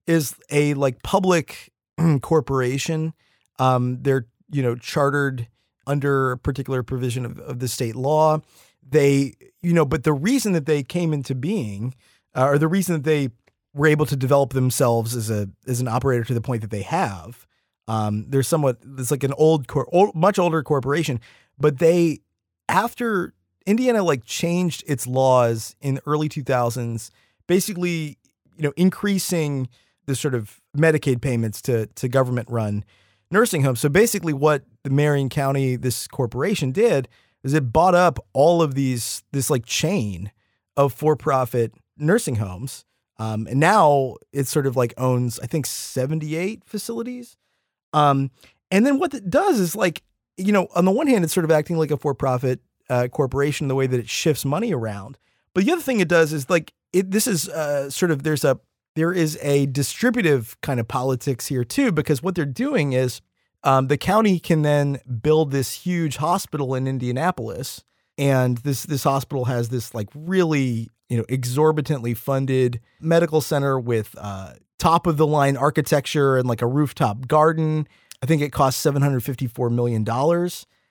is 0.08 0.36
a 0.50 0.74
like 0.74 1.04
public 1.04 1.72
corporation. 2.22 3.14
Um, 3.60 4.00
they're 4.02 4.28
you 4.52 4.62
know 4.62 4.76
chartered 4.76 5.48
under 5.88 6.34
a 6.34 6.38
particular 6.38 6.84
provision 6.84 7.26
of, 7.26 7.40
of 7.40 7.60
the 7.60 7.70
state 7.70 7.96
law 7.96 8.42
they, 8.88 9.34
you 9.62 9.74
know, 9.74 9.86
but 9.86 10.04
the 10.04 10.14
reason 10.14 10.54
that 10.54 10.66
they 10.66 10.84
came 10.84 11.14
into 11.14 11.36
being, 11.36 11.94
uh, 12.36 12.48
or 12.48 12.58
the 12.58 12.68
reason 12.68 12.96
that 12.96 13.04
they 13.04 13.30
were 13.74 13.88
able 13.88 14.06
to 14.06 14.16
develop 14.16 14.54
themselves 14.54 15.16
as 15.16 15.30
a 15.30 15.50
as 15.68 15.80
an 15.80 15.88
operator 15.88 16.24
to 16.26 16.34
the 16.34 16.42
point 16.42 16.62
that 16.62 16.72
they 16.72 16.82
have, 16.82 17.46
um, 17.88 18.26
they're 18.30 18.44
somewhat 18.44 18.78
it's 18.98 19.12
like 19.12 19.24
an 19.24 19.34
old, 19.34 19.68
cor- 19.68 19.88
old, 19.94 20.16
much 20.16 20.40
older 20.40 20.64
corporation, 20.64 21.20
but 21.58 21.80
they 21.80 22.20
after 22.68 23.34
Indiana 23.66 24.04
like 24.04 24.26
changed 24.26 24.84
its 24.88 25.06
laws 25.06 25.76
in 25.82 25.96
the 25.96 26.02
early 26.06 26.30
2000s, 26.30 27.12
basically, 27.48 28.18
you 28.58 28.64
know, 28.64 28.74
increasing 28.76 29.70
the 30.06 30.16
sort 30.16 30.34
of 30.34 30.60
Medicaid 30.76 31.22
payments 31.22 31.62
to 31.64 31.88
to 31.88 32.08
government 32.08 32.50
run 32.50 32.84
nursing 33.30 33.64
homes. 33.64 33.80
So 33.80 33.90
basically 33.90 34.34
what 34.34 34.64
the 34.84 34.90
Marion 34.90 35.30
County 35.30 35.76
this 35.76 36.08
corporation 36.08 36.72
did 36.72 37.08
is 37.44 37.54
it 37.54 37.72
bought 37.72 37.96
up 37.96 38.20
all 38.34 38.62
of 38.62 38.76
these 38.76 39.24
this 39.32 39.50
like 39.50 39.66
chain 39.66 40.32
of 40.78 40.94
for-profit 40.94 41.74
nursing 41.98 42.36
homes. 42.36 42.86
Um, 43.18 43.46
and 43.48 43.60
now 43.60 44.16
it 44.34 44.48
sort 44.48 44.66
of 44.66 44.76
like 44.76 44.94
owns 44.98 45.40
I 45.40 45.48
think 45.48 45.66
78 45.66 46.64
facilities. 46.66 47.38
Um, 47.94 48.32
and 48.72 48.86
then 48.86 49.00
what 49.00 49.14
it 49.14 49.30
does 49.30 49.60
is 49.60 49.76
like 49.76 50.02
you 50.38 50.52
know, 50.52 50.68
on 50.76 50.86
the 50.86 50.92
one 50.92 51.08
hand, 51.08 51.24
it's 51.24 51.34
sort 51.34 51.44
of 51.44 51.52
acting 51.52 51.78
like 51.78 51.92
a 51.92 51.98
for-profit 51.98 52.62
uh, 52.90 53.08
corporation, 53.08 53.68
the 53.68 53.76
way 53.76 53.88
that 53.88 54.00
it 54.00 54.10
shifts 54.10 54.46
money 54.46 54.74
around. 54.74 55.18
But 55.54 55.66
the 55.66 55.72
other 55.72 55.82
thing 55.82 56.00
it 56.00 56.08
does 56.08 56.34
is 56.34 56.50
like 56.50 56.74
it. 56.94 57.12
This 57.12 57.28
is 57.28 57.50
uh, 57.50 57.90
sort 57.90 58.12
of 58.12 58.24
there's 58.24 58.44
a 58.44 58.60
there 58.96 59.14
is 59.14 59.38
a 59.42 59.66
distributive 59.68 60.60
kind 60.62 60.80
of 60.80 60.88
politics 60.88 61.48
here 61.48 61.64
too, 61.64 61.92
because 61.92 62.24
what 62.24 62.36
they're 62.36 62.46
doing 62.46 62.94
is 62.94 63.22
um, 63.64 63.88
the 63.88 63.98
county 63.98 64.40
can 64.40 64.62
then 64.62 65.00
build 65.22 65.52
this 65.52 65.72
huge 65.72 66.18
hospital 66.18 66.76
in 66.76 66.88
Indianapolis, 66.88 67.84
and 68.18 68.58
this 68.60 68.84
this 68.84 69.04
hospital 69.04 69.46
has 69.46 69.70
this 69.70 69.94
like 69.94 70.10
really 70.16 70.90
you 71.10 71.18
know 71.18 71.26
exorbitantly 71.30 72.14
funded 72.14 72.80
medical 73.00 73.42
center 73.42 73.80
with 73.80 74.16
uh, 74.18 74.54
top 74.80 75.08
of 75.08 75.18
the 75.18 75.28
line 75.28 75.58
architecture 75.58 76.38
and 76.38 76.48
like 76.48 76.62
a 76.62 76.68
rooftop 76.68 77.28
garden 77.28 77.88
I 78.22 78.26
think 78.26 78.42
it 78.42 78.52
cost 78.52 78.86
$754 78.86 79.72
million. 79.72 80.08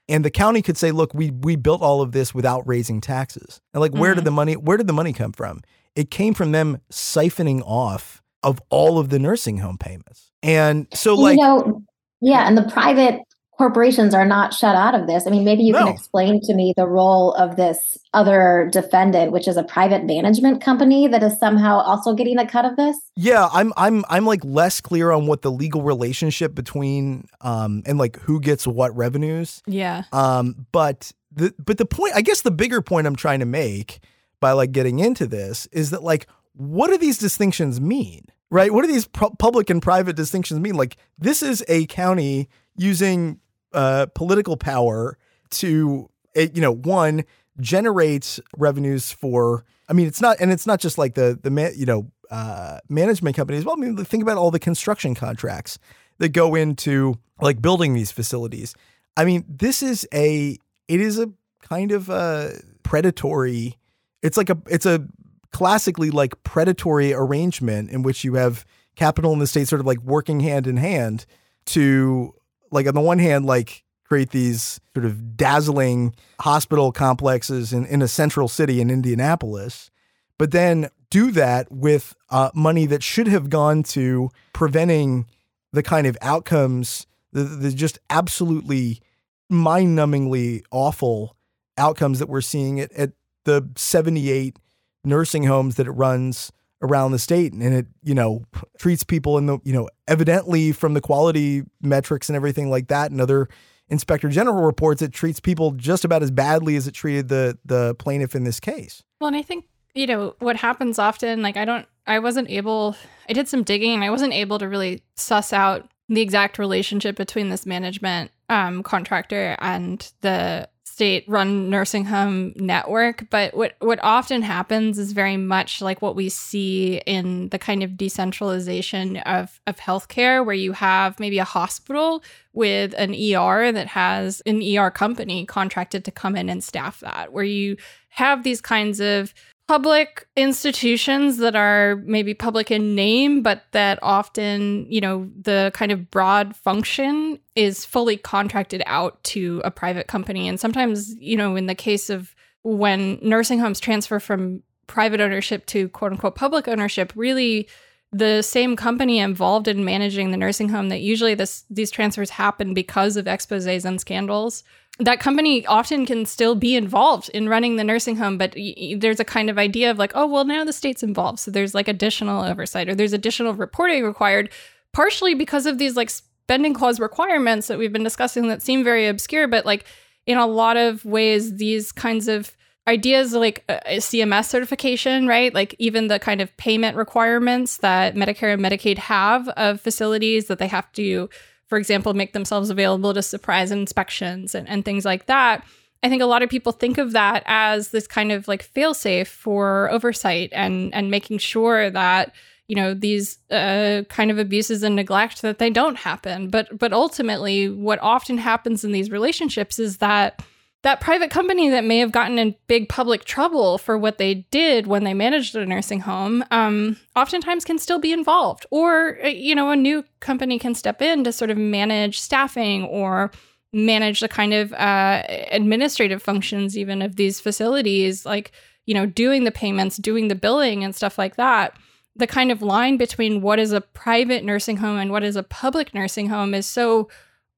And 0.08 0.24
the 0.24 0.30
county 0.30 0.62
could 0.62 0.76
say, 0.76 0.90
look, 0.90 1.14
we 1.14 1.30
we 1.30 1.54
built 1.54 1.82
all 1.82 2.02
of 2.02 2.10
this 2.12 2.34
without 2.34 2.66
raising 2.66 3.00
taxes. 3.00 3.60
And 3.72 3.80
like, 3.80 3.92
where 3.92 4.10
mm-hmm. 4.10 4.18
did 4.18 4.24
the 4.24 4.32
money 4.32 4.54
where 4.54 4.76
did 4.76 4.88
the 4.88 4.92
money 4.92 5.12
come 5.12 5.32
from? 5.32 5.62
It 5.94 6.10
came 6.10 6.34
from 6.34 6.52
them 6.52 6.78
siphoning 6.90 7.62
off 7.64 8.22
of 8.42 8.60
all 8.70 8.98
of 8.98 9.10
the 9.10 9.18
nursing 9.18 9.58
home 9.58 9.78
payments. 9.78 10.32
And 10.42 10.88
so 10.92 11.14
like 11.14 11.36
you 11.36 11.44
know, 11.44 11.84
yeah, 12.20 12.46
and 12.46 12.56
the 12.56 12.68
private 12.70 13.20
corporations 13.60 14.14
are 14.14 14.24
not 14.24 14.54
shut 14.54 14.74
out 14.74 14.94
of 14.94 15.06
this. 15.06 15.26
I 15.26 15.30
mean, 15.30 15.44
maybe 15.44 15.64
you 15.64 15.74
no. 15.74 15.80
can 15.80 15.88
explain 15.88 16.40
to 16.44 16.54
me 16.54 16.72
the 16.78 16.86
role 16.86 17.34
of 17.34 17.56
this 17.56 17.98
other 18.14 18.70
defendant, 18.72 19.32
which 19.32 19.46
is 19.46 19.58
a 19.58 19.62
private 19.62 20.06
management 20.06 20.62
company 20.64 21.08
that 21.08 21.22
is 21.22 21.38
somehow 21.38 21.80
also 21.80 22.14
getting 22.14 22.38
a 22.38 22.48
cut 22.48 22.64
of 22.64 22.76
this. 22.76 22.96
Yeah, 23.16 23.50
I'm 23.52 23.74
I'm 23.76 24.02
I'm 24.08 24.24
like 24.24 24.42
less 24.44 24.80
clear 24.80 25.10
on 25.10 25.26
what 25.26 25.42
the 25.42 25.52
legal 25.52 25.82
relationship 25.82 26.54
between 26.54 27.28
um 27.42 27.82
and 27.84 27.98
like 27.98 28.18
who 28.20 28.40
gets 28.40 28.66
what 28.66 28.96
revenues. 28.96 29.62
Yeah. 29.66 30.04
Um, 30.10 30.66
but 30.72 31.12
the 31.30 31.54
but 31.58 31.76
the 31.76 31.84
point, 31.84 32.14
I 32.16 32.22
guess, 32.22 32.40
the 32.40 32.50
bigger 32.50 32.80
point 32.80 33.06
I'm 33.06 33.14
trying 33.14 33.40
to 33.40 33.46
make 33.46 34.00
by 34.40 34.52
like 34.52 34.72
getting 34.72 35.00
into 35.00 35.26
this 35.26 35.66
is 35.70 35.90
that 35.90 36.02
like 36.02 36.26
what 36.54 36.88
do 36.88 36.96
these 36.96 37.18
distinctions 37.18 37.78
mean? 37.78 38.24
Right? 38.50 38.72
What 38.72 38.82
do 38.82 38.88
these 38.88 39.06
pu- 39.06 39.34
public 39.38 39.70
and 39.70 39.80
private 39.80 40.16
distinctions 40.16 40.60
mean? 40.60 40.74
Like 40.74 40.96
this 41.18 41.42
is 41.42 41.64
a 41.68 41.86
county 41.86 42.48
using 42.76 43.38
uh, 43.72 44.06
political 44.14 44.56
power 44.56 45.16
to, 45.50 46.10
eh, 46.34 46.48
you 46.52 46.60
know, 46.60 46.72
one 46.72 47.24
generate 47.60 48.40
revenues 48.56 49.12
for. 49.12 49.64
I 49.88 49.92
mean, 49.92 50.06
it's 50.06 50.20
not, 50.20 50.36
and 50.40 50.52
it's 50.52 50.66
not 50.66 50.80
just 50.80 50.98
like 50.98 51.14
the 51.14 51.38
the 51.40 51.50
man, 51.50 51.72
you 51.76 51.86
know 51.86 52.10
uh, 52.30 52.78
management 52.88 53.36
companies. 53.36 53.64
Well, 53.64 53.74
I 53.76 53.80
mean, 53.80 53.96
think 54.04 54.22
about 54.22 54.36
all 54.36 54.50
the 54.50 54.58
construction 54.58 55.14
contracts 55.14 55.78
that 56.18 56.30
go 56.30 56.54
into 56.54 57.18
like 57.40 57.60
building 57.60 57.94
these 57.94 58.12
facilities. 58.12 58.74
I 59.16 59.24
mean, 59.24 59.44
this 59.48 59.82
is 59.82 60.06
a 60.14 60.56
it 60.88 61.00
is 61.00 61.18
a 61.18 61.30
kind 61.62 61.92
of 61.92 62.08
a 62.08 62.52
predatory. 62.82 63.76
It's 64.22 64.36
like 64.36 64.50
a 64.50 64.58
it's 64.66 64.86
a 64.86 65.06
classically 65.52 66.10
like 66.10 66.42
predatory 66.42 67.12
arrangement 67.12 67.90
in 67.90 68.02
which 68.02 68.24
you 68.24 68.34
have 68.34 68.64
capital 68.96 69.32
and 69.32 69.40
the 69.40 69.46
state 69.46 69.68
sort 69.68 69.80
of 69.80 69.86
like 69.86 70.00
working 70.02 70.40
hand 70.40 70.66
in 70.66 70.76
hand 70.76 71.26
to 71.66 72.34
like 72.70 72.86
on 72.86 72.94
the 72.94 73.00
one 73.00 73.18
hand, 73.18 73.46
like 73.46 73.84
create 74.04 74.30
these 74.30 74.80
sort 74.94 75.06
of 75.06 75.36
dazzling 75.36 76.14
hospital 76.40 76.92
complexes 76.92 77.72
in, 77.72 77.86
in 77.86 78.02
a 78.02 78.08
central 78.08 78.48
city 78.48 78.80
in 78.80 78.90
Indianapolis, 78.90 79.90
but 80.38 80.50
then 80.50 80.88
do 81.10 81.30
that 81.30 81.70
with 81.70 82.14
uh, 82.30 82.50
money 82.54 82.86
that 82.86 83.02
should 83.02 83.28
have 83.28 83.50
gone 83.50 83.82
to 83.82 84.30
preventing 84.52 85.26
the 85.72 85.82
kind 85.82 86.06
of 86.06 86.16
outcomes, 86.22 87.06
the, 87.32 87.42
the 87.42 87.70
just 87.70 87.98
absolutely 88.08 89.00
mind 89.48 89.96
numbingly 89.96 90.62
awful 90.70 91.36
outcomes 91.78 92.18
that 92.18 92.28
we're 92.28 92.40
seeing 92.40 92.80
at, 92.80 92.92
at 92.92 93.12
the 93.44 93.68
78 93.76 94.56
nursing 95.04 95.44
homes 95.44 95.76
that 95.76 95.86
it 95.86 95.92
runs 95.92 96.52
around 96.82 97.12
the 97.12 97.18
state 97.18 97.52
and 97.52 97.62
it 97.62 97.86
you 98.02 98.14
know 98.14 98.42
treats 98.78 99.04
people 99.04 99.36
in 99.36 99.46
the 99.46 99.58
you 99.64 99.72
know 99.72 99.88
evidently 100.08 100.72
from 100.72 100.94
the 100.94 101.00
quality 101.00 101.62
metrics 101.82 102.28
and 102.28 102.36
everything 102.36 102.70
like 102.70 102.88
that 102.88 103.10
and 103.10 103.20
other 103.20 103.48
inspector 103.88 104.28
general 104.28 104.64
reports 104.64 105.02
it 105.02 105.12
treats 105.12 105.40
people 105.40 105.72
just 105.72 106.04
about 106.04 106.22
as 106.22 106.30
badly 106.30 106.76
as 106.76 106.86
it 106.86 106.92
treated 106.92 107.28
the 107.28 107.58
the 107.64 107.94
plaintiff 107.96 108.34
in 108.34 108.44
this 108.44 108.60
case. 108.60 109.02
Well 109.20 109.28
and 109.28 109.36
i 109.36 109.42
think 109.42 109.66
you 109.94 110.06
know 110.06 110.34
what 110.38 110.56
happens 110.56 110.98
often 110.98 111.42
like 111.42 111.56
i 111.56 111.64
don't 111.64 111.86
i 112.06 112.18
wasn't 112.18 112.48
able 112.48 112.96
i 113.28 113.32
did 113.32 113.48
some 113.48 113.62
digging 113.62 113.94
and 113.94 114.04
i 114.04 114.10
wasn't 114.10 114.32
able 114.32 114.58
to 114.58 114.68
really 114.68 115.02
suss 115.16 115.52
out 115.52 115.90
the 116.08 116.20
exact 116.20 116.58
relationship 116.58 117.16
between 117.16 117.50
this 117.50 117.66
management 117.66 118.30
um, 118.48 118.82
contractor 118.82 119.56
and 119.60 120.12
the 120.22 120.68
state 121.00 121.24
run 121.26 121.70
nursing 121.70 122.04
home 122.04 122.52
network 122.56 123.24
but 123.30 123.56
what 123.56 123.74
what 123.78 123.98
often 124.02 124.42
happens 124.42 124.98
is 124.98 125.12
very 125.12 125.38
much 125.38 125.80
like 125.80 126.02
what 126.02 126.14
we 126.14 126.28
see 126.28 127.00
in 127.06 127.48
the 127.48 127.58
kind 127.58 127.82
of 127.82 127.96
decentralization 127.96 129.16
of 129.16 129.62
of 129.66 129.78
healthcare 129.78 130.44
where 130.44 130.54
you 130.54 130.72
have 130.72 131.18
maybe 131.18 131.38
a 131.38 131.44
hospital 131.44 132.22
with 132.52 132.92
an 132.98 133.14
ER 133.14 133.72
that 133.72 133.86
has 133.86 134.42
an 134.44 134.60
ER 134.62 134.90
company 134.90 135.46
contracted 135.46 136.04
to 136.04 136.10
come 136.10 136.36
in 136.36 136.50
and 136.50 136.62
staff 136.62 137.00
that 137.00 137.32
where 137.32 137.44
you 137.44 137.78
have 138.10 138.42
these 138.42 138.60
kinds 138.60 139.00
of 139.00 139.32
public 139.70 140.26
institutions 140.34 141.36
that 141.36 141.54
are 141.54 142.02
maybe 142.04 142.34
public 142.34 142.72
in 142.72 142.96
name, 142.96 143.40
but 143.40 143.62
that 143.70 144.00
often, 144.02 144.84
you 144.90 145.00
know, 145.00 145.30
the 145.40 145.70
kind 145.74 145.92
of 145.92 146.10
broad 146.10 146.56
function 146.56 147.38
is 147.54 147.84
fully 147.84 148.16
contracted 148.16 148.82
out 148.86 149.22
to 149.22 149.62
a 149.64 149.70
private 149.70 150.08
company. 150.08 150.48
And 150.48 150.58
sometimes, 150.58 151.14
you 151.20 151.36
know, 151.36 151.54
in 151.54 151.66
the 151.66 151.76
case 151.76 152.10
of 152.10 152.34
when 152.64 153.20
nursing 153.22 153.60
homes 153.60 153.78
transfer 153.78 154.18
from 154.18 154.64
private 154.88 155.20
ownership 155.20 155.66
to 155.66 155.88
quote 155.90 156.10
unquote 156.10 156.34
public 156.34 156.66
ownership, 156.66 157.12
really 157.14 157.68
the 158.12 158.42
same 158.42 158.74
company 158.76 159.18
involved 159.20 159.68
in 159.68 159.84
managing 159.84 160.30
the 160.30 160.36
nursing 160.36 160.68
home 160.68 160.88
that 160.88 161.00
usually 161.00 161.34
this 161.34 161.64
these 161.70 161.90
transfers 161.90 162.30
happen 162.30 162.74
because 162.74 163.16
of 163.16 163.26
exposés 163.26 163.84
and 163.84 164.00
scandals 164.00 164.64
that 165.00 165.18
company 165.18 165.64
often 165.66 166.04
can 166.04 166.26
still 166.26 166.54
be 166.54 166.76
involved 166.76 167.30
in 167.30 167.48
running 167.48 167.76
the 167.76 167.84
nursing 167.84 168.16
home, 168.16 168.36
but 168.36 168.54
y- 168.54 168.94
there's 168.98 169.18
a 169.18 169.24
kind 169.24 169.48
of 169.48 169.58
idea 169.58 169.90
of 169.90 169.98
like, 169.98 170.12
oh, 170.14 170.26
well, 170.26 170.44
now 170.44 170.62
the 170.62 170.74
state's 170.74 171.02
involved. 171.02 171.38
So 171.38 171.50
there's 171.50 171.74
like 171.74 171.88
additional 171.88 172.44
oversight 172.44 172.88
or 172.88 172.94
there's 172.94 173.14
additional 173.14 173.54
reporting 173.54 174.04
required, 174.04 174.50
partially 174.92 175.34
because 175.34 175.64
of 175.64 175.78
these 175.78 175.96
like 175.96 176.10
spending 176.10 176.74
clause 176.74 177.00
requirements 177.00 177.66
that 177.68 177.78
we've 177.78 177.92
been 177.92 178.04
discussing 178.04 178.48
that 178.48 178.60
seem 178.60 178.84
very 178.84 179.08
obscure. 179.08 179.48
But 179.48 179.64
like 179.64 179.86
in 180.26 180.36
a 180.36 180.46
lot 180.46 180.76
of 180.76 181.02
ways, 181.06 181.56
these 181.56 181.92
kinds 181.92 182.28
of 182.28 182.54
ideas 182.88 183.32
like 183.32 183.64
uh, 183.68 183.78
CMS 183.90 184.46
certification, 184.46 185.26
right? 185.26 185.54
Like 185.54 185.74
even 185.78 186.08
the 186.08 186.18
kind 186.18 186.40
of 186.40 186.56
payment 186.56 186.96
requirements 186.96 187.78
that 187.78 188.14
Medicare 188.14 188.54
and 188.54 188.62
Medicaid 188.62 188.98
have 188.98 189.48
of 189.50 189.80
facilities 189.80 190.46
that 190.46 190.58
they 190.58 190.68
have 190.68 190.90
to 190.92 191.28
for 191.70 191.78
example, 191.78 192.12
make 192.14 192.32
themselves 192.32 192.68
available 192.68 193.14
to 193.14 193.22
surprise 193.22 193.70
inspections 193.70 194.56
and, 194.56 194.68
and 194.68 194.84
things 194.84 195.04
like 195.04 195.26
that. 195.26 195.64
I 196.02 196.08
think 196.08 196.20
a 196.20 196.26
lot 196.26 196.42
of 196.42 196.50
people 196.50 196.72
think 196.72 196.98
of 196.98 197.12
that 197.12 197.44
as 197.46 197.92
this 197.92 198.08
kind 198.08 198.32
of 198.32 198.48
like 198.48 198.68
failsafe 198.68 199.28
for 199.28 199.88
oversight 199.92 200.50
and 200.52 200.92
and 200.92 201.10
making 201.10 201.38
sure 201.38 201.88
that 201.90 202.34
you 202.66 202.74
know 202.74 202.92
these 202.92 203.38
uh, 203.50 204.02
kind 204.08 204.30
of 204.32 204.38
abuses 204.38 204.82
and 204.82 204.96
neglect 204.96 205.42
that 205.42 205.58
they 205.58 205.70
don't 205.70 205.96
happen. 205.96 206.48
But 206.48 206.76
but 206.76 206.92
ultimately, 206.92 207.68
what 207.68 208.00
often 208.00 208.38
happens 208.38 208.82
in 208.82 208.90
these 208.90 209.10
relationships 209.10 209.78
is 209.78 209.98
that 209.98 210.42
that 210.82 211.00
private 211.00 211.30
company 211.30 211.68
that 211.68 211.84
may 211.84 211.98
have 211.98 212.12
gotten 212.12 212.38
in 212.38 212.54
big 212.66 212.88
public 212.88 213.24
trouble 213.24 213.76
for 213.76 213.98
what 213.98 214.18
they 214.18 214.46
did 214.50 214.86
when 214.86 215.04
they 215.04 215.12
managed 215.12 215.54
a 215.54 215.66
nursing 215.66 216.00
home 216.00 216.42
um, 216.50 216.96
oftentimes 217.14 217.64
can 217.64 217.78
still 217.78 217.98
be 217.98 218.12
involved. 218.12 218.64
Or 218.70 219.18
uh, 219.22 219.28
you 219.28 219.54
know 219.54 219.70
a 219.70 219.76
new 219.76 220.04
company 220.20 220.58
can 220.58 220.74
step 220.74 221.02
in 221.02 221.24
to 221.24 221.32
sort 221.32 221.50
of 221.50 221.58
manage 221.58 222.18
staffing 222.18 222.84
or 222.84 223.30
manage 223.72 224.20
the 224.20 224.28
kind 224.28 224.54
of 224.54 224.72
uh, 224.72 225.22
administrative 225.50 226.22
functions 226.22 226.76
even 226.76 227.02
of 227.02 227.14
these 227.16 227.40
facilities 227.40 228.26
like 228.26 228.50
you 228.84 228.94
know 228.94 229.06
doing 229.06 229.44
the 229.44 229.52
payments 229.52 229.96
doing 229.96 230.28
the 230.28 230.34
billing 230.34 230.82
and 230.82 230.94
stuff 230.94 231.18
like 231.18 231.36
that. 231.36 231.76
The 232.16 232.26
kind 232.26 232.50
of 232.50 232.62
line 232.62 232.96
between 232.96 233.40
what 233.40 233.58
is 233.58 233.72
a 233.72 233.80
private 233.80 234.44
nursing 234.44 234.78
home 234.78 234.98
and 234.98 235.10
what 235.10 235.22
is 235.22 235.36
a 235.36 235.42
public 235.42 235.94
nursing 235.94 236.28
home 236.28 236.54
is 236.54 236.66
so 236.66 237.08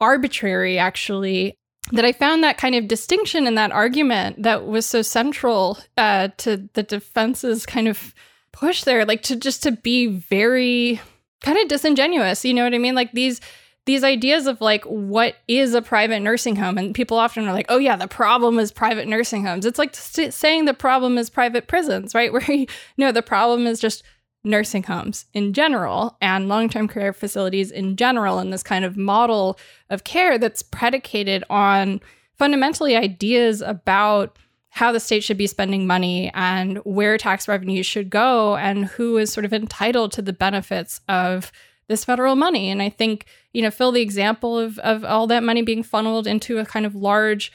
arbitrary 0.00 0.78
actually 0.78 1.56
that 1.92 2.04
I 2.04 2.12
found 2.12 2.42
that 2.42 2.58
kind 2.58 2.74
of 2.74 2.88
distinction 2.88 3.46
in 3.46 3.54
that 3.54 3.70
argument 3.70 4.42
that 4.42 4.66
was 4.66 4.86
so 4.86 5.02
central 5.02 5.78
uh, 5.96 6.28
to 6.38 6.68
the 6.72 6.82
defense's 6.82 7.66
kind 7.66 7.86
of 7.86 8.14
push 8.52 8.84
there, 8.84 9.04
like 9.04 9.22
to 9.24 9.36
just 9.36 9.62
to 9.62 9.72
be 9.72 10.06
very 10.06 11.00
kind 11.42 11.58
of 11.58 11.68
disingenuous. 11.68 12.44
You 12.44 12.54
know 12.54 12.64
what 12.64 12.74
I 12.74 12.78
mean? 12.78 12.94
Like 12.94 13.12
these 13.12 13.40
these 13.84 14.04
ideas 14.04 14.46
of 14.46 14.60
like 14.60 14.84
what 14.84 15.36
is 15.48 15.74
a 15.74 15.82
private 15.82 16.20
nursing 16.20 16.56
home 16.56 16.78
and 16.78 16.94
people 16.94 17.16
often 17.16 17.48
are 17.48 17.52
like 17.52 17.66
oh 17.68 17.78
yeah 17.78 17.96
the 17.96 18.06
problem 18.06 18.58
is 18.60 18.70
private 18.70 19.08
nursing 19.08 19.44
homes 19.44 19.66
it's 19.66 19.78
like 19.78 19.92
st- 19.94 20.32
saying 20.32 20.66
the 20.66 20.74
problem 20.74 21.18
is 21.18 21.28
private 21.28 21.66
prisons 21.66 22.14
right 22.14 22.32
where 22.32 22.48
you 22.52 22.66
know 22.96 23.10
the 23.10 23.22
problem 23.22 23.66
is 23.66 23.80
just 23.80 24.04
nursing 24.44 24.82
homes 24.82 25.26
in 25.32 25.52
general 25.52 26.16
and 26.20 26.48
long-term 26.48 26.88
care 26.88 27.12
facilities 27.12 27.70
in 27.70 27.96
general 27.96 28.38
and 28.38 28.52
this 28.52 28.62
kind 28.62 28.84
of 28.84 28.96
model 28.96 29.58
of 29.90 30.04
care 30.04 30.36
that's 30.38 30.62
predicated 30.62 31.44
on 31.48 32.00
fundamentally 32.36 32.96
ideas 32.96 33.60
about 33.62 34.36
how 34.70 34.90
the 34.90 34.98
state 34.98 35.22
should 35.22 35.36
be 35.36 35.46
spending 35.46 35.86
money 35.86 36.30
and 36.34 36.78
where 36.78 37.18
tax 37.18 37.46
revenues 37.46 37.86
should 37.86 38.10
go 38.10 38.56
and 38.56 38.86
who 38.86 39.16
is 39.18 39.32
sort 39.32 39.44
of 39.44 39.52
entitled 39.52 40.10
to 40.10 40.22
the 40.22 40.32
benefits 40.32 41.00
of 41.08 41.52
this 41.88 42.04
federal 42.04 42.34
money. 42.34 42.70
And 42.70 42.80
i 42.82 42.88
think 42.88 43.26
you 43.52 43.62
know 43.62 43.70
Phil 43.70 43.92
the 43.92 44.00
example 44.00 44.58
of 44.58 44.78
of 44.80 45.04
all 45.04 45.26
that 45.28 45.42
money 45.42 45.62
being 45.62 45.82
funneled 45.82 46.26
into 46.26 46.58
a 46.58 46.64
kind 46.64 46.86
of 46.86 46.94
large 46.94 47.52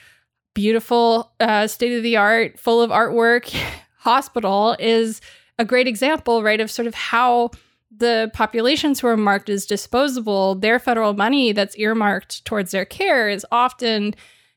beautiful 0.53 1.33
uh, 1.39 1.67
state 1.67 1.95
of 1.95 2.01
the 2.01 2.17
art 2.17 2.59
full 2.59 2.81
of 2.81 2.89
artwork 2.89 3.53
hospital 3.99 4.75
is 4.79 5.21
a 5.59 5.65
great 5.65 5.87
example, 5.87 6.43
right, 6.43 6.61
of 6.61 6.71
sort 6.71 6.87
of 6.87 6.95
how 6.95 7.51
the 7.95 8.29
populations 8.33 8.99
who 8.99 9.07
are 9.07 9.17
marked 9.17 9.49
as 9.49 9.65
disposable, 9.65 10.55
their 10.55 10.79
federal 10.79 11.13
money 11.13 11.51
that's 11.51 11.77
earmarked 11.77 12.45
towards 12.45 12.71
their 12.71 12.85
care 12.85 13.29
is 13.29 13.45
often, 13.51 14.13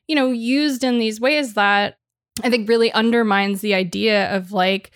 you 0.07 0.15
know, 0.15 0.31
used 0.31 0.83
in 0.83 0.99
these 0.99 1.19
ways 1.19 1.53
that 1.53 1.97
I 2.43 2.49
think 2.49 2.69
really 2.69 2.91
undermines 2.91 3.61
the 3.61 3.73
idea 3.73 4.33
of 4.35 4.51
like 4.51 4.91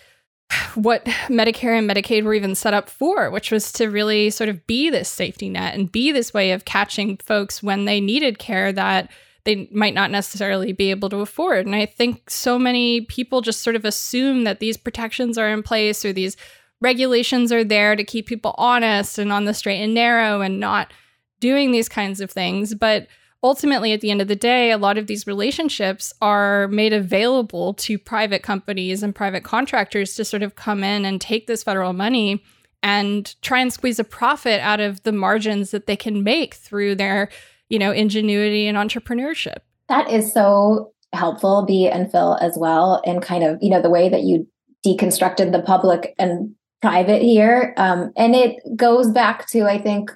what 0.74 1.04
Medicare 1.28 1.76
and 1.76 1.90
Medicaid 1.90 2.24
were 2.24 2.34
even 2.34 2.54
set 2.54 2.74
up 2.74 2.88
for, 2.88 3.30
which 3.30 3.50
was 3.50 3.72
to 3.72 3.90
really 3.90 4.30
sort 4.30 4.48
of 4.48 4.66
be 4.66 4.90
this 4.90 5.08
safety 5.08 5.48
net 5.48 5.74
and 5.74 5.90
be 5.90 6.12
this 6.12 6.32
way 6.32 6.52
of 6.52 6.64
catching 6.64 7.16
folks 7.18 7.62
when 7.62 7.84
they 7.84 8.00
needed 8.00 8.38
care 8.38 8.72
that 8.72 9.10
they 9.46 9.68
might 9.72 9.94
not 9.94 10.10
necessarily 10.10 10.72
be 10.72 10.90
able 10.90 11.08
to 11.08 11.20
afford. 11.20 11.64
And 11.64 11.74
I 11.74 11.86
think 11.86 12.28
so 12.28 12.58
many 12.58 13.00
people 13.00 13.40
just 13.40 13.62
sort 13.62 13.76
of 13.76 13.86
assume 13.86 14.44
that 14.44 14.60
these 14.60 14.76
protections 14.76 15.38
are 15.38 15.48
in 15.48 15.62
place 15.62 16.04
or 16.04 16.12
these 16.12 16.36
regulations 16.82 17.50
are 17.52 17.64
there 17.64 17.96
to 17.96 18.04
keep 18.04 18.26
people 18.26 18.54
honest 18.58 19.18
and 19.18 19.32
on 19.32 19.46
the 19.46 19.54
straight 19.54 19.82
and 19.82 19.94
narrow 19.94 20.42
and 20.42 20.60
not 20.60 20.92
doing 21.40 21.70
these 21.70 21.88
kinds 21.88 22.20
of 22.20 22.30
things. 22.30 22.74
But 22.74 23.06
ultimately, 23.42 23.92
at 23.92 24.00
the 24.00 24.10
end 24.10 24.20
of 24.20 24.28
the 24.28 24.36
day, 24.36 24.70
a 24.70 24.78
lot 24.78 24.98
of 24.98 25.06
these 25.06 25.26
relationships 25.26 26.12
are 26.20 26.68
made 26.68 26.92
available 26.92 27.72
to 27.74 27.98
private 27.98 28.42
companies 28.42 29.02
and 29.02 29.14
private 29.14 29.44
contractors 29.44 30.14
to 30.16 30.24
sort 30.24 30.42
of 30.42 30.56
come 30.56 30.84
in 30.84 31.04
and 31.04 31.20
take 31.20 31.46
this 31.46 31.62
federal 31.62 31.92
money 31.92 32.42
and 32.82 33.40
try 33.42 33.60
and 33.60 33.72
squeeze 33.72 33.98
a 33.98 34.04
profit 34.04 34.60
out 34.60 34.80
of 34.80 35.02
the 35.04 35.12
margins 35.12 35.70
that 35.70 35.86
they 35.86 35.96
can 35.96 36.22
make 36.22 36.54
through 36.54 36.94
their 36.94 37.30
you 37.68 37.78
know, 37.78 37.92
ingenuity 37.92 38.66
and 38.66 38.76
entrepreneurship. 38.76 39.58
That 39.88 40.10
is 40.10 40.32
so 40.32 40.92
helpful, 41.12 41.64
Bea 41.66 41.88
and 41.88 42.10
Phil 42.10 42.36
as 42.40 42.56
well, 42.58 43.00
in 43.04 43.20
kind 43.20 43.44
of, 43.44 43.58
you 43.60 43.70
know, 43.70 43.80
the 43.80 43.90
way 43.90 44.08
that 44.08 44.22
you 44.22 44.46
deconstructed 44.84 45.52
the 45.52 45.62
public 45.62 46.14
and 46.18 46.54
private 46.82 47.22
here. 47.22 47.74
Um, 47.76 48.12
and 48.16 48.34
it 48.34 48.56
goes 48.76 49.10
back 49.10 49.48
to, 49.50 49.62
I 49.62 49.78
think, 49.78 50.10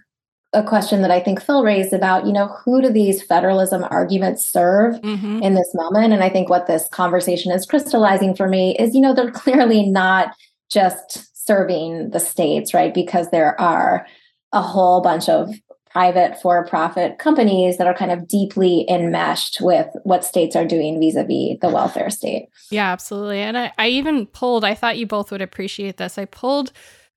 a 0.52 0.62
question 0.64 1.02
that 1.02 1.12
I 1.12 1.20
think 1.20 1.40
Phil 1.40 1.62
raised 1.62 1.93
about, 1.93 2.27
you 2.27 2.32
know, 2.32 2.48
who 2.48 2.82
do 2.82 2.90
these 2.90 3.22
federalism 3.22 3.85
arguments 3.89 4.47
serve 4.47 5.01
mm-hmm. 5.01 5.43
in 5.43 5.55
this 5.55 5.70
moment? 5.74 6.12
And 6.12 6.24
I 6.24 6.28
think 6.28 6.48
what 6.48 6.66
this 6.66 6.89
conversation 6.89 7.52
is 7.52 7.66
crystallizing 7.66 8.35
for 8.35 8.48
me 8.48 8.77
is, 8.77 8.94
you 8.94 9.01
know, 9.01 9.14
they're 9.14 9.31
clearly 9.31 9.89
not 9.89 10.32
just 10.68 11.47
serving 11.47 12.10
the 12.10 12.20
states, 12.20 12.74
right? 12.74 12.93
Because 12.93 13.31
there 13.31 13.59
are 13.60 14.06
a 14.52 14.60
whole 14.60 15.01
bunch 15.01 15.28
of 15.28 15.48
private 15.90 16.40
for 16.40 16.64
profit 16.66 17.18
companies 17.18 17.76
that 17.76 17.86
are 17.86 17.94
kind 17.94 18.12
of 18.12 18.28
deeply 18.28 18.86
enmeshed 18.88 19.60
with 19.60 19.88
what 20.04 20.24
states 20.24 20.54
are 20.54 20.64
doing 20.64 21.00
vis 21.00 21.16
a 21.16 21.24
vis 21.24 21.58
the 21.60 21.68
welfare 21.68 22.10
state. 22.10 22.48
Yeah, 22.70 22.92
absolutely. 22.92 23.40
And 23.40 23.58
I, 23.58 23.72
I, 23.76 23.88
even 23.88 24.26
pulled, 24.26 24.64
I 24.64 24.74
thought 24.74 24.98
you 24.98 25.06
both 25.06 25.32
would 25.32 25.42
appreciate 25.42 25.96
this. 25.96 26.16
I 26.16 26.26
pulled 26.26 26.72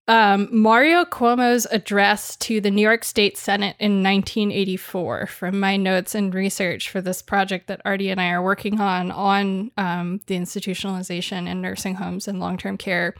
um, 0.07 0.49
Mario 0.51 1.05
Cuomo's 1.05 1.65
address 1.71 2.35
to 2.37 2.59
the 2.59 2.71
New 2.71 2.81
York 2.81 3.03
State 3.05 3.37
Senate 3.37 3.75
in 3.79 4.03
1984 4.03 5.27
from 5.27 5.59
my 5.59 5.77
notes 5.77 6.13
and 6.13 6.33
research 6.33 6.89
for 6.89 6.99
this 6.99 7.21
project 7.21 7.67
that 7.67 7.81
Artie 7.85 8.09
and 8.09 8.19
I 8.19 8.31
are 8.31 8.43
working 8.43 8.81
on 8.81 9.11
on 9.11 9.71
um, 9.77 10.19
the 10.25 10.35
institutionalization 10.35 11.47
in 11.47 11.61
nursing 11.61 11.95
homes 11.95 12.27
and 12.27 12.39
long 12.39 12.57
term 12.57 12.77
care. 12.77 13.13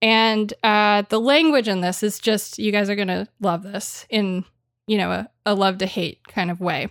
And 0.00 0.52
uh, 0.62 1.02
the 1.08 1.18
language 1.18 1.66
in 1.66 1.80
this 1.80 2.04
is 2.04 2.20
just, 2.20 2.58
you 2.58 2.70
guys 2.70 2.88
are 2.88 2.94
going 2.94 3.08
to 3.08 3.26
love 3.40 3.64
this 3.64 4.06
in 4.08 4.44
you 4.88 4.98
know, 4.98 5.12
a, 5.12 5.30
a 5.46 5.54
love 5.54 5.78
to 5.78 5.86
hate 5.86 6.26
kind 6.26 6.50
of 6.50 6.60
way. 6.60 6.88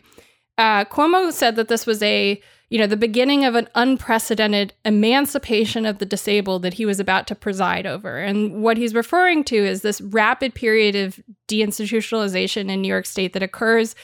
Uh, 0.57 0.85
Cuomo 0.85 1.31
said 1.33 1.55
that 1.55 1.67
this 1.67 1.85
was 1.85 2.01
a, 2.01 2.41
you 2.69 2.79
know, 2.79 2.87
the 2.87 2.97
beginning 2.97 3.43
of 3.43 3.55
an 3.55 3.67
unprecedented 3.75 4.73
emancipation 4.85 5.85
of 5.85 5.97
the 5.97 6.05
disabled 6.05 6.61
that 6.61 6.75
he 6.75 6.85
was 6.85 6.99
about 6.99 7.27
to 7.27 7.35
preside 7.35 7.85
over. 7.85 8.17
And 8.17 8.63
what 8.63 8.77
he's 8.77 8.93
referring 8.93 9.43
to 9.45 9.55
is 9.55 9.81
this 9.81 10.01
rapid 10.01 10.55
period 10.55 10.95
of 10.95 11.19
deinstitutionalization 11.47 12.69
in 12.69 12.81
New 12.81 12.87
York 12.87 13.05
State 13.05 13.33
that 13.33 13.43
occurs 13.43 13.95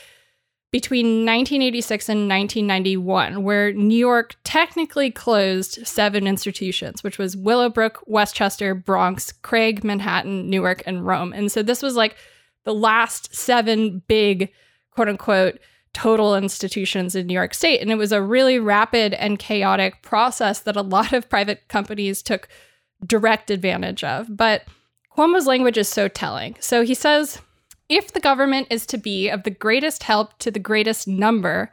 between 0.72 1.06
1986 1.06 2.10
and 2.10 2.22
1991, 2.22 3.44
where 3.44 3.72
New 3.74 3.98
York 3.98 4.36
technically 4.44 5.12
closed 5.12 5.86
seven 5.86 6.26
institutions, 6.26 7.04
which 7.04 7.20
was 7.20 7.38
Willowbrook, 7.38 8.02
Westchester, 8.08 8.74
Bronx, 8.74 9.32
Craig, 9.32 9.84
Manhattan, 9.84 10.50
Newark, 10.50 10.82
and 10.88 11.06
Rome. 11.06 11.32
And 11.32 11.52
so 11.52 11.62
this 11.62 11.84
was 11.84 11.96
like 11.96 12.16
the 12.64 12.74
last 12.74 13.36
seven 13.36 14.02
big 14.08 14.52
quote 14.92 15.10
unquote 15.10 15.60
total 15.94 16.36
institutions 16.36 17.16
in 17.16 17.28
New 17.28 17.34
York 17.34 17.54
State. 17.54 17.80
And 17.80 17.92
it 17.92 17.98
was 17.98 18.12
a 18.12 18.22
really 18.22 18.58
rapid 18.60 19.14
and 19.14 19.38
chaotic 19.38 20.02
process 20.02 20.60
that 20.62 20.76
a 20.76 20.82
lot 20.82 21.14
of 21.14 21.30
private 21.30 21.68
companies 21.68 22.24
took 22.24 22.48
direct 23.06 23.52
advantage 23.52 24.04
of. 24.04 24.36
But 24.36 24.64
Cuomo's 25.16 25.46
language 25.46 25.78
is 25.78 25.88
so 25.88 26.08
telling. 26.08 26.56
So 26.60 26.84
he 26.84 26.96
says 26.96 27.40
if 27.90 28.12
the 28.12 28.20
government 28.20 28.68
is 28.72 28.86
to 28.88 28.98
be 28.98 29.30
of 29.30 29.44
the 29.44 29.52
greatest 29.52 30.04
help 30.04 30.38
to 30.40 30.50
the 30.50 30.60
greatest 30.60 31.08
number, 31.08 31.72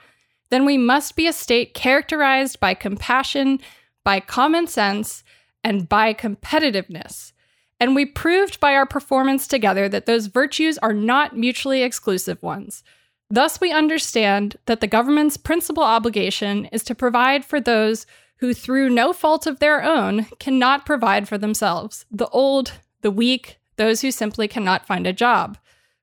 then 0.50 0.66
we 0.66 0.76
must 0.76 1.16
be 1.16 1.26
a 1.26 1.32
state 1.32 1.72
characterized 1.72 2.60
by 2.60 2.74
compassion, 2.74 3.60
by 4.04 4.20
common 4.20 4.66
sense, 4.66 5.22
and 5.62 5.88
by 5.88 6.12
competitiveness. 6.12 7.32
And 7.81 7.94
we 7.94 8.05
proved 8.05 8.61
by 8.61 8.74
our 8.74 8.86
performance 8.86 9.48
together 9.48 9.89
that 9.89 10.05
those 10.05 10.27
virtues 10.27 10.77
are 10.78 10.93
not 10.93 11.36
mutually 11.36 11.82
exclusive 11.82 12.43
ones. 12.43 12.85
Thus, 13.31 13.61
we 13.61 13.73
understand 13.73 14.57
that 14.66 14.81
the 14.81 14.86
government's 14.86 15.36
principal 15.36 15.82
obligation 15.82 16.66
is 16.66 16.85
to 16.85 16.94
provide 16.94 17.44
for 17.44 17.61
those 17.61 18.05
who, 18.36 18.52
through 18.52 18.90
no 18.90 19.12
fault 19.12 19.47
of 19.47 19.61
their 19.61 19.82
own, 19.82 20.27
cannot 20.39 20.85
provide 20.85 21.27
for 21.27 21.39
themselves 21.39 22.05
the 22.11 22.28
old, 22.28 22.73
the 23.01 23.11
weak, 23.11 23.59
those 23.77 24.02
who 24.02 24.11
simply 24.11 24.47
cannot 24.47 24.86
find 24.86 25.07
a 25.07 25.12
job. 25.12 25.57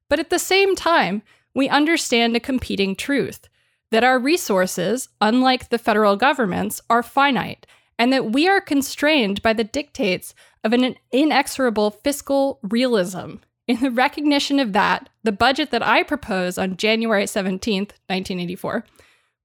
But 0.10 0.20
at 0.20 0.30
the 0.30 0.40
same 0.40 0.76
time, 0.76 1.22
we 1.54 1.70
understand 1.70 2.36
a 2.36 2.40
competing 2.40 2.96
truth 2.96 3.50
that 3.92 4.04
our 4.04 4.20
resources, 4.20 5.10
unlike 5.22 5.70
the 5.70 5.78
federal 5.78 6.16
government's, 6.16 6.82
are 6.90 7.04
finite, 7.04 7.66
and 8.00 8.14
that 8.14 8.32
we 8.32 8.48
are 8.48 8.62
constrained 8.62 9.42
by 9.42 9.54
the 9.54 9.64
dictates 9.64 10.34
of 10.68 10.74
an 10.74 10.96
inexorable 11.14 11.92
fiscal 11.92 12.60
realism. 12.62 13.36
In 13.70 13.80
the 13.80 13.90
recognition 13.90 14.60
of 14.60 14.74
that, 14.74 15.08
the 15.24 15.32
budget 15.32 15.72
that 15.72 15.82
I 15.82 16.04
propose 16.04 16.58
on 16.58 16.76
January 16.76 17.24
17th, 17.24 17.94
1984, 18.08 18.84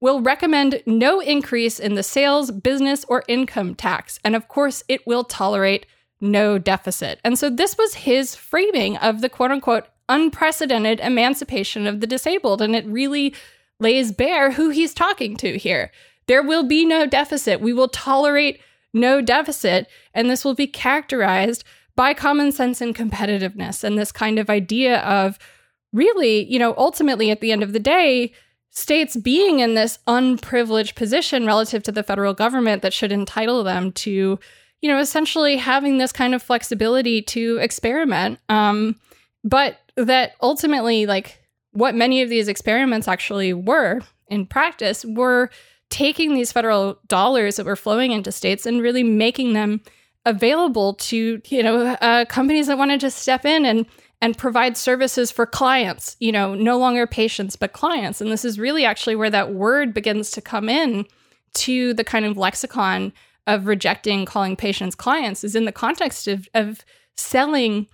will 0.01 0.19
recommend 0.19 0.83
no 0.85 1.21
increase 1.21 1.79
in 1.79 1.95
the 1.95 2.03
sales, 2.03 2.51
business, 2.51 3.05
or 3.07 3.23
income 3.29 3.73
tax. 3.73 4.19
And 4.25 4.35
of 4.35 4.49
course, 4.49 4.83
it 4.89 5.07
will 5.07 5.23
tolerate 5.23 5.85
no 6.19 6.57
deficit. 6.57 7.21
And 7.23 7.39
so 7.39 7.49
this 7.49 7.77
was 7.77 7.93
his 7.93 8.35
framing 8.35 8.97
of 8.97 9.21
the 9.21 9.29
quote 9.29 9.51
unquote 9.51 9.85
unprecedented 10.09 10.99
emancipation 10.99 11.87
of 11.87 12.01
the 12.01 12.07
disabled. 12.07 12.61
And 12.61 12.75
it 12.75 12.85
really 12.85 13.33
lays 13.79 14.11
bare 14.11 14.51
who 14.51 14.71
he's 14.71 14.93
talking 14.93 15.37
to 15.37 15.57
here. 15.57 15.89
There 16.27 16.43
will 16.43 16.63
be 16.63 16.85
no 16.85 17.05
deficit. 17.05 17.61
We 17.61 17.71
will 17.71 17.87
tolerate 17.87 18.59
no 18.93 19.21
deficit. 19.21 19.87
And 20.13 20.29
this 20.29 20.45
will 20.45 20.55
be 20.55 20.67
characterized 20.67 21.63
by 21.95 22.13
common 22.13 22.51
sense 22.51 22.81
and 22.81 22.95
competitiveness 22.95 23.83
and 23.83 23.97
this 23.97 24.11
kind 24.11 24.39
of 24.39 24.49
idea 24.49 24.99
of 25.01 25.37
really, 25.91 26.43
you 26.51 26.57
know, 26.57 26.73
ultimately 26.77 27.29
at 27.29 27.41
the 27.41 27.51
end 27.51 27.63
of 27.63 27.73
the 27.73 27.79
day, 27.79 28.33
states 28.71 29.15
being 29.15 29.59
in 29.59 29.75
this 29.75 29.99
unprivileged 30.07 30.95
position 30.95 31.45
relative 31.45 31.83
to 31.83 31.91
the 31.91 32.01
federal 32.01 32.33
government 32.33 32.81
that 32.81 32.93
should 32.93 33.11
entitle 33.11 33.63
them 33.63 33.91
to, 33.91 34.39
you 34.81 34.89
know, 34.89 34.99
essentially 34.99 35.57
having 35.57 35.99
this 35.99 36.11
kind 36.11 36.33
of 36.33 36.41
flexibility 36.41 37.21
to 37.21 37.57
experiment. 37.57 38.39
Um, 38.49 38.95
but 39.43 39.77
that 39.95 40.33
ultimately, 40.41 41.05
like, 41.05 41.39
what 41.71 41.93
many 41.93 42.23
of 42.23 42.29
these 42.29 42.47
experiments 42.47 43.07
actually 43.07 43.53
were 43.53 44.01
in 44.27 44.47
practice 44.47 45.05
were 45.05 45.51
taking 45.93 46.33
these 46.33 46.51
federal 46.51 46.97
dollars 47.07 47.57
that 47.57 47.67
were 47.67 47.75
flowing 47.75 48.11
into 48.11 48.31
states 48.31 48.65
and 48.65 48.81
really 48.81 49.03
making 49.03 49.53
them 49.53 49.79
available 50.25 50.95
to 50.95 51.39
you 51.45 51.61
know 51.61 51.95
uh, 52.01 52.25
companies 52.25 52.65
that 52.65 52.79
wanted 52.79 52.99
to 52.99 53.11
step 53.11 53.45
in 53.45 53.63
and 53.63 53.85
and 54.19 54.35
provide 54.35 54.75
services 54.75 55.29
for 55.29 55.45
clients 55.45 56.17
you 56.19 56.31
know 56.31 56.55
no 56.55 56.79
longer 56.79 57.05
patients 57.05 57.55
but 57.55 57.73
clients. 57.73 58.21
And 58.21 58.31
this 58.31 58.43
is 58.43 58.57
really 58.57 58.85
actually 58.85 59.15
where 59.15 59.29
that 59.29 59.53
word 59.53 59.93
begins 59.93 60.31
to 60.31 60.41
come 60.41 60.67
in 60.67 61.05
to 61.53 61.93
the 61.93 62.03
kind 62.03 62.25
of 62.25 62.37
lexicon 62.37 63.13
of 63.45 63.67
rejecting 63.67 64.25
calling 64.25 64.55
patients 64.55 64.95
clients 64.95 65.43
is 65.43 65.55
in 65.55 65.65
the 65.65 65.71
context 65.71 66.27
of, 66.27 66.49
of 66.55 66.83
selling 67.17 67.85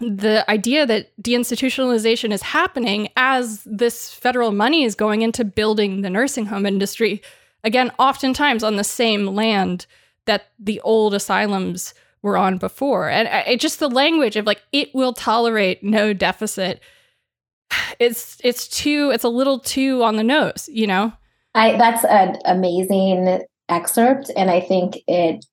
the 0.00 0.44
idea 0.50 0.86
that 0.86 1.12
deinstitutionalization 1.22 2.32
is 2.32 2.42
happening 2.42 3.10
as 3.16 3.62
this 3.64 4.12
federal 4.12 4.50
money 4.50 4.82
is 4.82 4.96
going 4.96 5.22
into 5.22 5.44
building 5.44 6.02
the 6.02 6.10
nursing 6.10 6.46
home 6.46 6.66
industry 6.66 7.22
again 7.64 7.90
oftentimes 7.98 8.62
on 8.62 8.76
the 8.76 8.84
same 8.84 9.26
land 9.26 9.86
that 10.26 10.50
the 10.58 10.80
old 10.80 11.14
asylums 11.14 11.94
were 12.22 12.36
on 12.36 12.56
before. 12.56 13.10
And 13.10 13.28
it 13.46 13.60
just 13.60 13.80
the 13.80 13.90
language 13.90 14.36
of 14.36 14.46
like 14.46 14.62
it 14.72 14.94
will 14.94 15.12
tolerate 15.12 15.82
no 15.82 16.12
deficit 16.12 16.80
it's 17.98 18.38
it's 18.42 18.68
too 18.68 19.10
it's 19.12 19.24
a 19.24 19.28
little 19.28 19.58
too 19.58 20.02
on 20.02 20.16
the 20.16 20.24
nose 20.24 20.68
you 20.72 20.86
know? 20.86 21.12
I 21.54 21.76
that's 21.76 22.04
an 22.04 22.38
amazing 22.44 23.42
excerpt 23.68 24.30
and 24.36 24.50
i 24.50 24.60
think 24.60 24.98
it 25.06 25.44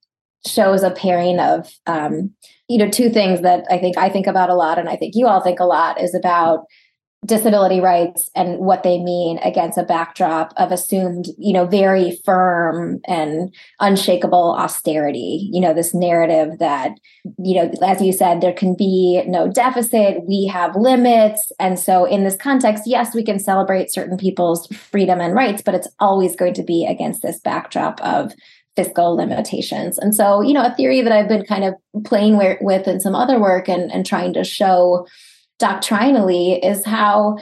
shows 0.46 0.84
a 0.84 0.92
pairing 0.92 1.40
of 1.40 1.72
um, 1.86 2.32
you 2.68 2.78
know 2.78 2.90
two 2.90 3.10
things 3.10 3.42
that 3.42 3.66
i 3.70 3.78
think 3.78 3.98
i 3.98 4.10
think 4.10 4.28
about 4.28 4.50
a 4.50 4.56
lot 4.56 4.78
and 4.80 4.90
i 4.90 4.96
think 4.96 5.14
you 5.16 5.28
all 5.28 5.40
think 5.40 5.60
a 5.60 5.66
lot 5.66 6.02
is 6.02 6.14
about 6.16 6.66
disability 7.26 7.80
rights 7.80 8.32
and 8.36 8.58
what 8.58 8.82
they 8.82 8.98
mean 8.98 9.38
against 9.44 9.78
a 9.78 9.84
backdrop 9.84 10.54
of 10.58 10.72
assumed 10.72 11.28
you 11.38 11.54
know 11.54 11.68
very 11.68 12.20
firm 12.26 13.00
and 13.08 13.54
unshakable 13.80 14.56
austerity 14.58 15.48
you 15.54 15.62
know 15.62 15.72
this 15.72 15.94
narrative 15.94 16.58
that 16.58 16.92
you 17.38 17.54
know 17.54 17.72
as 17.84 18.02
you 18.02 18.12
said 18.12 18.42
there 18.42 18.52
can 18.52 18.76
be 18.76 19.22
no 19.28 19.48
deficit 19.48 20.26
we 20.28 20.48
have 20.48 20.76
limits 20.76 21.52
and 21.60 21.78
so 21.80 22.06
in 22.06 22.24
this 22.24 22.36
context 22.36 22.86
yes 22.88 23.14
we 23.14 23.24
can 23.24 23.38
celebrate 23.38 23.94
certain 23.94 24.18
people's 24.18 24.66
freedom 24.68 25.22
and 25.22 25.36
rights 25.36 25.62
but 25.62 25.76
it's 25.76 25.90
always 26.00 26.36
going 26.36 26.56
to 26.56 26.64
be 26.64 26.88
against 26.88 27.22
this 27.22 27.40
backdrop 27.40 28.02
of 28.02 28.34
fiscal 28.78 29.18
limitations. 29.18 29.98
And 29.98 30.16
so, 30.16 30.42
you 30.42 30.54
know, 30.54 30.66
a 30.66 30.74
theory 30.76 31.02
that 31.02 31.12
I've 31.12 31.28
been 31.28 31.46
kind 31.46 31.66
of 31.66 31.74
playing 32.06 32.40
with 32.62 32.88
in 32.88 33.02
some 33.02 33.16
other 33.16 33.38
work 33.38 33.68
and, 33.68 33.92
and 33.92 34.06
trying 34.06 34.34
to 34.34 34.46
show 34.46 35.06
doctrinally 35.62 36.54
is 36.64 36.84
how 36.86 37.38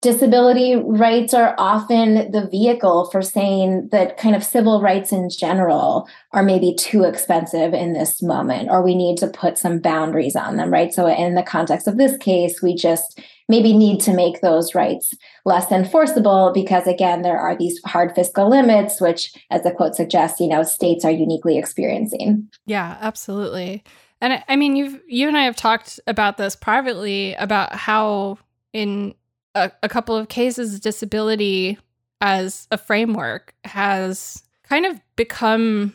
disability 0.00 0.76
rights 0.76 1.34
are 1.34 1.56
often 1.58 2.30
the 2.30 2.46
vehicle 2.50 3.10
for 3.10 3.20
saying 3.20 3.88
that 3.90 4.16
kind 4.16 4.36
of 4.36 4.44
civil 4.44 4.80
rights 4.80 5.10
in 5.10 5.28
general 5.28 6.08
are 6.32 6.44
maybe 6.44 6.72
too 6.78 7.02
expensive 7.02 7.74
in 7.74 7.94
this 7.94 8.22
moment 8.22 8.68
or 8.70 8.82
we 8.82 8.94
need 8.94 9.16
to 9.16 9.26
put 9.26 9.58
some 9.58 9.80
boundaries 9.80 10.36
on 10.36 10.56
them 10.56 10.72
right? 10.72 10.92
So 10.92 11.08
in 11.08 11.34
the 11.34 11.42
context 11.42 11.88
of 11.88 11.96
this 11.96 12.16
case 12.18 12.62
we 12.62 12.76
just 12.76 13.20
maybe 13.48 13.76
need 13.76 14.00
to 14.00 14.14
make 14.14 14.40
those 14.40 14.74
rights 14.74 15.14
less 15.44 15.72
enforceable 15.72 16.52
because 16.54 16.86
again 16.86 17.22
there 17.22 17.38
are 17.38 17.56
these 17.56 17.80
hard 17.84 18.14
fiscal 18.14 18.48
limits 18.48 19.00
which 19.00 19.32
as 19.50 19.64
the 19.64 19.72
quote 19.72 19.96
suggests 19.96 20.38
you 20.38 20.48
know 20.48 20.62
states 20.62 21.04
are 21.04 21.10
uniquely 21.10 21.58
experiencing. 21.58 22.48
Yeah 22.66 22.98
absolutely 23.00 23.82
and 24.20 24.42
I 24.48 24.56
mean, 24.56 24.76
you've 24.76 25.00
you 25.06 25.28
and 25.28 25.36
I 25.36 25.44
have 25.44 25.56
talked 25.56 26.00
about 26.06 26.36
this 26.36 26.56
privately 26.56 27.34
about 27.34 27.74
how 27.74 28.38
in 28.72 29.14
a, 29.54 29.70
a 29.82 29.88
couple 29.88 30.16
of 30.16 30.28
cases, 30.28 30.80
disability 30.80 31.78
as 32.20 32.66
a 32.70 32.78
framework 32.78 33.54
has 33.64 34.42
kind 34.64 34.86
of 34.86 35.00
become 35.16 35.94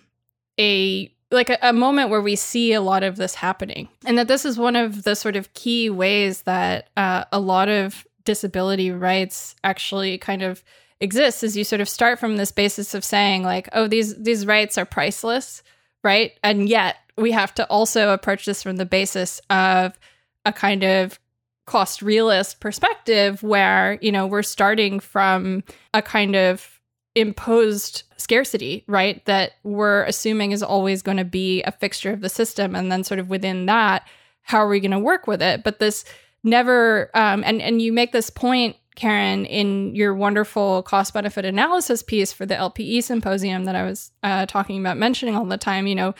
a 0.60 1.12
like 1.32 1.50
a, 1.50 1.58
a, 1.64 1.74
moment 1.74 2.12
where 2.12 2.22
we 2.22 2.36
see 2.36 2.74
a 2.74 2.82
lot 2.82 3.02
of 3.02 3.16
this 3.16 3.34
happening 3.34 3.90
and 4.06 4.18
that 4.20 4.28
this 4.28 4.46
is 4.46 4.58
one 4.58 4.76
of 4.76 5.04
the 5.04 5.16
sort 5.16 5.36
of 5.36 5.54
key 5.56 5.90
ways 5.90 6.44
that 6.44 6.90
uh, 6.96 7.26
a 7.32 7.40
lot 7.40 7.70
of 7.70 8.06
disability 8.24 8.92
rights 8.92 9.56
actually 9.64 10.18
kind 10.18 10.44
of 10.44 10.64
exists 11.00 11.44
is 11.44 11.58
you 11.58 11.64
sort 11.64 11.82
of 11.82 11.90
start 11.90 12.20
from 12.20 12.38
this 12.38 12.52
basis 12.52 12.94
of 12.94 13.04
saying 13.04 13.44
like 13.44 13.68
oh 13.74 13.88
these 13.88 14.16
these 14.22 14.46
rights 14.46 14.78
are 14.78 14.86
priceless 14.86 15.64
right? 16.04 16.38
And 16.44 16.68
yet 16.68 16.98
we 17.18 17.32
have 17.32 17.54
to 17.56 17.66
also 17.68 18.14
approach 18.14 18.46
this 18.46 18.64
from 18.64 18.78
the 18.78 18.86
basis 18.86 19.40
of 19.50 19.98
a 20.46 20.54
kind 20.54 20.84
of 20.84 21.20
cost 21.66 22.02
realist 22.02 22.60
perspective 22.60 23.42
where, 23.42 23.98
you 24.02 24.12
know, 24.12 24.28
we're 24.28 24.44
starting 24.44 25.00
from 25.00 25.64
a 25.94 26.02
kind 26.02 26.36
of 26.36 26.82
imposed 27.16 28.04
scarcity, 28.18 28.84
right? 28.88 29.24
That 29.26 29.54
we're 29.64 30.04
assuming 30.04 30.52
is 30.52 30.64
always 30.64 31.02
going 31.02 31.18
to 31.18 31.26
be 31.26 31.62
a 31.64 31.72
fixture 31.72 32.12
of 32.12 32.22
the 32.22 32.30
system. 32.30 32.76
And 32.76 32.92
then 32.92 33.04
sort 33.04 33.20
of 33.20 33.30
within 33.30 33.66
that, 33.68 34.08
how 34.42 34.60
are 34.60 34.68
we 34.68 34.80
going 34.80 34.92
to 34.92 35.00
work 35.00 35.28
with 35.28 35.42
it? 35.42 35.64
But 35.64 35.80
this 35.80 36.04
never, 36.44 37.10
um, 37.14 37.44
and, 37.46 37.62
and 37.62 37.82
you 37.82 37.94
make 37.94 38.12
this 38.12 38.30
point, 38.30 38.76
Karen, 38.96 39.46
in 39.46 39.96
your 39.96 40.14
wonderful 40.14 40.84
cost 40.84 41.14
benefit 41.14 41.46
analysis 41.46 42.04
piece 42.04 42.34
for 42.34 42.46
the 42.46 42.56
LPE 42.56 43.04
symposium 43.04 43.66
that 43.66 43.76
I 43.76 43.84
was 43.84 44.12
uh, 44.22 44.46
talking 44.46 44.80
about 44.80 44.98
mentioning 44.98 45.36
all 45.36 45.46
the 45.46 45.58
time, 45.58 45.88
you 45.88 45.96
know, 45.96 46.14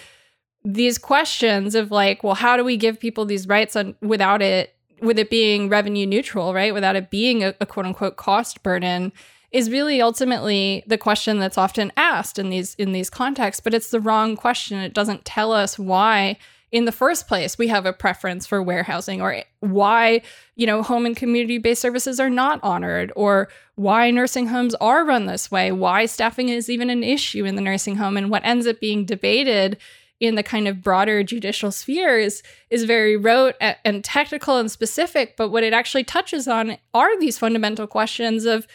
these 0.64 0.98
questions 0.98 1.76
of 1.76 1.92
like, 1.92 2.24
well, 2.24 2.36
how 2.36 2.56
do 2.58 2.64
we 2.64 2.78
give 2.78 3.00
people 3.00 3.26
these 3.26 3.48
rights 3.48 3.76
on, 3.76 3.96
without 4.02 4.42
it, 4.42 4.76
with 5.02 5.20
it 5.20 5.30
being 5.30 5.70
revenue 5.70 6.06
neutral, 6.06 6.54
right? 6.54 6.74
Without 6.74 6.96
it 6.96 7.10
being 7.10 7.44
a, 7.44 7.54
a 7.60 7.66
quote 7.66 7.86
unquote 7.86 8.16
cost 8.16 8.64
burden 8.64 9.12
is 9.52 9.70
really 9.70 10.02
ultimately 10.02 10.84
the 10.88 10.98
question 10.98 11.38
that's 11.40 11.58
often 11.58 11.92
asked 11.96 12.40
in 12.40 12.50
these 12.50 12.74
in 12.76 12.92
these 12.92 13.10
contexts, 13.10 13.62
but 13.62 13.74
it's 13.74 13.92
the 13.92 14.00
wrong 14.00 14.36
question. 14.36 14.80
It 14.80 14.94
doesn't 14.94 15.26
tell 15.26 15.52
us 15.52 15.78
why 15.78 16.38
in 16.74 16.86
the 16.86 16.92
first 16.92 17.28
place 17.28 17.56
we 17.56 17.68
have 17.68 17.86
a 17.86 17.94
preference 17.94 18.48
for 18.48 18.62
warehousing 18.62 19.22
or 19.22 19.44
why 19.60 20.22
you 20.56 20.66
know 20.66 20.82
home 20.82 21.06
and 21.06 21.16
community 21.16 21.60
based 21.60 21.82
services 21.82 22.20
are 22.20 22.32
not 22.32 22.60
honored 22.64 23.14
or 23.16 23.48
why 23.76 24.10
nursing 24.10 24.48
homes 24.48 24.74
are 24.76 25.06
run 25.06 25.28
this 25.28 25.52
way 25.52 25.72
why 25.72 26.06
staffing 26.08 26.50
is 26.50 26.70
even 26.70 26.90
an 26.90 27.04
issue 27.04 27.46
in 27.46 27.56
the 27.56 27.62
nursing 27.62 27.96
home 27.98 28.18
and 28.18 28.32
what 28.32 28.44
ends 28.44 28.66
up 28.66 28.80
being 28.80 29.06
debated 29.06 29.78
in 30.24 30.36
the 30.36 30.44
kind 30.44 30.70
of 30.70 30.82
broader 30.82 31.22
judicial 31.22 31.70
sphere 31.70 32.18
is, 32.18 32.42
is 32.70 32.86
very 32.86 33.18
rote 33.18 33.56
and 33.60 34.04
technical 34.06 34.58
and 34.58 34.72
specific. 34.72 35.36
But 35.36 35.50
what 35.50 35.64
it 35.64 35.74
actually 35.74 36.06
touches 36.06 36.48
on 36.48 36.78
are 36.94 37.20
these 37.20 37.38
fundamental 37.38 37.88
questions 37.88 38.46
of 38.46 38.66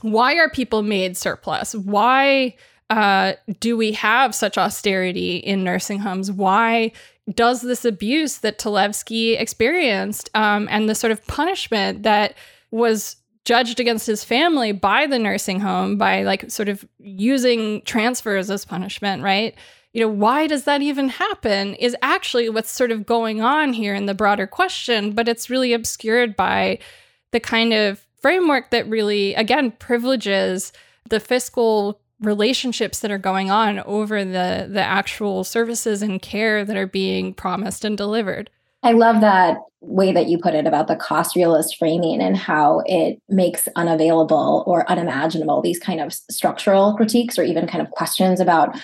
why 0.00 0.36
are 0.36 0.48
people 0.48 0.82
made 0.82 1.16
surplus? 1.16 1.74
Why 1.74 2.56
uh, 2.88 3.34
do 3.60 3.76
we 3.76 3.92
have 3.92 4.34
such 4.34 4.56
austerity 4.56 5.36
in 5.36 5.62
nursing 5.62 5.98
homes? 5.98 6.32
Why 6.32 6.92
does 7.34 7.60
this 7.60 7.84
abuse 7.84 8.38
that 8.38 8.58
Talevski 8.58 9.38
experienced 9.38 10.30
um, 10.34 10.68
and 10.70 10.88
the 10.88 10.94
sort 10.94 11.10
of 11.10 11.26
punishment 11.26 12.02
that 12.02 12.34
was 12.70 13.16
judged 13.44 13.78
against 13.78 14.06
his 14.06 14.24
family 14.24 14.72
by 14.72 15.06
the 15.06 15.18
nursing 15.18 15.60
home 15.60 15.98
by 15.98 16.22
like 16.22 16.50
sort 16.50 16.70
of 16.70 16.82
using 16.98 17.82
transfers 17.82 18.50
as 18.50 18.64
punishment, 18.64 19.22
right? 19.22 19.54
You 19.94 20.00
know, 20.00 20.08
why 20.08 20.48
does 20.48 20.64
that 20.64 20.82
even 20.82 21.08
happen 21.08 21.74
is 21.74 21.96
actually 22.02 22.48
what's 22.48 22.70
sort 22.70 22.90
of 22.90 23.06
going 23.06 23.40
on 23.40 23.72
here 23.72 23.94
in 23.94 24.06
the 24.06 24.14
broader 24.14 24.46
question, 24.46 25.12
but 25.12 25.28
it's 25.28 25.48
really 25.48 25.72
obscured 25.72 26.34
by 26.36 26.80
the 27.30 27.38
kind 27.38 27.72
of 27.72 28.04
framework 28.20 28.70
that 28.70 28.88
really, 28.88 29.34
again, 29.34 29.70
privileges 29.70 30.72
the 31.08 31.20
fiscal 31.20 32.00
relationships 32.20 33.00
that 33.00 33.12
are 33.12 33.18
going 33.18 33.50
on 33.50 33.78
over 33.80 34.24
the 34.24 34.66
the 34.68 34.82
actual 34.82 35.44
services 35.44 36.02
and 36.02 36.22
care 36.22 36.64
that 36.64 36.76
are 36.76 36.86
being 36.86 37.32
promised 37.32 37.84
and 37.84 37.96
delivered. 37.96 38.50
I 38.84 38.92
love 38.92 39.22
that 39.22 39.58
way 39.80 40.12
that 40.12 40.28
you 40.28 40.38
put 40.38 40.54
it 40.54 40.66
about 40.66 40.88
the 40.88 40.96
cost 40.96 41.36
realist 41.36 41.76
framing 41.76 42.20
and 42.20 42.36
how 42.36 42.82
it 42.86 43.20
makes 43.28 43.68
unavailable 43.76 44.64
or 44.66 44.88
unimaginable 44.90 45.60
these 45.60 45.78
kind 45.78 46.00
of 46.00 46.12
structural 46.12 46.94
critiques 46.94 47.38
or 47.38 47.42
even 47.42 47.66
kind 47.66 47.82
of 47.82 47.90
questions 47.90 48.40
about 48.40 48.78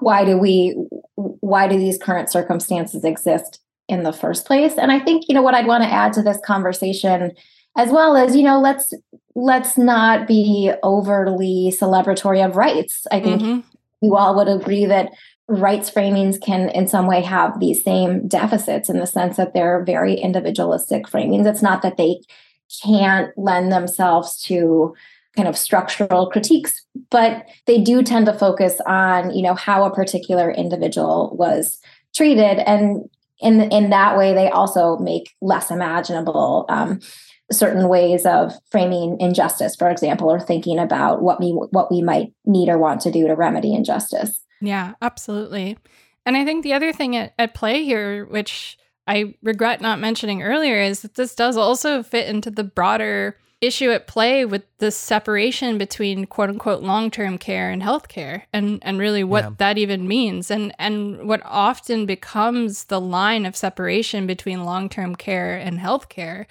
why 0.00 0.24
do 0.24 0.38
we 0.38 0.76
why 1.14 1.66
do 1.66 1.78
these 1.78 1.98
current 1.98 2.30
circumstances 2.30 3.04
exist 3.04 3.60
in 3.88 4.02
the 4.04 4.12
first 4.12 4.46
place 4.46 4.74
and 4.78 4.92
i 4.92 4.98
think 5.00 5.24
you 5.28 5.34
know 5.34 5.42
what 5.42 5.54
i'd 5.54 5.66
want 5.66 5.82
to 5.82 5.90
add 5.90 6.12
to 6.12 6.22
this 6.22 6.38
conversation 6.44 7.32
as 7.76 7.90
well 7.90 8.16
as 8.16 8.36
you 8.36 8.42
know 8.42 8.60
let's 8.60 8.94
let's 9.34 9.76
not 9.76 10.28
be 10.28 10.72
overly 10.82 11.74
celebratory 11.76 12.44
of 12.44 12.56
rights 12.56 13.06
i 13.10 13.18
think 13.18 13.42
mm-hmm. 13.42 13.60
you 14.00 14.14
all 14.14 14.36
would 14.36 14.48
agree 14.48 14.86
that 14.86 15.10
rights 15.50 15.90
framings 15.90 16.40
can 16.40 16.68
in 16.70 16.86
some 16.86 17.06
way 17.06 17.20
have 17.20 17.58
these 17.58 17.82
same 17.82 18.26
deficits 18.28 18.88
in 18.88 18.98
the 18.98 19.06
sense 19.06 19.36
that 19.36 19.52
they're 19.52 19.84
very 19.84 20.14
individualistic 20.14 21.06
framings 21.06 21.44
it's 21.44 21.62
not 21.62 21.82
that 21.82 21.96
they 21.96 22.20
can't 22.82 23.36
lend 23.36 23.72
themselves 23.72 24.40
to 24.40 24.94
kind 25.34 25.48
of 25.48 25.58
structural 25.58 26.30
critiques 26.30 26.86
but 27.10 27.44
they 27.66 27.80
do 27.80 28.02
tend 28.02 28.26
to 28.26 28.32
focus 28.32 28.80
on 28.86 29.34
you 29.34 29.42
know 29.42 29.54
how 29.54 29.82
a 29.82 29.94
particular 29.94 30.52
individual 30.52 31.36
was 31.36 31.78
treated 32.14 32.58
and 32.60 33.08
in 33.40 33.60
in 33.72 33.90
that 33.90 34.16
way 34.16 34.32
they 34.32 34.48
also 34.50 34.98
make 34.98 35.34
less 35.40 35.70
imaginable 35.70 36.64
um, 36.68 37.00
certain 37.52 37.88
ways 37.88 38.24
of 38.26 38.52
framing 38.70 39.20
injustice, 39.20 39.74
for 39.74 39.90
example, 39.90 40.30
or 40.30 40.38
thinking 40.38 40.78
about 40.78 41.22
what 41.22 41.40
we 41.40 41.50
what 41.50 41.90
we 41.90 42.00
might 42.00 42.32
need 42.46 42.68
or 42.68 42.78
want 42.78 43.00
to 43.00 43.10
do 43.10 43.26
to 43.26 43.34
remedy 43.34 43.74
injustice. 43.74 44.40
Yeah, 44.60 44.94
absolutely. 45.00 45.78
And 46.26 46.36
I 46.36 46.44
think 46.44 46.62
the 46.62 46.74
other 46.74 46.92
thing 46.92 47.16
at, 47.16 47.34
at 47.38 47.54
play 47.54 47.84
here, 47.84 48.24
which 48.26 48.78
I 49.06 49.34
regret 49.42 49.80
not 49.80 49.98
mentioning 49.98 50.42
earlier, 50.42 50.80
is 50.80 51.02
that 51.02 51.14
this 51.14 51.34
does 51.34 51.56
also 51.56 52.02
fit 52.02 52.28
into 52.28 52.50
the 52.50 52.64
broader 52.64 53.36
issue 53.60 53.90
at 53.90 54.06
play 54.06 54.44
with 54.44 54.62
the 54.78 54.90
separation 54.90 55.76
between 55.76 56.26
quote 56.26 56.48
unquote 56.48 56.82
long-term 56.82 57.36
care 57.36 57.70
and 57.70 57.82
healthcare 57.82 58.42
and 58.54 58.78
and 58.82 58.98
really 58.98 59.22
what 59.22 59.44
yeah. 59.44 59.50
that 59.58 59.78
even 59.78 60.08
means 60.08 60.50
and 60.50 60.74
and 60.78 61.28
what 61.28 61.42
often 61.44 62.06
becomes 62.06 62.84
the 62.84 63.00
line 63.00 63.44
of 63.44 63.54
separation 63.54 64.26
between 64.26 64.64
long-term 64.64 65.14
care 65.14 65.56
and 65.56 65.78
healthcare 65.78 66.46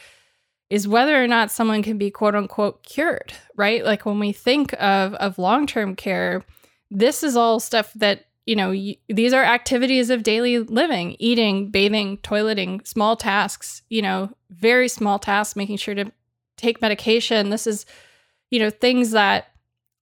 is 0.69 0.87
whether 0.87 1.21
or 1.21 1.27
not 1.27 1.49
someone 1.49 1.81
can 1.81 1.97
be 1.97 2.11
quote 2.11 2.35
unquote 2.35 2.83
cured 2.83 3.33
right 3.55 3.83
like 3.83 4.05
when 4.05 4.19
we 4.19 4.31
think 4.31 4.73
of 4.73 5.15
of 5.15 5.39
long-term 5.39 5.95
care 5.95 6.43
this 6.91 7.23
is 7.23 7.35
all 7.35 7.59
stuff 7.59 7.93
that 7.93 8.25
you 8.45 8.55
know 8.55 8.69
y- 8.71 8.97
these 9.07 9.33
are 9.33 9.43
activities 9.43 10.09
of 10.09 10.23
daily 10.23 10.59
living 10.59 11.15
eating 11.19 11.69
bathing 11.69 12.17
toileting 12.19 12.85
small 12.87 13.15
tasks 13.15 13.83
you 13.89 14.01
know 14.01 14.29
very 14.49 14.87
small 14.87 15.19
tasks 15.19 15.55
making 15.55 15.77
sure 15.77 15.95
to 15.95 16.11
take 16.59 16.81
medication. 16.81 17.49
This 17.49 17.65
is, 17.65 17.85
you 18.51 18.59
know, 18.59 18.69
things 18.69 19.11
that 19.11 19.47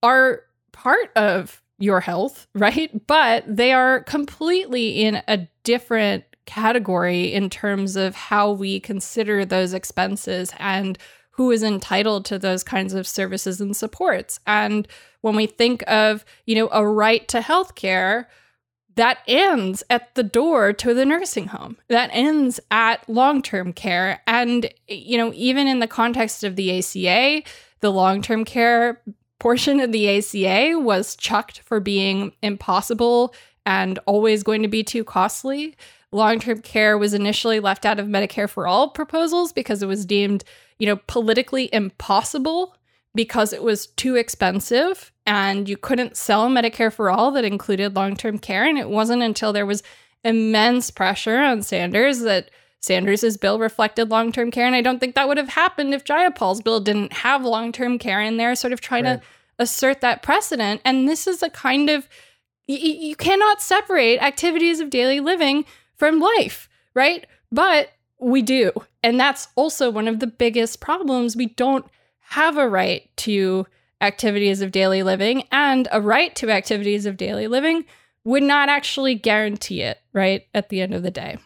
are 0.04 0.42
part 0.74 1.12
of 1.16 1.62
your 1.80 2.02
health, 2.02 2.48
right? 2.56 3.08
But 3.08 3.44
they 3.48 3.72
are 3.72 4.02
completely 4.04 5.04
in 5.04 5.22
a 5.28 5.48
different 5.64 6.26
category 6.46 7.34
in 7.34 7.50
terms 7.50 7.96
of 7.96 8.16
how 8.16 8.52
we 8.52 8.80
consider 8.80 9.46
those 9.46 9.74
expenses 9.74 10.54
and 10.60 10.98
who 11.38 11.52
is 11.52 11.64
entitled 11.64 12.26
to 12.26 12.40
those 12.40 12.64
kinds 12.64 12.94
of 12.94 13.08
services 13.08 13.62
and 13.62 13.78
supports. 13.78 14.40
And 14.48 14.88
when 15.22 15.36
we 15.36 15.46
think 15.46 15.84
of, 15.88 16.26
you 16.46 16.56
know, 16.56 16.68
a 16.72 16.86
right 16.86 17.28
to 17.30 17.42
health 17.42 17.76
care, 17.76 18.28
that 18.96 19.20
ends 19.28 19.84
at 19.92 20.16
the 20.16 20.24
door 20.24 20.74
to 20.74 20.96
the 20.96 21.06
nursing 21.06 21.50
home 21.50 21.78
that 21.88 22.10
ends 22.12 22.60
at 22.72 23.08
long-term 23.08 23.72
care 23.72 24.20
and 24.26 24.74
you 24.88 25.20
know 25.20 25.32
even 25.36 25.68
in 25.68 25.78
the 25.78 25.86
context 25.86 26.44
of 26.44 26.56
the 26.56 26.80
ACA 26.80 27.44
the 27.82 27.92
long-term 27.92 28.44
care 28.44 29.00
portion 29.38 29.80
of 29.80 29.92
the 29.92 30.18
ACA 30.18 30.80
was 30.80 31.16
chucked 31.16 31.60
for 31.60 31.80
being 31.80 32.32
impossible 32.42 33.36
and 33.68 34.00
always 34.08 34.42
going 34.42 34.64
to 34.64 34.68
be 34.68 34.84
too 34.84 35.04
costly 35.04 35.76
long-term 36.12 36.62
care 36.62 36.98
was 36.98 37.14
initially 37.14 37.60
left 37.60 37.86
out 37.86 38.00
of 38.00 38.08
Medicare 38.08 38.50
for 38.50 38.66
all 38.66 38.90
proposals 38.90 39.52
because 39.52 39.84
it 39.84 39.88
was 39.88 40.06
deemed 40.06 40.44
you 40.80 40.88
know 40.88 41.00
politically 41.08 41.70
impossible 41.72 42.76
because 43.18 43.52
it 43.52 43.64
was 43.64 43.88
too 43.88 44.16
expensive 44.16 45.12
and 45.26 45.68
you 45.68 45.76
couldn't 45.76 46.16
sell 46.16 46.48
Medicare 46.50 46.94
for 46.94 47.10
all 47.10 47.32
that 47.32 47.44
included 47.44 47.96
long 47.96 48.16
term 48.16 48.40
care. 48.40 48.64
And 48.64 48.78
it 48.78 48.90
wasn't 48.90 49.24
until 49.24 49.52
there 49.52 49.66
was 49.66 49.84
immense 50.24 50.90
pressure 50.90 51.40
on 51.40 51.64
Sanders 51.64 52.20
that 52.20 52.50
Sanders's 52.80 53.36
bill 53.38 53.60
reflected 53.60 54.10
long 54.10 54.32
term 54.32 54.52
care. 54.52 54.66
And 54.66 54.76
I 54.76 54.82
don't 54.82 55.00
think 55.00 55.16
that 55.16 55.28
would 55.28 55.38
have 55.38 55.50
happened 55.50 55.94
if 55.94 56.06
Jayapal's 56.06 56.62
bill 56.62 56.80
didn't 56.80 57.12
have 57.12 57.44
long 57.44 57.74
term 57.74 58.00
care 58.00 58.22
in 58.22 58.38
there, 58.38 58.56
sort 58.56 58.72
of 58.72 58.80
trying 58.80 59.04
right. 59.04 59.20
to 59.20 59.28
assert 59.60 60.00
that 60.02 60.22
precedent. 60.22 60.80
And 60.86 61.10
this 61.10 61.28
is 61.28 61.44
a 61.44 61.50
kind 61.50 61.90
of, 61.90 62.08
you 62.68 63.16
cannot 63.16 63.62
separate 63.62 64.22
activities 64.22 64.80
of 64.80 64.90
daily 64.90 65.20
living 65.20 65.66
from 65.96 66.20
life, 66.20 66.70
right? 66.94 67.26
But 67.52 67.90
we 68.20 68.42
do. 68.42 68.72
And 69.04 69.20
that's 69.20 69.48
also 69.56 69.90
one 69.90 70.08
of 70.08 70.20
the 70.20 70.28
biggest 70.28 70.80
problems. 70.82 71.36
We 71.36 71.48
don't 71.48 71.86
have 72.20 72.58
a 72.58 72.68
right 72.68 73.10
to 73.18 73.66
activities 74.02 74.62
of 74.62 74.72
daily 74.72 75.02
living, 75.02 75.44
and 75.52 75.88
a 75.92 76.02
right 76.02 76.36
to 76.36 76.50
activities 76.50 77.06
of 77.06 77.18
daily 77.18 77.48
living 77.48 77.86
would 78.24 78.44
not 78.44 78.70
actually 78.70 79.16
guarantee 79.16 79.82
it, 79.82 80.00
right? 80.14 80.46
At 80.54 80.70
the 80.70 80.82
end 80.82 80.94
of 80.94 81.04
the 81.04 81.12
day. 81.12 81.38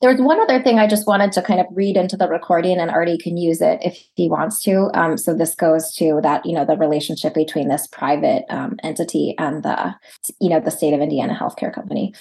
There's 0.00 0.20
one 0.20 0.40
other 0.40 0.62
thing 0.62 0.78
I 0.78 0.86
just 0.86 1.08
wanted 1.08 1.32
to 1.32 1.42
kind 1.42 1.60
of 1.60 1.66
read 1.72 1.96
into 1.96 2.16
the 2.16 2.28
recording, 2.28 2.78
and 2.78 2.90
Artie 2.90 3.18
can 3.18 3.36
use 3.36 3.60
it 3.60 3.80
if 3.82 4.00
he 4.14 4.28
wants 4.28 4.62
to. 4.62 4.90
Um, 4.94 5.18
so 5.18 5.34
this 5.34 5.56
goes 5.56 5.92
to 5.96 6.20
that, 6.22 6.46
you 6.46 6.52
know, 6.52 6.64
the 6.64 6.76
relationship 6.76 7.34
between 7.34 7.68
this 7.68 7.88
private 7.88 8.44
um, 8.48 8.76
entity 8.84 9.34
and 9.38 9.64
the, 9.64 9.94
you 10.40 10.50
know, 10.50 10.60
the 10.60 10.70
state 10.70 10.94
of 10.94 11.00
Indiana 11.00 11.34
healthcare 11.34 11.74
company. 11.74 12.14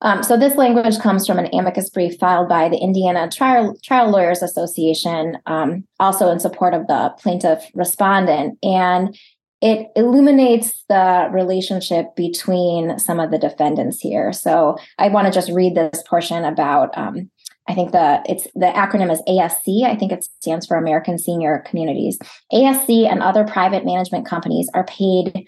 Um, 0.00 0.22
so 0.22 0.36
this 0.36 0.54
language 0.54 0.98
comes 1.00 1.26
from 1.26 1.38
an 1.38 1.48
amicus 1.52 1.90
brief 1.90 2.18
filed 2.18 2.48
by 2.48 2.68
the 2.68 2.78
Indiana 2.78 3.28
Trial, 3.28 3.76
Trial 3.82 4.10
Lawyers 4.10 4.42
Association, 4.42 5.38
um, 5.46 5.84
also 5.98 6.30
in 6.30 6.38
support 6.38 6.72
of 6.72 6.86
the 6.86 7.12
plaintiff 7.18 7.68
respondent, 7.74 8.58
and 8.62 9.18
it 9.60 9.88
illuminates 9.96 10.84
the 10.88 11.28
relationship 11.32 12.14
between 12.14 12.98
some 12.98 13.18
of 13.18 13.30
the 13.30 13.38
defendants 13.38 14.00
here. 14.00 14.32
So 14.32 14.76
I 14.98 15.08
want 15.08 15.26
to 15.26 15.32
just 15.32 15.50
read 15.50 15.74
this 15.74 16.02
portion 16.06 16.44
about. 16.44 16.96
Um, 16.96 17.30
I 17.68 17.74
think 17.74 17.92
the 17.92 18.22
it's 18.26 18.44
the 18.54 18.72
acronym 18.74 19.12
is 19.12 19.20
ASC. 19.28 19.84
I 19.84 19.94
think 19.94 20.10
it 20.10 20.24
stands 20.40 20.66
for 20.66 20.76
American 20.76 21.18
Senior 21.18 21.62
Communities. 21.66 22.18
ASC 22.50 23.06
and 23.06 23.22
other 23.22 23.44
private 23.44 23.84
management 23.84 24.26
companies 24.26 24.70
are 24.72 24.84
paid 24.84 25.46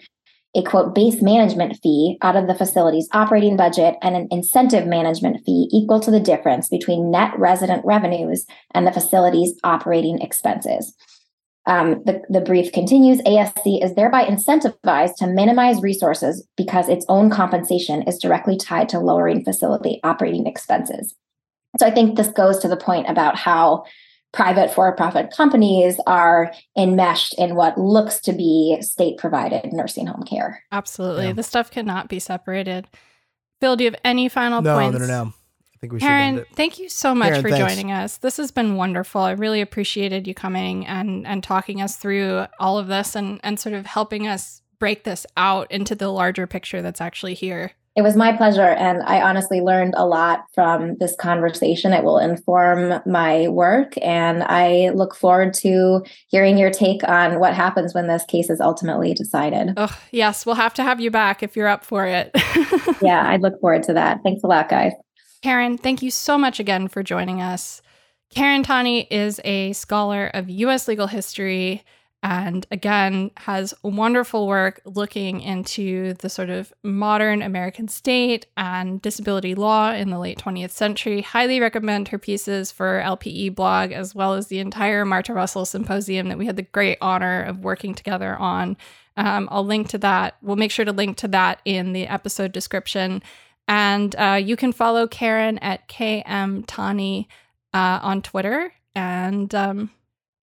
a 0.53 0.61
quote 0.63 0.93
base 0.93 1.21
management 1.21 1.79
fee 1.81 2.17
out 2.21 2.35
of 2.35 2.47
the 2.47 2.55
facility's 2.55 3.07
operating 3.13 3.55
budget 3.55 3.95
and 4.01 4.15
an 4.15 4.27
incentive 4.31 4.85
management 4.85 5.37
fee 5.45 5.69
equal 5.71 5.99
to 6.01 6.11
the 6.11 6.19
difference 6.19 6.67
between 6.67 7.09
net 7.09 7.31
resident 7.37 7.83
revenues 7.85 8.45
and 8.71 8.85
the 8.85 8.91
facility's 8.91 9.53
operating 9.63 10.19
expenses. 10.19 10.93
Um, 11.67 12.01
the, 12.05 12.21
the 12.29 12.41
brief 12.41 12.71
continues 12.71 13.21
ASC 13.21 13.83
is 13.83 13.93
thereby 13.93 14.25
incentivized 14.25 15.15
to 15.17 15.27
minimize 15.27 15.81
resources 15.81 16.45
because 16.57 16.89
its 16.89 17.05
own 17.07 17.29
compensation 17.29 18.01
is 18.03 18.17
directly 18.17 18.57
tied 18.57 18.89
to 18.89 18.99
lowering 18.99 19.43
facility 19.43 19.99
operating 20.03 20.47
expenses. 20.47 21.13
So 21.79 21.85
I 21.85 21.91
think 21.91 22.17
this 22.17 22.29
goes 22.29 22.57
to 22.59 22.67
the 22.67 22.77
point 22.77 23.09
about 23.09 23.37
how 23.37 23.85
private 24.33 24.73
for 24.73 24.95
profit 24.95 25.31
companies 25.35 25.99
are 26.07 26.53
enmeshed 26.77 27.35
in 27.37 27.55
what 27.55 27.77
looks 27.77 28.19
to 28.21 28.33
be 28.33 28.77
state 28.81 29.17
provided 29.17 29.71
nursing 29.73 30.07
home 30.07 30.23
care. 30.23 30.63
Absolutely. 30.71 31.27
Yeah. 31.27 31.33
The 31.33 31.43
stuff 31.43 31.69
cannot 31.69 32.07
be 32.07 32.19
separated. 32.19 32.87
Phil, 33.59 33.75
do 33.75 33.83
you 33.83 33.91
have 33.91 33.99
any 34.03 34.29
final 34.29 34.61
no, 34.61 34.77
points? 34.77 34.99
No, 34.99 35.05
no, 35.05 35.23
no. 35.25 35.33
I 35.81 35.87
think 35.87 35.93
we 35.93 35.99
Karen, 35.99 36.37
should. 36.37 36.47
thank 36.49 36.77
you 36.77 36.89
so 36.89 37.15
much 37.15 37.29
Karen, 37.29 37.41
for 37.41 37.49
thanks. 37.49 37.73
joining 37.73 37.91
us. 37.91 38.17
This 38.17 38.37
has 38.37 38.51
been 38.51 38.75
wonderful. 38.75 39.21
I 39.21 39.31
really 39.31 39.61
appreciated 39.61 40.27
you 40.27 40.35
coming 40.35 40.85
and 40.85 41.25
and 41.25 41.43
talking 41.43 41.81
us 41.81 41.95
through 41.95 42.45
all 42.59 42.77
of 42.77 42.85
this 42.85 43.15
and 43.15 43.39
and 43.43 43.59
sort 43.59 43.73
of 43.73 43.87
helping 43.87 44.27
us 44.27 44.61
break 44.77 45.05
this 45.05 45.25
out 45.37 45.71
into 45.71 45.95
the 45.95 46.09
larger 46.09 46.45
picture 46.45 46.83
that's 46.83 47.01
actually 47.01 47.33
here. 47.33 47.71
It 47.95 48.03
was 48.03 48.15
my 48.15 48.31
pleasure. 48.31 48.61
And 48.61 49.03
I 49.03 49.21
honestly 49.21 49.59
learned 49.59 49.95
a 49.97 50.05
lot 50.05 50.45
from 50.53 50.97
this 50.99 51.15
conversation. 51.15 51.91
It 51.91 52.05
will 52.05 52.19
inform 52.19 53.01
my 53.05 53.49
work. 53.49 53.95
And 54.01 54.43
I 54.43 54.91
look 54.91 55.13
forward 55.13 55.53
to 55.55 56.05
hearing 56.27 56.57
your 56.57 56.69
take 56.69 57.05
on 57.07 57.39
what 57.39 57.53
happens 57.53 57.93
when 57.93 58.07
this 58.07 58.23
case 58.25 58.49
is 58.49 58.61
ultimately 58.61 59.13
decided. 59.13 59.73
Oh, 59.75 59.99
yes. 60.11 60.45
We'll 60.45 60.55
have 60.55 60.73
to 60.75 60.83
have 60.83 61.01
you 61.01 61.11
back 61.11 61.43
if 61.43 61.57
you're 61.57 61.67
up 61.67 61.83
for 61.83 62.05
it. 62.05 62.31
yeah, 63.01 63.27
I'd 63.27 63.41
look 63.41 63.59
forward 63.59 63.83
to 63.83 63.93
that. 63.93 64.19
Thanks 64.23 64.41
a 64.43 64.47
lot, 64.47 64.69
guys. 64.69 64.93
Karen, 65.41 65.77
thank 65.77 66.01
you 66.01 66.11
so 66.11 66.37
much 66.37 66.59
again 66.59 66.87
for 66.87 67.01
joining 67.01 67.41
us. 67.41 67.81
Karen 68.29 68.63
Tani 68.63 69.07
is 69.11 69.41
a 69.43 69.73
scholar 69.73 70.27
of 70.27 70.49
U.S. 70.49 70.87
legal 70.87 71.07
history 71.07 71.83
and 72.23 72.67
again 72.69 73.31
has 73.35 73.73
wonderful 73.81 74.47
work 74.47 74.79
looking 74.85 75.41
into 75.41 76.13
the 76.15 76.29
sort 76.29 76.51
of 76.51 76.71
modern 76.83 77.41
American 77.41 77.87
state 77.87 78.45
and 78.55 79.01
disability 79.01 79.55
law 79.55 79.91
in 79.91 80.11
the 80.11 80.19
late 80.19 80.37
20th 80.37 80.69
century. 80.69 81.21
Highly 81.21 81.59
recommend 81.59 82.09
her 82.09 82.19
pieces 82.19 82.71
for 82.71 83.01
LPE 83.03 83.55
blog 83.55 83.91
as 83.91 84.13
well 84.13 84.35
as 84.35 84.47
the 84.47 84.59
entire 84.59 85.03
Marta 85.03 85.33
Russell 85.33 85.65
symposium 85.65 86.29
that 86.29 86.37
we 86.37 86.45
had 86.45 86.57
the 86.57 86.61
great 86.61 86.99
honor 87.01 87.41
of 87.41 87.63
working 87.63 87.95
together 87.95 88.35
on. 88.35 88.77
Um, 89.17 89.49
I'll 89.51 89.65
link 89.65 89.89
to 89.89 89.97
that. 89.99 90.37
We'll 90.43 90.55
make 90.55 90.71
sure 90.71 90.85
to 90.85 90.91
link 90.91 91.17
to 91.17 91.27
that 91.29 91.59
in 91.65 91.93
the 91.93 92.07
episode 92.07 92.51
description. 92.51 93.23
And 93.71 94.13
uh, 94.17 94.37
you 94.43 94.57
can 94.57 94.73
follow 94.73 95.07
Karen 95.07 95.57
at 95.59 95.87
KM 95.87 96.65
Tani 96.67 97.29
uh, 97.73 97.99
on 98.01 98.21
Twitter. 98.21 98.73
And 98.95 99.55
um, 99.55 99.91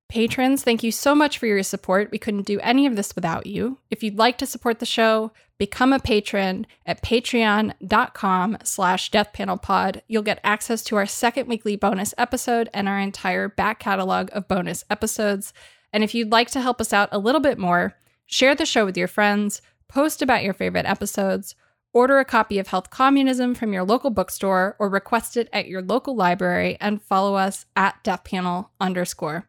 Patrons, 0.09 0.65
thank 0.65 0.83
you 0.83 0.91
so 0.91 1.15
much 1.15 1.37
for 1.37 1.45
your 1.45 1.63
support. 1.63 2.11
We 2.11 2.17
couldn't 2.17 2.47
do 2.47 2.59
any 2.61 2.87
of 2.87 2.97
this 2.97 3.15
without 3.15 3.45
you. 3.45 3.81
If 3.91 4.03
you'd 4.03 4.17
like 4.17 4.39
to 4.39 4.47
support 4.47 4.79
the 4.79 4.87
show, 4.87 5.33
become 5.59 5.93
a 5.93 5.99
patron 5.99 6.67
at 6.87 7.03
patreon.com 7.03 8.57
slash 8.65 9.11
deathpanelpod. 9.11 10.01
You'll 10.09 10.23
get 10.23 10.41
access 10.43 10.83
to 10.85 10.97
our 10.97 11.05
second 11.05 11.49
weekly 11.49 11.77
bonus 11.77 12.15
episode 12.17 12.71
and 12.73 12.89
our 12.89 12.99
entire 12.99 13.51
back 13.51 13.79
catalog 13.79 14.31
of 14.33 14.49
bonus 14.49 14.87
episodes. 14.89 15.53
And 15.93 16.03
if 16.03 16.15
you'd 16.15 16.33
like 16.33 16.51
to 16.53 16.63
help 16.63 16.81
us 16.81 16.95
out 16.95 17.11
a 17.13 17.19
little 17.19 17.43
bit 17.43 17.59
more, 17.59 17.95
share 18.25 18.55
the 18.55 18.65
show 18.65 18.87
with 18.87 18.97
your 18.97 19.07
friends, 19.07 19.61
post 19.87 20.23
about 20.23 20.45
your 20.45 20.55
favorite 20.55 20.87
episodes, 20.87 21.55
Order 21.99 22.21
a 22.21 22.25
copy 22.25 22.61
of 22.61 22.69
Health 22.69 22.91
Communism 22.91 23.57
from 23.57 23.73
your 23.73 23.83
local 23.83 24.11
bookstore 24.11 24.77
or 24.79 24.89
request 24.89 25.37
it 25.37 25.49
at 25.53 25.67
your 25.67 25.83
local 25.83 26.15
library 26.15 26.77
and 26.81 27.03
follow 27.03 27.35
us 27.35 27.67
at 27.75 28.05
deathpanel 28.05 28.69
underscore. 28.81 29.49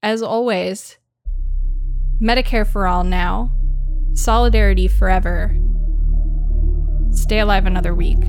As 0.00 0.22
always, 0.22 0.98
Medicare 2.20 2.64
for 2.64 2.86
all 2.86 3.02
now, 3.02 3.50
solidarity 4.14 4.86
forever. 4.86 5.58
Stay 7.10 7.40
alive 7.40 7.66
another 7.66 7.96
week. 7.96 8.20